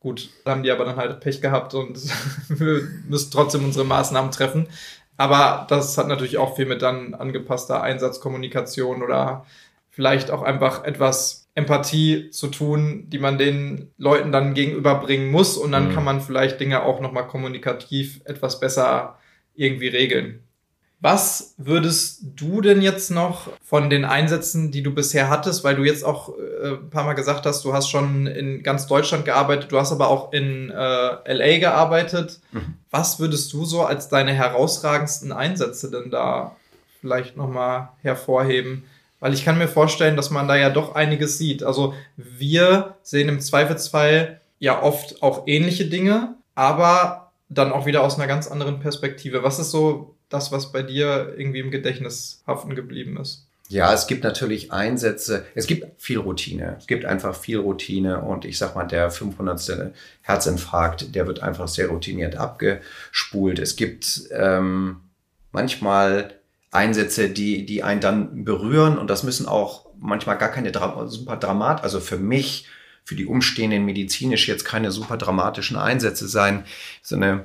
Gut, 0.00 0.30
haben 0.46 0.62
die 0.62 0.70
aber 0.70 0.84
dann 0.84 0.96
halt 0.96 1.18
Pech 1.20 1.40
gehabt 1.40 1.74
und 1.74 1.98
wir 2.48 2.82
müssen 3.08 3.30
trotzdem 3.30 3.64
unsere 3.64 3.84
Maßnahmen 3.84 4.30
treffen. 4.30 4.68
Aber 5.16 5.66
das 5.68 5.98
hat 5.98 6.06
natürlich 6.06 6.38
auch 6.38 6.54
viel 6.54 6.66
mit 6.66 6.82
dann 6.82 7.14
angepasster 7.14 7.82
Einsatzkommunikation 7.82 9.02
oder 9.02 9.44
vielleicht 9.90 10.30
auch 10.30 10.42
einfach 10.42 10.84
etwas 10.84 11.48
Empathie 11.56 12.30
zu 12.30 12.46
tun, 12.46 13.06
die 13.08 13.18
man 13.18 13.36
den 13.36 13.90
Leuten 13.98 14.30
dann 14.30 14.54
gegenüberbringen 14.54 15.32
muss. 15.32 15.56
Und 15.56 15.72
dann 15.72 15.88
mhm. 15.88 15.94
kann 15.94 16.04
man 16.04 16.20
vielleicht 16.20 16.60
Dinge 16.60 16.84
auch 16.84 17.00
nochmal 17.00 17.26
kommunikativ 17.26 18.20
etwas 18.24 18.60
besser 18.60 19.18
irgendwie 19.56 19.88
regeln. 19.88 20.44
Was 21.00 21.54
würdest 21.58 22.22
du 22.34 22.60
denn 22.60 22.82
jetzt 22.82 23.10
noch 23.12 23.48
von 23.62 23.88
den 23.88 24.04
Einsätzen, 24.04 24.72
die 24.72 24.82
du 24.82 24.92
bisher 24.92 25.30
hattest, 25.30 25.62
weil 25.62 25.76
du 25.76 25.84
jetzt 25.84 26.04
auch 26.04 26.30
äh, 26.30 26.70
ein 26.70 26.90
paar 26.90 27.04
Mal 27.04 27.12
gesagt 27.12 27.46
hast, 27.46 27.64
du 27.64 27.72
hast 27.72 27.88
schon 27.88 28.26
in 28.26 28.64
ganz 28.64 28.88
Deutschland 28.88 29.24
gearbeitet, 29.24 29.70
du 29.70 29.78
hast 29.78 29.92
aber 29.92 30.08
auch 30.08 30.32
in 30.32 30.70
äh, 30.70 31.32
LA 31.32 31.58
gearbeitet. 31.58 32.40
Mhm. 32.50 32.74
Was 32.90 33.20
würdest 33.20 33.52
du 33.52 33.64
so 33.64 33.84
als 33.84 34.08
deine 34.08 34.32
herausragendsten 34.32 35.30
Einsätze 35.30 35.88
denn 35.88 36.10
da 36.10 36.56
vielleicht 37.00 37.36
nochmal 37.36 37.90
hervorheben? 38.02 38.82
Weil 39.20 39.34
ich 39.34 39.44
kann 39.44 39.58
mir 39.58 39.68
vorstellen, 39.68 40.16
dass 40.16 40.30
man 40.30 40.48
da 40.48 40.56
ja 40.56 40.70
doch 40.70 40.96
einiges 40.96 41.38
sieht. 41.38 41.62
Also 41.62 41.94
wir 42.16 42.96
sehen 43.02 43.28
im 43.28 43.40
Zweifelsfall 43.40 44.40
ja 44.58 44.82
oft 44.82 45.22
auch 45.22 45.44
ähnliche 45.46 45.86
Dinge, 45.86 46.34
aber 46.56 47.30
dann 47.48 47.72
auch 47.72 47.86
wieder 47.86 48.02
aus 48.02 48.16
einer 48.16 48.26
ganz 48.26 48.48
anderen 48.48 48.80
Perspektive. 48.80 49.44
Was 49.44 49.60
ist 49.60 49.70
so 49.70 50.16
das, 50.28 50.52
was 50.52 50.72
bei 50.72 50.82
dir 50.82 51.34
irgendwie 51.36 51.60
im 51.60 51.70
Gedächtnis 51.70 52.42
haften 52.46 52.74
geblieben 52.74 53.16
ist? 53.18 53.48
Ja, 53.70 53.92
es 53.92 54.06
gibt 54.06 54.24
natürlich 54.24 54.72
Einsätze, 54.72 55.44
es 55.54 55.66
gibt 55.66 56.00
viel 56.00 56.18
Routine, 56.18 56.76
es 56.78 56.86
gibt 56.86 57.04
einfach 57.04 57.36
viel 57.36 57.58
Routine 57.58 58.22
und 58.22 58.46
ich 58.46 58.56
sag 58.56 58.74
mal, 58.74 58.84
der 58.84 59.10
500. 59.10 59.92
Herzinfarkt, 60.22 61.14
der 61.14 61.26
wird 61.26 61.40
einfach 61.40 61.68
sehr 61.68 61.88
routiniert 61.88 62.36
abgespult. 62.36 63.58
Es 63.58 63.76
gibt 63.76 64.22
ähm, 64.30 65.00
manchmal 65.52 66.34
Einsätze, 66.70 67.28
die, 67.28 67.66
die 67.66 67.82
einen 67.82 68.00
dann 68.00 68.44
berühren 68.44 68.96
und 68.96 69.08
das 69.10 69.22
müssen 69.22 69.46
auch 69.46 69.86
manchmal 69.98 70.38
gar 70.38 70.50
keine 70.50 70.72
Dra 70.72 71.06
super 71.06 71.36
Dramat, 71.36 71.82
also 71.82 72.00
für 72.00 72.18
mich, 72.18 72.66
für 73.04 73.16
die 73.16 73.26
Umstehenden 73.26 73.84
medizinisch 73.84 74.48
jetzt 74.48 74.64
keine 74.64 74.90
super 74.92 75.18
dramatischen 75.18 75.76
Einsätze 75.76 76.26
sein. 76.26 76.64
So 77.02 77.16
eine 77.16 77.44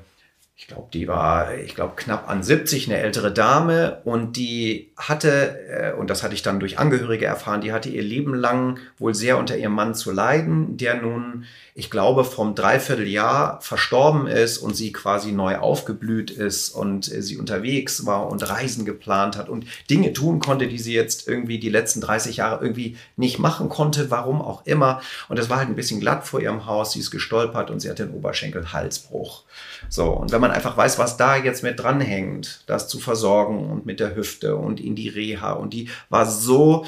ich 0.55 0.67
glaube, 0.67 0.89
die 0.93 1.07
war, 1.07 1.55
ich 1.55 1.73
glaube, 1.73 1.93
knapp 1.95 2.29
an 2.29 2.43
70, 2.43 2.87
eine 2.87 2.99
ältere 2.99 3.33
Dame 3.33 4.01
und 4.05 4.37
die 4.37 4.91
hatte, 4.95 5.59
äh, 5.67 5.93
und 5.93 6.11
das 6.11 6.21
hatte 6.21 6.35
ich 6.35 6.43
dann 6.43 6.59
durch 6.59 6.77
Angehörige 6.77 7.25
erfahren, 7.25 7.61
die 7.61 7.73
hatte 7.73 7.89
ihr 7.89 8.03
Leben 8.03 8.35
lang 8.35 8.77
wohl 8.99 9.15
sehr 9.15 9.39
unter 9.39 9.57
ihrem 9.57 9.73
Mann 9.73 9.95
zu 9.95 10.11
leiden, 10.11 10.77
der 10.77 11.01
nun, 11.01 11.45
ich 11.73 11.89
glaube, 11.89 12.23
vom 12.23 12.53
Dreivierteljahr 12.53 13.61
verstorben 13.61 14.27
ist 14.27 14.59
und 14.59 14.75
sie 14.75 14.91
quasi 14.91 15.31
neu 15.31 15.57
aufgeblüht 15.57 16.29
ist 16.29 16.69
und 16.69 17.05
sie 17.05 17.37
unterwegs 17.37 18.05
war 18.05 18.27
und 18.27 18.47
Reisen 18.47 18.85
geplant 18.85 19.37
hat 19.37 19.49
und 19.49 19.65
Dinge 19.89 20.13
tun 20.13 20.39
konnte, 20.39 20.67
die 20.67 20.77
sie 20.77 20.93
jetzt 20.93 21.27
irgendwie 21.27 21.57
die 21.57 21.69
letzten 21.69 21.99
30 21.99 22.37
Jahre 22.37 22.63
irgendwie 22.63 22.95
nicht 23.15 23.39
machen 23.39 23.69
konnte, 23.69 24.11
warum 24.11 24.39
auch 24.39 24.67
immer. 24.67 25.01
Und 25.29 25.39
es 25.39 25.49
war 25.49 25.57
halt 25.57 25.69
ein 25.69 25.75
bisschen 25.75 25.99
glatt 25.99 26.27
vor 26.27 26.41
ihrem 26.41 26.67
Haus, 26.67 26.91
sie 26.91 26.99
ist 26.99 27.09
gestolpert 27.09 27.71
und 27.71 27.79
sie 27.79 27.89
hatte 27.89 28.03
einen 28.03 28.13
Oberschenkel-Halsbruch. 28.13 29.45
So, 29.89 30.11
und 30.11 30.31
wenn 30.31 30.42
man 30.43 30.51
einfach 30.51 30.77
weiß, 30.77 30.99
was 30.99 31.17
da 31.17 31.35
jetzt 31.35 31.63
mit 31.63 31.79
dranhängt, 31.79 32.63
das 32.67 32.87
zu 32.87 32.99
versorgen 32.99 33.71
und 33.71 33.85
mit 33.85 33.99
der 33.99 34.15
Hüfte 34.15 34.55
und 34.55 34.79
in 34.79 34.95
die 34.95 35.09
Reha 35.09 35.53
und 35.53 35.73
die 35.73 35.89
war 36.09 36.25
so, 36.25 36.85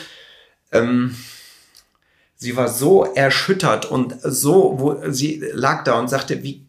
ähm, 0.71 1.15
sie 2.35 2.55
war 2.55 2.67
so 2.67 3.05
erschüttert 3.05 3.85
und 3.85 4.15
so, 4.21 4.75
wo 4.77 5.11
sie 5.11 5.43
lag 5.53 5.83
da 5.83 5.97
und 5.97 6.09
sagte, 6.09 6.43
wie, 6.43 6.67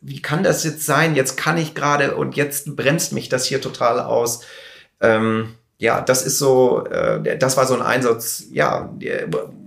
wie 0.00 0.22
kann 0.22 0.42
das 0.42 0.62
jetzt 0.62 0.84
sein? 0.84 1.16
Jetzt 1.16 1.36
kann 1.36 1.58
ich 1.58 1.74
gerade 1.74 2.14
und 2.14 2.36
jetzt 2.36 2.76
bremst 2.76 3.12
mich 3.12 3.28
das 3.28 3.46
hier 3.46 3.60
total 3.60 3.98
aus. 3.98 4.42
Ähm, 5.00 5.54
ja, 5.78 6.00
das 6.00 6.24
ist 6.24 6.38
so, 6.38 6.84
äh, 6.86 7.36
das 7.38 7.56
war 7.56 7.66
so 7.66 7.74
ein 7.74 7.82
Einsatz, 7.82 8.44
ja, 8.50 8.94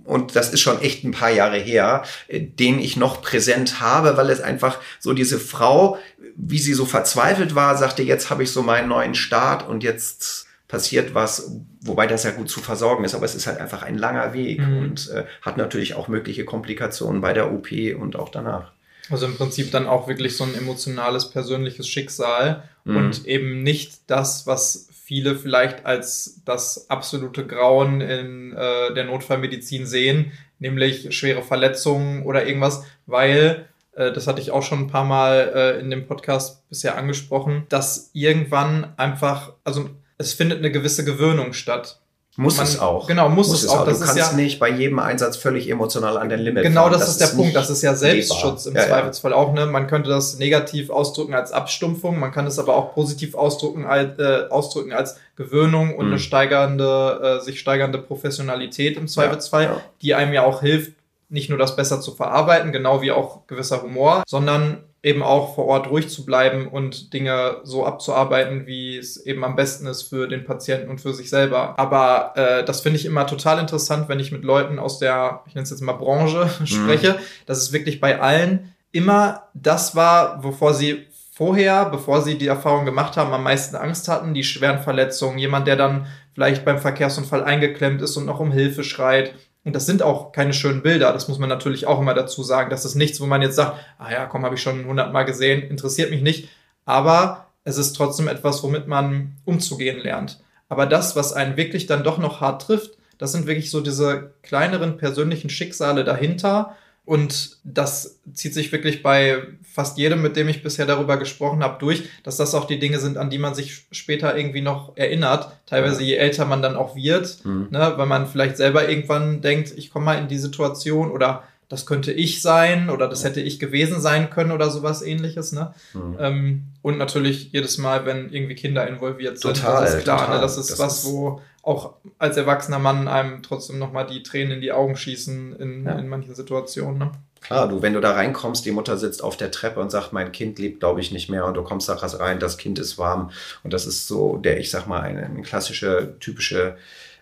und 0.10 0.36
das 0.36 0.51
ist 0.51 0.62
schon 0.62 0.82
echt 0.82 1.03
ein 1.03 1.12
paar 1.12 1.30
Jahre 1.30 1.57
her, 1.57 2.03
äh, 2.28 2.41
den 2.41 2.80
ich 2.80 2.97
noch 2.97 3.22
präsent 3.22 3.80
habe, 3.80 4.18
weil 4.18 4.30
es 4.30 4.41
einfach 4.41 4.80
so 4.99 5.14
diese 5.14 5.39
Frau, 5.39 5.97
wie 6.36 6.60
sie 6.60 6.74
so 6.74 6.86
verzweifelt 6.86 7.55
war, 7.55 7.78
sagte, 7.78 8.03
jetzt 8.03 8.30
habe 8.30 8.43
ich 8.43 8.51
so 8.51 8.64
meinen 8.64 8.89
neuen 8.89 9.16
Start 9.16 9.68
und 9.68 9.84
jetzt 9.84 10.47
passiert 10.68 11.14
was, 11.14 11.51
wobei 11.82 12.07
das 12.07 12.24
ja 12.24 12.32
gut 12.32 12.49
zu 12.49 12.60
versorgen 12.60 13.03
ist, 13.03 13.16
aber 13.16 13.26
es 13.26 13.36
ist 13.36 13.47
halt 13.47 13.60
einfach 13.60 13.82
ein 13.82 13.97
langer 13.97 14.34
Weg 14.34 14.60
mhm. 14.60 14.78
und 14.80 15.10
äh, 15.10 15.26
hat 15.41 15.57
natürlich 15.57 15.95
auch 15.95 16.07
mögliche 16.07 16.45
Komplikationen 16.45 17.22
bei 17.22 17.34
der 17.34 17.51
OP 17.51 17.72
und 17.99 18.16
auch 18.16 18.30
danach. 18.30 18.72
Also 19.10 19.26
im 19.26 19.36
Prinzip 19.36 19.72
dann 19.72 19.88
auch 19.88 20.07
wirklich 20.07 20.38
so 20.38 20.43
ein 20.43 20.53
emotionales, 20.53 21.32
persönliches 21.32 21.88
Schicksal 21.88 22.64
mhm. 22.84 22.97
und 22.97 23.26
eben 23.26 23.64
nicht 23.64 24.01
das, 24.07 24.45
was 24.45 24.89
viele 25.10 25.36
vielleicht 25.36 25.88
als 25.88 26.43
das 26.45 26.88
absolute 26.88 27.47
Grauen 27.47 27.99
in 27.99 28.53
äh, 28.53 28.93
der 28.93 29.05
Notfallmedizin 29.05 29.88
sehen, 29.88 30.34
nämlich 30.60 31.18
schwere 31.18 31.41
Verletzungen 31.41 32.22
oder 32.28 32.45
irgendwas, 32.45 32.86
weil, 33.07 33.66
äh, 33.93 34.12
das 34.12 34.28
hatte 34.28 34.39
ich 34.39 34.51
auch 34.51 34.62
schon 34.62 34.82
ein 34.82 34.88
paar 34.88 35.05
Mal 35.05 35.51
äh, 35.55 35.80
in 35.80 35.89
dem 35.89 36.05
Podcast 36.05 36.70
bisher 36.70 36.95
angesprochen, 36.95 37.66
dass 37.70 38.12
irgendwann 38.14 38.93
einfach, 38.97 39.53
also 39.64 39.89
es 40.20 40.34
findet 40.34 40.60
eine 40.60 40.72
gewisse 40.72 41.03
Gewöhnung 41.03 41.53
statt. 41.53 41.99
Muss 42.40 42.56
man, 42.56 42.66
es 42.66 42.80
auch. 42.80 43.06
Genau, 43.06 43.28
muss, 43.28 43.50
muss 43.50 43.64
es 43.64 43.70
auch. 43.70 43.82
auch. 43.82 43.86
du 43.86 44.00
kannst 44.00 44.16
ja, 44.16 44.32
nicht 44.32 44.60
bei 44.60 44.70
jedem 44.70 45.00
Einsatz 45.00 45.36
völlig 45.36 45.70
emotional 45.70 46.18
an 46.18 46.30
den 46.30 46.40
Limit 46.40 46.64
Genau, 46.64 46.88
das, 46.88 47.02
das, 47.02 47.10
ist 47.10 47.18
der 47.20 47.36
Punkt. 47.36 47.54
Das 47.54 47.70
ist 47.70 47.82
ja 47.82 47.96
Selbstschutz 47.96 48.64
lebbar. 48.64 48.84
im 48.84 48.90
ja, 48.90 48.96
Zweifelsfall 48.96 49.32
ja. 49.32 49.38
auch. 49.38 49.52
Ne? 49.52 49.66
Man 49.66 49.88
könnte 49.88 50.10
das 50.10 50.40
negativ 50.40 50.90
ausdrücken 50.90 51.34
als 51.34 51.52
Abstumpfung, 51.52 52.18
man 52.18 52.32
kann 52.32 52.48
es 52.48 52.58
aber 52.58 52.78
auch 52.78 52.94
positiv 52.94 53.36
ausdrücken 53.36 53.86
als, 53.86 54.18
äh, 54.20 54.48
ausdrücken 54.50 54.94
als 54.94 55.18
Gewöhnung 55.36 55.96
und 55.96 56.06
mhm. 56.06 56.14
eine 56.14 56.20
steigernde, 56.20 57.40
äh, 57.42 57.44
sich 57.44 57.60
steigernde 57.60 57.98
Professionalität 57.98 58.96
im 58.96 59.10
Zweifelsfall, 59.10 59.82
die 60.02 60.16
einem 60.16 60.32
ja 60.32 60.46
auch 60.46 60.62
hilft, 60.62 60.94
nicht 61.28 61.50
nur 61.50 61.60
das 61.60 61.76
besser 61.76 62.00
zu 62.00 62.14
verarbeiten, 62.14 62.72
genau 62.72 63.02
wie 63.02 63.12
auch 63.12 63.48
gewisser 63.48 63.82
Humor, 63.82 64.24
sondern 64.26 64.86
eben 65.02 65.24
auch 65.24 65.56
vor 65.56 65.66
Ort 65.66 65.89
ruhig 65.89 66.10
zu 66.10 66.26
bleiben 66.26 66.68
und 66.68 67.14
Dinge 67.14 67.62
so 67.64 67.86
abzuarbeiten, 67.86 68.68
wie 68.68 68.97
es 68.97 69.18
eben 69.26 69.45
am 69.45 69.56
besten 69.56 69.88
ist 69.88 70.04
für 70.04 70.28
den 70.28 70.43
Patienten 70.43 70.89
und 70.89 71.00
für 71.00 71.14
sich 71.14 71.30
selber. 71.30 71.80
Aber 71.80 72.34
äh, 72.36 72.66
das 72.66 72.82
finde 72.82 73.00
ich 73.00 73.06
immer 73.06 73.26
total 73.26 73.60
interessant, 73.60 74.10
wenn 74.10 74.20
ich 74.20 74.32
mit 74.32 74.43
Leuten 74.43 74.78
aus 74.78 75.00
der, 75.00 75.43
ich 75.47 75.56
nenne 75.56 75.64
es 75.64 75.70
jetzt 75.70 75.82
mal 75.82 75.93
Branche 75.93 76.50
spreche, 76.66 77.14
mhm. 77.14 77.24
dass 77.45 77.60
es 77.60 77.72
wirklich 77.72 78.02
bei 78.02 78.20
allen 78.20 78.74
immer 78.91 79.43
das 79.54 79.95
war, 79.95 80.43
wovor 80.43 80.74
sie 80.74 81.06
vorher, 81.32 81.86
bevor 81.86 82.22
sie 82.22 82.38
die 82.38 82.47
Erfahrung 82.47 82.84
gemacht 82.84 83.16
haben, 83.16 83.32
am 83.32 83.43
meisten 83.43 83.78
Angst 83.78 84.10
hatten, 84.10 84.34
die 84.34 84.43
schweren 84.43 84.80
Verletzungen, 84.80 85.38
jemand, 85.38 85.68
der 85.68 85.78
dann 85.78 86.08
vielleicht 86.34 86.66
beim 86.66 86.80
Verkehrsunfall 86.80 87.45
eingeklemmt 87.45 88.02
ist 88.02 88.18
und 88.18 88.26
noch 88.26 88.41
um 88.41 88.52
Hilfe 88.52 88.84
schreit 88.84 89.34
und 89.66 89.76
das 89.76 89.86
sind 89.86 90.01
auch 90.01 90.32
keine 90.32 90.53
schönen 90.53 90.82
Bilder, 90.82 91.12
das 91.12 91.28
muss 91.28 91.39
man 91.39 91.49
natürlich 91.49 91.86
auch 91.86 91.99
immer 91.99 92.14
dazu 92.14 92.43
sagen. 92.43 92.70
Das 92.70 92.86
ist 92.86 92.95
nichts, 92.95 93.20
wo 93.20 93.26
man 93.26 93.41
jetzt 93.41 93.55
sagt, 93.55 93.78
ah 93.97 94.12
ja, 94.12 94.26
komm, 94.26 94.45
habe 94.45 94.55
ich 94.55 94.62
schon 94.62 94.86
hundertmal 94.86 95.26
gesehen, 95.26 95.64
interessiert 95.64 96.12
mich 96.12 96.22
nicht. 96.22 96.49
Aber 96.86 97.47
es 97.66 97.78
ist 97.78 97.93
trotzdem 97.93 98.28
etwas, 98.28 98.64
womit 98.64 98.88
man 98.88 99.36
umzugehen 99.45 99.99
lernt. 99.99 100.41
Aber 100.70 100.86
das, 100.86 101.16
was 101.16 101.34
einen 101.34 101.57
wirklich 101.57 101.88
dann 101.88 102.03
doch 102.03 102.18
noch 102.18 102.41
hart 102.41 102.62
trifft, 102.62 102.97
das 103.18 103.34
sind 103.34 103.47
wirklich 103.47 103.70
so 103.70 103.82
diese 103.82 104.34
kleineren 104.43 104.97
persönlichen 104.97 105.49
Schicksale 105.49 106.03
dahinter, 106.03 106.78
und 107.10 107.57
das 107.64 108.20
zieht 108.34 108.53
sich 108.53 108.72
wirklich 108.72 109.01
bei 109.01 109.41
fast 109.64 109.97
jedem, 109.97 110.22
mit 110.22 110.36
dem 110.36 110.47
ich 110.47 110.62
bisher 110.62 110.86
darüber 110.86 111.18
gesprochen 111.18 111.64
habe, 111.64 111.80
durch, 111.80 112.03
dass 112.22 112.38
das 112.38 112.53
auch 112.53 112.66
die 112.66 112.78
Dinge 112.78 112.99
sind, 112.99 113.18
an 113.18 113.32
die 113.32 113.39
man 113.39 113.55
sich 113.55 113.88
später 113.91 114.38
irgendwie 114.38 114.62
noch 114.62 114.95
erinnert. 114.95 115.51
Teilweise 115.66 116.03
je 116.03 116.18
älter 116.18 116.45
man 116.45 116.62
dann 116.62 116.76
auch 116.76 116.95
wird, 116.95 117.43
mhm. 117.43 117.70
ne, 117.72 117.93
weil 117.95 118.05
man 118.05 118.28
vielleicht 118.28 118.57
selber 118.57 118.88
irgendwann 118.88 119.41
denkt, 119.41 119.74
ich 119.76 119.89
komme 119.89 120.05
mal 120.05 120.20
in 120.20 120.28
die 120.28 120.38
Situation 120.38 121.10
oder 121.10 121.41
das 121.68 121.88
könnte 121.88 122.12
ich 122.12 122.43
sein 122.43 122.91
oder 122.91 123.07
das 123.07 123.24
hätte 123.24 123.41
ich 123.41 123.57
gewesen 123.57 123.99
sein 124.01 124.30
können 124.30 124.51
oder 124.51 124.70
sowas 124.70 125.01
ähnliches. 125.01 125.51
Ne? 125.51 125.74
Mhm. 125.95 126.18
Ähm, 126.20 126.64
und 126.84 126.99
natürlich 126.99 127.51
jedes 127.51 127.80
Mal, 127.80 128.05
wenn 128.05 128.30
irgendwie 128.30 128.53
Kinder 128.53 128.88
involviert 128.88 129.39
sind, 129.39 129.55
total, 129.55 129.84
das 129.84 129.95
ist 129.95 130.03
klar, 130.03 130.18
ne? 130.18 130.26
total. 130.26 130.36
Ne? 130.36 130.41
das 130.43 130.57
ist 130.60 130.70
das 130.70 130.80
was, 130.80 130.99
ist 130.99 131.05
wo 131.05 131.41
auch 131.62 131.95
als 132.18 132.38
erwachsener 132.38 132.80
Mann 132.80 133.07
einem 133.07 133.43
trotzdem 133.43 133.80
nochmal 133.80 134.07
die 134.07 134.24
Tränen 134.24 134.53
in 134.53 134.62
die 134.62 134.72
Augen 134.72 134.95
schießen 134.95 135.55
in, 135.57 135.86
ja. 135.86 135.99
in 135.99 136.07
manchen 136.07 136.36
Situationen. 136.36 136.97
Ne? 136.97 137.12
Klar, 137.41 137.70
du, 137.70 137.82
wenn 137.82 137.93
du 137.93 138.01
da 138.01 138.12
reinkommst, 138.12 138.66
die 138.66 138.72
Mutter 138.72 138.97
sitzt 138.97 139.24
auf 139.24 139.38
der 139.38 139.51
Treppe 139.51 139.80
und 139.80 139.91
sagt, 139.91 140.14
mein 140.14 140.32
Kind 140.32 140.60
lebt, 140.60 140.82
glaube 140.82 140.99
ich, 141.01 141.12
nicht 141.12 141.30
mehr 141.30 141.45
und 141.45 141.55
du 141.55 141.64
kommst 141.64 141.88
da 141.88 141.93
rein, 141.95 142.39
das 142.39 142.57
Kind 142.57 142.80
ist 142.80 142.97
warm 142.97 143.32
und 143.64 143.74
das 143.74 143.86
ist 143.86 144.07
so 144.07 144.38
der, 144.38 144.60
ich 144.60 144.72
sag 144.72 144.88
mal, 144.88 145.01
eine, 145.01 145.26
eine 145.26 145.41
klassische, 145.41 146.16
typische 146.20 146.78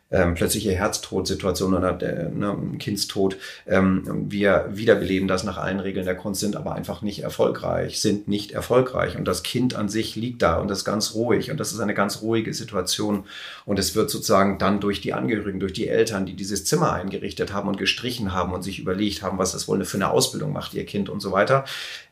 ähm, 0.09 0.35
plötzliche 0.35 0.71
Herztodsituation 0.71 1.73
oder 1.73 1.91
der, 1.91 2.29
ne, 2.29 2.55
Kindstod. 2.79 3.37
Ähm, 3.65 4.25
wir 4.29 4.67
wiederbeleben 4.71 5.27
das 5.27 5.43
nach 5.43 5.57
allen 5.57 5.79
Regeln 5.79 6.05
der 6.05 6.15
Kunst, 6.15 6.39
sind 6.39 6.55
aber 6.55 6.75
einfach 6.75 7.01
nicht 7.01 7.23
erfolgreich, 7.23 7.99
sind 7.99 8.27
nicht 8.27 8.51
erfolgreich. 8.51 9.17
Und 9.17 9.25
das 9.25 9.43
Kind 9.43 9.75
an 9.75 9.89
sich 9.89 10.15
liegt 10.15 10.41
da 10.41 10.59
und 10.59 10.71
ist 10.71 10.85
ganz 10.85 11.13
ruhig. 11.13 11.51
Und 11.51 11.59
das 11.59 11.73
ist 11.73 11.79
eine 11.79 11.93
ganz 11.93 12.21
ruhige 12.21 12.53
Situation. 12.53 13.25
Und 13.65 13.79
es 13.79 13.95
wird 13.95 14.09
sozusagen 14.09 14.57
dann 14.59 14.79
durch 14.79 15.01
die 15.01 15.13
Angehörigen, 15.13 15.59
durch 15.59 15.73
die 15.73 15.89
Eltern, 15.89 16.25
die 16.25 16.35
dieses 16.35 16.63
Zimmer 16.65 16.93
eingerichtet 16.93 17.51
haben 17.51 17.67
und 17.67 17.77
gestrichen 17.77 18.33
haben 18.33 18.53
und 18.53 18.63
sich 18.63 18.79
überlegt 18.79 19.23
haben, 19.23 19.37
was 19.37 19.51
das 19.51 19.67
wohl 19.67 19.83
für 19.83 19.97
eine 19.97 20.09
Ausbildung 20.09 20.53
macht, 20.53 20.73
ihr 20.73 20.85
Kind 20.85 21.09
und 21.09 21.19
so 21.19 21.31
weiter. 21.31 21.65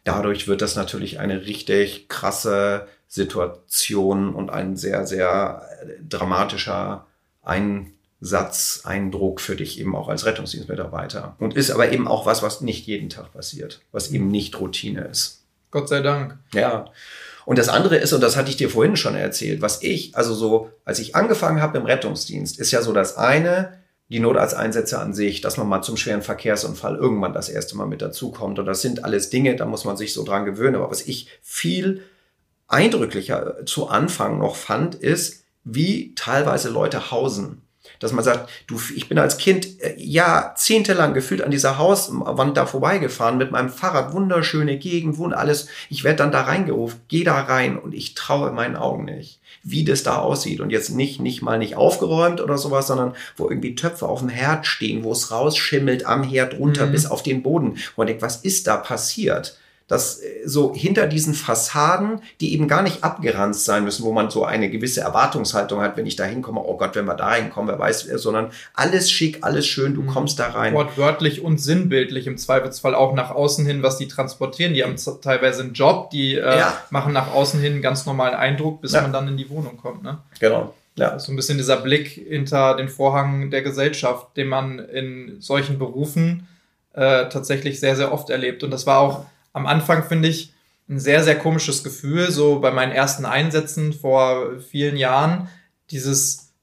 Dadurch 0.03 0.47
wird 0.47 0.61
das 0.61 0.75
natürlich 0.75 1.19
eine 1.19 1.45
richtig 1.45 2.09
krasse 2.09 2.87
Situation 3.07 4.35
und 4.35 4.49
ein 4.49 4.75
sehr, 4.75 5.07
sehr 5.07 5.61
dramatischer 6.07 7.05
Einsatz, 7.45 8.81
Eindruck 8.83 9.41
für 9.41 9.55
dich 9.55 9.79
eben 9.79 9.95
auch 9.95 10.09
als 10.09 10.25
Rettungsdienstmitarbeiter. 10.25 11.35
Und 11.39 11.55
ist 11.55 11.71
aber 11.71 11.91
eben 11.91 12.07
auch 12.07 12.25
was, 12.25 12.43
was 12.43 12.61
nicht 12.61 12.87
jeden 12.87 13.09
Tag 13.09 13.33
passiert, 13.33 13.81
was 13.91 14.11
eben 14.11 14.29
nicht 14.29 14.59
Routine 14.59 15.01
ist. 15.05 15.43
Gott 15.71 15.89
sei 15.89 16.01
Dank. 16.01 16.37
Ja. 16.53 16.85
Und 17.45 17.59
das 17.59 17.69
andere 17.69 17.97
ist, 17.97 18.13
und 18.13 18.21
das 18.21 18.37
hatte 18.37 18.49
ich 18.49 18.57
dir 18.57 18.69
vorhin 18.69 18.95
schon 18.95 19.15
erzählt, 19.15 19.61
was 19.61 19.83
ich, 19.83 20.15
also 20.15 20.33
so, 20.33 20.71
als 20.83 20.99
ich 20.99 21.15
angefangen 21.15 21.61
habe 21.61 21.77
im 21.77 21.85
Rettungsdienst, 21.85 22.59
ist 22.59 22.71
ja 22.71 22.81
so 22.81 22.91
das 22.91 23.17
eine, 23.17 23.79
die 24.09 24.19
Notarzteinsätze 24.19 24.99
an 24.99 25.13
sich, 25.13 25.41
dass 25.41 25.57
man 25.57 25.67
mal 25.67 25.81
zum 25.81 25.97
schweren 25.97 26.22
Verkehrsunfall 26.22 26.95
irgendwann 26.95 27.34
das 27.34 27.49
erste 27.49 27.76
Mal 27.76 27.88
mit 27.88 28.01
dazukommt. 28.01 28.59
Und 28.59 28.65
das 28.65 28.81
sind 28.81 29.03
alles 29.03 29.30
Dinge, 29.30 29.55
da 29.55 29.65
muss 29.65 29.85
man 29.85 29.97
sich 29.97 30.13
so 30.13 30.23
dran 30.23 30.45
gewöhnen. 30.45 30.76
Aber 30.76 30.91
was 30.91 31.01
ich 31.01 31.30
viel 31.41 32.03
eindrücklicher 32.67 33.65
zu 33.65 33.88
Anfang 33.88 34.38
noch 34.39 34.55
fand, 34.55 34.95
ist, 34.95 35.44
wie 35.65 36.13
teilweise 36.15 36.69
Leute 36.69 37.11
hausen. 37.11 37.61
Dass 37.99 38.11
man 38.11 38.23
sagt, 38.23 38.49
du, 38.67 38.79
ich 38.95 39.07
bin 39.09 39.19
als 39.19 39.37
Kind 39.37 39.81
äh, 39.81 39.95
jahrzehntelang 39.97 41.13
gefühlt 41.13 41.41
an 41.41 41.51
dieser 41.51 41.77
Hauswand 41.77 42.57
da 42.57 42.65
vorbeigefahren 42.65 43.37
mit 43.37 43.51
meinem 43.51 43.69
Fahrrad, 43.69 44.13
wunderschöne 44.13 44.77
Gegend, 44.77 45.17
wund 45.17 45.33
alles. 45.33 45.67
Ich 45.89 46.03
werde 46.03 46.17
dann 46.17 46.31
da 46.31 46.41
reingerufen, 46.41 46.99
geh 47.07 47.23
da 47.23 47.39
rein 47.41 47.77
und 47.77 47.93
ich 47.93 48.15
traue 48.15 48.51
meinen 48.51 48.75
Augen 48.75 49.05
nicht, 49.05 49.39
wie 49.63 49.85
das 49.85 50.03
da 50.03 50.17
aussieht. 50.17 50.61
Und 50.61 50.71
jetzt 50.71 50.89
nicht, 50.89 51.21
nicht 51.21 51.41
mal 51.41 51.59
nicht 51.59 51.75
aufgeräumt 51.75 52.41
oder 52.41 52.57
sowas, 52.57 52.87
sondern 52.87 53.13
wo 53.37 53.49
irgendwie 53.49 53.75
Töpfe 53.75 54.07
auf 54.07 54.19
dem 54.19 54.29
Herd 54.29 54.65
stehen, 54.65 55.03
wo 55.03 55.11
es 55.11 55.31
rausschimmelt 55.31 56.05
am 56.05 56.23
Herd 56.23 56.57
runter 56.59 56.87
mhm. 56.87 56.91
bis 56.91 57.05
auf 57.05 57.23
den 57.23 57.43
Boden. 57.43 57.77
Wo 57.95 58.01
man 58.01 58.07
denkt, 58.07 58.23
was 58.23 58.37
ist 58.37 58.67
da 58.67 58.77
passiert? 58.77 59.57
Dass 59.88 60.20
äh, 60.20 60.41
so 60.45 60.74
hinter 60.74 61.07
diesen 61.07 61.34
Fassaden, 61.34 62.22
die 62.41 62.53
eben 62.53 62.68
gar 62.68 62.82
nicht 62.82 63.03
abgeranzt 63.03 63.66
sein 63.66 63.84
müssen, 63.84 64.03
wo 64.03 64.12
man 64.12 64.30
so 64.30 64.45
eine 64.45 64.70
gewisse 64.70 65.02
Erwartungshaltung 65.02 65.82
hat, 65.82 65.98
wenn 65.98 66.06
ich 66.06 66.16
da 66.16 66.24
hinkomme, 66.24 66.62
oh 66.62 66.78
Gott, 66.78 66.95
wenn 66.95 67.06
wir 67.06 67.16
da 67.16 67.36
hinkommen, 67.36 67.70
wer 67.70 67.80
weiß, 67.80 68.02
sondern 68.16 68.52
alles 68.74 69.12
schick, 69.12 69.40
alles 69.41 69.68
schön, 69.68 69.94
du 69.94 70.02
mhm. 70.02 70.07
kommst 70.07 70.40
da 70.40 70.49
rein. 70.49 70.74
Wortwörtlich 70.74 71.44
und 71.44 71.60
sinnbildlich 71.60 72.28
im 72.28 72.38
Zweifelsfall 72.38 72.95
auch 72.95 73.14
nach 73.14 73.32
außen 73.32 73.66
hin, 73.66 73.84
was 73.84 73.98
die 73.98 74.07
transportieren. 74.07 74.74
Die 74.74 74.84
haben 74.84 74.95
teilweise 75.22 75.64
einen 75.64 75.74
Job, 75.74 76.10
die 76.10 76.36
äh, 76.36 76.57
ja. 76.57 76.78
machen 76.90 77.14
nach 77.14 77.34
außen 77.34 77.60
hin 77.60 77.74
einen 77.74 77.82
ganz 77.82 78.06
normalen 78.06 78.36
Eindruck, 78.36 78.82
bis 78.82 78.94
ja. 78.94 79.02
man 79.02 79.14
dann 79.14 79.28
in 79.28 79.38
die 79.38 79.49
Wohnung 79.49 79.78
kommt. 79.78 80.03
Ne? 80.03 80.18
Genau. 80.40 80.74
Ja. 80.98 81.20
So 81.20 81.32
ein 81.32 81.36
bisschen 81.36 81.57
dieser 81.57 81.78
Blick 81.78 82.07
hinter 82.07 82.76
den 82.76 82.88
Vorhang 82.88 83.52
der 83.52 83.62
Gesellschaft, 83.62 84.38
den 84.38 84.48
man 84.48 84.80
in 84.80 85.38
solchen 85.41 85.78
Berufen 85.78 86.48
äh, 86.94 87.28
tatsächlich 87.28 87.80
sehr, 87.82 87.98
sehr 87.98 88.14
oft 88.14 88.30
erlebt. 88.30 88.64
Und 88.64 88.72
das 88.72 88.88
war 88.88 88.99
auch 88.99 89.26
am 89.56 89.68
Anfang, 89.68 90.03
finde 90.03 90.27
ich, 90.27 90.53
ein 90.90 90.99
sehr, 90.99 91.23
sehr 91.23 91.40
komisches 91.40 91.82
Gefühl, 91.82 92.30
so 92.30 92.60
bei 92.60 92.72
meinen 92.72 92.91
ersten 92.91 93.26
Einsätzen 93.26 93.94
vor 93.94 94.60
vielen 94.60 94.98
Jahren, 94.98 95.48
dieses 95.91 96.53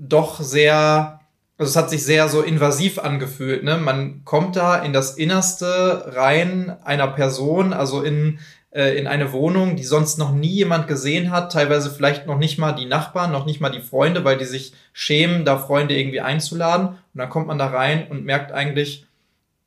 doch 0.00 0.40
sehr, 0.40 1.20
also 1.58 1.70
es 1.70 1.76
hat 1.76 1.90
sich 1.90 2.04
sehr 2.04 2.28
so 2.28 2.40
invasiv 2.40 2.98
angefühlt. 2.98 3.64
Ne? 3.64 3.76
Man 3.76 4.24
kommt 4.24 4.56
da 4.56 4.78
in 4.78 4.94
das 4.94 5.16
Innerste 5.18 6.14
rein 6.16 6.74
einer 6.82 7.08
Person, 7.08 7.74
also 7.74 8.00
in, 8.00 8.38
äh, 8.70 8.98
in 8.98 9.06
eine 9.06 9.32
Wohnung, 9.32 9.76
die 9.76 9.84
sonst 9.84 10.18
noch 10.18 10.32
nie 10.32 10.54
jemand 10.54 10.88
gesehen 10.88 11.30
hat, 11.30 11.52
teilweise 11.52 11.90
vielleicht 11.90 12.26
noch 12.26 12.38
nicht 12.38 12.58
mal 12.58 12.72
die 12.72 12.86
Nachbarn, 12.86 13.30
noch 13.30 13.44
nicht 13.44 13.60
mal 13.60 13.70
die 13.70 13.82
Freunde, 13.82 14.24
weil 14.24 14.38
die 14.38 14.46
sich 14.46 14.72
schämen, 14.94 15.44
da 15.44 15.58
Freunde 15.58 15.94
irgendwie 15.98 16.22
einzuladen. 16.22 16.88
Und 16.88 16.96
dann 17.12 17.28
kommt 17.28 17.46
man 17.46 17.58
da 17.58 17.66
rein 17.66 18.08
und 18.08 18.24
merkt 18.24 18.52
eigentlich, 18.52 19.04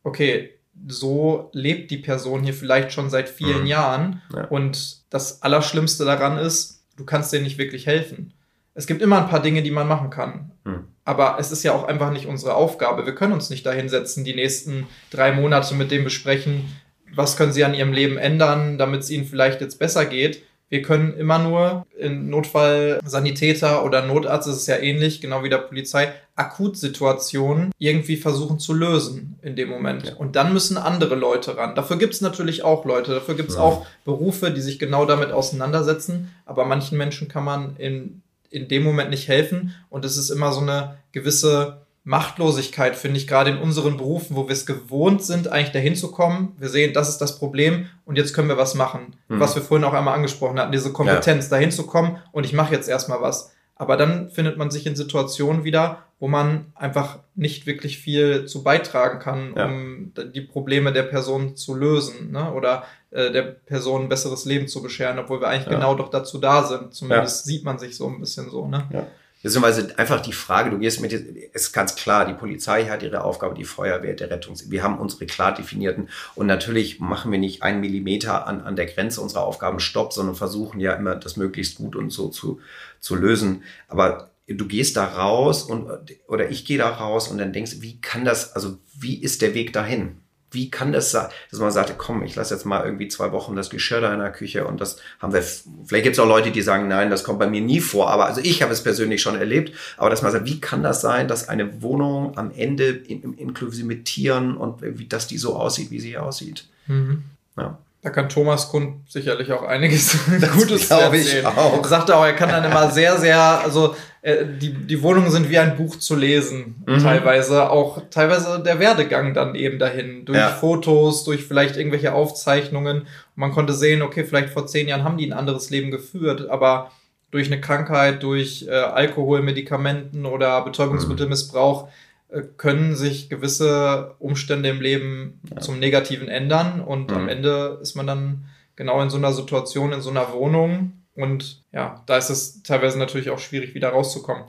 okay, 0.04 0.56
so 0.88 1.50
lebt 1.54 1.92
die 1.92 1.98
Person 1.98 2.44
hier 2.44 2.54
vielleicht 2.54 2.92
schon 2.92 3.10
seit 3.10 3.30
vielen 3.30 3.62
mhm. 3.62 3.68
Jahren. 3.68 4.22
Ja. 4.36 4.46
Und 4.46 5.02
das 5.10 5.42
Allerschlimmste 5.42 6.06
daran 6.06 6.38
ist, 6.38 6.84
du 6.98 7.06
kannst 7.06 7.32
dir 7.34 7.42
nicht 7.42 7.58
wirklich 7.58 7.88
helfen. 7.88 8.34
Es 8.74 8.88
gibt 8.88 9.02
immer 9.02 9.22
ein 9.22 9.30
paar 9.30 9.42
Dinge, 9.42 9.64
die 9.64 9.72
man 9.72 9.88
machen 9.88 10.10
kann. 10.10 10.52
Mhm. 10.64 10.86
Aber 11.04 11.38
es 11.40 11.52
ist 11.52 11.64
ja 11.64 11.74
auch 11.74 11.84
einfach 11.84 12.12
nicht 12.12 12.28
unsere 12.28 12.56
Aufgabe. 12.56 13.06
Wir 13.06 13.16
können 13.16 13.34
uns 13.34 13.50
nicht 13.50 13.66
dahinsetzen, 13.66 14.24
die 14.24 14.36
nächsten 14.36 14.88
drei 15.10 15.32
Monate 15.32 15.74
mit 15.76 15.92
dem 15.92 16.04
besprechen, 16.04 16.66
was 17.14 17.36
können 17.36 17.52
sie 17.52 17.66
an 17.66 17.74
ihrem 17.74 17.92
Leben 17.92 18.18
ändern, 18.18 18.78
damit 18.78 19.02
es 19.02 19.10
ihnen 19.10 19.26
vielleicht 19.26 19.62
jetzt 19.62 19.80
besser 19.80 20.06
geht, 20.06 20.44
wir 20.72 20.82
können 20.82 21.14
immer 21.18 21.38
nur 21.38 21.86
in 21.98 22.30
Notfall 22.30 23.02
Sanitäter 23.04 23.84
oder 23.84 24.06
Notarzt, 24.06 24.48
das 24.48 24.56
ist 24.56 24.68
ja 24.68 24.78
ähnlich, 24.78 25.20
genau 25.20 25.44
wie 25.44 25.50
der 25.50 25.58
Polizei, 25.58 26.14
Akutsituationen 26.36 27.72
irgendwie 27.78 28.16
versuchen 28.16 28.58
zu 28.58 28.74
lösen 28.74 29.38
in 29.42 29.58
dem 29.58 29.68
Moment. 29.68 30.08
Ja. 30.08 30.16
Und 30.16 30.38
dann 30.38 30.54
müssen 30.54 30.78
andere 30.78 31.16
Leute 31.16 31.58
ran. 31.58 31.76
Dafür 31.76 31.98
gibt 31.98 32.14
es 32.14 32.22
natürlich 32.22 32.64
auch 32.64 32.86
Leute, 32.86 33.14
dafür 33.14 33.36
gibt 33.36 33.50
es 33.50 33.58
ja. 33.58 33.62
auch 33.62 33.86
Berufe, 34.06 34.50
die 34.50 34.62
sich 34.62 34.80
genau 34.80 35.06
damit 35.06 35.34
auseinandersetzen. 35.34 36.32
Aber 36.46 36.64
manchen 36.64 36.98
Menschen 36.98 37.28
kann 37.28 37.44
man 37.44 37.76
in, 37.76 38.22
in 38.50 38.70
dem 38.70 38.84
Moment 38.84 39.10
nicht 39.10 39.28
helfen. 39.28 39.76
Und 39.90 40.06
es 40.06 40.16
ist 40.16 40.30
immer 40.30 40.54
so 40.54 40.62
eine 40.62 41.00
gewisse 41.12 41.81
Machtlosigkeit, 42.04 42.96
finde 42.96 43.18
ich, 43.18 43.28
gerade 43.28 43.52
in 43.52 43.58
unseren 43.58 43.98
Berufen, 43.98 44.36
wo 44.36 44.48
wir 44.48 44.54
es 44.54 44.66
gewohnt 44.66 45.24
sind, 45.24 45.48
eigentlich 45.48 45.72
dahin 45.72 45.96
zu 45.96 46.12
kommen. 46.12 46.56
Wir 46.58 46.70
sehen, 46.70 46.94
das 46.94 47.10
ist 47.10 47.20
das 47.20 47.38
Problem 47.38 47.88
und 48.06 48.18
jetzt 48.18 48.34
können 48.34 48.48
wir 48.48 48.58
was 48.58 48.74
machen. 48.74 49.16
Mhm. 49.28 49.40
Was 49.40 49.56
wir 49.56 49.62
vorhin 49.62 49.86
auch 49.86 49.94
einmal 49.94 50.16
angesprochen 50.16 50.60
hatten, 50.60 50.72
diese 50.72 50.92
Kompetenz, 50.92 51.46
ja. 51.46 51.58
dahin 51.58 51.72
zu 51.72 51.86
kommen 51.86 52.18
und 52.32 52.46
ich 52.46 52.54
mache 52.54 52.74
jetzt 52.74 52.90
erstmal 52.90 53.22
was. 53.22 53.52
Aber 53.76 53.98
dann 53.98 54.30
findet 54.30 54.58
man 54.58 54.70
sich 54.70 54.86
in 54.86 54.96
Situationen 54.96 55.64
wieder, 55.64 56.04
wo 56.20 56.28
man 56.28 56.68
einfach 56.76 57.20
nicht 57.34 57.66
wirklich 57.66 57.98
viel 57.98 58.46
zu 58.46 58.64
beitragen 58.64 59.18
kann, 59.18 59.54
ja. 59.56 59.66
um 59.66 60.14
die 60.34 60.42
Probleme 60.42 60.94
der 60.94 61.04
Person 61.04 61.56
zu 61.56 61.74
lösen 61.74 62.32
ne? 62.32 62.54
oder 62.54 62.84
äh, 63.10 63.32
der 63.32 63.42
Person 63.42 64.04
ein 64.04 64.10
besseres 64.10 64.46
Leben 64.46 64.68
zu 64.68 64.84
bescheren, 64.84 65.18
obwohl 65.18 65.42
wir 65.42 65.48
eigentlich 65.48 65.66
ja. 65.66 65.74
genau 65.74 65.96
doch 65.96 66.10
dazu 66.10 66.38
da 66.38 66.64
sind. 66.64 66.94
Zumindest 66.94 67.46
sieht 67.46 67.64
man 67.64 67.80
sich 67.80 67.96
so 67.96 68.08
ein 68.08 68.20
bisschen 68.20 68.52
so. 68.52 68.68
Ne? 68.68 69.08
Beziehungsweise 69.44 69.98
einfach 69.98 70.22
die 70.22 70.34
Frage, 70.34 70.70
du 70.70 70.78
gehst 70.78 71.02
mit, 71.02 71.14
ist 71.14 71.74
ganz 71.74 71.96
klar, 71.96 72.26
die 72.26 72.34
Polizei 72.34 72.86
hat 72.86 73.02
ihre 73.02 73.24
Aufgabe, 73.24 73.56
die 73.56 73.64
Feuerwehr, 73.64 74.14
der 74.14 74.30
Rettungs, 74.30 74.70
wir 74.70 74.84
haben 74.84 75.00
unsere 75.00 75.26
klar 75.26 75.54
definierten 75.54 76.10
und 76.36 76.48
natürlich 76.48 77.00
machen 77.00 77.32
wir 77.32 77.40
nicht 77.40 77.64
einen 77.64 77.82
Millimeter 77.82 78.48
an, 78.48 78.62
an 78.62 78.76
der 78.76 78.86
Grenze 78.86 79.22
unserer 79.22 79.44
Aufgaben 79.44 79.80
Stopp, 79.80 80.14
sondern 80.14 80.36
versuchen 80.36 80.80
ja 80.80 80.94
immer 80.94 81.16
das 81.16 81.38
möglichst 81.38 81.78
gut 81.78 81.96
und 81.96 82.12
so 82.12 82.30
zu, 82.30 82.60
zu 83.00 83.16
lösen. 83.16 83.64
Aber 83.88 84.32
du 84.48 84.68
gehst 84.68 84.98
da 84.98 85.06
raus 85.06 85.64
und, 85.64 85.88
oder 86.28 86.50
ich 86.50 86.66
gehe 86.66 86.78
da 86.78 86.90
raus 86.90 87.28
und 87.28 87.38
dann 87.38 87.54
denkst, 87.54 87.78
wie 87.80 88.00
kann 88.00 88.26
das, 88.26 88.56
also 88.56 88.78
wie 88.94 89.22
ist 89.22 89.42
der 89.42 89.54
Weg 89.54 89.74
dahin? 89.74 90.21
Wie 90.52 90.70
kann 90.70 90.92
das 90.92 91.12
sein, 91.12 91.28
dass 91.50 91.60
man 91.60 91.72
sagte, 91.72 91.94
komm, 91.98 92.24
ich 92.24 92.36
lasse 92.36 92.54
jetzt 92.54 92.66
mal 92.66 92.84
irgendwie 92.86 93.08
zwei 93.08 93.32
Wochen 93.32 93.56
das 93.56 93.70
Geschirr 93.70 94.02
da 94.02 94.14
in 94.14 94.20
der 94.20 94.32
Küche 94.32 94.68
und 94.68 94.82
das 94.82 94.98
haben 95.20 95.34
wir, 95.34 95.42
vielleicht 95.42 96.04
gibt 96.04 96.16
es 96.16 96.20
auch 96.20 96.28
Leute, 96.28 96.52
die 96.52 96.62
sagen, 96.62 96.88
nein, 96.88 97.10
das 97.10 97.24
kommt 97.24 97.40
bei 97.40 97.48
mir 97.48 97.62
nie 97.62 97.80
vor, 97.80 98.10
aber 98.10 98.26
also 98.26 98.42
ich 98.42 98.62
habe 98.62 98.74
es 98.74 98.84
persönlich 98.84 99.22
schon 99.22 99.36
erlebt, 99.36 99.74
aber 99.98 100.10
dass 100.10 100.22
man 100.22 100.32
sagt, 100.32 100.46
wie 100.46 100.60
kann 100.60 100.84
das 100.84 101.02
sein, 101.02 101.28
dass 101.28 101.50
eine 101.50 101.82
Wohnung 101.82 102.38
am 102.38 102.52
Ende 102.56 102.90
in, 102.90 103.34
inklusive 103.34 103.88
mit 103.88 104.06
Tieren 104.06 104.58
und 104.58 104.82
wie, 104.82 105.08
dass 105.08 105.28
die 105.28 105.38
so 105.38 105.56
aussieht, 105.56 105.92
wie 105.92 106.00
sie 106.00 106.18
aussieht. 106.18 106.68
Mhm. 106.88 107.24
Ja. 107.58 107.78
Da 108.04 108.10
kann 108.10 108.30
Thomas 108.30 108.70
Kund 108.70 109.08
sicherlich 109.08 109.52
auch 109.52 109.62
einiges 109.62 110.18
das 110.42 110.52
Gutes 110.52 110.90
erzählen. 110.90 111.24
Ich 111.24 111.46
auch. 111.46 111.86
Sagt 111.86 112.10
auch, 112.10 112.26
er 112.26 112.34
kann 112.34 112.50
dann 112.50 112.64
immer 112.64 112.90
sehr, 112.90 113.18
sehr, 113.20 113.40
also 113.40 113.96
äh, 114.24 114.46
die, 114.46 114.72
die 114.74 115.02
Wohnungen 115.02 115.32
sind 115.32 115.50
wie 115.50 115.58
ein 115.58 115.76
Buch 115.76 115.98
zu 115.98 116.16
lesen, 116.16 116.84
mhm. 116.86 117.00
teilweise. 117.00 117.70
Auch 117.70 118.04
teilweise 118.12 118.62
der 118.64 118.80
Werdegang 118.80 119.34
dann 119.34 119.56
eben 119.56 119.80
dahin. 119.80 120.26
Durch 120.26 120.38
ja. 120.38 120.50
Fotos, 120.50 121.24
durch 121.24 121.44
vielleicht 121.44 121.76
irgendwelche 121.76 122.14
Aufzeichnungen. 122.14 123.00
Und 123.02 123.08
man 123.36 123.52
konnte 123.52 123.74
sehen, 123.74 124.02
okay, 124.02 124.24
vielleicht 124.24 124.50
vor 124.50 124.68
zehn 124.68 124.88
Jahren 124.88 125.04
haben 125.04 125.18
die 125.18 125.26
ein 125.26 125.34
anderes 125.34 125.72
Leben 125.72 125.90
geführt, 125.90 126.50
aber 126.50 126.92
durch 127.32 127.48
eine 127.48 127.62
Krankheit, 127.62 128.22
durch 128.22 128.68
äh, 128.68 128.72
Alkohol, 128.72 129.42
Medikamenten 129.42 130.26
oder 130.26 130.62
Betäubungsmittelmissbrauch 130.64 131.88
äh, 132.30 132.42
können 132.58 132.96
sich 132.96 133.30
gewisse 133.30 134.16
Umstände 134.20 134.70
im 134.70 134.82
Leben 134.82 135.40
ja. 135.50 135.62
zum 135.62 135.80
Negativen 135.80 136.28
ändern 136.28 136.82
und 136.82 137.10
mhm. 137.10 137.18
am 137.18 137.30
Ende 137.30 137.80
ist 137.82 137.96
man 137.96 138.06
dann 138.06 138.46
genau 138.76 139.02
in 139.02 139.10
so 139.10 139.18
einer 139.18 139.32
Situation, 139.32 139.94
in 139.94 140.02
so 140.02 140.10
einer 140.10 140.34
Wohnung 140.34 141.01
und 141.16 141.64
ja, 141.72 142.04
da 142.06 142.18
ist 142.18 142.30
es 142.30 142.64
teilweise 142.64 142.98
natürlich 142.98 143.30
auch 143.30 143.40
schwierig, 143.40 143.74
wieder 143.74 143.90
rauszukommen. 143.90 144.46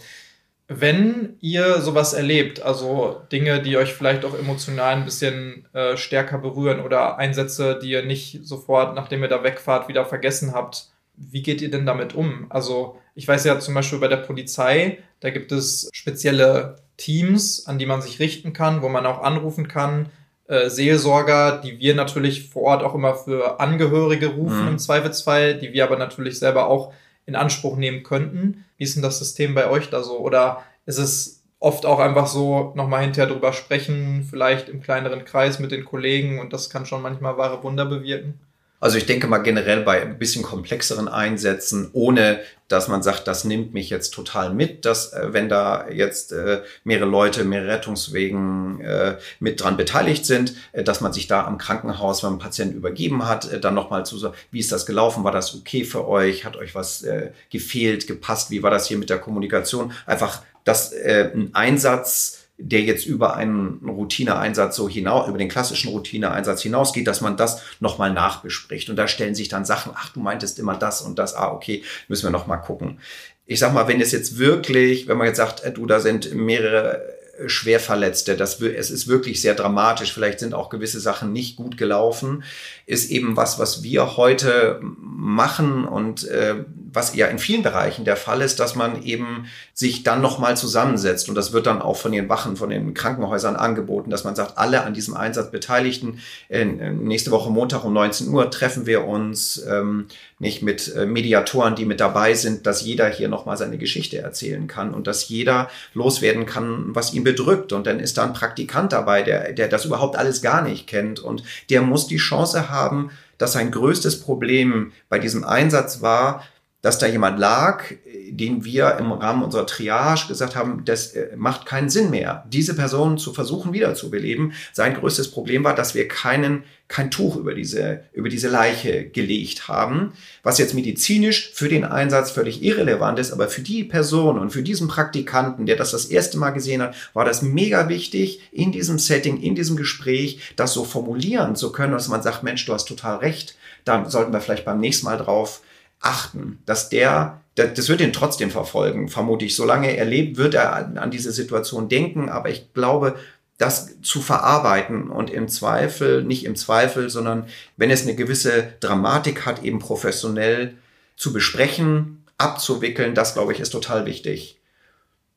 Wenn 0.69 1.37
ihr 1.41 1.81
sowas 1.81 2.15
erlebt, 2.15 2.63
also 2.63 3.23
Dinge, 3.31 3.61
die 3.61 3.77
euch 3.77 3.93
vielleicht 3.93 4.25
auch 4.25 4.39
emotional 4.39 4.95
ein 4.95 5.05
bisschen 5.05 5.69
äh, 5.75 5.97
stärker 5.97 6.39
berühren 6.39 6.81
oder 6.81 7.19
Einsätze, 7.19 7.79
die 7.83 7.91
ihr 7.91 8.05
nicht 8.05 8.41
sofort, 8.45 8.95
nachdem 8.95 9.23
ihr 9.23 9.29
da 9.29 9.43
wegfahrt, 9.43 9.89
wieder 9.89 10.07
vergessen 10.07 10.53
habt, 10.53 10.93
wie 11.15 11.43
geht 11.43 11.61
ihr 11.61 11.71
denn 11.71 11.85
damit 11.85 12.15
um? 12.15 12.47
Also 12.49 12.99
ich 13.15 13.29
weiß 13.29 13.45
ja 13.45 13.59
zum 13.59 13.75
Beispiel 13.75 13.99
bei 13.99 14.09
der 14.09 14.19
Polizei, 14.19 14.99
da 15.21 15.31
gibt 15.31 15.53
es 15.53 15.91
spezielle 15.93 16.77
Teams, 16.97 17.67
an 17.67 17.79
die 17.79 17.87
man 17.87 18.01
sich 18.01 18.19
richten 18.19 18.53
kann, 18.53 18.83
wo 18.83 18.89
man 18.89 19.07
auch 19.07 19.23
anrufen 19.23 19.69
kann. 19.69 20.11
Äh, 20.53 20.69
Seelsorger, 20.69 21.63
die 21.65 21.79
wir 21.79 21.95
natürlich 21.95 22.51
vor 22.51 22.65
Ort 22.65 22.83
auch 22.83 22.95
immer 22.95 23.15
für 23.15 23.59
Angehörige 23.59 24.27
rufen 24.27 24.65
mhm. 24.65 24.69
im 24.69 24.79
Zweifelsfall, 24.79 25.57
die 25.57 25.73
wir 25.73 25.83
aber 25.83 25.97
natürlich 25.97 26.39
selber 26.39 26.67
auch 26.67 26.93
in 27.25 27.37
Anspruch 27.37 27.79
nehmen 27.79 28.03
könnten. 28.03 28.67
Wie 28.77 28.85
ist 28.85 28.95
denn 28.95 29.03
das 29.03 29.19
System 29.19 29.55
bei 29.55 29.71
euch 29.71 29.89
da 29.89 30.03
so? 30.03 30.19
Oder 30.19 30.63
ist 30.85 30.99
es 30.99 31.43
oft 31.59 31.87
auch 31.87 32.01
einfach 32.01 32.27
so, 32.27 32.75
nochmal 32.77 33.01
hinterher 33.01 33.33
drüber 33.33 33.55
sprechen, 33.55 34.27
vielleicht 34.29 34.69
im 34.69 34.83
kleineren 34.83 35.25
Kreis 35.25 35.59
mit 35.59 35.71
den 35.71 35.87
Kollegen 35.87 36.39
und 36.39 36.53
das 36.53 36.69
kann 36.69 36.85
schon 36.85 37.01
manchmal 37.01 37.39
wahre 37.39 37.63
Wunder 37.63 37.87
bewirken? 37.87 38.39
Also 38.83 38.99
ich 38.99 39.07
denke 39.07 39.29
mal 39.29 39.39
generell 39.39 39.83
bei 39.83 40.03
ein 40.03 40.19
bisschen 40.19 40.43
komplexeren 40.43 41.07
Einsätzen, 41.07 41.91
ohne 41.93 42.41
dass 42.67 42.89
man 42.89 43.01
sagt, 43.01 43.29
das 43.29 43.45
nimmt 43.45 43.73
mich 43.73 43.91
jetzt 43.91 44.11
total 44.11 44.53
mit, 44.53 44.85
dass 44.85 45.13
äh, 45.13 45.33
wenn 45.33 45.49
da 45.49 45.89
jetzt 45.89 46.33
äh, 46.33 46.63
mehrere 46.83 47.09
Leute, 47.09 47.45
mehrere 47.45 47.75
Rettungswegen 47.75 48.81
äh, 48.81 49.19
mit 49.39 49.61
dran 49.61 49.77
beteiligt 49.77 50.27
sind, 50.27 50.55
äh, 50.73 50.83
dass 50.83 51.01
man 51.01 51.13
sich 51.13 51.29
da 51.29 51.47
am 51.47 51.59
Krankenhaus, 51.59 52.25
wenn 52.25 52.31
man 52.31 52.41
einen 52.41 52.43
Patienten 52.43 52.77
übergeben 52.77 53.29
hat, 53.29 53.53
äh, 53.53 53.61
dann 53.61 53.75
nochmal 53.75 54.05
zu 54.05 54.19
sagen, 54.19 54.35
wie 54.51 54.59
ist 54.59 54.73
das 54.73 54.85
gelaufen, 54.85 55.23
war 55.23 55.31
das 55.31 55.55
okay 55.55 55.85
für 55.85 56.09
euch, 56.09 56.45
hat 56.45 56.57
euch 56.57 56.75
was 56.75 57.05
äh, 57.05 57.31
gefehlt, 57.51 58.09
gepasst, 58.09 58.51
wie 58.51 58.65
war 58.65 58.73
das 58.73 58.89
hier 58.89 58.99
mit 58.99 59.11
der 59.11 59.19
Kommunikation? 59.19 59.93
Einfach, 60.07 60.43
dass 60.65 60.93
äh, 60.93 61.31
ein 61.33 61.51
Einsatz 61.53 62.42
der 62.65 62.83
jetzt 62.83 63.07
über 63.07 63.35
einen 63.35 63.81
Routineeinsatz 63.87 64.77
so 64.77 64.89
hinaus, 64.89 65.29
über 65.29 65.39
den 65.39 65.49
klassischen 65.49 65.91
Routineeinsatz 65.91 66.63
hinausgeht, 66.63 67.07
dass 67.07 67.21
man 67.21 67.37
das 67.37 67.63
nochmal 67.81 68.13
nachbespricht. 68.13 68.89
Und 68.89 68.97
da 68.97 69.09
stellen 69.09 69.35
sich 69.35 69.49
dann 69.49 69.65
Sachen, 69.65 69.93
ach, 69.95 70.11
du 70.11 70.21
meintest 70.21 70.59
immer 70.59 70.77
das 70.77 71.03
und 71.03 71.19
das, 71.19 71.35
ah, 71.35 71.53
okay, 71.53 71.83
müssen 72.09 72.25
wir 72.25 72.31
nochmal 72.31 72.61
gucken. 72.61 73.01
Ich 73.47 73.59
sag 73.59 73.75
mal, 73.75 73.89
wenn 73.89 74.01
es 74.01 74.13
jetzt 74.13 74.39
wirklich, 74.39 75.09
wenn 75.09 75.19
man 75.19 75.27
jetzt 75.27 75.39
sagt, 75.39 75.65
äh, 75.65 75.73
du, 75.73 75.87
da 75.87 76.01
sind 76.01 76.35
mehrere 76.35 77.03
Schwerverletzte. 77.47 78.37
Das, 78.37 78.61
es 78.61 78.91
ist 78.91 79.09
wirklich 79.09 79.41
sehr 79.41 79.55
dramatisch. 79.55 80.13
Vielleicht 80.13 80.39
sind 80.39 80.55
auch 80.55 80.69
gewisse 80.69 81.01
Sachen 81.01 81.33
nicht 81.33 81.57
gut 81.57 81.77
gelaufen. 81.77 82.45
Ist 82.87 83.11
eben 83.11 83.37
was, 83.37 83.59
was 83.59 83.83
wir 83.83 84.17
heute 84.17 84.81
machen 84.83 85.85
und 85.85 86.25
äh, 86.29 86.65
was 86.93 87.15
ja 87.15 87.27
in 87.27 87.39
vielen 87.39 87.63
Bereichen 87.63 88.05
der 88.05 88.17
Fall 88.17 88.43
ist, 88.43 88.61
dass 88.61 88.75
man 88.75 89.03
eben 89.03 89.47
sich 89.75 90.03
dann 90.03 90.21
nochmal 90.21 90.57
zusammensetzt. 90.57 91.29
Und 91.29 91.35
das 91.35 91.53
wird 91.53 91.67
dann 91.67 91.81
auch 91.81 91.97
von 91.97 92.13
den 92.13 92.29
Wachen, 92.29 92.57
von 92.57 92.71
den 92.71 92.95
Krankenhäusern 92.95 93.57
angeboten, 93.57 94.11
dass 94.11 94.25
man 94.25 94.35
sagt, 94.35 94.59
alle 94.59 94.83
an 94.85 94.95
diesem 94.95 95.17
Einsatz 95.17 95.51
Beteiligten, 95.51 96.21
äh, 96.49 96.65
nächste 96.65 97.31
Woche 97.31 97.51
Montag 97.51 97.85
um 97.85 97.93
19 97.93 98.29
Uhr 98.29 98.51
treffen 98.51 98.87
wir 98.87 99.07
uns, 99.07 99.63
ähm, 99.69 100.07
nicht 100.39 100.63
mit 100.63 100.95
äh, 100.95 101.07
Mediatoren, 101.07 101.77
die 101.77 101.85
mit 101.85 102.01
dabei 102.01 102.35
sind, 102.35 102.67
dass 102.67 102.83
jeder 102.83 103.09
hier 103.09 103.29
nochmal 103.29 103.57
seine 103.57 103.79
Geschichte 103.79 104.19
erzählen 104.19 104.67
kann 104.67 104.93
und 104.93 105.07
dass 105.07 105.29
jeder 105.29 105.71
loswerden 105.95 106.47
kann, 106.47 106.95
was 106.95 107.15
ihn 107.15 107.25
bedrückt. 107.25 107.73
Und 107.73 107.87
dann 107.87 108.01
ist 108.01 108.19
da 108.19 108.25
ein 108.25 108.33
Praktikant 108.33 108.93
dabei, 108.93 109.23
der, 109.23 109.53
der 109.53 109.69
das 109.69 109.85
überhaupt 109.85 110.17
alles 110.17 110.43
gar 110.43 110.63
nicht 110.63 110.87
kennt 110.87 111.21
und 111.21 111.45
der 111.71 111.83
muss 111.83 112.07
die 112.07 112.17
Chance 112.17 112.71
haben, 112.71 113.11
dass 113.39 113.53
sein 113.53 113.71
größtes 113.71 114.21
Problem 114.21 114.93
bei 115.09 115.19
diesem 115.19 115.45
Einsatz 115.45 116.03
war, 116.03 116.45
dass 116.83 116.99
da 116.99 117.07
jemand 117.07 117.39
lag, 117.39 117.85
den 118.29 118.65
wir 118.65 118.97
im 118.99 119.13
Rahmen 119.13 119.45
unserer 119.45 119.67
Triage 119.67 120.27
gesagt 120.27 120.57
haben, 120.57 120.85
das 120.85 121.13
äh, 121.13 121.37
macht 121.37 121.65
keinen 121.65 121.89
Sinn 121.89 122.11
mehr, 122.11 122.45
diese 122.49 122.75
Person 122.75 123.19
zu 123.19 123.33
versuchen 123.33 123.73
wiederzubeleben. 123.73 124.53
Sein 124.73 124.95
größtes 124.95 125.31
Problem 125.31 125.63
war, 125.63 125.77
dass 125.77 125.95
wir 125.95 126.09
keinen, 126.09 126.65
kein 126.89 127.13
Tuch 127.13 127.37
über 127.37 127.55
diese, 127.55 128.03
über 128.13 128.29
diese 128.29 128.49
Leiche 128.49 129.09
gelegt 129.09 129.69
haben, 129.69 130.13
was 130.43 130.59
jetzt 130.59 130.75
medizinisch 130.75 131.53
für 131.55 131.69
den 131.69 131.85
Einsatz 131.85 132.33
völlig 132.33 132.63
irrelevant 132.65 133.21
ist, 133.21 133.33
aber 133.33 133.49
für 133.49 133.63
die 133.63 133.85
Person 133.85 134.37
und 134.37 134.51
für 134.51 134.63
diesen 134.63 134.89
Praktikanten, 134.89 135.67
der 135.67 135.77
das 135.77 135.93
das 135.93 136.07
erste 136.07 136.37
Mal 136.37 136.51
gesehen 136.51 136.83
hat, 136.83 136.97
war 137.13 137.25
das 137.25 137.43
mega 137.43 137.89
wichtig, 137.89 138.41
in 138.51 138.73
diesem 138.73 138.99
Setting, 138.99 139.41
in 139.41 139.55
diesem 139.55 139.77
Gespräch, 139.77 140.53
das 140.57 140.73
so 140.73 140.85
formulieren 140.85 141.55
zu 141.55 141.71
können, 141.71 141.93
dass 141.93 142.09
man 142.09 142.23
sagt, 142.23 142.43
Mensch, 142.43 142.67
du 142.67 142.73
hast 142.73 142.87
total 142.87 143.19
recht, 143.19 143.57
da 143.85 144.11
sollten 144.11 144.33
wir 144.33 144.41
vielleicht 144.41 144.65
beim 144.65 144.81
nächsten 144.81 145.07
Mal 145.07 145.17
drauf 145.17 145.63
achten, 146.03 146.59
dass 146.67 146.89
der, 146.91 147.41
das 147.55 147.89
wird 147.89 148.01
ihn 148.01 148.13
trotzdem 148.13 148.51
verfolgen, 148.51 149.09
vermute 149.09 149.45
ich. 149.45 149.57
Solange 149.57 149.97
er 149.97 150.05
lebt, 150.05 150.37
wird 150.37 150.55
er 150.55 150.75
an 150.75 151.11
diese 151.11 151.33
Situation 151.33 151.89
denken, 151.89 152.29
aber 152.29 152.51
ich 152.51 152.73
glaube, 152.75 153.17
das 153.59 154.01
zu 154.03 154.21
verarbeiten 154.21 155.09
und 155.09 155.31
im 155.31 155.49
Zweifel, 155.49 156.25
nicht 156.25 156.45
im 156.45 156.57
Zweifel, 156.57 157.11
sondern 157.11 157.47
wenn 157.77 157.91
es 157.91 158.03
eine 158.03 158.17
gewisse 158.17 158.73
Dramatik 158.81 159.47
hat, 159.47 159.63
eben 159.63 159.79
professionell 159.79 160.75
zu 161.17 161.33
besprechen, 161.33 162.25
abzuwickeln, 162.39 163.15
das 163.15 163.35
glaube 163.35 163.53
ich 163.53 163.61
ist 163.61 163.71
total 163.71 164.05
wichtig. 164.05 164.59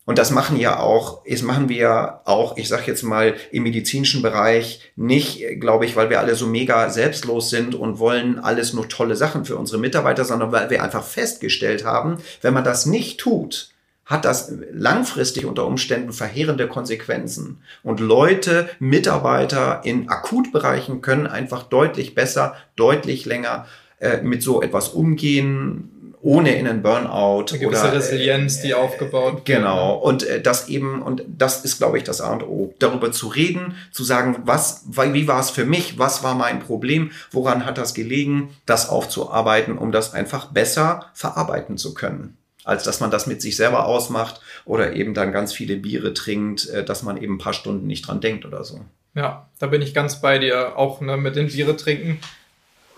Und 0.06 0.20
das 0.20 0.30
machen 0.30 0.58
ja 0.58 0.80
auch, 0.80 1.24
das 1.28 1.42
machen 1.42 1.68
wir 1.68 2.22
auch, 2.26 2.58
ich 2.58 2.68
sag 2.68 2.88
jetzt 2.88 3.02
mal, 3.02 3.36
im 3.52 3.64
medizinischen 3.64 4.22
Bereich 4.22 4.92
nicht, 4.96 5.60
glaube 5.60 5.86
ich, 5.86 5.96
weil 5.96 6.12
wir 6.12 6.20
alle 6.20 6.36
so 6.36 6.46
mega 6.46 6.90
selbstlos 6.92 7.50
sind 7.50 7.74
und 7.74 7.98
wollen 7.98 8.38
alles 8.38 8.74
nur 8.74 8.88
tolle 8.88 9.16
Sachen 9.16 9.46
für 9.46 9.58
unsere 9.58 9.80
Mitarbeiter, 9.80 10.24
sondern 10.24 10.52
weil 10.52 10.70
wir 10.70 10.84
einfach 10.84 11.04
festgestellt 11.04 11.86
haben, 11.86 12.20
wenn 12.42 12.54
man 12.54 12.64
das 12.64 12.86
nicht 12.86 13.20
tut, 13.20 13.72
hat 14.06 14.24
das 14.24 14.54
langfristig 14.72 15.46
unter 15.46 15.66
Umständen 15.66 16.14
verheerende 16.14 16.68
Konsequenzen. 16.68 17.62
Und 17.82 18.00
Leute, 18.00 18.70
Mitarbeiter 18.78 19.82
in 19.84 20.10
Akutbereichen 20.10 21.02
können 21.02 21.26
einfach 21.26 21.64
deutlich 21.64 22.14
besser, 22.14 22.56
deutlich 22.76 23.26
länger 23.26 23.66
äh, 24.00 24.22
mit 24.22 24.44
so 24.44 24.62
etwas 24.62 24.90
umgehen, 24.90 25.90
ohne 26.26 26.56
in 26.56 26.68
einen 26.68 26.82
Burnout. 26.82 27.46
Eine 27.52 27.60
gewisse 27.60 27.84
oder, 27.84 27.94
äh, 27.94 27.98
Resilienz, 27.98 28.60
die 28.60 28.74
aufgebaut 28.74 29.36
wird. 29.36 29.46
Genau. 29.46 29.94
Und 29.96 30.24
äh, 30.24 30.42
das 30.42 30.68
eben, 30.68 31.04
und 31.04 31.24
das 31.28 31.64
ist, 31.64 31.78
glaube 31.78 32.00
ich, 32.00 32.04
das 32.04 32.20
A 32.20 32.34
und 32.34 32.44
O. 32.44 32.74
Darüber 32.80 33.12
zu 33.12 33.28
reden, 33.28 33.76
zu 33.92 34.04
sagen, 34.04 34.38
was, 34.44 34.86
wie 34.88 35.28
war 35.28 35.40
es 35.40 35.52
für 35.52 35.66
mich, 35.66 36.00
was 36.00 36.24
war 36.24 36.34
mein 36.34 36.60
Problem, 36.60 37.12
woran 37.32 37.64
hat 37.64 37.78
das 37.78 37.94
gelegen, 37.94 38.50
das 38.66 38.90
aufzuarbeiten, 38.90 39.78
um 39.78 39.92
das 39.92 40.14
einfach 40.14 40.48
besser 40.48 41.06
verarbeiten 41.14 41.78
zu 41.78 41.94
können 41.94 42.38
als 42.68 42.82
dass 42.82 43.00
man 43.00 43.12
das 43.12 43.28
mit 43.28 43.44
sich 43.44 43.58
selber 43.58 43.86
ausmacht 43.86 44.42
oder 44.66 44.94
eben 44.94 45.14
dann 45.14 45.32
ganz 45.32 45.54
viele 45.54 45.76
Biere 45.78 46.16
trinkt, 46.16 46.68
äh, 46.70 46.84
dass 46.84 47.04
man 47.04 47.16
eben 47.16 47.36
ein 47.36 47.38
paar 47.38 47.54
Stunden 47.54 47.86
nicht 47.86 48.08
dran 48.08 48.22
denkt 48.22 48.44
oder 48.44 48.64
so. 48.64 48.82
Ja, 49.14 49.48
da 49.60 49.68
bin 49.68 49.84
ich 49.84 49.94
ganz 49.94 50.20
bei 50.20 50.40
dir, 50.40 50.76
auch 50.76 51.00
ne, 51.00 51.16
mit 51.16 51.36
den 51.36 51.50
Biere 51.50 51.78
trinken 51.78 52.20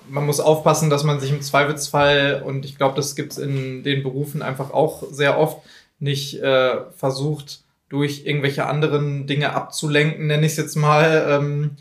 man 0.10 0.26
muss 0.26 0.40
aufpassen, 0.40 0.90
dass 0.90 1.04
man 1.04 1.20
sich 1.20 1.32
im 1.32 1.42
Zweifelsfall, 1.42 2.44
und 2.46 2.66
ich 2.66 2.78
glaube, 2.78 2.96
das 2.96 3.16
gibt 3.16 3.34
es 3.34 3.38
in 3.38 3.84
den 3.84 4.04
Berufen 4.04 4.42
einfach 4.42 4.72
auch 4.72 5.04
sehr 5.12 5.38
oft, 5.38 5.60
nicht 6.00 6.42
äh, 6.42 6.92
versucht, 6.96 7.62
durch 7.90 8.26
irgendwelche 8.26 8.66
anderen 8.66 9.28
Dinge 9.28 9.54
abzulenken, 9.54 10.28
nenne 10.28 10.46
ich 10.46 10.54
es 10.54 10.58
jetzt 10.58 10.76
mal, 10.76 11.26
ähm, 11.30 11.72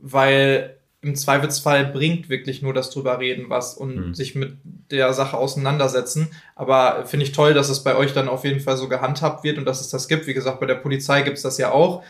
weil 0.00 0.76
im 1.02 1.14
Zweifelsfall 1.14 1.86
bringt 1.86 2.28
wirklich 2.28 2.62
nur 2.62 2.74
das 2.74 2.90
drüber 2.90 3.18
reden 3.20 3.48
was 3.48 3.74
und 3.74 4.08
mhm. 4.08 4.14
sich 4.14 4.34
mit 4.34 4.56
der 4.90 5.12
Sache 5.12 5.36
auseinandersetzen. 5.36 6.28
Aber 6.56 7.06
finde 7.06 7.24
ich 7.24 7.32
toll, 7.32 7.54
dass 7.54 7.68
es 7.68 7.84
bei 7.84 7.96
euch 7.96 8.12
dann 8.12 8.28
auf 8.28 8.44
jeden 8.44 8.60
Fall 8.60 8.76
so 8.76 8.88
gehandhabt 8.88 9.44
wird 9.44 9.58
und 9.58 9.66
dass 9.66 9.80
es 9.80 9.88
das 9.88 10.08
gibt. 10.08 10.26
Wie 10.26 10.34
gesagt, 10.34 10.58
bei 10.58 10.66
der 10.66 10.74
Polizei 10.74 11.22
gibt 11.22 11.36
es 11.36 11.42
das 11.42 11.58
ja 11.58 11.70
auch. 11.70 12.02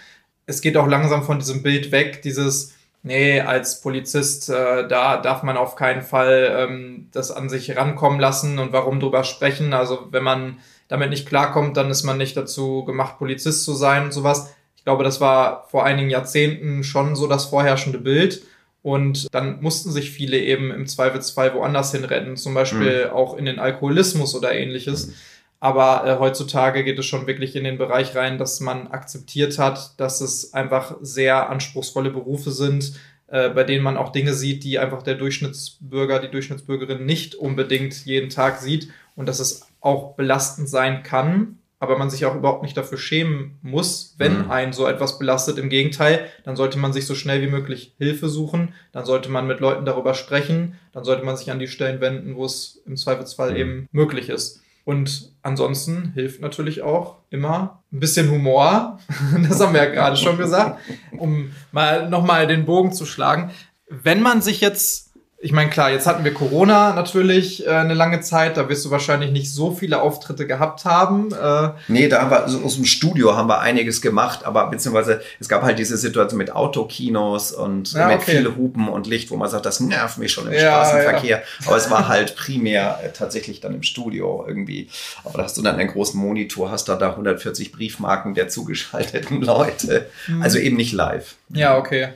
Es 0.46 0.60
geht 0.60 0.76
auch 0.76 0.86
langsam 0.86 1.24
von 1.24 1.38
diesem 1.38 1.62
Bild 1.62 1.92
weg, 1.92 2.22
dieses 2.22 2.74
nee, 3.02 3.40
als 3.40 3.80
Polizist, 3.80 4.48
äh, 4.48 4.86
da 4.88 5.16
darf 5.16 5.42
man 5.42 5.56
auf 5.56 5.76
keinen 5.76 6.02
Fall 6.02 6.54
ähm, 6.58 7.08
das 7.12 7.30
an 7.30 7.48
sich 7.48 7.76
rankommen 7.76 8.20
lassen 8.20 8.58
und 8.58 8.72
warum 8.72 9.00
drüber 9.00 9.24
sprechen. 9.24 9.72
Also 9.72 10.08
wenn 10.10 10.24
man 10.24 10.58
damit 10.88 11.10
nicht 11.10 11.26
klarkommt, 11.26 11.76
dann 11.76 11.90
ist 11.90 12.04
man 12.04 12.18
nicht 12.18 12.36
dazu 12.36 12.84
gemacht, 12.84 13.18
Polizist 13.18 13.64
zu 13.64 13.74
sein 13.74 14.04
und 14.04 14.12
sowas. 14.12 14.54
Ich 14.76 14.84
glaube, 14.84 15.04
das 15.04 15.20
war 15.20 15.66
vor 15.70 15.84
einigen 15.84 16.10
Jahrzehnten 16.10 16.84
schon 16.84 17.16
so 17.16 17.26
das 17.26 17.46
vorherrschende 17.46 17.98
Bild. 17.98 18.42
Und 18.82 19.34
dann 19.34 19.60
mussten 19.62 19.90
sich 19.90 20.12
viele 20.12 20.38
eben 20.38 20.70
im 20.70 20.86
Zweifelsfall 20.86 21.54
woanders 21.54 21.90
hinrennen, 21.90 22.36
zum 22.36 22.54
Beispiel 22.54 23.06
mhm. 23.06 23.12
auch 23.12 23.36
in 23.36 23.44
den 23.44 23.58
Alkoholismus 23.58 24.36
oder 24.36 24.52
ähnliches. 24.52 25.08
Mhm. 25.08 25.14
Aber 25.58 26.06
äh, 26.06 26.18
heutzutage 26.18 26.84
geht 26.84 26.98
es 26.98 27.06
schon 27.06 27.26
wirklich 27.26 27.56
in 27.56 27.64
den 27.64 27.78
Bereich 27.78 28.14
rein, 28.14 28.38
dass 28.38 28.60
man 28.60 28.88
akzeptiert 28.88 29.58
hat, 29.58 29.98
dass 29.98 30.20
es 30.20 30.52
einfach 30.52 30.96
sehr 31.00 31.48
anspruchsvolle 31.48 32.10
Berufe 32.10 32.50
sind, 32.50 32.92
äh, 33.28 33.48
bei 33.48 33.64
denen 33.64 33.82
man 33.82 33.96
auch 33.96 34.12
Dinge 34.12 34.34
sieht, 34.34 34.64
die 34.64 34.78
einfach 34.78 35.02
der 35.02 35.14
Durchschnittsbürger, 35.14 36.20
die 36.20 36.30
Durchschnittsbürgerin 36.30 37.04
nicht 37.04 37.34
unbedingt 37.34 38.04
jeden 38.04 38.30
Tag 38.30 38.58
sieht 38.58 38.88
und 39.16 39.26
dass 39.26 39.40
es 39.40 39.66
auch 39.80 40.14
belastend 40.14 40.68
sein 40.68 41.02
kann, 41.02 41.58
aber 41.78 41.98
man 41.98 42.10
sich 42.10 42.24
auch 42.24 42.34
überhaupt 42.34 42.62
nicht 42.62 42.76
dafür 42.76 42.98
schämen 42.98 43.58
muss, 43.62 44.14
wenn 44.18 44.44
mhm. 44.44 44.50
einen 44.50 44.72
so 44.72 44.86
etwas 44.86 45.18
belastet. 45.18 45.58
Im 45.58 45.68
Gegenteil, 45.68 46.26
dann 46.44 46.56
sollte 46.56 46.78
man 46.78 46.92
sich 46.92 47.06
so 47.06 47.14
schnell 47.14 47.42
wie 47.42 47.50
möglich 47.50 47.94
Hilfe 47.98 48.28
suchen, 48.28 48.74
dann 48.92 49.04
sollte 49.04 49.30
man 49.30 49.46
mit 49.46 49.60
Leuten 49.60 49.84
darüber 49.84 50.14
sprechen, 50.14 50.76
dann 50.92 51.04
sollte 51.04 51.24
man 51.24 51.36
sich 51.36 51.50
an 51.50 51.58
die 51.58 51.68
Stellen 51.68 52.00
wenden, 52.00 52.36
wo 52.36 52.44
es 52.44 52.82
im 52.86 52.96
Zweifelsfall 52.96 53.52
mhm. 53.52 53.56
eben 53.56 53.88
möglich 53.92 54.28
ist. 54.28 54.62
Und 54.86 55.32
ansonsten 55.42 56.12
hilft 56.14 56.40
natürlich 56.40 56.82
auch 56.82 57.16
immer 57.28 57.82
ein 57.92 57.98
bisschen 57.98 58.30
Humor. 58.30 59.00
Das 59.48 59.60
haben 59.60 59.74
wir 59.74 59.82
ja 59.82 59.90
gerade 59.90 60.16
schon 60.16 60.38
gesagt, 60.38 60.80
um 61.18 61.50
mal 61.72 62.08
nochmal 62.08 62.46
den 62.46 62.66
Bogen 62.66 62.92
zu 62.92 63.04
schlagen. 63.04 63.50
Wenn 63.88 64.22
man 64.22 64.42
sich 64.42 64.60
jetzt 64.60 65.05
ich 65.38 65.52
meine, 65.52 65.68
klar, 65.68 65.90
jetzt 65.90 66.06
hatten 66.06 66.24
wir 66.24 66.32
Corona 66.32 66.94
natürlich 66.94 67.66
äh, 67.66 67.70
eine 67.70 67.92
lange 67.92 68.22
Zeit, 68.22 68.56
da 68.56 68.70
wirst 68.70 68.86
du 68.86 68.90
wahrscheinlich 68.90 69.32
nicht 69.32 69.52
so 69.52 69.70
viele 69.70 70.00
Auftritte 70.00 70.46
gehabt 70.46 70.86
haben. 70.86 71.30
Äh, 71.30 71.70
nee, 71.88 72.08
da 72.08 72.22
haben 72.22 72.30
wir 72.30 72.42
also 72.42 72.62
aus 72.62 72.76
dem 72.76 72.86
Studio 72.86 73.36
haben 73.36 73.48
wir 73.48 73.60
einiges 73.60 74.00
gemacht, 74.00 74.46
aber 74.46 74.70
beziehungsweise 74.70 75.20
es 75.38 75.48
gab 75.48 75.62
halt 75.62 75.78
diese 75.78 75.98
Situation 75.98 76.38
mit 76.38 76.52
Autokinos 76.52 77.52
und 77.52 77.92
ja, 77.92 78.08
mit 78.08 78.22
okay. 78.22 78.38
viel 78.38 78.56
Hupen 78.56 78.88
und 78.88 79.06
Licht, 79.06 79.30
wo 79.30 79.36
man 79.36 79.50
sagt, 79.50 79.66
das 79.66 79.80
nervt 79.80 80.16
mich 80.16 80.32
schon 80.32 80.46
im 80.46 80.54
ja, 80.54 80.60
Straßenverkehr. 80.60 81.38
Ja. 81.38 81.66
Aber 81.66 81.76
es 81.76 81.90
war 81.90 82.08
halt 82.08 82.34
primär 82.34 82.98
äh, 83.04 83.10
tatsächlich 83.10 83.60
dann 83.60 83.74
im 83.74 83.82
Studio 83.82 84.42
irgendwie. 84.48 84.88
Aber 85.22 85.36
da 85.36 85.44
hast 85.44 85.58
du 85.58 85.62
dann 85.62 85.76
einen 85.76 85.90
großen 85.90 86.18
Monitor, 86.18 86.70
hast 86.70 86.88
da 86.88 86.96
da 86.96 87.10
140 87.10 87.72
Briefmarken 87.72 88.32
der 88.32 88.48
zugeschalteten 88.48 89.42
Leute. 89.42 90.06
Mhm. 90.28 90.40
Also 90.40 90.58
eben 90.58 90.76
nicht 90.76 90.92
live. 90.92 91.34
Ja, 91.50 91.76
okay. 91.76 92.08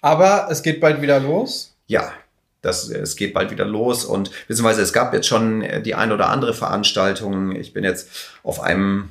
Aber 0.00 0.46
es 0.48 0.62
geht 0.62 0.80
bald 0.80 1.02
wieder 1.02 1.18
los. 1.18 1.74
Ja, 1.88 2.12
das, 2.60 2.88
es 2.88 3.16
geht 3.16 3.34
bald 3.34 3.50
wieder 3.50 3.64
los 3.64 4.04
und 4.04 4.30
beziehungsweise 4.48 4.82
es 4.82 4.92
gab 4.92 5.14
jetzt 5.14 5.28
schon 5.28 5.64
die 5.84 5.94
ein 5.94 6.12
oder 6.12 6.28
andere 6.28 6.54
Veranstaltung. 6.54 7.54
Ich 7.54 7.72
bin 7.72 7.84
jetzt 7.84 8.30
auf 8.42 8.60
einem 8.60 9.10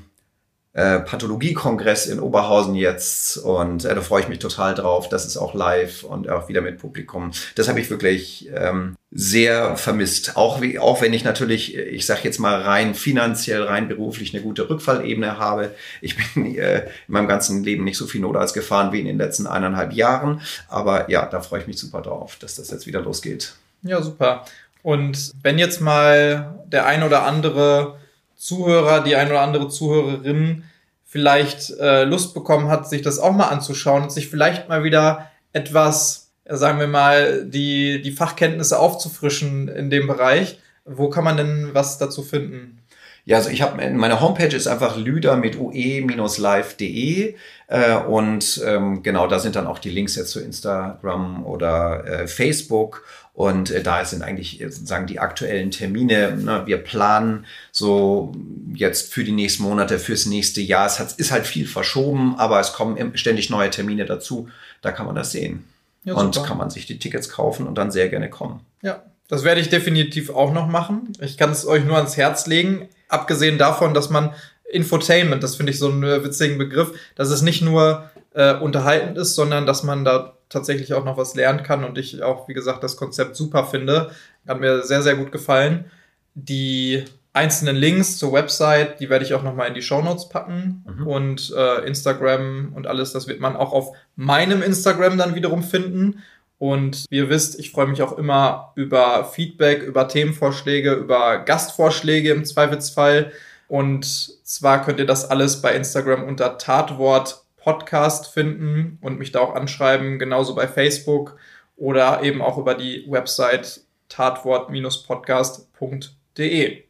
äh, 0.77 0.99
Pathologiekongress 0.99 2.05
in 2.05 2.19
Oberhausen 2.19 2.75
jetzt 2.75 3.37
und 3.37 3.83
äh, 3.83 3.95
da 3.95 4.01
freue 4.01 4.21
ich 4.21 4.27
mich 4.27 4.37
total 4.37 4.75
drauf. 4.75 5.09
Das 5.09 5.25
ist 5.25 5.35
auch 5.35 5.55
live 5.55 6.03
und 6.03 6.29
auch 6.29 6.49
wieder 6.49 6.61
mit 6.61 6.77
Publikum. 6.77 7.31
Das 7.55 7.67
habe 7.67 7.79
ich 7.79 7.89
wirklich 7.89 8.47
ähm, 8.53 8.95
sehr 9.09 9.75
vermisst. 9.75 10.37
Auch, 10.37 10.61
wie, 10.61 10.77
auch 10.77 11.01
wenn 11.01 11.13
ich 11.13 11.23
natürlich, 11.23 11.75
ich 11.75 12.05
sage 12.05 12.19
jetzt 12.25 12.37
mal 12.37 12.61
rein 12.61 12.93
finanziell, 12.93 13.63
rein 13.63 13.87
beruflich 13.87 14.35
eine 14.35 14.43
gute 14.43 14.69
Rückfallebene 14.69 15.39
habe. 15.39 15.71
Ich 15.99 16.15
bin 16.15 16.55
äh, 16.55 16.81
in 16.81 16.91
meinem 17.07 17.27
ganzen 17.27 17.63
Leben 17.63 17.83
nicht 17.83 17.97
so 17.97 18.05
viel 18.05 18.21
Not 18.21 18.35
als 18.35 18.53
gefahren 18.53 18.91
wie 18.91 18.99
in 18.99 19.07
den 19.07 19.17
letzten 19.17 19.47
eineinhalb 19.47 19.93
Jahren. 19.93 20.41
Aber 20.67 21.09
ja, 21.09 21.25
da 21.25 21.41
freue 21.41 21.61
ich 21.61 21.67
mich 21.67 21.79
super 21.79 22.03
drauf, 22.03 22.37
dass 22.39 22.53
das 22.53 22.69
jetzt 22.69 22.85
wieder 22.85 23.01
losgeht. 23.01 23.55
Ja, 23.81 24.03
super. 24.03 24.45
Und 24.83 25.31
wenn 25.41 25.57
jetzt 25.57 25.81
mal 25.81 26.53
der 26.67 26.85
ein 26.85 27.01
oder 27.01 27.23
andere 27.23 27.97
Zuhörer, 28.37 29.03
die 29.03 29.15
ein 29.15 29.29
oder 29.29 29.41
andere 29.41 29.67
Zuhörerin 29.67 30.63
vielleicht 31.03 31.71
äh, 31.79 32.03
Lust 32.03 32.33
bekommen 32.33 32.69
hat, 32.69 32.87
sich 32.87 33.01
das 33.01 33.19
auch 33.19 33.33
mal 33.33 33.47
anzuschauen 33.47 34.03
und 34.03 34.11
sich 34.11 34.29
vielleicht 34.29 34.69
mal 34.69 34.83
wieder 34.83 35.31
etwas, 35.53 36.31
sagen 36.45 36.79
wir 36.79 36.87
mal, 36.87 37.45
die, 37.45 38.01
die 38.01 38.11
Fachkenntnisse 38.11 38.77
aufzufrischen 38.79 39.67
in 39.67 39.89
dem 39.89 40.07
Bereich. 40.07 40.59
Wo 40.85 41.09
kann 41.09 41.23
man 41.23 41.37
denn 41.37 41.69
was 41.73 41.97
dazu 41.97 42.23
finden? 42.23 42.79
Ja, 43.27 43.35
also 43.37 43.49
ich 43.49 43.61
habe 43.61 43.75
meine 43.91 44.21
Homepage 44.21 44.55
ist 44.55 44.67
einfach 44.67 44.95
lüder 44.95 45.35
mit 45.35 45.59
ue-live.de 45.59 47.35
äh, 47.67 47.95
und 47.97 48.61
ähm, 48.65 49.03
genau 49.03 49.27
da 49.27 49.39
sind 49.39 49.57
dann 49.57 49.67
auch 49.67 49.79
die 49.79 49.89
Links 49.89 50.15
jetzt 50.15 50.31
zu 50.31 50.39
Instagram 50.39 51.45
oder 51.45 52.05
äh, 52.05 52.27
Facebook 52.27 53.03
und 53.37 53.69
äh, 53.69 53.83
da 53.83 54.03
sind 54.03 54.23
eigentlich 54.23 54.59
äh, 54.61 54.71
sozusagen 54.71 55.05
die 55.05 55.19
aktuellen 55.19 55.69
Termine. 55.69 56.35
Ne? 56.37 56.63
Wir 56.65 56.77
planen 56.77 57.45
so 57.71 58.33
jetzt 58.73 59.13
für 59.13 59.23
die 59.23 59.31
nächsten 59.31 59.61
Monate, 59.61 59.99
fürs 59.99 60.25
nächste 60.25 60.59
Jahr. 60.59 60.87
Es 60.87 60.97
hat, 60.97 61.13
ist 61.13 61.31
halt 61.31 61.45
viel 61.45 61.67
verschoben, 61.67 62.33
aber 62.39 62.59
es 62.59 62.73
kommen 62.73 63.15
ständig 63.15 63.51
neue 63.51 63.69
Termine 63.69 64.05
dazu. 64.05 64.49
Da 64.81 64.91
kann 64.91 65.05
man 65.05 65.13
das 65.13 65.33
sehen. 65.33 65.65
Ja, 66.03 66.15
und 66.15 66.43
kann 66.45 66.57
man 66.57 66.71
sich 66.71 66.87
die 66.87 66.97
Tickets 66.97 67.29
kaufen 67.29 67.67
und 67.67 67.77
dann 67.77 67.91
sehr 67.91 68.09
gerne 68.09 68.27
kommen. 68.27 68.61
Ja, 68.81 69.03
das 69.27 69.43
werde 69.43 69.61
ich 69.61 69.69
definitiv 69.69 70.31
auch 70.31 70.51
noch 70.51 70.65
machen. 70.65 71.13
Ich 71.21 71.37
kann 71.37 71.51
es 71.51 71.67
euch 71.67 71.85
nur 71.85 71.97
ans 71.97 72.17
Herz 72.17 72.47
legen 72.47 72.89
abgesehen 73.07 73.59
davon, 73.59 73.93
dass 73.93 74.09
man 74.09 74.33
Infotainment, 74.67 75.43
das 75.43 75.57
finde 75.57 75.71
ich 75.71 75.77
so 75.77 75.91
einen 75.91 76.01
witzigen 76.23 76.57
Begriff, 76.57 76.91
dass 77.13 77.29
es 77.29 77.43
nicht 77.43 77.61
nur 77.61 78.09
äh, 78.33 78.55
unterhaltend 78.55 79.15
ist, 79.19 79.35
sondern 79.35 79.67
dass 79.67 79.83
man 79.83 80.03
da 80.03 80.36
tatsächlich 80.49 80.93
auch 80.93 81.05
noch 81.05 81.17
was 81.17 81.35
lernen 81.35 81.63
kann 81.63 81.83
und 81.83 81.97
ich 81.97 82.21
auch, 82.23 82.47
wie 82.47 82.53
gesagt, 82.53 82.83
das 82.83 82.97
Konzept 82.97 83.35
super 83.35 83.65
finde. 83.65 84.11
Hat 84.47 84.59
mir 84.59 84.83
sehr, 84.83 85.01
sehr 85.01 85.15
gut 85.15 85.31
gefallen. 85.31 85.85
Die 86.35 87.03
einzelnen 87.33 87.75
Links 87.75 88.17
zur 88.17 88.33
Website, 88.33 88.99
die 88.99 89.09
werde 89.09 89.23
ich 89.23 89.33
auch 89.33 89.43
nochmal 89.43 89.67
in 89.67 89.73
die 89.73 89.81
Show 89.81 90.01
Notes 90.01 90.29
packen 90.29 90.83
mhm. 90.87 91.07
und 91.07 91.53
äh, 91.55 91.85
Instagram 91.85 92.71
und 92.73 92.87
alles, 92.87 93.13
das 93.13 93.27
wird 93.27 93.39
man 93.39 93.55
auch 93.55 93.73
auf 93.73 93.95
meinem 94.15 94.61
Instagram 94.61 95.17
dann 95.17 95.35
wiederum 95.35 95.63
finden. 95.63 96.23
Und 96.59 97.05
wie 97.11 97.17
ihr 97.17 97.29
wisst, 97.29 97.59
ich 97.59 97.71
freue 97.71 97.85
mich 97.85 98.01
auch 98.01 98.17
immer 98.17 98.71
über 98.75 99.25
Feedback, 99.25 99.83
über 99.83 100.07
Themenvorschläge, 100.07 100.93
über 100.93 101.37
Gastvorschläge 101.39 102.31
im 102.31 102.45
Zweifelsfall. 102.45 103.31
Und 103.67 104.05
zwar 104.05 104.83
könnt 104.83 104.99
ihr 104.99 105.05
das 105.05 105.29
alles 105.29 105.61
bei 105.61 105.75
Instagram 105.75 106.23
unter 106.23 106.57
Tatwort 106.57 107.43
Podcast 107.67 108.27
finden 108.27 108.97
und 109.01 109.19
mich 109.19 109.33
da 109.33 109.41
auch 109.41 109.53
anschreiben, 109.53 110.19
genauso 110.19 110.55
bei 110.55 110.69
Facebook 110.69 111.35
oder 111.75 112.23
eben 112.23 112.41
auch 112.41 112.57
über 112.57 112.75
die 112.75 113.05
Website 113.09 113.81
tatwort-podcast.de. 114.07 116.83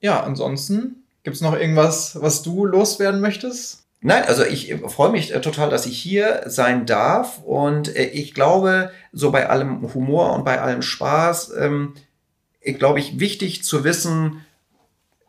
Ja, 0.00 0.22
ansonsten 0.22 1.02
gibt 1.24 1.34
es 1.34 1.42
noch 1.42 1.58
irgendwas, 1.58 2.22
was 2.22 2.42
du 2.42 2.66
loswerden 2.66 3.20
möchtest? 3.20 3.82
Nein, 4.00 4.22
also 4.22 4.44
ich 4.44 4.72
freue 4.86 5.10
mich 5.10 5.34
äh, 5.34 5.40
total, 5.40 5.70
dass 5.70 5.86
ich 5.86 6.00
hier 6.00 6.44
sein 6.46 6.86
darf 6.86 7.42
und 7.42 7.96
äh, 7.96 8.04
ich 8.04 8.32
glaube, 8.32 8.92
so 9.10 9.32
bei 9.32 9.48
allem 9.48 9.92
Humor 9.92 10.34
und 10.34 10.44
bei 10.44 10.60
allem 10.60 10.82
Spaß, 10.82 11.52
ähm, 11.58 11.94
glaube 12.60 13.00
ich, 13.00 13.18
wichtig 13.18 13.64
zu 13.64 13.82
wissen, 13.82 14.46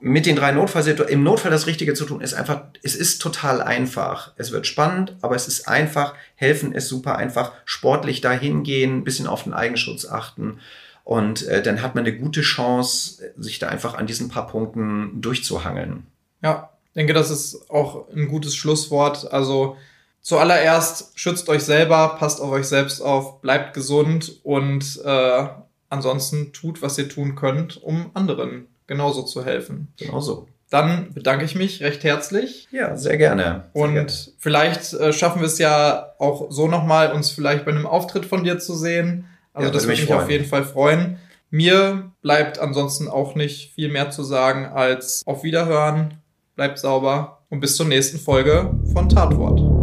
mit 0.07 0.27
den 0.27 0.35
drei 0.35 0.51
Notfallsituationen, 0.51 1.19
im 1.19 1.23
Notfall 1.23 1.49
das 1.49 1.65
Richtige 1.65 1.95
zu 1.95 2.05
tun, 2.05 2.21
ist 2.21 2.35
einfach, 2.35 2.61
es 2.83 2.93
ist 2.93 3.23
total 3.23 3.59
einfach. 3.59 4.33
Es 4.37 4.51
wird 4.51 4.67
spannend, 4.67 5.15
aber 5.21 5.35
es 5.35 5.47
ist 5.47 5.67
einfach. 5.67 6.13
Helfen 6.35 6.73
ist 6.73 6.89
super 6.89 7.15
einfach. 7.15 7.53
Sportlich 7.65 8.21
dahin 8.21 8.61
gehen, 8.61 8.97
ein 8.99 9.03
bisschen 9.03 9.25
auf 9.25 9.45
den 9.45 9.53
Eigenschutz 9.53 10.05
achten. 10.05 10.59
Und 11.03 11.47
äh, 11.47 11.63
dann 11.63 11.81
hat 11.81 11.95
man 11.95 12.05
eine 12.05 12.15
gute 12.15 12.41
Chance, 12.41 13.33
sich 13.35 13.57
da 13.57 13.69
einfach 13.69 13.95
an 13.95 14.05
diesen 14.05 14.29
paar 14.29 14.45
Punkten 14.45 15.21
durchzuhangeln. 15.21 16.05
Ja, 16.43 16.69
denke, 16.95 17.13
das 17.13 17.31
ist 17.31 17.71
auch 17.71 18.07
ein 18.15 18.27
gutes 18.27 18.55
Schlusswort. 18.55 19.33
Also 19.33 19.75
zuallererst 20.21 21.19
schützt 21.19 21.49
euch 21.49 21.63
selber, 21.63 22.15
passt 22.19 22.41
auf 22.41 22.51
euch 22.51 22.67
selbst 22.67 23.01
auf, 23.01 23.41
bleibt 23.41 23.73
gesund 23.73 24.39
und 24.43 25.01
äh, 25.03 25.47
ansonsten 25.89 26.53
tut, 26.53 26.83
was 26.83 26.95
ihr 26.99 27.09
tun 27.09 27.33
könnt, 27.33 27.81
um 27.81 28.11
anderen 28.13 28.67
genauso 28.87 29.23
zu 29.23 29.45
helfen. 29.45 29.93
Genauso. 29.97 30.47
Dann 30.69 31.13
bedanke 31.13 31.45
ich 31.45 31.55
mich 31.55 31.81
recht 31.81 32.03
herzlich. 32.03 32.67
Ja, 32.71 32.97
sehr 32.97 33.17
gerne. 33.17 33.69
Sehr 33.73 33.83
und 33.83 33.93
gerne. 33.93 34.11
vielleicht 34.39 34.93
äh, 34.93 35.13
schaffen 35.13 35.41
wir 35.41 35.47
es 35.47 35.59
ja 35.59 36.13
auch 36.17 36.51
so 36.51 36.67
nochmal, 36.67 37.13
uns 37.13 37.29
vielleicht 37.29 37.65
bei 37.65 37.71
einem 37.71 37.85
Auftritt 37.85 38.25
von 38.25 38.43
dir 38.43 38.59
zu 38.59 38.75
sehen. 38.75 39.25
Also 39.53 39.67
ja, 39.67 39.73
das 39.73 39.83
würde 39.83 40.01
mich 40.01 40.05
freuen. 40.05 40.21
auf 40.21 40.29
jeden 40.29 40.45
Fall 40.45 40.63
freuen. 40.63 41.19
Mir 41.51 42.11
bleibt 42.21 42.59
ansonsten 42.59 43.07
auch 43.07 43.35
nicht 43.35 43.73
viel 43.73 43.89
mehr 43.89 44.09
zu 44.09 44.23
sagen 44.23 44.65
als 44.65 45.21
auf 45.25 45.43
Wiederhören 45.43 46.15
bleibt 46.55 46.79
sauber 46.79 47.43
und 47.49 47.59
bis 47.59 47.75
zur 47.75 47.85
nächsten 47.85 48.17
Folge 48.17 48.71
von 48.93 49.09
Tatwort. 49.09 49.74